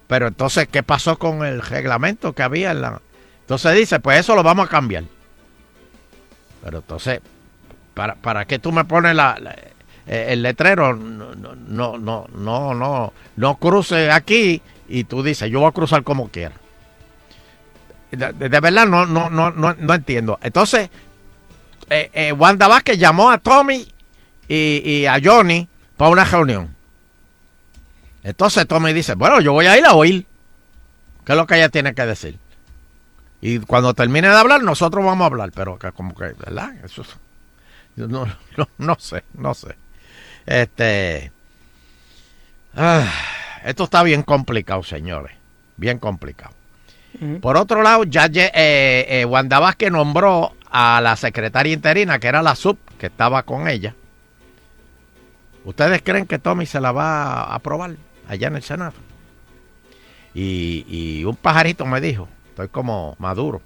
Pero 0.08 0.28
entonces, 0.28 0.68
¿qué 0.68 0.84
pasó 0.84 1.18
con 1.18 1.46
el 1.46 1.62
reglamento 1.62 2.34
que 2.34 2.44
había 2.44 2.72
en 2.72 2.82
la... 2.82 3.02
Entonces 3.42 3.76
dice, 3.76 4.00
pues 4.02 4.20
eso 4.20 4.36
lo 4.36 4.44
vamos 4.44 4.68
a 4.68 4.70
cambiar. 4.70 5.06
Pero 6.62 6.80
entonces, 6.80 7.22
¿para, 7.94 8.16
para 8.16 8.46
qué 8.46 8.60
tú 8.60 8.74
me 8.74 8.84
pones 8.84 9.16
la, 9.16 9.40
eh, 10.06 10.26
el 10.30 10.44
letrero? 10.44 10.94
No, 10.94 11.34
no, 11.34 11.98
no, 11.98 12.28
no, 12.34 12.74
no, 12.74 13.14
no, 13.38 13.56
cruce 13.58 14.12
aquí 14.12 14.62
y 14.90 15.06
tú 15.06 15.24
dices, 15.24 15.50
yo 15.50 15.62
voy 15.62 15.70
a 15.70 15.74
cruzar 15.74 16.04
como 16.04 16.30
quiera. 16.30 16.56
De 18.12 18.60
verdad 18.60 18.86
no, 18.86 19.06
no, 19.06 19.30
no, 19.30 19.52
no, 19.52 19.74
no 19.76 19.94
entiendo. 19.94 20.38
Entonces, 20.42 20.90
eh, 21.90 22.10
eh, 22.14 22.32
Wanda 22.34 22.68
Vázquez 22.68 22.98
llamó 22.98 23.32
a 23.32 23.38
Tommy 23.38 23.88
y, 24.54 24.82
y 24.86 25.06
a 25.06 25.20
Johnny 25.24 25.68
para 25.98 26.12
una 26.12 26.26
reunión. 26.26 26.76
Entonces 28.24 28.68
Tommy 28.68 28.94
dice, 28.94 29.16
bueno, 29.16 29.40
yo 29.42 29.54
voy 29.54 29.66
a 29.68 29.78
ir 29.78 29.86
a 29.86 29.94
oír. 29.94 30.26
¿Qué 31.26 31.32
es 31.34 31.38
lo 31.38 31.48
que 31.48 31.56
ella 31.56 31.70
tiene 31.70 31.94
que 31.94 32.06
decir? 32.06 32.38
Y 33.42 33.60
cuando 33.60 33.94
termine 33.94 34.28
de 34.30 34.36
hablar, 34.36 34.62
nosotros 34.62 35.04
vamos 35.04 35.24
a 35.24 35.28
hablar. 35.28 35.52
Pero 35.56 35.80
que 35.80 35.92
como 35.92 36.14
que, 36.14 36.26
¿verdad? 36.34 36.74
Eso 36.84 37.02
es- 37.02 37.16
yo 37.96 38.08
no, 38.08 38.26
no, 38.58 38.68
no 38.78 38.96
sé, 39.00 39.24
no 39.34 39.54
sé. 39.54 39.76
Este... 40.46 41.32
ah, 42.76 43.12
esto 43.64 43.84
está 43.86 44.04
bien 44.04 44.24
complicado, 44.24 44.84
señores. 44.84 45.36
Bien 45.78 45.98
complicado. 46.00 46.54
Por 47.42 47.58
otro 47.58 47.82
lado, 47.84 48.04
ya 48.06 48.26
eh, 48.28 49.06
eh, 49.10 49.26
Wanda 49.26 49.60
Vázquez 49.60 49.92
nombró 49.92 50.56
a 50.72 51.02
la 51.02 51.16
secretaria 51.18 51.74
interina, 51.74 52.20
que 52.20 52.28
era 52.28 52.42
la 52.42 52.56
sub, 52.56 52.78
que 52.98 53.08
estaba 53.08 53.44
con 53.44 53.68
ella. 53.68 53.94
¿Ustedes 55.64 56.02
creen 56.02 56.26
que 56.26 56.40
Tommy 56.40 56.66
se 56.66 56.82
la 56.82 56.92
va 56.92 57.44
a 57.44 57.56
aprobar 57.56 57.96
allá 58.28 58.48
en 58.48 58.56
el 58.56 58.64
Senado? 58.64 58.94
Y, 60.34 61.24
un 61.26 61.36
pajarito 61.36 61.86
me 61.86 62.02
dijo, 62.02 62.28
estoy 62.50 62.70
como 62.70 63.16
maduro, 63.20 63.62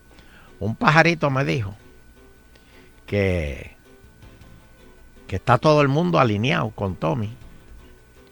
un 0.60 0.76
pajarito 0.76 1.30
me 1.30 1.46
dijo 1.46 1.76
que, 3.06 3.76
que 5.28 5.36
está 5.36 5.58
todo 5.58 5.82
el 5.82 5.88
mundo 5.88 6.20
alineado 6.20 6.72
con 6.72 6.96
Tommy. 6.96 7.34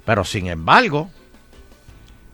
Pero 0.05 0.25
sin 0.25 0.47
embargo, 0.47 1.09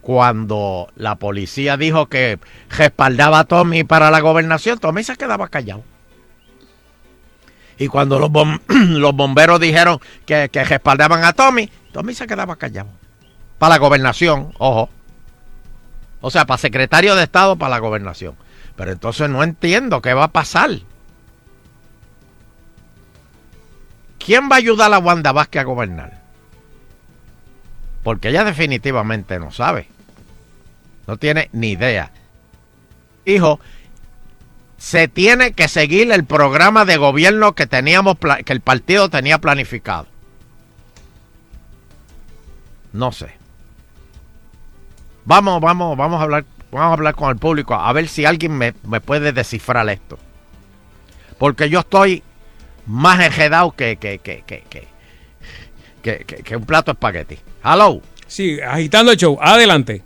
cuando 0.02 0.90
la 0.96 1.16
policía 1.16 1.78
dijo 1.78 2.08
que 2.08 2.40
respaldaba 2.70 3.40
a 3.40 3.44
Tommy 3.44 3.84
para 3.84 4.10
la 4.10 4.22
gobernación, 4.22 4.80
Tommy 4.80 5.04
se 5.04 5.18
quedaba 5.18 5.50
callado. 5.50 5.84
Y 7.80 7.88
cuando 7.88 8.20
los, 8.20 8.30
los 8.68 9.16
bomberos 9.16 9.60
dijeron 9.60 10.00
que, 10.26 10.50
que 10.52 10.64
respaldaban 10.66 11.24
a 11.24 11.34
Tommy, 11.34 11.72
Tommy 11.92 12.14
se 12.14 12.28
quedaba 12.28 12.58
callado. 12.58 12.90
Para 13.58 13.76
la 13.76 13.80
gobernación, 13.80 14.54
ojo. 14.60 14.90
O 16.22 16.30
sea, 16.30 16.46
para 16.46 16.58
secretario 16.58 17.16
de 17.16 17.24
Estado 17.24 17.56
para 17.56 17.72
la 17.72 17.80
gobernación. 17.80 18.36
Pero 18.76 18.92
entonces 18.92 19.30
no 19.30 19.44
entiendo 19.44 20.02
qué 20.02 20.14
va 20.14 20.26
a 20.26 20.32
pasar. 20.32 20.72
¿Quién 24.18 24.50
va 24.50 24.56
a 24.56 24.60
ayudar 24.60 24.94
a 24.94 25.00
Wanda 25.00 25.32
Vázquez 25.32 25.62
a 25.62 25.66
gobernar? 25.66 26.22
Porque 28.04 28.30
ella 28.30 28.44
definitivamente 28.44 29.40
no 29.40 29.52
sabe. 29.52 29.88
No 31.08 31.18
tiene 31.18 31.50
ni 31.54 31.72
idea. 31.72 32.12
Hijo, 33.26 33.60
se 34.80 35.08
tiene 35.08 35.52
que 35.52 35.68
seguir 35.68 36.12
el 36.12 36.24
programa 36.26 36.86
de 36.86 36.98
gobierno 36.98 37.54
que 37.54 37.68
teníamos 37.68 38.18
que 38.46 38.54
el 38.54 38.62
partido 38.62 39.10
tenía 39.10 39.38
planificado. 39.40 40.08
No 42.94 43.12
sé. 43.12 43.28
Vamos, 45.26 45.62
vamos, 45.62 45.96
vamos 45.96 46.20
a 46.20 46.24
hablar, 46.24 46.46
vamos 46.72 46.90
a 46.90 46.94
hablar 46.94 47.14
con 47.16 47.30
el 47.30 47.36
público 47.38 47.76
a 47.76 47.92
ver 47.94 48.08
si 48.08 48.26
alguien 48.26 48.58
me, 48.58 48.74
me 48.88 49.02
puede 49.02 49.32
descifrar 49.32 49.88
esto. 49.90 50.18
Porque 51.38 51.70
yo 51.70 51.82
estoy 51.82 52.24
más 52.88 53.20
que, 53.76 53.98
que, 53.98 54.20
que, 54.20 54.44
que- 56.02 56.26
que- 56.26 56.44
que 56.44 56.56
un 56.56 56.66
plato 56.66 56.92
de 56.92 56.94
espagueti. 56.94 57.38
Hello. 57.64 58.02
Sí, 58.28 58.60
agitando 58.62 59.12
el 59.12 59.18
show. 59.18 59.38
Adelante. 59.42 60.04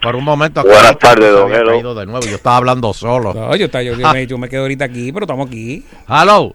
Por 0.00 0.16
un 0.16 0.24
momento 0.24 0.62
Buenas 0.62 0.90
acá, 0.90 0.98
tardes, 0.98 1.24
se 1.26 1.30
don 1.32 1.52
Elo. 1.52 1.70
caído 1.72 1.94
de 1.94 2.06
nuevo. 2.06 2.24
Yo 2.26 2.36
estaba 2.36 2.56
hablando 2.58 2.92
solo. 2.92 3.34
No, 3.34 3.54
yo, 3.56 3.66
está- 3.66 3.82
yo- 3.82 3.94
yo 3.94 4.12
me, 4.12 4.26
yo 4.26 4.38
me 4.38 4.48
quedo 4.48 4.62
ahorita 4.62 4.84
aquí, 4.84 5.12
pero 5.12 5.24
estamos 5.24 5.46
aquí. 5.48 5.84
Hello. 6.08 6.54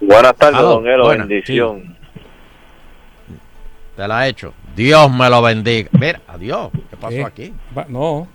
Buenas 0.00 0.34
tardes, 0.36 0.58
Aló, 0.58 0.68
don 0.70 0.88
Elo. 0.88 1.04
buena, 1.06 1.24
bendición. 1.24 1.96
Te 3.96 4.06
la 4.08 4.26
he 4.26 4.30
hecho. 4.30 4.52
Dios 4.76 5.10
me 5.12 5.28
lo 5.28 5.42
bendiga. 5.42 5.88
Mira, 5.92 6.20
adiós. 6.28 6.70
¿Qué 6.90 6.96
pasó 6.96 7.16
¿Qué? 7.16 7.24
aquí? 7.24 7.54
Va- 7.76 7.86
no. 7.88 8.28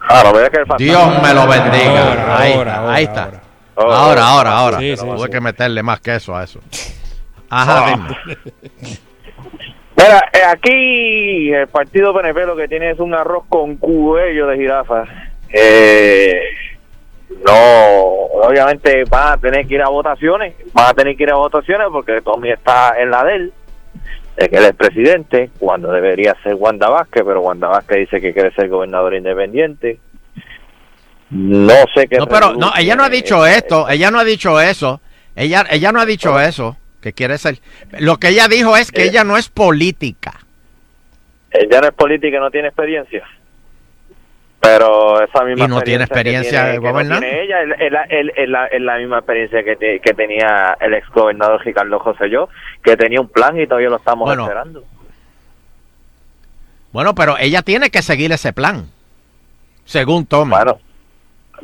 Ah, 0.00 0.22
que 0.32 0.58
el 0.58 0.66
fantasma- 0.66 0.76
Dios 0.78 1.22
me 1.22 1.34
lo 1.34 1.46
bendiga. 1.48 2.08
Ahora, 2.08 2.38
ahí 2.38 2.52
ahora, 2.52 2.70
está, 2.70 2.80
ahora, 2.80 2.94
ahí 2.94 3.04
está. 3.04 3.24
ahora. 3.24 3.42
Ahora, 3.76 3.96
Ahora, 3.98 4.22
ahora, 4.28 4.52
ahora. 4.58 4.78
Sí, 4.78 4.96
sí, 4.96 5.04
Tuve 5.04 5.18
sí. 5.26 5.30
que 5.30 5.40
meterle 5.40 5.82
más 5.82 6.00
queso 6.00 6.36
a 6.36 6.44
eso. 6.44 6.60
Ajá, 7.50 7.84
Ah. 7.86 7.90
dime. 7.90 8.38
Mira, 10.06 10.22
eh, 10.32 10.38
aquí 10.46 11.52
el 11.52 11.66
partido 11.66 12.14
PNP 12.14 12.46
lo 12.46 12.54
que 12.54 12.68
tiene 12.68 12.90
es 12.90 13.00
un 13.00 13.12
arroz 13.12 13.44
con 13.48 13.76
cuello 13.76 14.46
de 14.46 14.56
jirafa. 14.56 15.04
Eh, 15.48 16.40
no, 17.44 17.52
obviamente 18.44 19.02
van 19.10 19.32
a 19.32 19.36
tener 19.36 19.66
que 19.66 19.74
ir 19.74 19.82
a 19.82 19.88
votaciones, 19.88 20.54
van 20.72 20.90
a 20.90 20.94
tener 20.94 21.16
que 21.16 21.24
ir 21.24 21.30
a 21.30 21.36
votaciones 21.36 21.88
porque 21.90 22.20
Tommy 22.20 22.50
está 22.50 22.94
en 22.96 23.10
la 23.10 23.24
de 23.24 23.34
él, 23.34 23.52
de 24.36 24.48
que 24.48 24.56
él 24.56 24.64
es 24.66 24.76
presidente, 24.76 25.50
cuando 25.58 25.90
debería 25.90 26.36
ser 26.40 26.54
Wanda 26.54 26.88
Vázquez, 26.88 27.24
pero 27.26 27.40
Wanda 27.40 27.66
Vázquez 27.66 27.98
dice 27.98 28.20
que 28.20 28.32
quiere 28.32 28.52
ser 28.52 28.68
gobernador 28.68 29.14
independiente. 29.14 29.98
No 31.30 31.74
sé 31.96 32.06
qué. 32.06 32.18
No, 32.18 32.28
pero 32.28 32.54
no, 32.54 32.70
ella 32.78 32.94
no 32.94 33.02
ha 33.02 33.08
dicho 33.08 33.44
esto. 33.44 33.88
Ella 33.88 34.12
no 34.12 34.20
ha 34.20 34.24
dicho 34.24 34.60
eso. 34.60 35.00
Ella, 35.34 35.66
ella 35.68 35.90
no 35.90 36.00
ha 36.00 36.06
dicho 36.06 36.38
eso. 36.38 36.76
Que 37.06 37.12
quiere 37.12 37.38
ser. 37.38 37.60
Lo 38.00 38.16
que 38.16 38.30
ella 38.30 38.48
dijo 38.48 38.76
es 38.76 38.90
que 38.90 39.02
Eh. 39.02 39.06
ella 39.10 39.22
no 39.22 39.36
es 39.36 39.48
política. 39.48 40.40
Ella 41.52 41.80
no 41.80 41.86
es 41.86 41.92
política, 41.94 42.40
no 42.40 42.50
tiene 42.50 42.66
experiencia. 42.66 43.22
Pero 44.60 45.22
esa 45.22 45.44
misma 45.44 45.66
Y 45.66 45.68
no 45.68 45.82
tiene 45.82 46.02
experiencia 46.02 46.50
que 46.50 46.56
de 46.56 46.70
tiene- 46.72 46.80
que 46.80 46.86
no 46.88 46.92
gobernar. 46.92 47.20
tiene 47.20 47.42
ella 47.44 47.62
es, 47.62 47.80
es 47.80 47.92
la, 47.92 48.02
es- 48.02 48.48
la- 48.48 48.66
es 48.66 48.80
la 48.82 48.96
misma 48.96 49.18
experiencia 49.18 49.62
que, 49.62 49.76
te- 49.76 50.00
que 50.00 50.14
tenía 50.14 50.76
el 50.80 50.94
ex 50.94 51.08
gobernador 51.10 51.64
Ricardo 51.64 51.96
José 52.00 52.28
yo, 52.28 52.48
que 52.82 52.96
tenía 52.96 53.20
un 53.20 53.28
plan 53.28 53.56
y 53.60 53.68
todavía 53.68 53.90
lo 53.90 53.98
estamos 53.98 54.26
Bueno. 54.26 54.42
esperando. 54.42 54.82
Bueno, 56.90 57.14
pero 57.14 57.38
ella 57.38 57.62
tiene 57.62 57.90
que 57.90 58.02
seguir 58.02 58.32
ese 58.32 58.52
plan. 58.52 58.86
Según. 59.84 60.26
Bueno, 60.28 60.80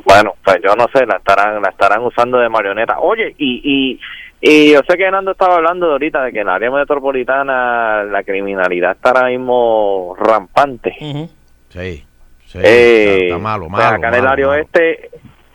bueno, 0.05 0.33
pues 0.43 0.57
yo 0.63 0.75
no 0.75 0.87
sé, 0.93 1.05
la 1.05 1.17
estarán, 1.17 1.61
la 1.61 1.69
estarán 1.69 2.01
usando 2.03 2.37
de 2.39 2.49
marioneta. 2.49 2.99
Oye, 2.99 3.33
y, 3.37 3.61
y, 3.63 3.99
y 4.41 4.73
yo 4.73 4.79
sé 4.87 4.97
que 4.97 5.09
Nando 5.09 5.31
estaba 5.31 5.55
hablando 5.55 5.85
de 5.87 5.91
ahorita 5.93 6.23
de 6.23 6.31
que 6.31 6.39
en 6.41 6.47
la 6.47 6.55
área 6.55 6.71
metropolitana 6.71 8.03
la 8.03 8.23
criminalidad 8.23 8.91
está 8.91 9.09
ahora 9.11 9.27
mismo 9.29 10.15
rampante. 10.19 10.95
Sí. 11.69 12.03
sí 12.45 12.59
Eh, 12.61 13.13
está, 13.13 13.25
está 13.25 13.37
malo, 13.37 13.67
pues 13.69 13.83
malo. 13.83 13.95
acá 13.97 14.07
en 14.09 14.13
el 14.15 14.21
malo, 14.21 14.31
área 14.31 14.47
malo. 14.47 14.57
oeste, 14.59 15.09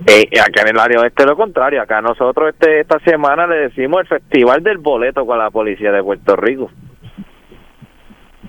eh, 0.06 0.28
acá 0.40 0.62
en 0.62 0.68
el 0.68 0.78
área 0.78 1.00
oeste 1.00 1.24
lo 1.26 1.36
contrario. 1.36 1.82
Acá 1.82 2.00
nosotros 2.00 2.50
este 2.54 2.80
esta 2.80 2.98
semana 3.00 3.46
le 3.46 3.56
decimos 3.68 4.00
el 4.02 4.06
festival 4.08 4.62
del 4.62 4.78
boleto 4.78 5.26
con 5.26 5.38
la 5.38 5.50
policía 5.50 5.92
de 5.92 6.02
Puerto 6.02 6.36
Rico. 6.36 6.70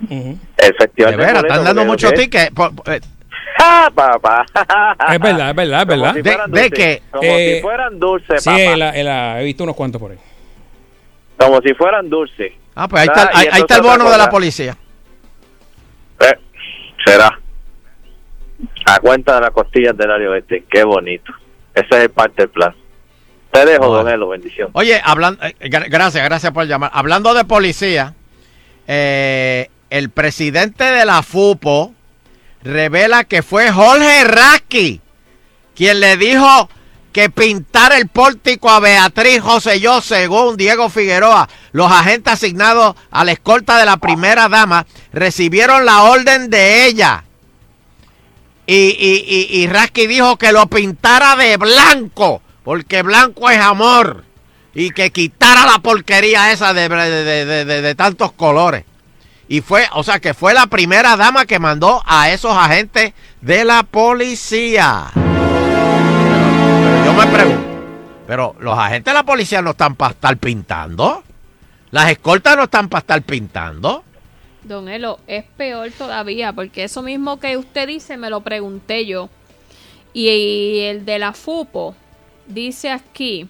El 0.09 0.73
festival 0.77 1.17
De 1.17 1.17
del 1.17 1.33
boleto. 1.35 1.47
están 1.47 1.63
dando 1.65 1.85
muchos 1.85 2.13
tickets. 2.13 2.51
Eh, 3.59 3.63
¡Ah, 3.63 3.91
papá! 3.93 4.45
Es 5.13 5.19
verdad, 5.19 5.49
es 5.49 5.55
verdad, 5.55 5.81
es 5.81 5.87
Como 5.87 6.01
verdad. 6.01 6.15
si 6.15 6.51
De- 6.61 6.69
que- 6.71 7.01
como 7.11 7.23
Eh, 7.23 7.55
si 7.55 7.61
fueran 7.61 7.99
dulces, 7.99 8.43
Sí, 8.43 8.49
papá. 8.49 9.39
he 9.39 9.43
visto 9.43 9.63
unos 9.63 9.75
cuantos 9.75 10.01
por 10.01 10.11
ahí. 10.11 10.17
Como 11.37 11.61
si 11.61 11.73
fueran 11.73 12.09
dulces. 12.09 12.53
Ah, 12.75 12.87
pues 12.87 13.01
ahí 13.01 13.07
está, 13.07 13.23
Ah, 13.23 13.31
y 13.33 13.37
ahí, 13.37 13.47
ahí 13.53 13.61
está 13.61 13.75
el 13.75 13.79
entonces 13.81 13.97
bono 13.99 14.11
de 14.11 14.17
la 14.17 14.29
policía. 14.29 14.77
Eh, 16.21 16.39
será. 17.05 17.39
A 18.85 18.99
cuenta 18.99 19.35
de 19.35 19.41
las 19.41 19.51
costillas 19.51 19.95
del 19.97 20.11
área 20.11 20.29
oeste. 20.31 20.63
Qué 20.69 20.83
bonito. 20.83 21.31
Ese 21.73 22.03
es 22.05 22.09
parte 22.09 22.43
del 22.43 22.49
plan. 22.49 22.75
Te 23.51 23.65
dejo, 23.65 23.87
Bueno. 23.87 24.03
don 24.03 24.09
Elo. 24.13 24.27
Bendición. 24.29 24.69
Oye, 24.73 25.01
hablando, 25.03 25.43
eh, 25.45 25.55
gra- 25.61 25.89
gracias, 25.89 26.23
gracias 26.23 26.51
por 26.51 26.65
llamar. 26.65 26.91
Hablando 26.93 27.33
de 27.33 27.45
policía, 27.45 28.13
eh, 28.87 29.69
el 29.89 30.09
presidente 30.09 30.83
de 30.83 31.05
la 31.05 31.23
FUPO 31.23 31.93
revela 32.63 33.23
que 33.23 33.41
fue 33.43 33.71
Jorge 33.71 34.23
Rasky 34.25 35.01
quien 35.75 35.99
le 36.01 36.17
dijo 36.17 36.69
que 37.13 37.29
pintar 37.29 37.93
el 37.93 38.07
pórtico 38.07 38.69
a 38.69 38.79
Beatriz 38.79 39.41
Joselló, 39.41 40.01
según 40.01 40.57
Diego 40.57 40.89
Figueroa. 40.89 41.47
Los 41.71 41.91
agentes 41.91 42.33
asignados 42.33 42.95
a 43.09 43.23
la 43.23 43.31
escolta 43.31 43.77
de 43.77 43.85
la 43.85 43.97
primera 43.97 44.47
dama 44.49 44.85
recibieron 45.13 45.85
la 45.85 46.03
orden 46.03 46.49
de 46.49 46.85
ella. 46.85 47.23
Y, 48.67 48.95
y, 48.99 49.25
y, 49.27 49.61
y 49.63 49.67
Rasky 49.67 50.05
dijo 50.05 50.37
que 50.37 50.51
lo 50.51 50.67
pintara 50.67 51.35
de 51.35 51.57
blanco, 51.57 52.41
porque 52.63 53.01
blanco 53.01 53.49
es 53.49 53.59
amor. 53.59 54.25
Y 54.75 54.91
que 54.91 55.11
quitara 55.11 55.65
la 55.65 55.79
porquería 55.79 56.51
esa 56.51 56.73
de- 56.73 56.87
de- 56.89 57.65
de- 57.65 57.81
de 57.81 57.95
tantos 57.95 58.33
colores. 58.33 58.83
Y 59.51 59.61
fue, 59.61 59.87
o 59.93 60.03
sea, 60.03 60.19
que 60.19 60.35
fue 60.35 60.53
la 60.53 60.67
primera 60.67 61.17
dama 61.17 61.47
que 61.47 61.57
mandó 61.57 62.03
a 62.05 62.29
esos 62.29 62.55
agentes 62.55 63.13
de 63.41 63.65
la 63.65 63.81
policía. 63.81 65.07
Pero 65.15 67.05
yo 67.05 67.13
me 67.13 67.25
pregunto, 67.25 67.67
pero 68.27 68.55
los 68.59 68.77
agentes 68.77 69.11
de 69.11 69.17
la 69.17 69.23
policía 69.23 69.63
no 69.63 69.71
están 69.71 69.95
para 69.95 70.11
estar 70.11 70.37
pintando. 70.37 71.23
Las 71.89 72.11
escoltas 72.11 72.55
no 72.57 72.65
están 72.65 72.89
para 72.89 72.99
estar 72.99 73.21
pintando. 73.23 74.03
Don 74.61 74.87
Elo, 74.87 75.19
es 75.25 75.45
peor 75.57 75.89
todavía, 75.97 76.53
porque 76.53 76.83
eso 76.83 77.01
mismo 77.01 77.39
que 77.39 77.57
usted 77.57 77.87
dice 77.87 78.17
me 78.17 78.29
lo 78.29 78.41
pregunté 78.41 79.07
yo. 79.07 79.29
Y 80.13 80.81
el 80.81 81.05
de 81.05 81.17
la 81.17 81.33
FUPO 81.33 81.95
dice 82.45 82.91
aquí, 82.91 83.49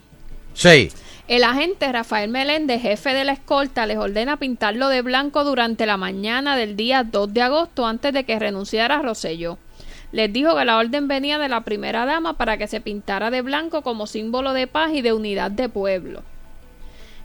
Sí. 0.53 0.91
El 1.29 1.43
agente 1.43 1.91
Rafael 1.91 2.29
Meléndez, 2.29 2.81
jefe 2.81 3.13
de 3.13 3.23
la 3.23 3.33
escolta, 3.33 3.85
les 3.85 3.97
ordena 3.97 4.37
pintarlo 4.37 4.89
de 4.89 5.01
blanco 5.03 5.43
durante 5.43 5.85
la 5.85 5.95
mañana 5.95 6.55
del 6.57 6.75
día 6.75 7.03
2 7.03 7.33
de 7.33 7.41
agosto 7.43 7.85
antes 7.85 8.11
de 8.13 8.23
que 8.25 8.37
renunciara 8.39 9.01
Rosello. 9.01 9.57
Les 10.11 10.33
dijo 10.33 10.55
que 10.55 10.65
la 10.65 10.77
orden 10.77 11.07
venía 11.07 11.37
de 11.37 11.47
la 11.47 11.61
primera 11.61 12.05
dama 12.05 12.33
para 12.33 12.57
que 12.57 12.67
se 12.67 12.81
pintara 12.81 13.29
de 13.29 13.43
blanco 13.43 13.83
como 13.83 14.07
símbolo 14.07 14.53
de 14.53 14.65
paz 14.65 14.91
y 14.91 15.01
de 15.01 15.13
unidad 15.13 15.51
de 15.51 15.69
pueblo. 15.69 16.23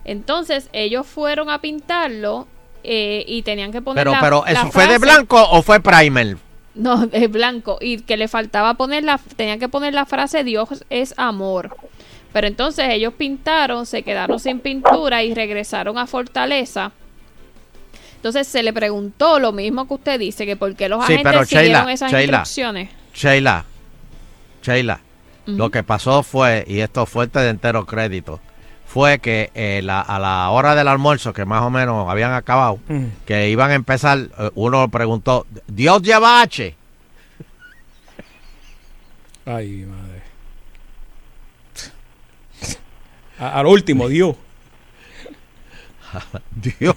Entonces 0.04 0.68
ellos 0.72 1.06
fueron 1.06 1.48
a 1.48 1.60
pintarlo 1.60 2.46
eh, 2.82 3.24
y 3.26 3.40
tenían 3.42 3.72
que 3.72 3.80
poner 3.80 4.02
Pero, 4.02 4.12
la- 4.12 4.20
pero, 4.20 4.44
la 4.44 4.52
¿eso 4.52 4.70
fue 4.70 4.86
de 4.86 4.98
blanco 4.98 5.42
o 5.50 5.62
fue 5.62 5.80
primer? 5.80 6.36
no, 6.74 7.08
es 7.12 7.30
blanco. 7.30 7.78
Y 7.80 8.00
que 8.02 8.18
le 8.18 8.28
faltaba 8.28 8.74
poner 8.74 9.04
la, 9.04 9.18
tenían 9.36 9.58
que 9.58 9.68
poner 9.70 9.94
la 9.94 10.04
frase 10.04 10.44
Dios 10.44 10.84
es 10.90 11.14
amor. 11.16 11.74
Pero 12.34 12.46
entonces 12.48 12.86
ellos 12.90 13.14
pintaron, 13.14 13.86
se 13.86 14.02
quedaron 14.02 14.38
sin 14.38 14.60
pintura 14.60 15.22
y 15.22 15.32
regresaron 15.32 15.96
a 15.96 16.06
Fortaleza. 16.06 16.92
Entonces 18.16 18.46
se 18.48 18.62
le 18.62 18.72
preguntó 18.72 19.38
lo 19.38 19.52
mismo 19.52 19.86
que 19.88 19.94
usted 19.94 20.18
dice, 20.18 20.44
que 20.44 20.56
por 20.56 20.74
qué 20.74 20.88
los 20.88 20.98
Sí, 21.06 21.12
agentes 21.14 21.32
pero 21.32 21.44
siguieron 21.46 21.72
Sheila, 21.86 21.92
esas 21.92 22.10
Sheila, 22.12 22.38
instrucciones. 22.38 22.90
Sheila, 23.14 23.64
Sheila, 24.62 25.00
lo 25.46 25.70
que 25.70 25.82
pasó 25.82 26.22
fue, 26.22 26.64
y 26.66 26.80
esto 26.80 27.06
fuerte 27.06 27.38
de 27.38 27.50
entero 27.50 27.86
crédito, 27.86 28.40
fue 28.86 29.18
que 29.20 29.50
eh, 29.54 29.80
la- 29.84 30.00
a 30.00 30.18
la 30.18 30.50
hora 30.50 30.74
del 30.74 30.88
almuerzo, 30.88 31.32
que 31.32 31.44
más 31.44 31.62
o 31.62 31.70
menos 31.70 32.08
habían 32.10 32.32
acabado, 32.32 32.78
que 33.26 33.48
iban 33.50 33.70
a 33.70 33.74
empezar, 33.74 34.18
eh, 34.38 34.50
uno 34.56 34.88
preguntó, 34.88 35.46
¿Dios 35.68 36.02
lleva 36.02 36.42
H? 36.42 36.74
Ay, 39.46 39.84
madre. 39.86 40.13
A, 43.44 43.58
a 43.58 43.62
lo 43.62 43.70
último, 43.70 44.08
Dios. 44.08 44.36
Dios. 46.78 46.94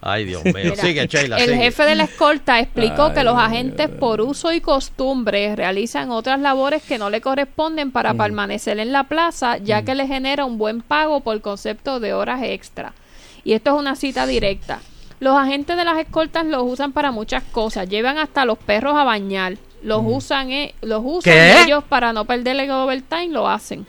Ay, 0.00 0.24
Dios 0.26 0.44
mío. 0.44 0.54
Mira, 0.54 0.76
sigue, 0.76 1.06
Sheila. 1.08 1.36
el 1.38 1.50
sigue. 1.50 1.56
jefe 1.56 1.82
de 1.84 1.94
la 1.96 2.04
escolta 2.04 2.60
explicó 2.60 3.06
Ay, 3.06 3.14
que 3.14 3.24
los 3.24 3.36
agentes 3.36 3.88
por 3.88 4.20
uso 4.20 4.52
y 4.52 4.60
costumbre 4.60 5.56
realizan 5.56 6.10
otras 6.12 6.38
labores 6.38 6.82
que 6.84 6.98
no 6.98 7.10
le 7.10 7.20
corresponden 7.20 7.90
para 7.90 8.14
Mm. 8.14 8.18
permanecer 8.18 8.78
en 8.78 8.92
la 8.92 9.04
plaza, 9.04 9.58
ya 9.58 9.82
que 9.82 9.96
le 9.96 10.06
genera 10.06 10.44
un 10.44 10.56
buen 10.56 10.82
pago 10.82 11.20
por 11.20 11.40
concepto 11.40 11.98
de 11.98 12.12
horas 12.12 12.40
extra. 12.44 12.92
Y 13.42 13.54
esto 13.54 13.74
es 13.74 13.76
una 13.80 13.96
cita 13.96 14.24
directa. 14.26 14.80
Los 15.20 15.36
agentes 15.36 15.76
de 15.76 15.84
las 15.84 15.98
escoltas 15.98 16.46
los 16.46 16.62
usan 16.62 16.92
para 16.92 17.10
muchas 17.10 17.42
cosas. 17.42 17.88
Llevan 17.88 18.18
hasta 18.18 18.44
los 18.44 18.56
perros 18.58 18.94
a 18.96 19.02
bañar. 19.02 19.56
Los 19.82 20.02
usan, 20.04 20.50
eh, 20.50 20.74
los 20.82 21.02
usan 21.04 21.32
¿Qué? 21.32 21.62
ellos 21.62 21.84
para 21.84 22.12
no 22.12 22.24
perder 22.24 22.56
el 22.58 22.70
overtime, 22.70 23.28
lo 23.28 23.48
hacen. 23.48 23.86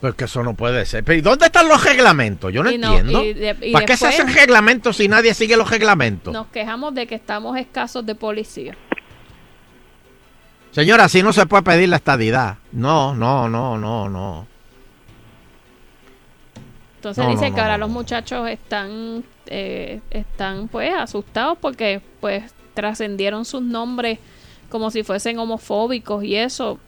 Pues 0.00 0.14
que 0.14 0.24
eso 0.24 0.42
no 0.42 0.54
puede 0.54 0.86
ser. 0.86 1.04
Pero 1.04 1.18
¿y 1.18 1.20
dónde 1.20 1.46
están 1.46 1.68
los 1.68 1.84
reglamentos? 1.84 2.50
Yo 2.52 2.62
no 2.62 2.70
Y 2.70 2.78
no, 2.78 2.96
entiendo. 2.96 3.22
y 3.24 3.34
de- 3.34 3.56
y 3.60 3.72
¿Para 3.72 3.84
qué 3.84 3.96
se 3.96 4.06
hacen 4.08 4.32
reglamentos 4.32 4.96
si 4.96 5.08
nadie 5.08 5.34
sigue 5.34 5.56
los 5.56 5.68
reglamentos? 5.68 6.32
Nos 6.32 6.46
quejamos 6.46 6.94
de 6.94 7.06
que 7.06 7.14
estamos 7.16 7.58
escasos 7.58 8.06
de 8.06 8.14
policía. 8.14 8.74
Señora, 10.70 11.04
así 11.04 11.22
no 11.22 11.32
se 11.32 11.44
puede 11.46 11.64
pedir 11.64 11.88
la 11.90 11.96
estadidad. 11.96 12.56
No, 12.72 13.14
no, 13.14 13.48
no, 13.48 13.76
no, 13.76 14.08
no. 14.08 14.46
Entonces 17.00 17.24
No, 17.24 17.30
dice 17.30 17.48
no, 17.48 17.54
que 17.54 17.60
ahora 17.62 17.78
los 17.78 17.88
muchachos 17.88 18.46
están, 18.46 19.24
eh, 19.46 20.00
están 20.10 20.68
pues 20.68 20.92
asustados 20.92 21.56
porque 21.58 22.02
pues 22.20 22.52
trascendieron 22.74 23.46
sus 23.46 23.62
nombres 23.62 24.18
como 24.68 24.90
si 24.90 25.02
fuesen 25.02 25.38
homofóbicos 25.38 26.22
y 26.24 26.36
eso 26.36 26.78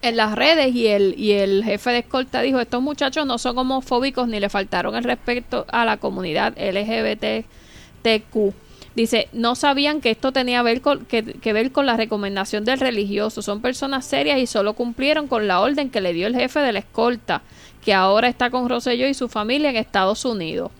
en 0.00 0.16
las 0.16 0.34
redes 0.34 0.74
y 0.74 0.86
el, 0.86 1.14
y 1.18 1.32
el 1.32 1.62
jefe 1.62 1.90
de 1.90 1.98
escolta 1.98 2.40
dijo 2.40 2.58
estos 2.58 2.80
muchachos 2.80 3.26
no 3.26 3.36
son 3.36 3.58
homofóbicos 3.58 4.28
ni 4.28 4.40
le 4.40 4.48
faltaron 4.48 4.94
el 4.96 5.04
respeto 5.04 5.66
a 5.68 5.84
la 5.84 5.98
comunidad 5.98 6.54
LGBTQ. 6.58 7.44
Dice, 8.94 9.28
no 9.32 9.56
sabían 9.56 10.00
que 10.00 10.10
esto 10.10 10.32
tenía 10.32 10.62
ver 10.62 10.80
con, 10.80 11.04
que, 11.04 11.22
que 11.22 11.52
ver 11.52 11.70
con 11.72 11.84
la 11.84 11.96
recomendación 11.96 12.64
del 12.64 12.78
religioso. 12.78 13.42
Son 13.42 13.60
personas 13.60 14.06
serias 14.06 14.38
y 14.38 14.46
solo 14.46 14.74
cumplieron 14.74 15.26
con 15.26 15.48
la 15.48 15.60
orden 15.60 15.90
que 15.90 16.00
le 16.00 16.12
dio 16.12 16.28
el 16.28 16.36
jefe 16.36 16.60
de 16.60 16.72
la 16.72 16.78
escolta, 16.78 17.42
que 17.84 17.92
ahora 17.94 18.28
está 18.28 18.50
con 18.50 18.68
Rosselló 18.68 19.06
y 19.06 19.14
su 19.14 19.28
familia 19.28 19.70
en 19.70 19.76
Estados 19.76 20.24
Unidos. 20.24 20.70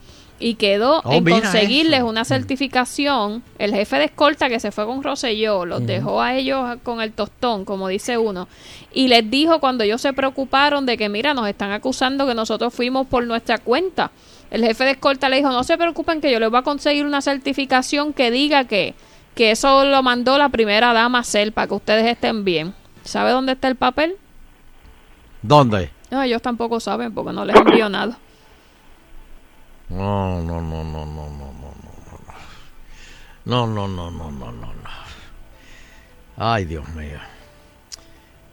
Y 0.40 0.54
quedó 0.54 1.00
Oh, 1.04 1.12
en 1.12 1.24
conseguirles 1.24 2.00
eso. 2.00 2.06
una 2.08 2.24
certificación. 2.24 3.42
El 3.58 3.72
jefe 3.72 3.96
de 3.98 4.04
escolta 4.06 4.48
que 4.48 4.58
se 4.58 4.72
fue 4.72 4.84
con 4.84 5.02
Rosselló 5.02 5.64
los 5.64 5.86
dejó 5.86 6.20
a 6.20 6.34
ellos 6.34 6.78
con 6.82 7.00
el 7.00 7.12
tostón, 7.12 7.64
como 7.64 7.86
dice 7.88 8.18
uno. 8.18 8.48
Y 8.92 9.06
les 9.08 9.30
dijo 9.30 9.60
cuando 9.60 9.84
ellos 9.84 10.00
se 10.00 10.12
preocuparon 10.12 10.86
de 10.86 10.96
que, 10.96 11.08
mira, 11.08 11.34
nos 11.34 11.46
están 11.48 11.70
acusando 11.70 12.26
que 12.26 12.34
nosotros 12.34 12.74
fuimos 12.74 13.06
por 13.06 13.24
nuestra 13.26 13.58
cuenta. 13.58 14.10
El 14.50 14.64
jefe 14.64 14.84
de 14.84 14.90
escolta 14.92 15.28
le 15.28 15.36
dijo, 15.36 15.50
no 15.50 15.62
se 15.62 15.78
preocupen 15.78 16.20
que 16.20 16.32
yo 16.32 16.40
les 16.40 16.50
voy 16.50 16.58
a 16.58 16.62
conseguir 16.62 17.06
una 17.06 17.20
certificación 17.22 18.12
que 18.12 18.30
diga 18.30 18.64
que, 18.64 18.94
que 19.34 19.52
eso 19.52 19.84
lo 19.84 20.02
mandó 20.02 20.36
la 20.36 20.48
primera 20.48 20.92
dama 20.92 21.18
a 21.18 21.20
hacer 21.22 21.52
para 21.52 21.68
que 21.68 21.74
ustedes 21.74 22.06
estén 22.06 22.44
bien. 22.44 22.74
¿Sabe 23.04 23.30
dónde 23.30 23.52
está 23.52 23.68
el 23.68 23.76
papel? 23.76 24.16
¿Dónde? 25.42 25.90
No, 26.14 26.22
ellos 26.22 26.40
tampoco 26.40 26.78
saben 26.78 27.12
porque 27.12 27.32
no 27.32 27.44
les 27.44 27.56
envió 27.56 27.88
nada. 27.88 28.16
No, 29.88 30.40
no, 30.42 30.60
no, 30.62 30.84
no, 30.84 31.04
no, 31.04 31.06
no, 31.06 31.28
no, 31.28 31.74
no, 33.44 33.66
no, 33.66 33.66
no, 33.66 33.88
no, 33.88 34.10
no, 34.12 34.30
no, 34.30 34.52
no, 34.52 34.52
no. 34.52 34.90
Ay, 36.36 36.66
Dios 36.66 36.88
mío. 36.90 37.18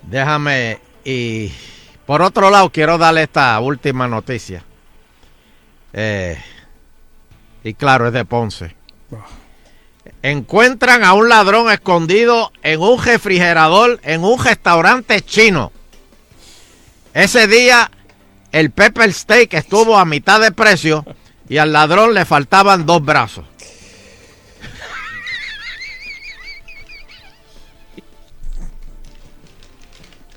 Déjame 0.01 0.79
y 1.05 1.51
por 2.07 2.23
otro 2.23 2.49
lado 2.49 2.71
quiero 2.71 2.97
darle 2.97 3.21
esta 3.21 3.59
última 3.59 4.07
noticia. 4.07 4.63
Eh, 5.93 6.41
y 7.63 7.75
claro, 7.75 8.07
es 8.07 8.13
de 8.13 8.25
Ponce. 8.25 8.75
Encuentran 10.23 11.03
a 11.03 11.13
un 11.13 11.29
ladrón 11.29 11.71
escondido 11.71 12.51
en 12.63 12.81
un 12.81 12.99
refrigerador 12.99 13.99
en 14.01 14.23
un 14.23 14.43
restaurante 14.43 15.21
chino. 15.21 15.71
Ese 17.13 17.47
día 17.47 17.91
el 18.51 18.71
pepper 18.71 19.11
steak 19.13 19.53
estuvo 19.53 19.97
a 19.97 20.05
mitad 20.05 20.39
de 20.41 20.51
precio 20.51 21.05
y 21.49 21.57
al 21.57 21.73
ladrón 21.73 22.13
le 22.13 22.25
faltaban 22.25 22.85
dos 22.85 23.03
brazos. 23.03 23.45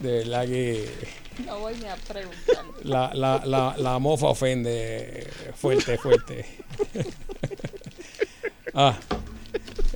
De 0.00 0.18
verdad 0.18 0.44
que 0.46 0.90
No 1.46 1.58
voy 1.60 1.74
ni 1.76 1.86
a 1.86 1.96
preguntar. 1.96 2.64
la, 2.82 3.10
la, 3.14 3.42
la, 3.44 3.74
la 3.78 3.98
mofa 3.98 4.26
ofende 4.26 5.30
fuerte, 5.56 5.96
fuerte. 5.98 6.46
ah, 8.74 8.94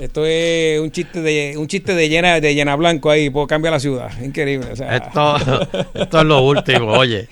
esto 0.00 0.24
es 0.26 0.80
un 0.80 0.90
chiste 0.90 1.20
de 1.20 1.54
un 1.56 1.66
chiste 1.66 1.94
de 1.94 2.08
llena 2.08 2.40
de 2.40 2.54
llena 2.54 2.76
blanco 2.76 3.10
ahí, 3.10 3.30
por 3.30 3.46
cambia 3.48 3.70
la 3.70 3.80
ciudad. 3.80 4.10
Increíble. 4.22 4.68
o 4.72 4.76
sea. 4.76 4.96
Esto, 4.96 5.36
esto 5.94 6.18
es 6.20 6.24
lo 6.24 6.40
último, 6.42 6.92
oye. 6.92 7.28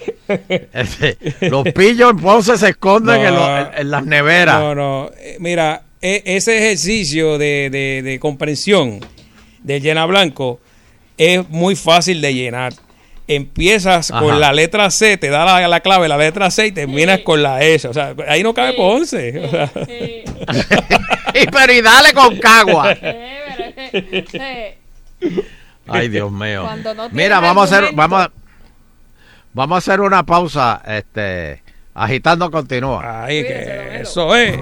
Este, 0.72 1.16
los 1.48 1.64
pillos 1.72 2.10
en 2.10 2.16
Ponce 2.18 2.56
se 2.58 2.70
esconden 2.70 3.20
en, 3.20 3.34
lo- 3.34 3.58
en- 3.58 3.68
en 3.78 3.90
las 3.90 4.04
neveras. 4.04 4.58
No, 4.60 4.74
no. 4.74 5.10
Eh, 5.18 5.36
Mira, 5.40 5.82
e- 6.02 6.22
ese 6.24 6.58
ejercicio 6.58 7.38
de, 7.38 7.68
de- 7.70 8.02
de 8.02 8.18
comprensión 8.18 9.00
del 9.62 9.82
llena 9.82 10.04
blanco 10.06 10.60
es 11.18 11.48
muy 11.48 11.76
fácil 11.76 12.20
de 12.20 12.34
llenar. 12.34 12.72
Empiezas 13.28 14.10
Ajá. 14.10 14.20
con 14.20 14.38
la 14.40 14.52
letra 14.52 14.90
C, 14.90 15.16
te 15.16 15.30
da 15.30 15.44
la, 15.44 15.66
la 15.66 15.80
clave, 15.80 16.06
la 16.06 16.16
letra 16.16 16.50
C 16.50 16.68
y 16.68 16.72
terminas 16.72 17.20
con 17.20 17.42
la 17.42 17.60
S. 17.62 17.88
O 17.88 17.92
sea, 17.92 18.14
ahí 18.28 18.42
no 18.42 18.54
cabe 18.54 18.74
Ponce. 18.74 19.44
O 19.44 19.50
sea. 19.50 19.70
Y 21.34 21.46
pero 21.48 21.72
y 21.72 21.82
dale 21.82 22.12
con 22.14 22.36
cagua. 22.38 22.96
Ay, 25.86 26.08
Dios 26.08 26.32
mío. 26.32 26.68
No 26.94 27.08
Mira, 27.10 27.40
vamos 27.40 27.70
a 27.72 27.78
hacer, 27.78 27.94
vamos 27.94 28.22
a, 28.22 28.30
vamos 29.52 29.76
a 29.76 29.78
hacer 29.78 30.00
una 30.00 30.24
pausa. 30.24 30.80
Este, 30.86 31.62
agitando 31.94 32.50
continúa. 32.50 33.24
Ay, 33.24 33.42
que 33.42 34.00
eso 34.00 34.34
es. 34.34 34.56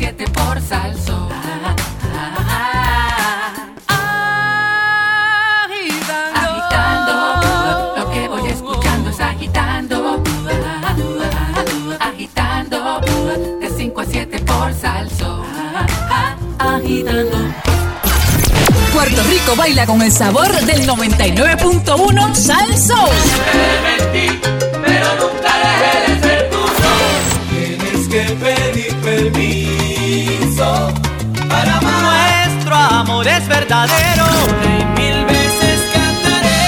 De 0.00 0.06
5 0.06 0.16
a 0.16 0.16
7 0.16 0.32
por 0.32 0.60
salso. 0.62 1.28
Agitando. 6.34 7.12
Lo 7.98 8.10
que 8.10 8.28
voy 8.28 8.50
escuchando 8.50 9.10
es 9.10 9.20
agitando. 9.20 10.22
Agitando. 12.00 13.00
De 13.60 13.70
5 13.76 14.00
a 14.00 14.06
7 14.06 14.38
por 14.40 14.72
salso. 14.72 15.44
Agitando. 16.58 17.36
Puerto 18.94 19.22
Rico 19.24 19.54
baila 19.54 19.84
con 19.84 20.00
el 20.00 20.12
sabor 20.12 20.50
del 20.62 20.88
99.1 20.88 22.34
Sal 22.34 22.78
Soul. 22.78 22.98
pero 24.82 25.06
nunca 25.20 25.52
dejé 25.62 26.12
de 26.14 26.20
ser 26.22 26.50
tuyo. 26.50 26.90
Tienes 27.50 28.08
que 28.08 28.22
pedir 28.36 28.96
permiso 28.96 29.79
para 31.48 31.78
amar. 31.78 32.46
Nuestro 32.48 32.74
amor 32.74 33.26
es 33.26 33.48
verdadero. 33.48 34.26
Y 34.64 35.00
mil 35.00 35.24
veces 35.24 35.80
cantaré. 35.92 36.66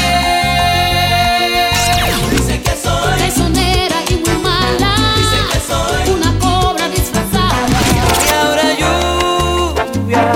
Dice 2.30 2.62
que 2.62 2.74
soy 2.82 3.14
Traicionera 3.18 3.96
y 4.08 4.14
muy 4.14 4.36
mala. 4.42 4.94
Dice 5.16 5.38
que 5.52 5.60
soy 5.70 6.14
una 6.14 6.38
cobra 6.38 6.88
disfrazada. 6.88 7.78
Y 8.24 8.28
ahora 8.40 8.66
lluvia. 8.80 10.26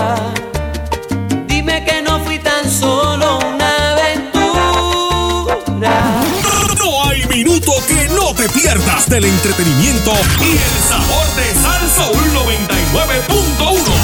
Dime 1.46 1.84
que 1.84 2.02
no 2.02 2.20
fui 2.20 2.38
tan 2.38 2.70
solo 2.70 3.38
una 3.38 3.92
aventura. 3.92 5.14
No 6.78 6.88
hay 7.08 7.26
minuto 7.26 7.72
que 7.88 8.08
no 8.14 8.34
te 8.34 8.48
pierdas 8.50 9.08
del 9.08 9.24
entretenimiento 9.24 10.12
y 10.40 10.50
el 10.50 10.76
sabor 10.90 11.26
de 11.36 11.54
Salsa 11.54 12.04
9.1 12.96 13.95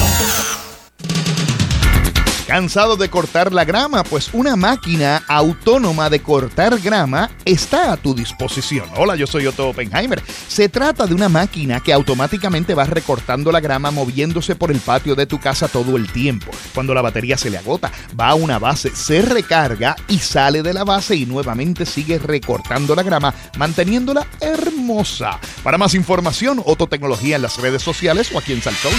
¿Cansado 2.53 2.99
de 2.99 3.09
cortar 3.09 3.51
la 3.51 3.65
grama? 3.65 4.05
Pues 4.05 4.29
una 4.35 4.57
máquina 4.57 5.23
autónoma 5.27 6.11
de 6.11 6.21
cortar 6.21 6.79
grama 6.81 7.31
está 7.47 7.95
a 7.95 7.97
tu 7.97 8.15
disposición. 8.15 8.87
Hola, 8.95 9.17
yo 9.17 9.27
soy 9.27 9.47
Otto 9.47 9.71
Oppenheimer. 9.71 10.23
Se 10.49 10.69
trata 10.69 11.07
de 11.07 11.15
una 11.15 11.31
máquina 11.31 11.81
que 11.81 11.95
automáticamente 11.95 12.75
va 12.75 12.85
recortando 12.85 13.51
la 13.53 13.61
grama 13.61 13.91
moviéndose 13.91 14.55
por 14.55 14.71
el 14.71 14.81
patio 14.81 15.15
de 15.15 15.25
tu 15.25 15.41
casa 15.41 15.67
todo 15.67 15.97
el 15.97 16.13
tiempo. 16.13 16.51
Cuando 16.75 16.93
la 16.93 17.01
batería 17.01 17.39
se 17.39 17.49
le 17.49 17.57
agota, 17.57 17.91
va 18.21 18.29
a 18.29 18.35
una 18.35 18.59
base, 18.59 18.95
se 18.95 19.23
recarga 19.23 19.97
y 20.09 20.19
sale 20.19 20.63
de 20.63 20.75
la 20.75 20.85
base 20.85 21.17
y 21.17 21.25
nuevamente 21.25 21.87
sigue 21.87 22.19
recortando 22.19 22.95
la 22.95 23.03
grama, 23.03 23.33
manteniéndola 23.57 24.27
hermosa. 24.43 25.41
Para 25.63 25.79
más 25.79 25.95
información, 25.95 26.61
Otto 26.67 26.87
Tecnología 26.87 27.37
en 27.37 27.43
las 27.43 27.57
redes 27.57 27.81
sociales 27.81 28.31
o 28.35 28.39
aquí 28.39 28.53
en 28.53 28.61
Salsoul. 28.61 28.93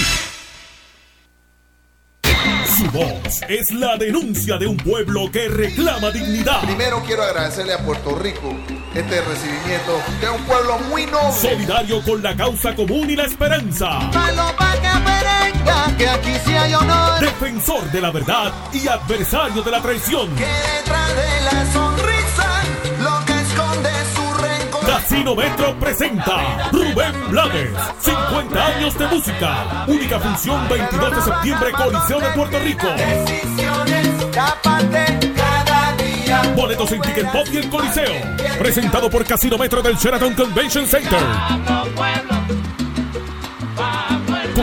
Su 2.83 2.91
voz 2.91 3.41
es 3.47 3.71
la 3.71 3.95
denuncia 3.95 4.57
de 4.57 4.67
un 4.67 4.75
pueblo 4.75 5.31
que 5.31 5.47
reclama 5.47 6.11
dignidad. 6.11 6.61
Primero 6.63 7.01
quiero 7.05 7.23
agradecerle 7.23 7.73
a 7.73 7.77
Puerto 7.77 8.13
Rico 8.15 8.53
este 8.93 9.21
recibimiento 9.21 10.01
de 10.19 10.29
un 10.29 10.43
pueblo 10.43 10.77
muy 10.89 11.05
noble. 11.05 11.31
Solidario 11.31 12.01
con 12.03 12.21
la 12.21 12.35
causa 12.35 12.75
común 12.75 13.09
y 13.09 13.15
la 13.15 13.23
esperanza. 13.23 13.99
que 15.97 16.09
aquí 16.09 16.33
sí 16.45 16.53
hay 16.53 16.73
honor. 16.73 17.21
Defensor 17.21 17.89
de 17.89 18.01
la 18.01 18.11
verdad 18.11 18.51
y 18.73 18.85
adversario 18.85 19.61
de 19.61 19.71
la 19.71 19.81
traición. 19.81 20.35
Que 20.35 20.45
detrás 20.45 21.15
de 21.15 21.41
la 21.45 21.71
sonrisa, 21.71 22.22
Casino 24.85 25.35
Metro 25.35 25.73
presenta 25.79 26.69
Rubén 26.71 27.13
Blades, 27.29 27.71
50 27.99 28.65
años 28.65 28.97
de 28.97 29.07
música. 29.07 29.85
Única 29.87 30.19
función 30.19 30.67
22 30.67 31.15
de 31.15 31.21
septiembre, 31.21 31.71
Coliseo 31.71 32.19
de 32.19 32.29
Puerto 32.29 32.59
Rico. 32.59 32.87
Boletos 36.55 36.91
en 36.91 37.01
Ticket 37.01 37.31
Pop 37.31 37.47
y 37.51 37.57
el 37.57 37.69
Coliseo. 37.69 38.13
Presentado 38.59 39.09
por 39.09 39.25
Casino 39.25 39.57
Metro 39.57 39.81
del 39.81 39.95
Sheraton 39.95 40.33
Convention 40.33 40.85
Center. 40.85 41.19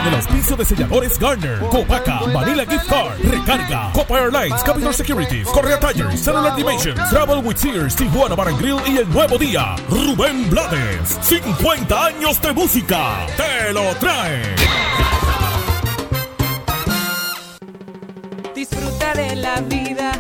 Con 0.01 0.09
el 0.09 0.15
auspicio 0.15 0.57
de 0.57 0.65
selladores 0.65 1.19
Garner, 1.19 1.59
Copaca, 1.59 2.21
Vanilla 2.33 2.65
Gift 2.65 2.87
Card, 2.89 3.21
Recarga, 3.23 3.91
Copa 3.93 4.19
Airlines, 4.19 4.63
Capital 4.63 4.95
Securities, 4.95 5.47
Correa 5.49 5.79
Tires, 5.79 6.19
Cellular 6.19 6.57
Dimensions, 6.57 7.11
Travel 7.11 7.45
with 7.45 7.57
Sears, 7.57 7.95
Tijuana 7.97 8.35
Bar 8.35 8.51
Grill 8.55 8.79
y 8.87 8.97
El 8.97 9.11
Nuevo 9.11 9.37
Día. 9.37 9.77
Rubén 9.91 10.49
Blades, 10.49 11.19
50 11.21 12.07
años 12.07 12.41
de 12.41 12.53
música. 12.55 13.27
Te 13.37 13.75
lo 13.75 13.95
trae. 13.97 14.43
Disfruta 18.55 19.13
de 19.13 19.37
la 19.37 19.61
vida 19.61 20.13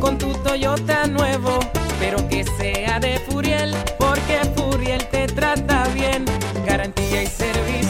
con 0.00 0.18
tu 0.18 0.32
Toyota 0.42 1.06
nuevo, 1.06 1.60
pero 2.00 2.28
que 2.28 2.42
sea 2.58 2.98
de 2.98 3.20
Furiel, 3.20 3.72
porque 4.00 4.40
Furiel 4.56 5.06
te 5.12 5.28
trata 5.28 5.86
bien. 5.94 6.24
Garantía 6.66 7.22
y 7.22 7.26
servicio 7.28 7.81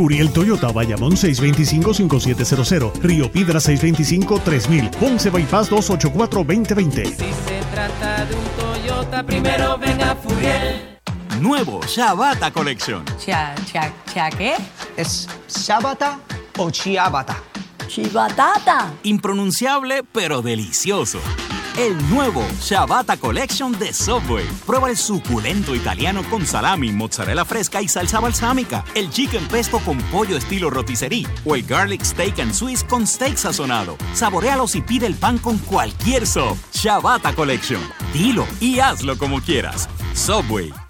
Furiel 0.00 0.32
Toyota, 0.32 0.72
Bayamón 0.72 1.12
625-5700, 1.12 3.02
Río 3.02 3.30
Piedra 3.30 3.58
625-3000, 3.60 4.92
Ponce 4.92 5.28
Bypass 5.28 5.70
284-2020. 5.70 7.04
Si 7.04 7.16
se 7.16 7.60
trata 7.70 8.24
de 8.24 8.34
un 8.34 8.44
Toyota, 8.58 9.22
primero 9.22 9.76
ven 9.76 10.00
a 10.00 10.16
Furiel. 10.16 10.98
Nuevo 11.38 11.82
Shabata 11.86 12.50
Collection. 12.50 13.04
¿Cha, 13.18 13.54
cha, 13.70 13.92
cha 14.10 14.30
qué? 14.30 14.54
¿Es 14.96 15.28
Shabata 15.46 16.18
o 16.56 16.70
Chiabata? 16.70 17.36
Chibatata. 17.86 18.94
Impronunciable 19.02 20.02
pero 20.14 20.40
delicioso. 20.40 21.20
El 21.76 21.96
nuevo 22.10 22.44
Shabata 22.60 23.16
Collection 23.16 23.72
de 23.78 23.92
Subway. 23.92 24.44
Prueba 24.66 24.90
el 24.90 24.96
suculento 24.96 25.74
italiano 25.74 26.22
con 26.28 26.44
salami, 26.44 26.92
mozzarella 26.92 27.44
fresca 27.44 27.80
y 27.80 27.88
salsa 27.88 28.20
balsámica. 28.20 28.84
El 28.94 29.10
chicken 29.10 29.46
pesto 29.48 29.78
con 29.80 29.98
pollo 30.10 30.36
estilo 30.36 30.68
rotisserie. 30.68 31.26
O 31.44 31.54
el 31.54 31.62
garlic 31.62 32.02
steak 32.02 32.40
and 32.40 32.52
Swiss 32.52 32.84
con 32.84 33.06
steak 33.06 33.36
sazonado. 33.36 33.96
Saborealos 34.14 34.74
y 34.74 34.82
pide 34.82 35.06
el 35.06 35.14
pan 35.14 35.38
con 35.38 35.58
cualquier 35.58 36.26
sub. 36.26 36.56
Shabata 36.72 37.34
Collection. 37.34 37.80
Dilo 38.12 38.46
y 38.60 38.80
hazlo 38.80 39.16
como 39.16 39.40
quieras. 39.40 39.88
Subway. 40.14 40.89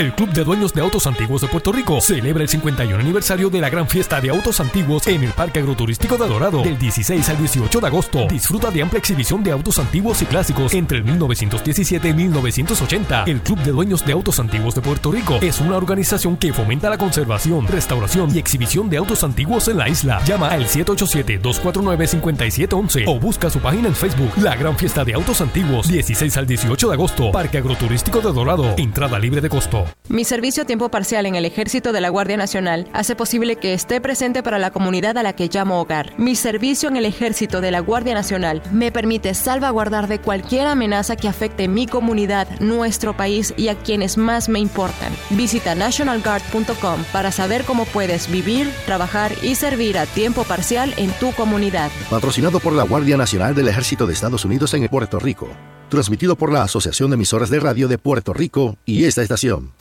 El 0.00 0.14
Club 0.14 0.30
de 0.30 0.44
Dueños 0.44 0.72
de 0.72 0.80
Autos 0.80 1.06
Antiguos 1.06 1.42
de 1.42 1.48
Puerto 1.48 1.72
Rico 1.72 2.00
celebra 2.00 2.42
el 2.42 2.48
51 2.48 2.98
aniversario 2.98 3.50
de 3.50 3.60
la 3.60 3.68
gran 3.68 3.86
fiesta 3.86 4.18
de 4.18 4.30
autos 4.30 4.58
antiguos 4.58 5.06
en 5.06 5.24
el 5.24 5.32
Parque 5.32 5.58
Agroturístico 5.58 6.16
de 6.16 6.26
Dorado 6.26 6.62
del 6.62 6.78
16 6.78 7.28
al 7.28 7.36
18 7.36 7.80
de 7.80 7.86
agosto. 7.86 8.26
Disfruta 8.26 8.70
de 8.70 8.80
amplia 8.80 8.98
exhibición 8.98 9.44
de 9.44 9.50
autos 9.50 9.78
antiguos 9.78 10.22
y 10.22 10.24
clásicos 10.24 10.72
entre 10.72 10.96
el 10.96 11.04
1917 11.04 12.08
y 12.08 12.14
1980. 12.14 13.24
El 13.24 13.42
Club 13.42 13.58
de 13.58 13.72
Dueños 13.72 14.06
de 14.06 14.14
Autos 14.14 14.40
Antiguos 14.40 14.74
de 14.74 14.80
Puerto 14.80 15.12
Rico 15.12 15.38
es 15.42 15.60
una 15.60 15.76
organización 15.76 16.38
que 16.38 16.54
fomenta 16.54 16.88
la 16.88 16.96
conservación, 16.96 17.68
restauración 17.68 18.34
y 18.34 18.38
exhibición 18.38 18.88
de 18.88 18.96
autos 18.96 19.22
antiguos 19.22 19.68
en 19.68 19.76
la 19.76 19.90
isla. 19.90 20.22
Llama 20.24 20.48
al 20.48 20.66
787-249-5711 20.66 23.04
o 23.06 23.20
busca 23.20 23.50
su 23.50 23.58
página 23.58 23.88
en 23.88 23.94
Facebook. 23.94 24.32
La 24.38 24.56
gran 24.56 24.78
fiesta 24.78 25.04
de 25.04 25.12
autos 25.12 25.42
antiguos 25.42 25.88
16 25.88 26.38
al 26.38 26.46
18 26.46 26.88
de 26.88 26.94
agosto. 26.94 27.30
Parque 27.32 27.58
Agroturístico 27.58 28.22
de 28.22 28.32
Dorado. 28.32 28.74
Entrada 28.78 29.18
libre 29.18 29.42
de 29.42 29.50
costo. 29.50 29.89
Mi 30.08 30.24
servicio 30.24 30.64
a 30.64 30.66
tiempo 30.66 30.88
parcial 30.88 31.24
en 31.26 31.36
el 31.36 31.44
Ejército 31.44 31.92
de 31.92 32.00
la 32.00 32.08
Guardia 32.08 32.36
Nacional 32.36 32.88
hace 32.92 33.14
posible 33.14 33.54
que 33.54 33.74
esté 33.74 34.00
presente 34.00 34.42
para 34.42 34.58
la 34.58 34.72
comunidad 34.72 35.16
a 35.16 35.22
la 35.22 35.34
que 35.34 35.48
llamo 35.48 35.80
hogar. 35.80 36.18
Mi 36.18 36.34
servicio 36.34 36.88
en 36.88 36.96
el 36.96 37.04
Ejército 37.04 37.60
de 37.60 37.70
la 37.70 37.78
Guardia 37.78 38.12
Nacional 38.12 38.60
me 38.72 38.90
permite 38.90 39.34
salvaguardar 39.34 40.08
de 40.08 40.18
cualquier 40.18 40.66
amenaza 40.66 41.14
que 41.14 41.28
afecte 41.28 41.68
mi 41.68 41.86
comunidad, 41.86 42.48
nuestro 42.58 43.16
país 43.16 43.54
y 43.56 43.68
a 43.68 43.76
quienes 43.76 44.16
más 44.16 44.48
me 44.48 44.58
importan. 44.58 45.12
Visita 45.30 45.76
nationalguard.com 45.76 47.04
para 47.12 47.30
saber 47.30 47.64
cómo 47.64 47.84
puedes 47.84 48.28
vivir, 48.28 48.68
trabajar 48.86 49.30
y 49.42 49.54
servir 49.54 49.96
a 49.96 50.06
tiempo 50.06 50.42
parcial 50.42 50.92
en 50.96 51.12
tu 51.12 51.30
comunidad. 51.32 51.90
Patrocinado 52.10 52.58
por 52.58 52.72
la 52.72 52.82
Guardia 52.82 53.16
Nacional 53.16 53.54
del 53.54 53.68
Ejército 53.68 54.08
de 54.08 54.14
Estados 54.14 54.44
Unidos 54.44 54.74
en 54.74 54.88
Puerto 54.88 55.20
Rico. 55.20 55.48
Transmitido 55.90 56.36
por 56.36 56.52
la 56.52 56.62
Asociación 56.62 57.10
de 57.10 57.16
Emisoras 57.16 57.50
de 57.50 57.60
Radio 57.60 57.88
de 57.88 57.98
Puerto 57.98 58.32
Rico 58.32 58.78
y 58.86 59.04
esta 59.04 59.22
estación. 59.22 59.72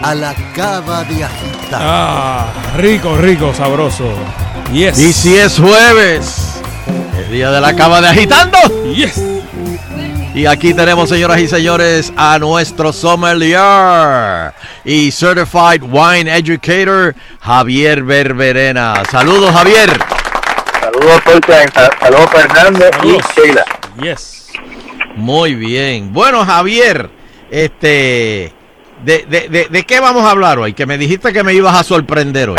A 0.00 0.14
la 0.14 0.34
Cava 0.54 1.04
de 1.04 1.24
Agitar. 1.24 1.80
Ah, 1.82 2.46
rico, 2.76 3.16
rico, 3.16 3.52
sabroso. 3.54 4.14
Yes. 4.72 4.98
Y 4.98 5.12
si 5.12 5.36
es 5.36 5.58
jueves, 5.58 6.60
el 7.18 7.30
día 7.30 7.50
de 7.50 7.60
la 7.60 7.74
cava 7.74 8.00
de 8.00 8.08
agitando. 8.08 8.58
Yes. 8.94 9.20
Y 10.34 10.46
aquí 10.46 10.72
tenemos, 10.74 11.08
señoras 11.08 11.40
y 11.40 11.48
señores, 11.48 12.12
a 12.16 12.38
nuestro 12.38 12.92
sommelier 12.92 14.52
y 14.84 15.10
certified 15.10 15.82
wine 15.82 16.30
educator, 16.30 17.14
Javier 17.40 18.02
Berberena. 18.04 19.02
Saludos, 19.10 19.52
Javier. 19.52 19.90
Saludos. 20.80 21.22
Saludos, 22.00 22.30
Fernando 22.30 22.84
y 23.02 23.18
Sheila. 23.34 23.64
Yes. 24.00 24.46
Muy 25.16 25.54
bien. 25.54 26.12
Bueno, 26.12 26.44
Javier, 26.44 27.10
este, 27.50 28.52
de, 29.04 29.26
de, 29.28 29.48
de, 29.48 29.68
de 29.70 29.86
qué 29.86 30.00
vamos 30.00 30.24
a 30.24 30.30
hablar 30.30 30.58
hoy? 30.58 30.72
Que 30.72 30.86
me 30.86 30.98
dijiste 30.98 31.32
que 31.32 31.42
me 31.44 31.54
ibas 31.54 31.74
a 31.74 31.84
sorprender 31.84 32.50
hoy. 32.50 32.58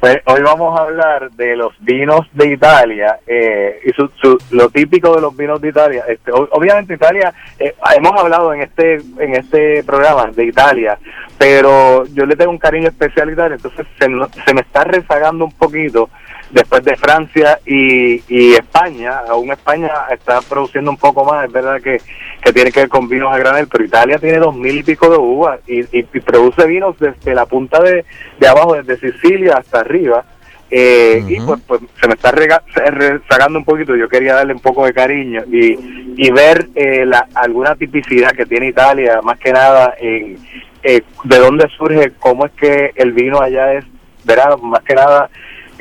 Pues 0.00 0.18
hoy 0.26 0.42
vamos 0.42 0.78
a 0.78 0.84
hablar 0.84 1.28
de 1.32 1.56
los 1.56 1.72
vinos 1.80 2.20
de 2.32 2.52
Italia 2.52 3.18
eh, 3.26 3.80
y 3.84 3.90
su, 3.94 4.08
su- 4.22 4.38
lo 4.52 4.68
típico 4.70 5.12
de 5.12 5.20
los 5.20 5.36
vinos 5.36 5.60
de 5.60 5.70
Italia. 5.70 6.04
Este, 6.06 6.30
obviamente 6.30 6.94
Italia, 6.94 7.34
eh, 7.58 7.74
hemos 7.96 8.12
hablado 8.12 8.54
en 8.54 8.62
este 8.62 8.94
en 9.18 9.34
este 9.34 9.82
programa 9.82 10.26
de 10.28 10.44
Italia, 10.44 10.98
pero 11.36 12.04
yo 12.14 12.26
le 12.26 12.36
tengo 12.36 12.52
un 12.52 12.58
cariño 12.58 12.86
especial 12.88 13.28
a 13.28 13.32
Italia, 13.32 13.56
entonces 13.56 13.86
se, 13.98 14.06
se 14.44 14.54
me 14.54 14.60
está 14.60 14.84
rezagando 14.84 15.44
un 15.46 15.52
poquito 15.52 16.08
después 16.50 16.82
de 16.84 16.96
Francia 16.96 17.58
y, 17.66 18.22
y 18.28 18.54
España. 18.54 19.18
Aún 19.28 19.50
España 19.50 19.90
está 20.12 20.40
produciendo 20.42 20.92
un 20.92 20.96
poco 20.96 21.24
más, 21.24 21.44
es 21.44 21.52
verdad 21.52 21.80
que, 21.82 22.00
que 22.42 22.52
tiene 22.52 22.70
que 22.72 22.80
ver 22.80 22.88
con 22.88 23.06
vinos 23.08 23.34
a 23.34 23.38
granel, 23.38 23.66
pero 23.68 23.84
Italia 23.84 24.18
tiene 24.18 24.38
dos 24.38 24.54
mil 24.56 24.78
y 24.78 24.82
pico 24.84 25.10
de 25.10 25.18
uvas 25.18 25.58
y, 25.66 25.80
y- 25.80 26.06
y 26.14 26.20
produce 26.20 26.66
vinos 26.68 26.96
desde 27.00 27.34
la 27.34 27.44
punta 27.46 27.82
de, 27.82 28.04
de 28.38 28.48
abajo, 28.48 28.74
desde 28.80 28.96
Sicilia 29.12 29.56
hasta 29.58 29.82
arriba. 29.88 30.24
Eh, 30.70 31.24
Y 31.26 31.40
pues, 31.40 31.60
pues 31.66 31.80
se 32.00 32.06
me 32.08 32.14
está 32.14 32.30
rezagando 32.30 33.58
un 33.58 33.64
poquito. 33.64 33.96
Yo 33.96 34.08
quería 34.08 34.34
darle 34.34 34.52
un 34.52 34.60
poco 34.60 34.84
de 34.84 34.92
cariño 34.92 35.42
y, 35.50 36.14
y 36.16 36.30
ver 36.30 36.68
eh, 36.74 37.06
la, 37.06 37.26
alguna 37.34 37.74
tipicidad 37.74 38.32
que 38.32 38.44
tiene 38.46 38.68
Italia, 38.68 39.20
más 39.22 39.38
que 39.38 39.52
nada 39.52 39.94
en 39.98 40.38
eh, 40.82 41.02
de 41.24 41.38
dónde 41.38 41.66
surge, 41.76 42.12
cómo 42.18 42.44
es 42.46 42.52
que 42.52 42.92
el 42.94 43.12
vino 43.12 43.40
allá 43.40 43.72
es, 43.74 43.84
verá, 44.24 44.56
más 44.58 44.82
que 44.84 44.94
nada 44.94 45.28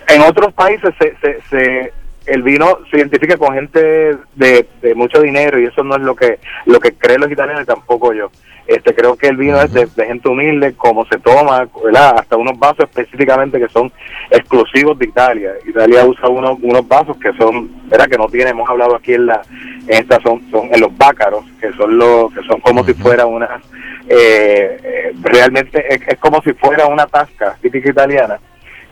en 0.07 0.21
otros 0.21 0.53
países 0.53 0.91
se, 0.99 1.15
se, 1.21 1.39
se- 1.49 1.93
el 2.27 2.43
vino 2.43 2.79
se 2.91 2.97
identifica 2.97 3.37
con 3.37 3.53
gente 3.53 4.17
de, 4.35 4.67
de 4.81 4.95
mucho 4.95 5.21
dinero 5.21 5.59
y 5.59 5.65
eso 5.65 5.83
no 5.83 5.95
es 5.95 6.01
lo 6.01 6.15
que 6.15 6.39
lo 6.65 6.79
que 6.79 6.93
creen 6.93 7.21
los 7.21 7.31
italianos 7.31 7.63
y 7.63 7.65
tampoco 7.65 8.13
yo. 8.13 8.29
Este 8.67 8.93
creo 8.93 9.15
que 9.15 9.27
el 9.27 9.37
vino 9.37 9.61
es 9.61 9.71
de, 9.71 9.85
de 9.85 10.05
gente 10.05 10.27
humilde 10.27 10.73
como 10.75 11.05
se 11.05 11.17
toma 11.19 11.67
¿verdad? 11.83 12.15
hasta 12.19 12.35
unos 12.35 12.59
vasos 12.59 12.85
específicamente 12.89 13.59
que 13.59 13.69
son 13.69 13.91
exclusivos 14.29 14.99
de 14.99 15.05
Italia. 15.05 15.53
Italia 15.65 16.05
usa 16.05 16.27
unos 16.27 16.57
unos 16.61 16.87
vasos 16.87 17.17
que 17.17 17.31
son 17.33 17.71
verdad 17.87 18.07
que 18.07 18.17
no 18.17 18.27
tiene 18.27 18.51
hemos 18.51 18.69
hablado 18.69 18.95
aquí 18.95 19.13
en 19.13 19.25
la 19.27 19.41
en 19.87 19.99
esta 20.01 20.19
son 20.21 20.41
son 20.51 20.73
en 20.73 20.81
los 20.81 20.95
bácaros 20.97 21.45
que 21.61 21.71
son 21.73 21.97
los 21.97 22.33
que 22.33 22.43
son 22.43 22.59
como 22.59 22.83
si 22.83 22.93
fuera 22.93 23.25
una 23.25 23.61
eh, 24.09 24.77
eh, 24.83 25.13
realmente 25.21 25.83
es, 25.93 26.01
es 26.07 26.17
como 26.19 26.41
si 26.41 26.53
fuera 26.53 26.87
una 26.87 27.07
tasca 27.07 27.57
típica 27.61 27.89
italiana. 27.89 28.39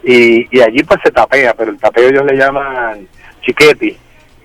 Y, 0.03 0.55
y 0.55 0.61
allí 0.61 0.83
pues 0.83 0.99
se 1.03 1.11
tapea, 1.11 1.53
pero 1.55 1.71
el 1.71 1.79
tapeo 1.79 2.09
ellos 2.09 2.25
le 2.25 2.37
llaman 2.37 3.07
chiquetti 3.45 3.95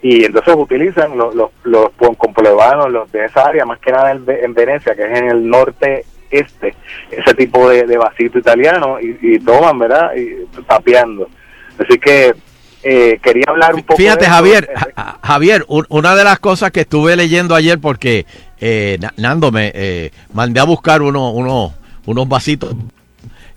y 0.03 0.25
entonces 0.25 0.55
utilizan 0.57 1.17
los, 1.17 1.35
los, 1.35 1.51
los 1.65 1.91
complevanos, 2.17 2.91
los 2.91 3.11
de 3.13 3.25
esa 3.27 3.47
área, 3.49 3.65
más 3.67 3.79
que 3.81 3.93
nada 3.93 4.13
en, 4.13 4.25
Ve- 4.25 4.41
en 4.45 4.55
Venecia, 4.55 4.95
que 4.95 5.03
es 5.03 5.19
en 5.19 5.29
el 5.29 5.47
norte 5.49 6.05
este, 6.31 6.75
ese 7.11 7.35
tipo 7.35 7.69
de, 7.69 7.85
de 7.85 7.99
vasito 7.99 8.39
italiano 8.39 8.99
y, 9.01 9.19
y 9.21 9.39
toman, 9.41 9.79
¿verdad? 9.79 10.13
Y 10.17 10.47
tapeando. 10.67 11.29
Así 11.79 11.99
que 11.99 12.35
eh, 12.83 13.19
quería 13.23 13.45
hablar 13.49 13.75
un 13.75 13.83
poco 13.83 13.99
Fíjate, 13.99 14.25
de. 14.25 14.31
Javier, 14.31 14.71
Ja- 14.97 15.19
Javier, 15.23 15.65
un- 15.69 15.85
una 15.91 16.15
de 16.15 16.25
las 16.25 16.39
cosas 16.39 16.71
que 16.71 16.81
estuve 16.81 17.15
leyendo 17.17 17.55
ayer 17.55 17.79
porque 17.79 18.25
eh, 18.59 18.97
Na- 19.01 19.13
Nando 19.19 19.51
me 19.53 19.71
eh, 19.75 20.13
mandé 20.33 20.61
a 20.61 20.65
buscar 20.65 21.03
uno, 21.03 21.31
uno- 21.33 21.75
unos 22.07 22.27
vasitos. 22.29 22.75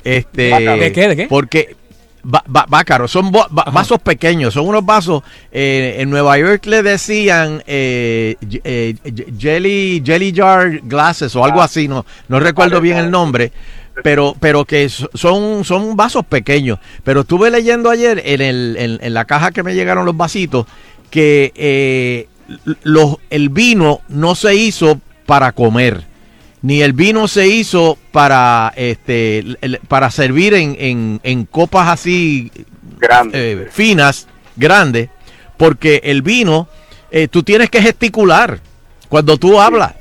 Este. 0.04 0.50
¿De 0.78 0.92
qué, 0.92 1.08
de 1.08 1.16
qué? 1.16 1.28
Porque 1.28 1.76
bácaros, 2.24 3.12
son 3.12 3.32
vasos 3.32 4.00
pequeños, 4.00 4.54
son 4.54 4.68
unos 4.68 4.86
vasos. 4.86 5.24
eh, 5.52 5.98
en 6.00 6.10
Nueva 6.10 6.38
York 6.38 6.66
le 6.66 6.82
decían 6.84 7.62
eh, 7.68 8.36
eh, 8.64 8.96
jelly, 9.38 10.02
jelly 10.06 10.34
jar 10.34 10.80
glasses 10.84 11.36
o 11.36 11.44
algo 11.44 11.62
Ah. 11.62 11.66
así, 11.66 11.88
no, 11.88 12.06
no 12.30 12.40
recuerdo 12.40 12.80
bien 12.82 12.98
el 12.98 13.12
nombre 13.12 13.52
pero 14.04 14.36
pero 14.40 14.66
que 14.66 14.90
so- 14.90 15.08
son 15.14 15.64
son 15.64 15.96
vasos 15.96 16.26
pequeños 16.26 16.80
pero 17.04 17.22
estuve 17.22 17.52
leyendo 17.52 17.92
ayer 17.92 18.24
en 18.26 18.42
el 18.42 18.76
en, 18.80 18.98
en 19.04 19.14
la 19.14 19.26
caja 19.26 19.52
que 19.52 19.62
me 19.62 19.76
llegaron 19.76 20.04
los 20.08 20.18
vasitos 20.18 20.66
que 21.12 21.52
eh, 21.56 22.28
los 22.82 23.18
el 23.30 23.50
vino 23.50 24.02
no 24.10 24.34
se 24.34 24.56
hizo 24.56 25.00
para 25.28 25.52
comer 25.52 26.06
ni 26.64 26.82
el 26.82 26.94
vino 26.94 27.28
se 27.28 27.48
hizo 27.48 28.00
para 28.12 28.74
este 28.76 29.58
para 29.88 30.10
servir 30.10 30.56
en, 30.56 30.76
en, 30.80 31.20
en 31.22 31.46
copas 31.46 31.90
así 31.90 32.52
eh, 33.34 33.68
finas 33.70 34.28
grandes 34.56 35.10
porque 35.58 36.02
el 36.06 36.22
vino 36.22 36.68
eh, 37.12 37.28
tú 37.28 37.44
tienes 37.44 37.70
que 37.70 37.82
gesticular 37.82 38.62
cuando 39.10 39.38
tú 39.38 39.60
hablas 39.60 39.94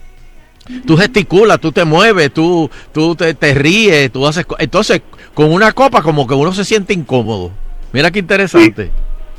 tú 0.87 0.97
gesticulas, 0.97 1.61
tú 1.61 1.73
te 1.73 1.85
mueves, 1.85 2.33
tú, 2.33 2.71
tú 2.93 3.17
te, 3.17 3.35
te 3.35 3.53
ríes, 3.53 4.13
tú 4.13 4.27
haces... 4.27 4.47
Entonces, 4.59 5.03
con 5.35 5.53
una 5.53 5.73
copa 5.73 6.03
como 6.03 6.27
que 6.27 6.35
uno 6.35 6.55
se 6.55 6.65
siente 6.65 6.95
incómodo. 6.95 7.51
Mira 7.93 8.13
qué 8.13 8.21
interesante. 8.21 8.91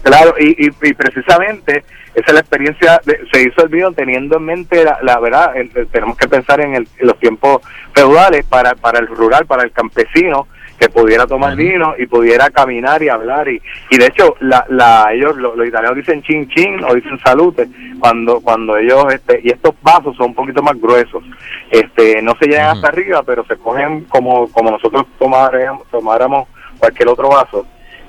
Claro, 0.04 0.36
y, 0.40 0.68
y, 0.68 0.70
y 0.82 0.94
precisamente 0.94 1.84
esa 2.14 2.26
es 2.28 2.34
la 2.34 2.40
experiencia, 2.42 3.02
de- 3.06 3.22
se 3.32 3.42
hizo 3.42 3.64
el 3.64 3.70
vino 3.70 3.92
teniendo 3.94 4.38
en 4.38 4.44
mente 4.46 4.84
la, 4.84 5.00
la 5.02 5.20
verdad, 5.20 5.56
el- 5.56 5.72
tenemos 5.88 6.18
que 6.18 6.28
pensar 6.28 6.60
en, 6.62 6.76
el- 6.76 6.88
en 7.00 7.08
los 7.08 7.18
tiempos 7.20 7.62
feudales 7.94 8.46
para, 8.46 8.76
para 8.76 9.00
el 9.00 9.08
rural, 9.08 9.46
para 9.46 9.64
el 9.64 9.72
campesino, 9.72 10.48
que 10.80 10.90
pudiera 10.90 11.26
tomar 11.28 11.56
vino 11.56 11.94
y 11.98 12.06
pudiera 12.08 12.50
caminar 12.50 13.02
y 13.02 13.08
hablar. 13.08 13.48
Y, 13.48 13.62
y 13.90 13.98
de 13.98 14.08
hecho, 14.08 14.36
la, 14.42 14.66
la, 14.70 15.08
ellos, 15.14 15.38
lo- 15.38 15.56
los, 15.56 15.68
italianos 15.68 15.96
dicen 15.96 16.22
chin 16.24 16.48
chin 16.50 16.84
o 16.84 16.94
dicen 16.94 17.18
salute, 17.24 17.68
cuando, 18.00 18.42
cuando 18.42 18.76
ellos, 18.78 19.06
este, 19.14 19.40
y 19.44 19.50
estos 19.52 19.74
vasos 19.82 20.16
son 20.18 20.28
un 20.28 20.36
poquito 20.36 20.62
más 20.62 20.80
gruesos. 20.80 21.24
Este, 21.72 22.22
no 22.22 22.36
se 22.40 22.48
llegan 22.48 22.76
hasta 22.76 22.88
arriba, 22.90 23.24
pero 23.24 23.46
se 23.46 23.56
cogen 23.56 24.04
como, 24.06 24.52
como 24.52 24.72
nosotros 24.72 25.06
tomáramos, 25.18 25.88
tomáramos 25.90 26.50
cualquier 26.80 27.08
otro 27.08 27.30
vaso 27.30 27.66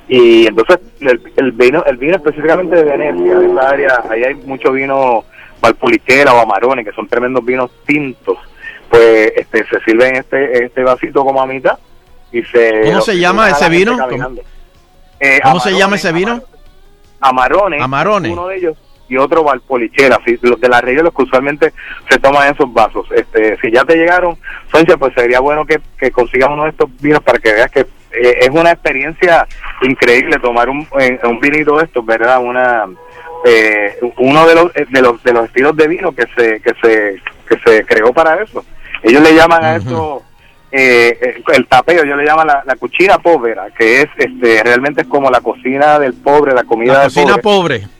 y 0.09 0.47
entonces 0.47 0.81
el, 1.01 1.21
el 1.37 1.53
vino 1.53 1.83
el 1.87 1.97
vino 1.97 2.17
específicamente 2.17 2.77
de 2.77 2.85
Venecia 2.85 3.39
de 3.39 3.47
esa 3.47 3.69
área 3.69 4.05
ahí 4.11 4.23
hay 4.23 4.35
mucho 4.35 4.73
vino 4.73 5.25
Valpolicella 5.61 6.35
o 6.35 6.41
Amarone 6.41 6.85
que 6.85 6.93
son 6.93 7.09
tremendos 7.09 7.45
vinos 7.45 7.71
tintos 7.87 8.39
pues 8.91 9.33
este 9.37 9.67
se 9.67 9.81
sirve 9.81 10.09
en 10.09 10.17
este 10.17 10.65
este 10.65 10.83
vasito 10.83 11.25
como 11.25 11.41
a 11.41 11.47
mitad 11.47 11.79
y 12.33 12.43
se 12.43 12.83
¿Cómo 12.85 13.01
se 13.01 13.19
llama 13.19 13.51
ese 13.51 13.69
vino? 13.69 13.97
Eh, 15.21 15.41
¿Cómo 15.43 15.61
se 15.61 15.73
llama 15.73 15.97
ese 15.97 16.13
vino? 16.13 16.43
Amarone, 17.21 17.81
Amarone. 17.81 18.33
uno 18.33 18.49
de 18.49 18.57
ellos 18.57 18.77
y 19.09 19.17
otro 19.17 19.45
Valpolicella, 19.45 20.19
sí, 20.25 20.39
los 20.43 20.61
de 20.61 20.69
la 20.69 20.81
región 20.81 21.05
los 21.05 21.15
que 21.15 21.23
usualmente 21.23 21.73
se 22.09 22.19
toman 22.19 22.49
en 22.49 22.55
esos 22.55 22.73
vasos. 22.73 23.07
Este, 23.15 23.57
si 23.61 23.71
ya 23.71 23.85
te 23.85 23.97
llegaron, 23.97 24.37
Soncha, 24.73 24.97
pues 24.97 25.13
sería 25.15 25.41
bueno 25.41 25.67
que, 25.67 25.81
que 25.99 26.11
consigas 26.11 26.49
uno 26.51 26.65
de 26.65 26.71
estos 26.71 26.89
vinos 27.01 27.23
para 27.23 27.39
que 27.39 27.53
veas 27.53 27.71
que 27.71 27.87
eh, 28.23 28.39
es 28.41 28.51
una 28.51 28.71
experiencia 28.73 29.47
increíble 29.83 30.39
tomar 30.41 30.69
un, 30.69 30.87
eh, 31.01 31.19
un 31.25 31.41
vinito 31.41 31.77
de 31.79 31.85
estos, 31.85 32.05
¿verdad? 32.05 32.41
Una 32.43 32.87
eh, 33.45 33.99
uno 34.19 34.47
de 34.47 34.55
los 34.55 34.73
de 34.73 35.03
los 35.03 35.23
de 35.23 35.33
los 35.33 35.45
estilos 35.47 35.77
de 35.77 35.89
vino 35.89 36.13
que 36.13 36.25
se 36.37 36.61
que 36.61 36.73
se 36.83 37.21
que 37.49 37.59
se 37.65 37.85
creó 37.85 38.13
para 38.13 38.43
eso. 38.43 38.65
Ellos 39.03 39.23
le 39.23 39.35
llaman 39.35 39.63
a 39.65 39.77
eso 39.77 40.23
eh, 40.73 41.19
eh, 41.21 41.43
el 41.53 41.67
tapeo, 41.67 42.05
yo 42.05 42.17
le 42.17 42.25
llaman 42.25 42.47
la, 42.49 42.63
la 42.65 42.75
cucina 42.77 43.19
povera, 43.19 43.67
que 43.77 44.01
es 44.03 44.09
este 44.17 44.63
realmente 44.65 45.03
es 45.03 45.07
como 45.09 45.31
la 45.31 45.41
cocina 45.41 45.99
del 45.99 46.15
pobre, 46.15 46.55
la 46.55 46.65
comida 46.65 46.95
La 46.95 46.99
del 47.01 47.09
cocina 47.09 47.37
pobre. 47.37 47.81
pobre. 47.81 47.94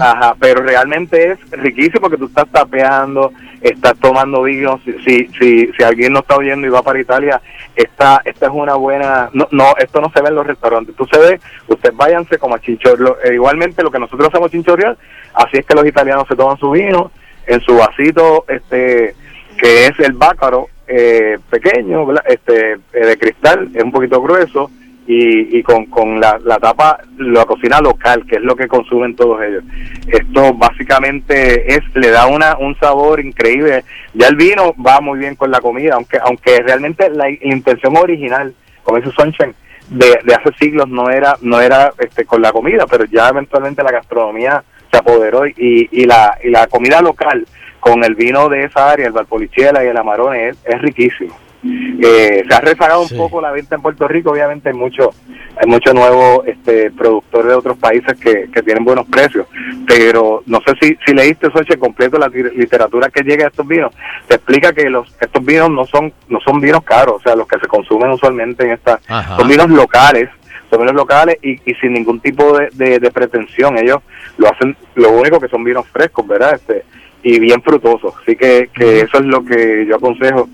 Ajá, 0.00 0.34
pero 0.40 0.62
realmente 0.62 1.32
es 1.32 1.50
riquísimo 1.50 2.00
porque 2.02 2.16
tú 2.16 2.26
estás 2.26 2.48
tapeando, 2.50 3.32
estás 3.60 3.96
tomando 3.98 4.42
vino. 4.42 4.80
Si, 4.84 5.28
si, 5.38 5.70
si, 5.72 5.82
alguien 5.82 6.14
no 6.14 6.20
está 6.20 6.36
oyendo 6.36 6.66
y 6.66 6.70
va 6.70 6.82
para 6.82 7.00
Italia, 7.00 7.42
esta, 7.74 8.22
esta 8.24 8.46
es 8.46 8.52
una 8.54 8.74
buena. 8.74 9.28
No, 9.34 9.48
no, 9.50 9.74
esto 9.78 10.00
no 10.00 10.10
se 10.10 10.22
ve 10.22 10.28
en 10.28 10.34
los 10.36 10.46
restaurantes. 10.46 10.96
Tú 10.96 11.06
se 11.06 11.18
ve, 11.18 11.40
ustedes 11.68 11.94
váyanse 11.94 12.38
como 12.38 12.54
a 12.54 12.60
chinchorro. 12.60 13.18
eh, 13.22 13.34
igualmente, 13.34 13.82
lo 13.82 13.90
que 13.90 13.98
nosotros 13.98 14.28
hacemos 14.28 14.50
chinchorreal, 14.50 14.96
así 15.34 15.58
es 15.58 15.66
que 15.66 15.74
los 15.74 15.86
italianos 15.86 16.26
se 16.26 16.36
toman 16.36 16.56
su 16.56 16.70
vino 16.70 17.10
en 17.46 17.60
su 17.60 17.76
vasito, 17.76 18.44
este 18.48 19.14
que 19.58 19.86
es 19.86 19.98
el 20.00 20.12
bácaro 20.12 20.68
eh, 20.86 21.38
pequeño, 21.50 22.06
este 22.26 22.72
eh, 22.72 23.06
de 23.06 23.18
cristal, 23.18 23.70
es 23.74 23.82
un 23.82 23.92
poquito 23.92 24.20
grueso 24.20 24.70
y, 25.06 25.58
y 25.58 25.62
con, 25.62 25.86
con 25.86 26.20
la, 26.20 26.38
la 26.44 26.58
tapa, 26.58 26.98
la 27.18 27.44
cocina 27.44 27.80
local, 27.80 28.24
que 28.28 28.36
es 28.36 28.42
lo 28.42 28.56
que 28.56 28.66
consumen 28.66 29.14
todos 29.14 29.40
ellos. 29.42 29.64
Esto 30.08 30.52
básicamente 30.54 31.74
es 31.74 31.80
le 31.94 32.10
da 32.10 32.26
una 32.26 32.56
un 32.58 32.76
sabor 32.78 33.20
increíble. 33.24 33.84
Ya 34.14 34.28
el 34.28 34.36
vino 34.36 34.74
va 34.74 35.00
muy 35.00 35.18
bien 35.18 35.36
con 35.36 35.50
la 35.50 35.60
comida, 35.60 35.94
aunque 35.94 36.18
aunque 36.22 36.60
realmente 36.62 37.08
la, 37.10 37.30
intención 37.30 37.96
original, 37.96 38.54
como 38.82 38.98
dice 38.98 39.12
Sunshine, 39.12 39.54
de, 39.88 40.18
de 40.24 40.34
hace 40.34 40.52
siglos 40.58 40.88
no 40.88 41.08
era 41.10 41.36
no 41.40 41.60
era 41.60 41.92
este 41.98 42.24
con 42.24 42.42
la 42.42 42.50
comida, 42.50 42.86
pero 42.90 43.04
ya 43.04 43.28
eventualmente 43.28 43.84
la 43.84 43.92
gastronomía 43.92 44.64
se 44.90 44.98
apoderó 44.98 45.46
y, 45.46 45.88
y 45.92 46.04
la 46.04 46.36
y 46.42 46.50
la 46.50 46.66
comida 46.66 47.00
local 47.00 47.46
con 47.78 48.02
el 48.02 48.16
vino 48.16 48.48
de 48.48 48.64
esa 48.64 48.90
área, 48.90 49.06
el 49.06 49.12
Valpolicella 49.12 49.84
y 49.84 49.86
el 49.86 49.96
Amarone 49.96 50.48
es 50.48 50.82
riquísimo. 50.82 51.45
Eh, 51.64 52.44
se 52.48 52.54
ha 52.54 52.60
rezagado 52.60 53.02
un 53.02 53.16
poco 53.16 53.40
la 53.40 53.50
venta 53.50 53.74
en 53.74 53.82
Puerto 53.82 54.06
Rico, 54.06 54.30
obviamente 54.30 54.68
hay 54.68 54.74
mucho, 54.74 55.10
hay 55.56 55.66
mucho 55.66 55.92
nuevo 55.92 56.44
este, 56.44 56.90
productor 56.90 57.46
de 57.46 57.54
otros 57.54 57.78
países 57.78 58.16
que, 58.18 58.48
que 58.52 58.62
tienen 58.62 58.84
buenos 58.84 59.06
precios, 59.06 59.46
pero 59.86 60.42
no 60.46 60.60
sé 60.60 60.74
si, 60.80 60.96
si 61.04 61.14
leíste 61.14 61.50
Soche 61.50 61.78
completo 61.78 62.18
la 62.18 62.28
literatura 62.28 63.08
que 63.08 63.22
llega 63.22 63.46
a 63.46 63.48
estos 63.48 63.66
vinos, 63.66 63.92
te 64.28 64.36
explica 64.36 64.72
que 64.72 64.88
los 64.90 65.12
estos 65.20 65.44
vinos 65.44 65.70
no 65.70 65.86
son 65.86 66.12
no 66.28 66.38
son 66.40 66.60
vinos 66.60 66.82
caros, 66.84 67.16
o 67.16 67.20
sea, 67.20 67.34
los 67.34 67.48
que 67.48 67.58
se 67.58 67.66
consumen 67.66 68.10
usualmente 68.10 68.64
en 68.64 68.72
esta 68.72 69.00
Ajá. 69.08 69.36
son 69.36 69.48
vinos 69.48 69.70
locales, 69.70 70.28
son 70.70 70.80
vinos 70.80 70.94
locales 70.94 71.38
y, 71.42 71.52
y 71.68 71.74
sin 71.80 71.94
ningún 71.94 72.20
tipo 72.20 72.56
de, 72.58 72.68
de, 72.74 72.98
de 72.98 73.10
pretensión. 73.10 73.78
Ellos 73.78 73.98
lo 74.36 74.48
hacen, 74.52 74.76
lo 74.94 75.10
único 75.12 75.40
que 75.40 75.48
son 75.48 75.64
vinos 75.64 75.86
frescos, 75.88 76.26
¿verdad? 76.26 76.54
Este, 76.54 76.84
y 77.22 77.40
bien 77.40 77.62
frutosos. 77.62 78.14
Así 78.22 78.36
que, 78.36 78.68
que 78.72 79.00
eso 79.00 79.18
es 79.18 79.24
lo 79.24 79.44
que 79.44 79.86
yo 79.88 79.96
aconsejo 79.96 80.48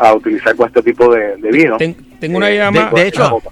a 0.00 0.14
utilizar 0.14 0.54
con 0.56 0.68
este 0.68 0.82
tipo 0.82 1.12
de, 1.14 1.36
de 1.36 1.50
vino. 1.50 1.76
tengo 1.78 2.36
una 2.38 2.50
Eh, 2.50 2.56
llamada- 2.58 2.90
de- 2.90 3.00
De 3.02 3.08
hecho, 3.08 3.42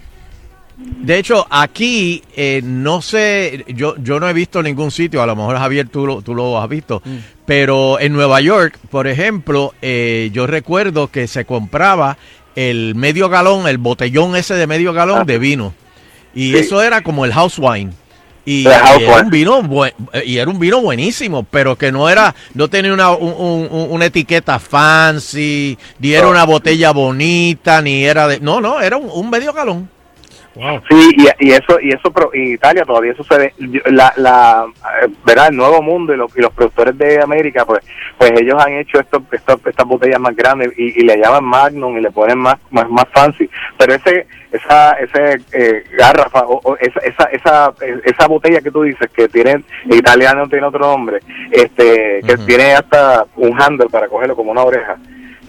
de 0.77 1.17
hecho 1.17 1.45
aquí 1.49 2.23
eh, 2.35 2.61
no 2.63 3.01
sé, 3.01 3.65
yo, 3.67 3.95
yo 3.97 4.19
no 4.19 4.27
he 4.29 4.33
visto 4.33 4.63
ningún 4.63 4.91
sitio, 4.91 5.21
a 5.21 5.25
lo 5.27 5.35
mejor 5.35 5.57
Javier 5.57 5.87
tú 5.89 6.05
lo, 6.07 6.21
tú 6.21 6.33
lo 6.33 6.59
has 6.61 6.67
visto, 6.69 7.01
Mm. 7.05 7.17
pero 7.45 7.99
en 7.99 8.13
Nueva 8.13 8.41
York, 8.41 8.77
por 8.89 9.07
ejemplo, 9.07 9.73
eh, 9.81 10.29
yo 10.33 10.47
recuerdo 10.47 11.09
que 11.09 11.27
se 11.27 11.45
compraba 11.45 12.17
el 12.55 12.95
medio 12.95 13.29
galón, 13.29 13.67
el 13.67 13.77
botellón 13.77 14.35
ese 14.35 14.55
de 14.55 14.67
medio 14.67 14.91
galón 14.93 15.25
de 15.25 15.37
vino. 15.39 15.73
Y 16.33 16.51
Sí. 16.51 16.57
eso 16.59 16.81
era 16.81 17.01
como 17.01 17.25
el 17.25 17.33
house 17.33 17.57
wine. 17.59 17.91
Y, 18.45 18.63
era 19.03 19.23
un 19.23 19.29
vino 19.29 19.61
buen- 19.63 19.93
y 20.25 20.37
era 20.37 20.49
un 20.49 20.57
vino 20.59 20.81
buenísimo, 20.81 21.43
pero 21.43 21.75
que 21.77 21.91
no 21.91 22.09
era, 22.09 22.33
no 22.55 22.69
tenía 22.69 22.93
una, 22.93 23.11
un- 23.11 23.33
un- 23.37 23.67
un- 23.71 23.87
una 23.91 24.05
etiqueta 24.05 24.57
fancy, 24.59 25.77
ni 25.99 26.13
era 26.13 26.27
una 26.27 26.43
botella 26.45 26.91
bonita, 26.91 27.81
ni 27.81 28.03
era 28.03 28.27
de, 28.27 28.39
no, 28.39 28.59
no, 28.61 28.81
era 28.81 28.97
un, 28.97 29.09
un 29.11 29.29
medio 29.29 29.53
galón. 29.53 29.89
Sí, 30.89 31.15
y, 31.17 31.47
y 31.47 31.51
eso, 31.51 31.79
y 31.81 31.91
eso, 31.93 32.11
pro- 32.11 32.31
y 32.33 32.53
Italia 32.55 32.83
todavía 32.83 33.13
sucede. 33.15 33.53
La, 33.85 34.11
la, 34.17 34.65
eh, 35.01 35.07
¿verdad? 35.25 35.47
El 35.49 35.55
Nuevo 35.55 35.81
Mundo 35.81 36.13
y 36.13 36.17
los, 36.17 36.35
y 36.37 36.41
los 36.41 36.51
productores 36.53 36.97
de 36.97 37.21
América, 37.21 37.63
pues, 37.65 37.79
pues 38.17 38.31
ellos 38.39 38.61
han 38.61 38.73
hecho 38.73 38.99
estos, 38.99 39.21
estos, 39.31 39.65
estas 39.65 39.87
botellas 39.87 40.19
más 40.19 40.35
grandes 40.35 40.73
y, 40.77 40.99
y 40.99 41.03
le 41.05 41.17
llaman 41.17 41.45
Magnum 41.45 41.97
y 41.97 42.01
le 42.01 42.11
ponen 42.11 42.37
más, 42.37 42.57
más, 42.69 42.89
más 42.89 43.05
fancy. 43.13 43.49
Pero 43.77 43.93
ese, 43.93 44.27
esa, 44.51 44.91
ese 44.93 45.41
eh, 45.53 45.83
garrafa 45.97 46.41
o, 46.41 46.59
o 46.63 46.77
esa, 46.77 46.99
esa, 46.99 47.23
esa, 47.31 47.73
esa 48.03 48.27
botella 48.27 48.59
que 48.59 48.71
tú 48.71 48.83
dices 48.83 49.09
que 49.11 49.29
tiene, 49.29 49.51
en 49.51 49.63
italiano 49.93 50.49
tiene 50.49 50.67
otro 50.67 50.79
nombre, 50.81 51.19
este, 51.49 52.19
que 52.27 52.35
tiene 52.45 52.73
hasta 52.73 53.25
un 53.37 53.59
handle 53.61 53.87
para 53.89 54.09
cogerlo 54.09 54.35
como 54.35 54.51
una 54.51 54.63
oreja. 54.63 54.97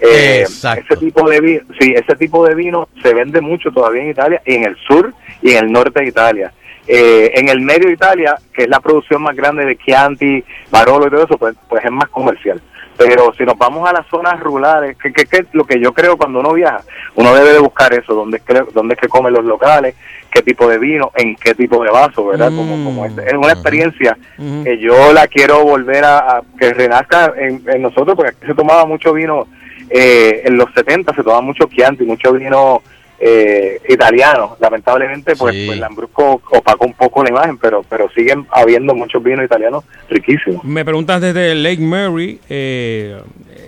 Eh, 0.05 0.41
ese 0.43 0.97
tipo 0.99 1.29
de 1.29 1.39
vino, 1.39 1.61
sí, 1.79 1.93
ese 1.95 2.15
tipo 2.15 2.45
de 2.45 2.55
vino 2.55 2.89
se 3.01 3.13
vende 3.13 3.39
mucho 3.39 3.71
todavía 3.71 4.03
en 4.03 4.09
Italia, 4.09 4.41
y 4.45 4.55
en 4.55 4.65
el 4.65 4.75
sur 4.85 5.13
y 5.41 5.51
en 5.51 5.65
el 5.65 5.71
norte 5.71 6.01
de 6.01 6.09
Italia. 6.09 6.53
Eh, 6.85 7.31
en 7.35 7.47
el 7.47 7.61
medio 7.61 7.87
de 7.87 7.93
Italia, 7.93 8.35
que 8.53 8.63
es 8.63 8.69
la 8.69 8.81
producción 8.81 9.21
más 9.21 9.35
grande 9.35 9.65
de 9.65 9.77
Chianti, 9.77 10.43
Barolo 10.69 11.07
y 11.07 11.09
todo 11.09 11.23
eso, 11.23 11.37
pues, 11.37 11.55
pues 11.69 11.85
es 11.85 11.91
más 11.91 12.09
comercial. 12.09 12.61
Pero 12.97 13.33
si 13.33 13.43
nos 13.43 13.57
vamos 13.57 13.89
a 13.89 13.93
las 13.93 14.05
zonas 14.07 14.39
rurales, 14.39 14.97
que, 14.97 15.11
que, 15.11 15.25
que 15.25 15.45
lo 15.53 15.63
que 15.63 15.79
yo 15.79 15.93
creo 15.93 16.17
cuando 16.17 16.41
uno 16.41 16.53
viaja, 16.53 16.81
uno 17.15 17.33
debe 17.33 17.53
de 17.53 17.59
buscar 17.59 17.91
eso, 17.93 18.13
dónde 18.13 18.37
es 18.37 18.43
que, 18.43 18.61
dónde 18.73 18.93
es 18.93 18.99
que 18.99 19.07
comen 19.07 19.33
los 19.33 19.45
locales, 19.45 19.95
qué 20.29 20.41
tipo 20.41 20.67
de 20.67 20.77
vino, 20.77 21.11
en 21.15 21.35
qué 21.35 21.55
tipo 21.55 21.83
de 21.83 21.89
vaso, 21.89 22.25
¿verdad? 22.25 22.49
Como, 22.49 22.83
como 22.83 23.05
este. 23.05 23.25
Es 23.25 23.33
una 23.33 23.53
experiencia 23.53 24.17
que 24.37 24.77
yo 24.77 25.11
la 25.13 25.27
quiero 25.27 25.63
volver 25.63 26.03
a, 26.03 26.17
a 26.17 26.41
que 26.59 26.73
renazca 26.73 27.33
en, 27.37 27.63
en 27.67 27.81
nosotros, 27.81 28.15
porque 28.15 28.31
aquí 28.31 28.45
se 28.45 28.53
tomaba 28.53 28.85
mucho 28.85 29.13
vino, 29.13 29.47
eh, 29.89 30.41
en 30.45 30.57
los 30.57 30.73
70 30.73 31.13
se 31.13 31.23
tomaba 31.23 31.41
mucho 31.41 31.65
Chianti, 31.65 32.03
mucho 32.03 32.33
vino 32.33 32.81
eh, 33.19 33.79
italiano. 33.87 34.57
Lamentablemente, 34.59 35.35
pues, 35.35 35.55
pues 35.65 35.79
Lambrusco 35.79 36.41
opacó 36.51 36.85
un 36.85 36.93
poco 36.93 37.23
la 37.23 37.29
imagen, 37.29 37.57
pero 37.57 37.83
pero 37.89 38.09
siguen 38.09 38.45
habiendo 38.51 38.93
muchos 38.93 39.23
vinos 39.23 39.45
italianos 39.45 39.85
riquísimos. 40.09 40.63
Me 40.65 40.83
preguntas 40.83 41.21
desde 41.21 41.55
Lake 41.55 41.81
Mary, 41.81 42.39
eh, 42.49 43.21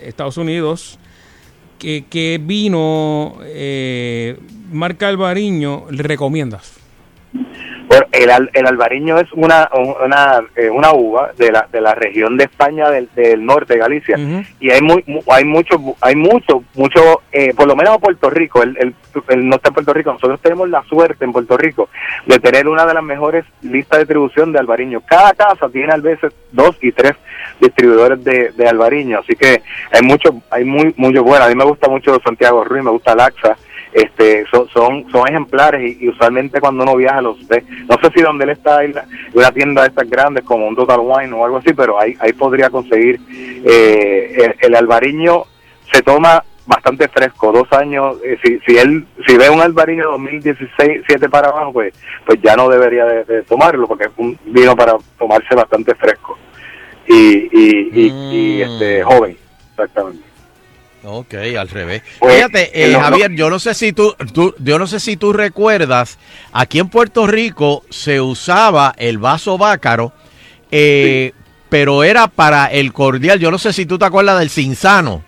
Estados 0.03 0.37
Unidos, 0.37 0.99
¿qué, 1.79 2.03
qué 2.09 2.39
vino 2.41 3.37
eh, 3.43 4.37
marca 4.71 5.07
Albariño 5.07 5.85
le 5.89 6.03
recomiendas? 6.03 6.77
Bueno, 7.87 8.05
el, 8.11 8.29
al- 8.31 8.49
el 8.53 8.65
albariño 8.67 9.19
es 9.19 9.31
una 9.33 9.69
una, 10.03 10.41
eh, 10.55 10.69
una 10.69 10.91
uva 10.93 11.31
de 11.37 11.51
la, 11.51 11.67
de 11.71 11.81
la 11.81 11.93
región 11.95 12.35
de 12.37 12.45
España 12.45 12.89
del, 12.89 13.09
del 13.15 13.45
norte 13.45 13.73
de 13.73 13.79
Galicia. 13.79 14.17
Y 14.59 14.69
hay 14.71 14.81
muy 14.81 15.03
mu- 15.07 15.21
hay 15.29 15.43
mucho 15.45 15.77
hay 16.01 16.15
mucho 16.15 16.63
mucho 16.75 17.21
eh, 17.31 17.53
por 17.55 17.67
lo 17.67 17.75
menos 17.75 17.95
en 17.95 18.01
Puerto 18.01 18.29
Rico 18.29 18.63
el, 18.63 18.75
el, 18.77 18.95
el 19.29 19.47
no 19.47 19.55
está 19.57 19.69
en 19.69 19.73
Puerto 19.75 19.93
Rico 19.93 20.13
nosotros 20.13 20.39
tenemos 20.41 20.69
la 20.69 20.83
suerte 20.83 21.25
en 21.25 21.31
Puerto 21.31 21.57
Rico 21.57 21.89
de 22.25 22.39
tener 22.39 22.67
una 22.67 22.85
de 22.85 22.93
las 22.93 23.03
mejores 23.03 23.45
listas 23.61 23.99
de 23.99 24.05
distribución 24.05 24.51
de 24.51 24.59
albariño. 24.59 25.01
Cada 25.07 25.33
casa 25.33 25.69
tiene 25.69 25.93
a 25.93 25.97
veces 25.97 26.33
dos 26.51 26.77
y 26.81 26.91
tres 26.91 27.13
distribuidores 27.59 28.23
de, 28.23 28.51
de 28.51 28.67
albariño 28.67 29.19
así 29.19 29.35
que 29.35 29.61
hay 29.91 30.01
mucho 30.01 30.29
hay 30.49 30.63
muy 30.65 30.93
mucho 30.97 31.23
bueno 31.23 31.45
a 31.45 31.49
mí 31.49 31.55
me 31.55 31.63
gusta 31.65 31.87
mucho 31.87 32.19
Santiago 32.23 32.63
Ruiz 32.63 32.83
me 32.83 32.91
gusta 32.91 33.15
Laxa 33.15 33.55
este 33.95 34.45
son 34.51 34.67
son, 34.69 35.09
son 35.09 35.27
ejemplares 35.27 35.81
y, 35.81 36.05
y 36.05 36.09
usualmente 36.09 36.59
cuando 36.59 36.83
uno 36.83 36.97
viaja 36.97 37.21
los 37.21 37.47
ve 37.47 37.63
no 37.87 37.97
sé 38.01 38.11
si 38.13 38.21
donde 38.21 38.43
él 38.43 38.49
está 38.49 38.79
hay 38.79 38.93
una 39.33 39.51
tienda 39.51 39.83
de 39.83 39.87
estas 39.87 40.09
grandes 40.09 40.43
como 40.43 40.67
un 40.67 40.75
Total 40.75 40.99
Wine 40.99 41.33
o 41.33 41.45
algo 41.45 41.57
así 41.57 41.73
pero 41.73 41.99
ahí 41.99 42.13
ahí 42.19 42.33
podría 42.33 42.69
conseguir 42.69 43.19
eh, 43.65 44.35
el, 44.37 44.55
el 44.59 44.75
albariño 44.75 45.43
se 45.93 46.01
toma 46.01 46.43
bastante 46.65 47.07
fresco 47.07 47.53
dos 47.53 47.71
años 47.71 48.17
eh, 48.25 48.37
si 48.43 48.59
si 48.59 48.77
él 48.77 49.05
si 49.25 49.37
ve 49.37 49.49
un 49.49 49.61
albariño 49.61 50.11
2016 50.11 51.03
7 51.07 51.29
para 51.29 51.47
abajo 51.47 51.71
pues 51.71 51.93
pues 52.25 52.41
ya 52.41 52.57
no 52.57 52.67
debería 52.67 53.05
de, 53.05 53.23
de 53.23 53.43
tomarlo 53.43 53.87
porque 53.87 54.05
es 54.05 54.11
un 54.17 54.37
vino 54.45 54.75
para 54.75 54.95
tomarse 55.17 55.55
bastante 55.55 55.95
fresco 55.95 56.37
y 57.07 57.47
y, 57.49 57.89
y, 57.93 58.11
y, 58.31 58.61
este 58.61 59.03
joven 59.03 59.37
exactamente 59.69 60.34
Ok, 61.05 61.33
al 61.57 61.69
revés. 61.69 62.01
Pues, 62.19 62.35
Fíjate, 62.35 62.71
eh, 62.73 62.93
Javier, 63.01 63.31
yo 63.33 63.49
no 63.49 63.59
sé 63.59 63.73
si 63.73 63.93
tú, 63.93 64.15
tú- 64.33 64.55
yo 64.59 64.79
no 64.79 64.87
sé 64.87 64.99
si 64.99 65.17
tú 65.17 65.33
recuerdas, 65.33 66.17
aquí 66.51 66.79
en 66.79 66.89
Puerto 66.89 67.27
Rico 67.27 67.83
se 67.89 68.19
usaba 68.21 68.93
el 68.97 69.17
vaso 69.17 69.57
bácaro, 69.57 70.13
eh, 70.71 71.31
pero 71.69 72.03
era 72.03 72.27
para 72.27 72.67
el 72.67 72.91
cordial. 72.93 73.39
Yo 73.39 73.51
no 73.51 73.57
sé 73.57 73.71
si 73.73 73.85
tú 73.85 73.97
te 73.97 74.05
acuerdas 74.05 74.39
del 74.39 74.49
cinzano. 74.49 75.23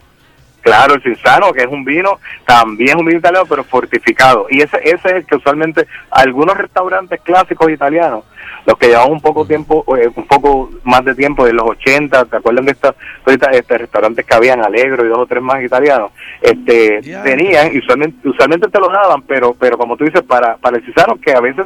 Claro, 0.67 0.95
el 0.95 1.01
Cinzano, 1.01 1.53
que 1.53 1.61
es 1.61 1.67
un 1.67 1.85
vino, 1.85 2.19
también 2.45 2.89
es 2.89 2.95
un 2.95 3.05
vino 3.05 3.19
italiano, 3.19 3.45
pero 3.47 3.63
fortificado. 3.63 4.47
Y 4.49 4.61
ese, 4.61 4.77
ese 4.83 5.07
es 5.07 5.13
el 5.13 5.25
que 5.25 5.37
usualmente 5.37 5.87
algunos 6.11 6.57
restaurantes 6.57 7.21
clásicos 7.21 7.71
italianos, 7.71 8.25
los 8.65 8.77
que 8.77 8.87
llevan 8.87 9.11
un 9.11 9.21
poco 9.21 9.45
tiempo, 9.45 9.85
eh, 9.97 10.09
un 10.13 10.27
poco 10.27 10.69
más 10.83 11.05
de 11.05 11.15
tiempo, 11.15 11.45
de 11.45 11.53
los 11.53 11.65
80, 11.65 12.25
¿te 12.25 12.35
acuerdan 12.35 12.65
de 12.65 12.73
estos 12.73 12.95
este, 13.25 13.77
restaurantes 13.77 14.25
que 14.25 14.35
habían 14.35 14.61
Alegro 14.61 15.05
y 15.05 15.09
dos 15.09 15.19
o 15.19 15.25
tres 15.25 15.41
más 15.41 15.63
italianos? 15.63 16.11
Este, 16.41 17.01
tenían, 17.23 17.73
y 17.73 17.77
usualmente, 17.77 18.27
usualmente 18.27 18.67
te 18.67 18.79
lo 18.79 18.89
daban, 18.89 19.21
pero, 19.21 19.53
pero 19.53 19.77
como 19.77 19.95
tú 19.95 20.03
dices, 20.03 20.21
para, 20.23 20.57
para 20.57 20.77
el 20.77 20.83
Cinzano, 20.83 21.17
que 21.21 21.31
a 21.31 21.39
veces 21.39 21.65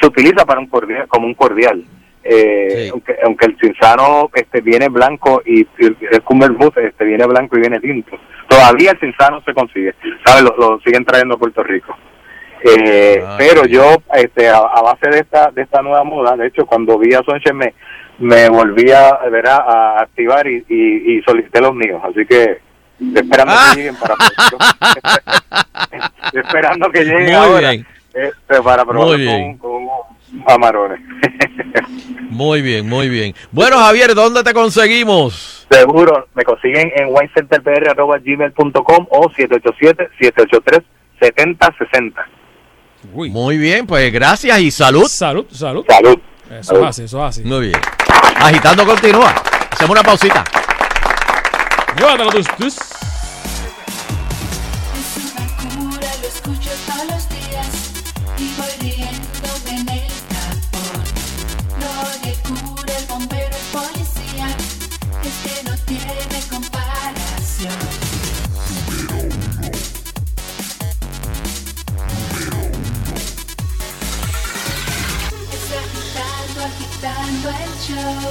se 0.00 0.06
utiliza 0.06 0.44
para 0.44 0.58
un 0.58 0.66
cordial, 0.66 1.06
como 1.06 1.26
un 1.26 1.34
cordial. 1.34 1.84
Eh, 2.22 2.90
aunque, 2.92 3.16
aunque 3.24 3.46
el 3.46 3.56
cinzano 3.58 4.28
este 4.34 4.60
viene 4.60 4.88
blanco 4.88 5.42
y, 5.44 5.66
el 5.78 6.22
Cumbermouth 6.22 6.76
este 6.76 7.04
viene 7.04 7.26
blanco 7.26 7.56
y 7.56 7.60
viene 7.60 7.80
tinto. 7.80 8.18
Todavía 8.48 8.92
el 8.92 9.00
cinzano 9.00 9.42
se 9.42 9.54
consigue. 9.54 9.94
Sabes 10.24 10.42
lo, 10.42 10.56
lo 10.56 10.80
siguen 10.80 11.04
trayendo 11.04 11.36
a 11.36 11.38
Puerto 11.38 11.62
Rico. 11.62 11.96
Eh, 12.62 13.24
pero 13.38 13.64
yo 13.64 13.96
este 14.14 14.48
a, 14.48 14.58
a 14.58 14.82
base 14.82 15.08
de 15.08 15.20
esta 15.20 15.50
de 15.50 15.62
esta 15.62 15.80
nueva 15.80 16.04
moda 16.04 16.36
de 16.36 16.46
hecho 16.46 16.66
cuando 16.66 16.98
vi 16.98 17.14
a 17.14 17.22
Sonche 17.22 17.54
me 17.54 17.72
me 18.18 18.50
volví 18.50 18.92
a, 18.92 19.16
¿verdad? 19.30 19.64
a 19.66 20.00
activar 20.02 20.46
y, 20.46 20.62
y, 20.68 21.16
y 21.16 21.22
solicité 21.22 21.60
los 21.60 21.74
míos. 21.74 22.02
Así 22.04 22.26
que 22.26 22.60
esperando 23.14 23.54
que 23.72 23.76
lleguen 23.78 23.96
para 23.96 24.14
esperando 26.32 26.90
que 26.90 27.04
lleguen 27.04 27.34
ahora 27.34 27.72
este, 27.72 28.62
para 28.62 28.84
probar 28.84 29.18
con, 29.24 29.56
con 29.58 29.86
amarones 30.46 31.00
Muy 32.30 32.62
bien, 32.62 32.88
muy 32.88 33.08
bien. 33.08 33.34
Bueno, 33.50 33.76
Javier, 33.78 34.14
¿dónde 34.14 34.44
te 34.44 34.54
conseguimos? 34.54 35.66
Seguro, 35.68 36.28
me 36.34 36.44
consiguen 36.44 36.92
en 36.94 37.08
winecenterpr.gmail.com 37.08 39.06
o 39.10 39.28
787-783-7060. 41.20 42.14
Muy 43.12 43.58
bien, 43.58 43.86
pues 43.86 44.12
gracias 44.12 44.60
y 44.60 44.70
salud. 44.70 45.06
Salud, 45.06 45.46
salud. 45.50 45.84
Salud. 45.88 46.18
Eso 46.50 46.76
es 46.76 46.82
así, 46.82 47.02
eso 47.02 47.18
es 47.18 47.24
así. 47.24 47.42
Muy 47.42 47.68
bien. 47.68 47.80
Agitando 48.36 48.86
continúa. 48.86 49.34
Hacemos 49.70 49.90
una 49.90 50.02
pausita. 50.02 50.44
Llévatelo 51.96 52.30
tus, 52.30 52.46
tus. 52.56 52.78
Show. 77.90 78.30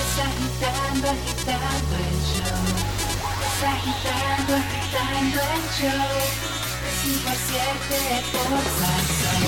Es 0.00 0.14
agitando, 0.28 1.06
agitando 1.10 1.94
el 2.06 2.18
show. 2.30 2.64
Es 3.44 3.60
agitando, 3.74 4.52
agitando 4.54 5.38
el 5.54 5.64
show. 5.74 6.14
A 7.04 7.34
siete 7.46 8.00
por 8.32 8.62
Salsón. 8.78 9.42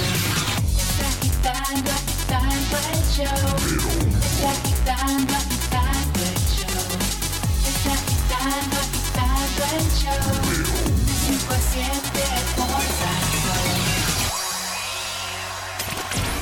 agitando, 1.09 1.90
agitando 1.98 2.77
el 2.93 3.02
show. 3.14 3.48
Está 4.27 4.51
agitando, 4.51 5.32
agitando 5.35 6.20
el 6.31 6.39
show. 6.56 6.90
Está 7.70 7.93
agitando, 7.98 8.77
agitando 8.85 9.62
el 9.77 9.86
show. 10.01 10.27
De 11.06 11.14
5 11.27 12.36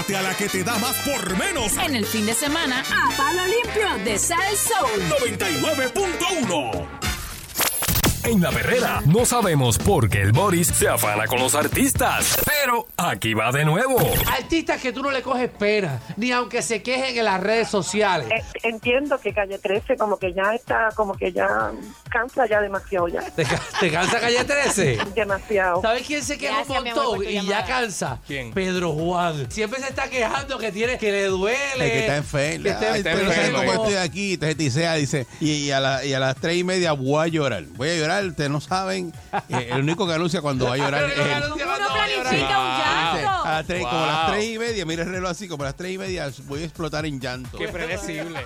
Pégate 0.00 0.16
a 0.16 0.22
la 0.22 0.34
que 0.34 0.48
te 0.48 0.64
da 0.64 0.78
más 0.78 0.96
por 0.98 1.36
menos. 1.36 1.76
En 1.76 1.94
el 1.94 2.06
fin 2.06 2.24
de 2.24 2.32
semana, 2.32 2.80
a 2.80 3.16
palo 3.16 3.42
limpio 3.46 4.04
de 4.04 4.18
Sal 4.18 4.56
Soul. 4.56 5.02
99.1. 5.34 7.09
En 8.24 8.40
la 8.42 8.50
perrera 8.50 9.02
no 9.06 9.24
sabemos 9.24 9.78
por 9.78 10.08
qué 10.08 10.20
el 10.20 10.32
Boris 10.32 10.68
se 10.68 10.88
afana 10.88 11.26
con 11.26 11.38
los 11.40 11.54
artistas, 11.54 12.36
pero 12.44 12.86
aquí 12.96 13.32
va 13.34 13.50
de 13.50 13.64
nuevo. 13.64 13.98
Artistas 14.30 14.80
que 14.80 14.92
tú 14.92 15.02
no 15.02 15.10
le 15.10 15.22
coges 15.22 15.48
pena, 15.50 16.00
ni 16.16 16.30
aunque 16.30 16.60
se 16.62 16.82
quejen 16.82 17.16
en 17.16 17.24
las 17.24 17.40
redes 17.40 17.68
sociales. 17.68 18.28
Eh, 18.30 18.42
Entiendo 18.64 19.18
que 19.18 19.32
Calle 19.32 19.58
13 19.58 19.96
como 19.96 20.18
que 20.18 20.32
ya 20.34 20.54
está, 20.54 20.90
como 20.94 21.14
que 21.14 21.32
ya 21.32 21.70
cansa 22.10 22.46
ya 22.46 22.60
demasiado 22.60 23.08
ya. 23.08 23.20
¿Te, 23.22 23.44
ca- 23.44 23.60
te 23.80 23.90
cansa 23.90 24.20
Calle 24.20 24.44
13? 24.44 24.98
Demasiado. 25.14 25.80
¿Sabes 25.82 26.06
quién 26.06 26.22
se 26.22 26.36
queja 26.38 26.60
un 26.62 26.68
Gracias, 26.68 26.96
montón 26.96 27.24
y 27.28 27.46
ya 27.46 27.64
cansa? 27.64 28.18
¿Quién? 28.26 28.52
Pedro 28.52 28.92
Juan. 28.92 29.50
Siempre 29.50 29.80
se 29.80 29.88
está 29.88 30.08
quejando 30.10 30.58
que 30.58 30.70
tiene 30.72 30.98
que 30.98 31.10
le 31.10 31.24
duele. 31.26 31.56
Es 31.86 31.92
que 31.92 32.00
está 32.00 32.16
enfermo. 32.16 32.64
que 32.64 32.70
está 32.70 32.80
pero 33.02 33.18
enfermo. 33.20 33.32
¿sabes 33.32 33.50
cómo 33.52 33.72
estoy 33.86 33.94
aquí? 33.94 34.36
Tisea, 34.36 34.94
dice, 34.94 35.26
y, 35.40 35.50
y 35.52 35.70
a 35.70 35.80
la- 35.80 36.04
y 36.04 36.12
a 36.12 36.18
las 36.20 36.36
tres 36.36 36.56
y 36.58 36.64
media 36.64 36.92
voy 36.92 37.24
a 37.24 37.28
llorar. 37.28 37.64
Voy 37.76 37.88
a 37.88 37.96
llorar, 37.96 38.09
ustedes 38.18 38.50
no 38.50 38.60
saben. 38.60 39.12
eh, 39.48 39.68
el 39.72 39.80
único 39.80 40.06
que 40.06 40.14
anuncia 40.14 40.40
cuando 40.40 40.66
va 40.66 40.74
a 40.74 40.76
llorar 40.76 41.04
es 41.10 41.18
él. 41.18 41.42
Uno 41.46 41.54
planifica 41.56 42.58
un 42.58 42.78
llanto. 42.78 43.30
a 43.44 43.50
las 43.52 43.66
tres- 43.66 43.82
Como 43.84 43.90
a 43.90 44.00
Wow. 44.00 44.06
las 44.06 44.32
tres 44.32 44.44
y 44.46 44.58
media, 44.58 44.84
mira 44.86 45.02
el 45.02 45.10
reloj 45.10 45.30
así, 45.30 45.48
como 45.48 45.62
a 45.62 45.66
las 45.66 45.76
tres 45.76 45.92
y 45.92 45.98
media 45.98 46.30
voy 46.46 46.62
a 46.62 46.64
explotar 46.64 47.06
en 47.06 47.20
llanto. 47.20 47.56
Qué 47.58 47.68
predecible. 47.68 48.44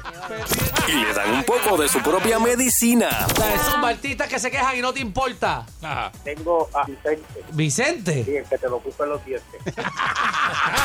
Y 0.89 0.93
le 0.93 1.13
dan 1.15 1.31
un 1.33 1.45
poco 1.45 1.77
de 1.77 1.89
su 1.89 2.01
propia 2.01 2.39
medicina. 2.39 3.09
O 3.33 3.37
sea, 3.41 3.59
son 3.71 3.85
artistas 3.85 4.29
que 4.29 4.39
se 4.39 4.51
quejan 4.51 4.77
y 4.77 4.81
no 4.81 4.93
te 4.93 5.01
importa. 5.01 5.65
Tengo 6.23 6.69
a 6.75 6.85
Vicente. 6.87 7.45
Vicente. 7.53 8.25
Sí, 8.25 8.37
el 8.37 8.45
que 8.45 8.59
te 8.59 8.69
lo 8.69 8.81
puso 8.81 9.05
en 9.05 9.11
los 9.11 9.25
dientes. 9.25 9.61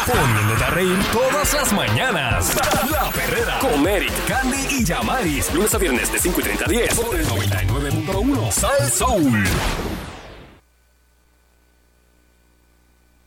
Poniéndote 0.07 0.63
a 0.63 0.69
reír 0.71 0.97
todas 1.11 1.53
las 1.53 1.73
mañanas. 1.73 2.55
La 2.91 3.09
perrera 3.11 3.59
con 3.59 3.87
Eric, 3.87 4.11
Candy 4.27 4.57
y 4.71 4.83
Yamaris. 4.85 5.53
Lunes 5.53 5.73
a 5.73 5.77
viernes 5.77 6.11
de 6.11 6.19
5 6.19 6.39
y 6.39 6.43
30 6.43 6.65
a 6.65 6.67
10 6.67 6.93
por 6.95 7.15
el 7.15 7.27
99.1 7.27 8.51
Sal 8.69 8.87
Soul. 8.91 10.18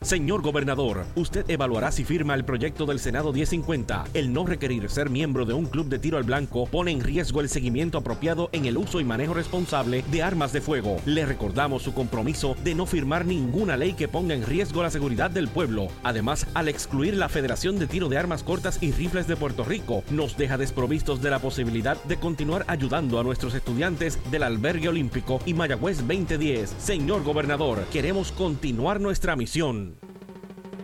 Señor 0.03 0.41
gobernador, 0.41 1.05
usted 1.15 1.49
evaluará 1.49 1.89
si 1.89 2.03
firma 2.03 2.35
el 2.35 2.43
proyecto 2.43 2.85
del 2.85 2.99
Senado 2.99 3.31
1050. 3.31 4.03
El 4.13 4.33
no 4.33 4.45
requerir 4.45 4.89
ser 4.89 5.09
miembro 5.09 5.45
de 5.45 5.53
un 5.53 5.65
club 5.65 5.87
de 5.87 5.97
tiro 5.97 6.17
al 6.17 6.25
blanco 6.25 6.65
pone 6.65 6.91
en 6.91 6.99
riesgo 6.99 7.39
el 7.39 7.47
seguimiento 7.47 7.97
apropiado 7.97 8.49
en 8.51 8.65
el 8.65 8.77
uso 8.77 8.99
y 8.99 9.05
manejo 9.05 9.33
responsable 9.33 10.03
de 10.11 10.21
armas 10.21 10.51
de 10.51 10.59
fuego. 10.59 10.97
Le 11.05 11.25
recordamos 11.25 11.83
su 11.83 11.93
compromiso 11.93 12.57
de 12.65 12.75
no 12.75 12.85
firmar 12.85 13.25
ninguna 13.25 13.77
ley 13.77 13.93
que 13.93 14.09
ponga 14.09 14.35
en 14.35 14.45
riesgo 14.45 14.83
la 14.83 14.89
seguridad 14.89 15.31
del 15.31 15.47
pueblo. 15.47 15.87
Además, 16.03 16.47
al 16.53 16.67
excluir 16.67 17.15
la 17.15 17.29
Federación 17.29 17.79
de 17.79 17.87
Tiro 17.87 18.09
de 18.09 18.17
Armas 18.17 18.43
Cortas 18.43 18.83
y 18.83 18.91
Rifles 18.91 19.27
de 19.27 19.37
Puerto 19.37 19.63
Rico, 19.63 20.03
nos 20.11 20.35
deja 20.35 20.57
desprovistos 20.57 21.21
de 21.21 21.29
la 21.29 21.39
posibilidad 21.39 21.95
de 22.03 22.17
continuar 22.17 22.65
ayudando 22.67 23.21
a 23.21 23.23
nuestros 23.23 23.55
estudiantes 23.55 24.19
del 24.29 24.43
Albergue 24.43 24.89
Olímpico 24.89 25.39
y 25.45 25.53
Mayagüez 25.53 25.99
2010. 25.99 26.75
Señor 26.77 27.23
gobernador, 27.23 27.85
queremos 27.85 28.33
continuar 28.33 28.99
nuestra 28.99 29.37
misión. 29.37 29.92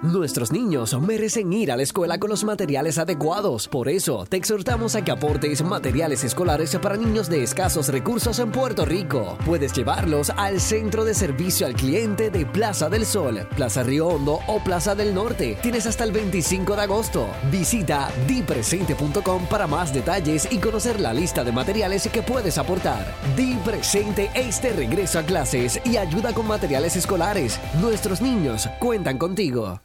Nuestros 0.00 0.52
niños 0.52 0.96
merecen 1.00 1.52
ir 1.52 1.72
a 1.72 1.76
la 1.76 1.82
escuela 1.82 2.20
con 2.20 2.30
los 2.30 2.44
materiales 2.44 2.98
adecuados. 2.98 3.66
Por 3.66 3.88
eso, 3.88 4.26
te 4.28 4.36
exhortamos 4.36 4.94
a 4.94 5.02
que 5.02 5.10
aportes 5.10 5.60
materiales 5.64 6.22
escolares 6.22 6.76
para 6.80 6.96
niños 6.96 7.28
de 7.28 7.42
escasos 7.42 7.88
recursos 7.88 8.38
en 8.38 8.52
Puerto 8.52 8.84
Rico. 8.84 9.36
Puedes 9.44 9.72
llevarlos 9.72 10.30
al 10.30 10.60
Centro 10.60 11.04
de 11.04 11.14
Servicio 11.14 11.66
al 11.66 11.74
Cliente 11.74 12.30
de 12.30 12.46
Plaza 12.46 12.88
del 12.88 13.04
Sol, 13.04 13.40
Plaza 13.56 13.82
Río 13.82 14.06
Hondo 14.06 14.38
o 14.46 14.62
Plaza 14.62 14.94
del 14.94 15.12
Norte. 15.12 15.58
Tienes 15.62 15.84
hasta 15.84 16.04
el 16.04 16.12
25 16.12 16.76
de 16.76 16.82
agosto. 16.82 17.26
Visita 17.50 18.08
dipresente.com 18.28 19.46
para 19.48 19.66
más 19.66 19.92
detalles 19.92 20.46
y 20.52 20.58
conocer 20.58 21.00
la 21.00 21.12
lista 21.12 21.42
de 21.42 21.50
materiales 21.50 22.08
que 22.12 22.22
puedes 22.22 22.56
aportar. 22.56 23.04
Di 23.36 23.54
Presente 23.64 24.30
este 24.36 24.72
regreso 24.72 25.18
a 25.18 25.24
clases 25.24 25.80
y 25.84 25.96
ayuda 25.96 26.32
con 26.32 26.46
materiales 26.46 26.94
escolares. 26.94 27.58
Nuestros 27.80 28.20
niños 28.20 28.68
cuentan 28.78 29.18
contigo. 29.18 29.80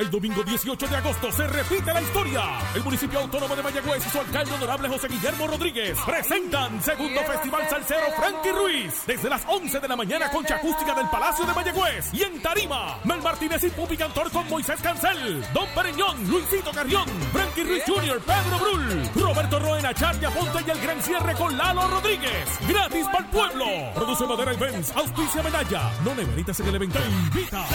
El 0.00 0.10
domingo 0.10 0.42
18 0.42 0.88
de 0.88 0.96
agosto 0.96 1.30
se 1.30 1.46
repite 1.46 1.92
la 1.92 2.00
historia. 2.00 2.42
El 2.74 2.82
municipio 2.82 3.18
autónomo 3.18 3.54
de 3.54 3.62
Mayagüez 3.62 4.06
y 4.06 4.08
su 4.08 4.18
alcalde 4.18 4.54
honorable 4.54 4.88
José 4.88 5.08
Guillermo 5.08 5.46
Rodríguez 5.46 5.98
presentan 6.06 6.82
segundo 6.82 7.20
Festival 7.20 7.68
Salsero 7.68 8.06
Frankie 8.16 8.50
Ruiz 8.50 9.02
desde 9.06 9.28
las 9.28 9.44
11 9.46 9.78
de 9.78 9.88
la 9.88 9.96
mañana 9.96 10.30
con 10.30 10.50
acústica 10.50 10.94
del 10.94 11.06
Palacio 11.10 11.44
de 11.44 11.52
Mayagüez 11.52 12.14
y 12.14 12.22
en 12.22 12.40
Tarima, 12.40 12.98
Mel 13.04 13.20
Martínez 13.20 13.62
y 13.62 13.68
Pupi 13.68 13.98
Cantor 13.98 14.30
con 14.30 14.48
Moisés 14.48 14.80
Cancel, 14.80 15.44
Don 15.52 15.68
Pereñón, 15.74 16.26
Luisito 16.30 16.70
Carrión, 16.70 17.06
Frankie 17.30 17.64
Ruiz 17.64 17.82
Jr., 17.86 18.22
Pedro 18.22 18.58
Brul, 18.58 19.22
Roberto 19.22 19.58
Roena, 19.58 19.92
Charlia 19.92 20.30
Ponte 20.30 20.64
y 20.66 20.70
el 20.70 20.80
gran 20.80 21.02
cierre 21.02 21.34
con 21.34 21.58
Lalo 21.58 21.86
Rodríguez. 21.88 22.48
Gratis 22.66 23.04
para 23.04 23.18
el 23.18 23.26
pueblo. 23.26 23.66
Produce 23.94 24.26
Madera 24.26 24.54
Events, 24.54 24.96
auspicia 24.96 25.42
Medalla. 25.42 25.92
No 26.02 26.14
neveritas 26.14 26.58
en 26.60 26.68
el 26.68 26.74
evento. 26.76 26.98
Invita. 27.26 27.66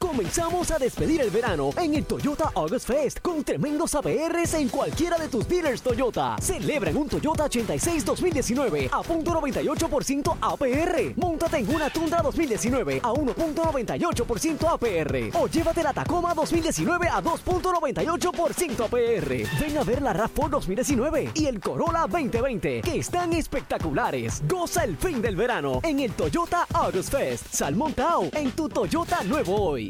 Comenzamos 0.00 0.70
a 0.70 0.78
despedir 0.78 1.20
el 1.20 1.30
verano 1.30 1.70
en 1.76 1.94
el 1.94 2.06
Toyota 2.06 2.50
August 2.54 2.88
Fest 2.88 3.20
con 3.20 3.44
tremendos 3.44 3.94
APRs 3.94 4.54
en 4.54 4.70
cualquiera 4.70 5.18
de 5.18 5.28
tus 5.28 5.46
dealers 5.46 5.82
Toyota. 5.82 6.36
Celebra 6.40 6.90
en 6.90 6.96
un 6.96 7.06
Toyota 7.06 7.44
86 7.44 8.04
2019 8.06 8.88
a 8.90 9.02
.98% 9.02 10.38
APR. 10.40 11.14
Móntate 11.16 11.58
en 11.58 11.74
una 11.74 11.90
Tundra 11.90 12.22
2019 12.22 13.00
a 13.02 13.12
1.98% 13.12 14.72
APR. 14.72 15.38
O 15.38 15.46
llévate 15.46 15.82
la 15.82 15.92
Tacoma 15.92 16.32
2019 16.34 17.06
a 17.06 17.22
2.98% 17.22 18.84
APR. 18.86 19.60
Ven 19.60 19.78
a 19.78 19.84
ver 19.84 20.00
la 20.00 20.14
RAV4 20.14 20.48
2019 20.48 21.30
y 21.34 21.46
el 21.46 21.60
Corolla 21.60 22.06
2020 22.08 22.80
que 22.80 22.98
están 22.98 23.34
espectaculares. 23.34 24.42
Goza 24.48 24.82
el 24.82 24.96
fin 24.96 25.20
del 25.20 25.36
verano 25.36 25.80
en 25.84 26.00
el 26.00 26.12
Toyota 26.12 26.66
August 26.72 27.12
Fest. 27.12 27.52
Sal 27.52 27.76
montado 27.76 28.22
en 28.32 28.50
tu 28.52 28.68
Toyota 28.68 29.22
nuevo 29.24 29.60
hoy. 29.60 29.89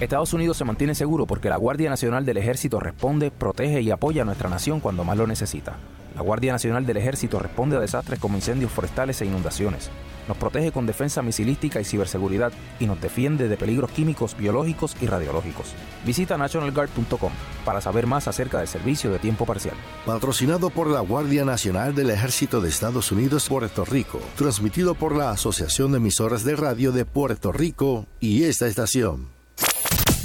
Estados 0.00 0.32
Unidos 0.32 0.56
se 0.56 0.64
mantiene 0.64 0.94
seguro 0.94 1.26
porque 1.26 1.48
la 1.48 1.56
Guardia 1.56 1.88
Nacional 1.88 2.24
del 2.24 2.36
Ejército 2.36 2.80
responde, 2.80 3.30
protege 3.30 3.82
y 3.82 3.90
apoya 3.90 4.22
a 4.22 4.24
nuestra 4.24 4.48
nación 4.48 4.80
cuando 4.80 5.04
más 5.04 5.16
lo 5.16 5.26
necesita. 5.26 5.76
La 6.16 6.22
Guardia 6.22 6.52
Nacional 6.52 6.84
del 6.86 6.96
Ejército 6.96 7.38
responde 7.38 7.76
a 7.76 7.80
desastres 7.80 8.18
como 8.18 8.36
incendios 8.36 8.72
forestales 8.72 9.20
e 9.22 9.26
inundaciones. 9.26 9.90
Nos 10.28 10.36
protege 10.36 10.72
con 10.72 10.86
defensa 10.86 11.22
misilística 11.22 11.80
y 11.80 11.84
ciberseguridad 11.84 12.52
y 12.78 12.86
nos 12.86 13.00
defiende 13.00 13.48
de 13.48 13.56
peligros 13.56 13.90
químicos, 13.90 14.36
biológicos 14.36 14.96
y 15.00 15.06
radiológicos. 15.06 15.74
Visita 16.04 16.36
nationalguard.com 16.38 17.32
para 17.64 17.80
saber 17.80 18.06
más 18.06 18.28
acerca 18.28 18.58
del 18.58 18.68
servicio 18.68 19.10
de 19.10 19.18
tiempo 19.18 19.46
parcial. 19.46 19.74
Patrocinado 20.06 20.70
por 20.70 20.88
la 20.88 21.00
Guardia 21.00 21.44
Nacional 21.44 21.94
del 21.94 22.10
Ejército 22.10 22.60
de 22.60 22.68
Estados 22.68 23.12
Unidos 23.12 23.48
Puerto 23.48 23.84
Rico. 23.84 24.20
Transmitido 24.36 24.94
por 24.94 25.16
la 25.16 25.30
Asociación 25.30 25.92
de 25.92 25.98
Emisoras 25.98 26.44
de 26.44 26.56
Radio 26.56 26.92
de 26.92 27.04
Puerto 27.04 27.52
Rico 27.52 28.06
y 28.20 28.44
esta 28.44 28.66
estación. 28.66 29.41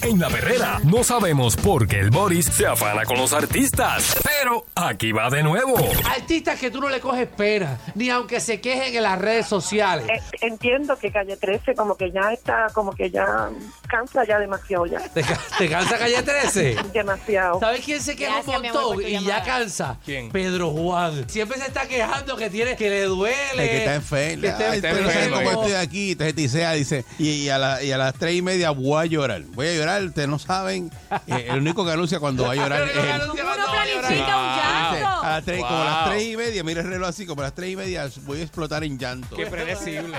En 0.04 0.20
la 0.20 0.30
perrera 0.30 0.80
no 0.84 1.04
sabemos 1.04 1.56
por 1.58 1.88
qué 1.88 2.00
el 2.00 2.12
Boris 2.12 2.46
se 2.46 2.66
afana 2.68 3.04
con 3.04 3.18
los 3.18 3.34
artistas, 3.34 4.16
pero 4.24 4.66
aquí 4.76 5.12
va 5.12 5.30
de 5.30 5.44
nuevo. 5.44 5.76
Artistas 6.06 6.60
que 6.60 6.70
tú 6.72 6.80
no 6.80 6.90
le 6.90 7.00
coges 7.00 7.28
pena, 7.28 7.78
ni 7.96 8.10
aunque 8.10 8.40
se 8.40 8.62
quejen 8.62 8.96
en 8.96 9.04
las 9.04 9.18
redes 9.20 9.48
sociales. 9.48 10.08
Eh, 10.10 10.22
entiendo 10.42 10.98
que 10.98 11.12
Calle 11.12 11.36
13 11.38 11.74
como 11.76 11.96
que 11.98 12.12
ya 12.12 12.32
está, 12.32 12.68
como 12.74 12.92
que 12.94 13.10
ya 13.10 13.50
cansa 13.90 14.24
ya 14.26 14.40
demasiado 14.40 14.86
ya. 14.86 15.00
¿Te, 15.00 15.22
ca- 15.24 15.40
te 15.58 15.68
cansa 15.70 15.98
Calle 15.98 16.22
13? 16.22 16.76
Demasiado. 16.94 17.60
¿Sabes 17.60 17.82
quién 17.84 18.02
se 18.02 18.16
queja 18.16 18.40
un 18.40 18.46
Gracias, 18.46 18.74
montón 18.74 19.02
y 19.08 19.26
ya 19.26 19.44
cansa? 19.44 19.98
¿Quién? 20.06 20.30
Pedro 20.32 20.70
Juan. 20.72 21.28
Siempre 21.30 21.58
se 21.60 21.68
está 21.68 21.88
quejando 21.88 22.38
que 22.38 22.50
tiene 22.50 22.76
que 22.76 22.90
le 22.90 23.04
duele. 23.04 23.36
El 23.54 23.58
que 23.70 23.78
está 23.80 23.96
enfermo. 23.96 24.42
que 24.42 24.48
está 24.48 24.72
Ay, 24.72 24.82
pero 24.82 24.98
¿sabes 24.98 25.16
enfermo. 25.16 25.38
cómo 25.38 25.64
estoy 25.64 25.74
aquí? 25.78 26.12
Entonces 26.12 26.36
Tisea 26.36 26.72
dice, 26.74 27.04
y, 27.18 27.30
y 27.30 27.50
a 27.50 27.58
la- 27.58 27.84
y 27.84 27.92
a 27.92 27.98
las 27.98 28.14
tres 28.14 28.36
y 28.36 28.42
media 28.42 28.70
voy 28.72 29.02
a 29.04 29.06
llorar. 29.06 29.42
Voy 29.54 29.68
a 29.68 29.74
llorar, 29.74 29.87
ustedes 30.08 30.28
no 30.28 30.40
saben. 30.40 30.92
eh, 31.28 31.48
el 31.50 31.58
único 31.60 31.86
que 31.86 31.92
anuncia 31.92 32.20
cuando 32.20 32.44
va 32.46 32.52
a 32.52 32.56
llorar 32.56 32.82
es 32.88 32.96
él. 32.96 33.22
Uno 33.24 33.34
planifica 33.34 34.38
un 34.38 34.58
llanto. 34.58 35.08
a 35.24 35.30
las 35.30 35.46
tres- 35.46 35.62
Como 35.62 35.68
a 35.76 35.78
Wow. 35.78 35.86
las 35.86 36.10
tres 36.10 36.24
y 36.24 36.38
media, 36.38 36.64
mira 36.64 36.82
el 36.82 36.88
reloj 36.88 37.10
así, 37.10 37.26
como 37.26 37.42
a 37.42 37.46
las 37.46 37.54
tres 37.56 37.72
y 37.72 37.76
media 37.76 38.10
voy 38.24 38.40
a 38.40 38.44
explotar 38.44 38.84
en 38.84 38.98
llanto. 39.00 39.36
Qué 39.36 39.46
predecible. 39.48 40.18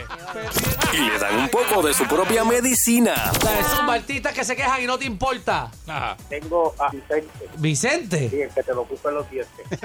Y 0.93 0.97
le 0.99 1.19
dan 1.19 1.37
un 1.37 1.49
poco 1.49 1.83
de 1.87 1.95
su 1.95 2.05
propia 2.07 2.45
medicina. 2.45 3.15
Dale, 3.43 3.63
son 3.65 3.89
artistas 3.91 4.33
que 4.33 4.45
se 4.45 4.57
quejan 4.57 4.83
y 4.83 4.87
no 4.87 4.99
te 4.99 5.05
importa. 5.05 5.71
Tengo 6.29 6.75
a 6.79 6.91
Vicente. 6.91 7.49
Vicente. 7.57 8.31
Sí, 8.31 8.41
el 8.43 8.51
que 8.51 8.63
te 8.63 8.75
lo 8.75 8.85
puso 8.85 9.09
en 9.09 9.15
los 9.17 9.31
dientes. 9.31 9.67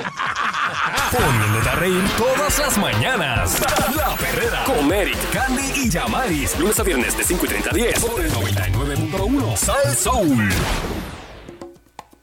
Poniéndote 1.11 1.69
a 1.69 1.76
reír 1.76 2.01
todas 2.18 2.60
las 2.60 2.77
mañanas. 2.77 3.60
La 3.95 4.15
perrera 4.15 4.64
con 4.65 4.91
Eric, 4.91 5.18
Candy 5.31 5.72
y 5.76 5.89
Yamaris. 5.89 6.57
Lunes 6.60 6.80
a 6.80 6.84
viernes 6.84 7.18
de 7.18 7.23
5 7.23 7.45
y 7.45 7.49
30 7.49 7.69
a 7.69 7.73
10 7.73 7.99
por 8.05 8.22
el 8.22 8.31
99.1 8.34 9.55
Sal 9.74 9.95
Soul. 9.95 10.38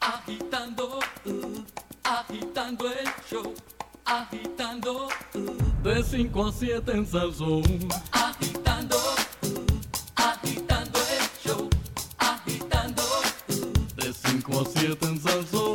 Agitando, 0.01 1.01
uh, 1.27 1.65
agitando 2.05 2.87
el 2.87 3.09
show, 3.29 3.55
agitando 4.05 5.09
uh, 5.35 5.83
de 5.83 6.05
5 6.05 6.47
a 6.47 6.53
7 6.53 6.93
en 6.93 7.05
Salsón. 7.05 7.65
Agitando, 8.13 8.97
uh, 8.97 9.67
agitando 10.15 11.01
el 11.01 11.49
show, 11.49 11.69
agitando 12.19 13.03
uh, 13.49 14.01
de 14.01 14.13
5 14.13 14.61
a 14.61 14.65
7 14.67 15.07
en. 15.19 15.19
Agitando 15.19 15.70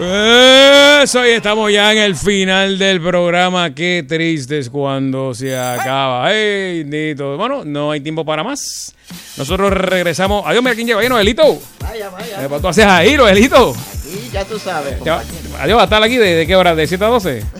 Eso, 0.00 1.26
y 1.26 1.30
estamos 1.30 1.72
ya 1.72 1.90
en 1.90 1.98
el 1.98 2.14
final 2.14 2.78
del 2.78 3.00
programa. 3.00 3.74
Qué 3.74 4.04
triste 4.06 4.58
es 4.58 4.70
cuando 4.70 5.34
se 5.34 5.58
acaba. 5.58 6.26
Ay, 6.26 6.84
bendito. 6.84 7.36
Bueno, 7.36 7.64
no 7.64 7.90
hay 7.90 8.00
tiempo 8.00 8.24
para 8.24 8.44
más. 8.44 8.94
Nosotros 9.36 9.72
regresamos. 9.72 10.44
Adiós, 10.46 10.62
mira 10.62 10.76
quién 10.76 10.86
llega. 10.86 11.00
Ahí, 11.00 11.08
Noelito. 11.08 11.60
Vaya, 11.80 12.10
vaya. 12.10 12.44
Eh, 12.44 12.48
¿Tú 12.60 12.68
haces 12.68 12.84
ahí, 12.84 13.16
Noelito? 13.16 13.74
Y 14.06 14.30
ya 14.30 14.44
tú 14.44 14.56
sabes. 14.60 15.00
Adiós, 15.00 15.78
va 15.78 15.80
a 15.80 15.84
estar 15.84 16.00
aquí 16.00 16.16
de, 16.16 16.34
de 16.34 16.46
qué 16.46 16.54
hora? 16.54 16.76
¿De 16.76 16.86
7 16.86 17.04
a 17.04 17.08
12? 17.08 17.42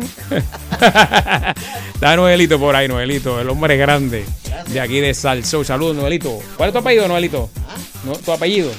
Está 1.94 2.14
Noelito 2.14 2.60
por 2.60 2.76
ahí, 2.76 2.86
Noelito, 2.86 3.40
el 3.40 3.50
hombre 3.50 3.76
grande 3.76 4.24
de 4.68 4.80
aquí 4.80 5.00
de 5.00 5.12
Salsó. 5.12 5.64
Saludos, 5.64 5.96
Noelito. 5.96 6.38
¿Cuál 6.56 6.68
es 6.68 6.72
tu 6.72 6.78
apellido, 6.78 7.08
Noelito? 7.08 7.50
No, 8.04 8.12
¿Tu 8.12 8.30
apellido? 8.30 8.70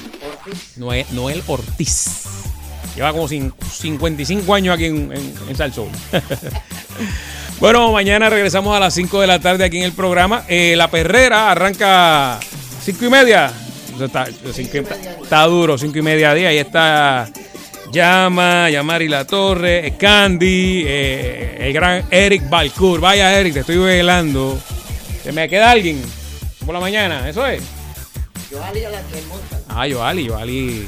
Noel, 0.78 1.06
Noel 1.12 1.44
Ortiz. 1.48 2.24
Lleva 3.00 3.14
como 3.14 3.30
cin- 3.30 3.54
55 3.72 4.54
años 4.54 4.76
aquí 4.76 4.88
en, 4.88 5.10
en, 5.14 5.34
en 5.48 5.56
bueno, 7.62 7.94
mañana 7.94 8.30
regresamos 8.30 8.76
a 8.76 8.80
las 8.82 8.94
5 8.94 9.22
de 9.22 9.28
la 9.28 9.40
tarde 9.40 9.64
aquí 9.64 9.78
en 9.78 9.84
el 9.86 9.94
programa. 9.94 10.44
Eh, 10.50 10.74
la 10.76 10.92
perrera 10.92 11.50
arranca 11.50 12.38
5 12.84 13.06
y 13.06 13.10
media. 13.10 13.54
Está, 13.98 14.28
cinco 14.52 14.78
y- 14.80 15.24
está 15.24 15.46
duro, 15.46 15.78
5 15.78 15.98
y 15.98 16.02
media 16.02 16.34
día. 16.34 16.50
Ahí 16.50 16.58
está 16.58 17.30
Llama, 17.90 18.70
Yamari 18.70 19.08
La 19.08 19.26
Torre, 19.26 19.94
Candy, 19.98 20.84
eh, 20.86 21.56
el 21.62 21.72
gran 21.72 22.04
Eric 22.12 22.50
Balcour. 22.50 23.00
Vaya, 23.00 23.40
Eric, 23.40 23.54
te 23.54 23.60
estoy 23.62 23.78
velando. 23.78 24.60
¿Se 25.24 25.32
me 25.32 25.48
queda 25.48 25.72
alguien 25.72 26.02
por 26.66 26.74
la 26.74 26.82
mañana? 26.82 27.30
¿Eso 27.30 27.48
es? 27.48 27.64
Yo 28.52 28.60
salí 28.60 28.84
a 28.84 28.90
la 28.90 29.00
que 29.04 29.22
monta. 29.30 29.58
Ah, 29.70 29.88
Yoali, 29.88 30.26
Yoali. 30.26 30.86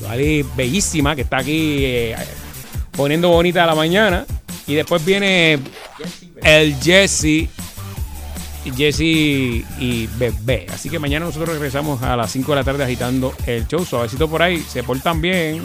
Yoali 0.00 0.44
bellísima, 0.56 1.14
que 1.14 1.22
está 1.22 1.38
aquí 1.38 1.84
eh, 1.84 2.16
poniendo 2.92 3.28
bonita 3.28 3.64
a 3.64 3.66
la 3.66 3.74
mañana. 3.74 4.24
Y 4.66 4.74
después 4.74 5.04
viene 5.04 5.58
el 6.42 6.76
Jesse. 6.80 7.48
Jesse 8.76 9.00
y 9.00 10.08
Bebé. 10.18 10.66
Así 10.70 10.90
que 10.90 10.98
mañana 10.98 11.24
nosotros 11.24 11.48
regresamos 11.50 12.02
a 12.02 12.16
las 12.16 12.30
5 12.32 12.52
de 12.52 12.56
la 12.56 12.64
tarde 12.64 12.84
agitando 12.84 13.32
el 13.46 13.66
show. 13.66 13.84
Suavecito 13.84 14.28
por 14.28 14.42
ahí. 14.42 14.58
Se 14.58 14.82
portan 14.82 15.20
bien. 15.22 15.62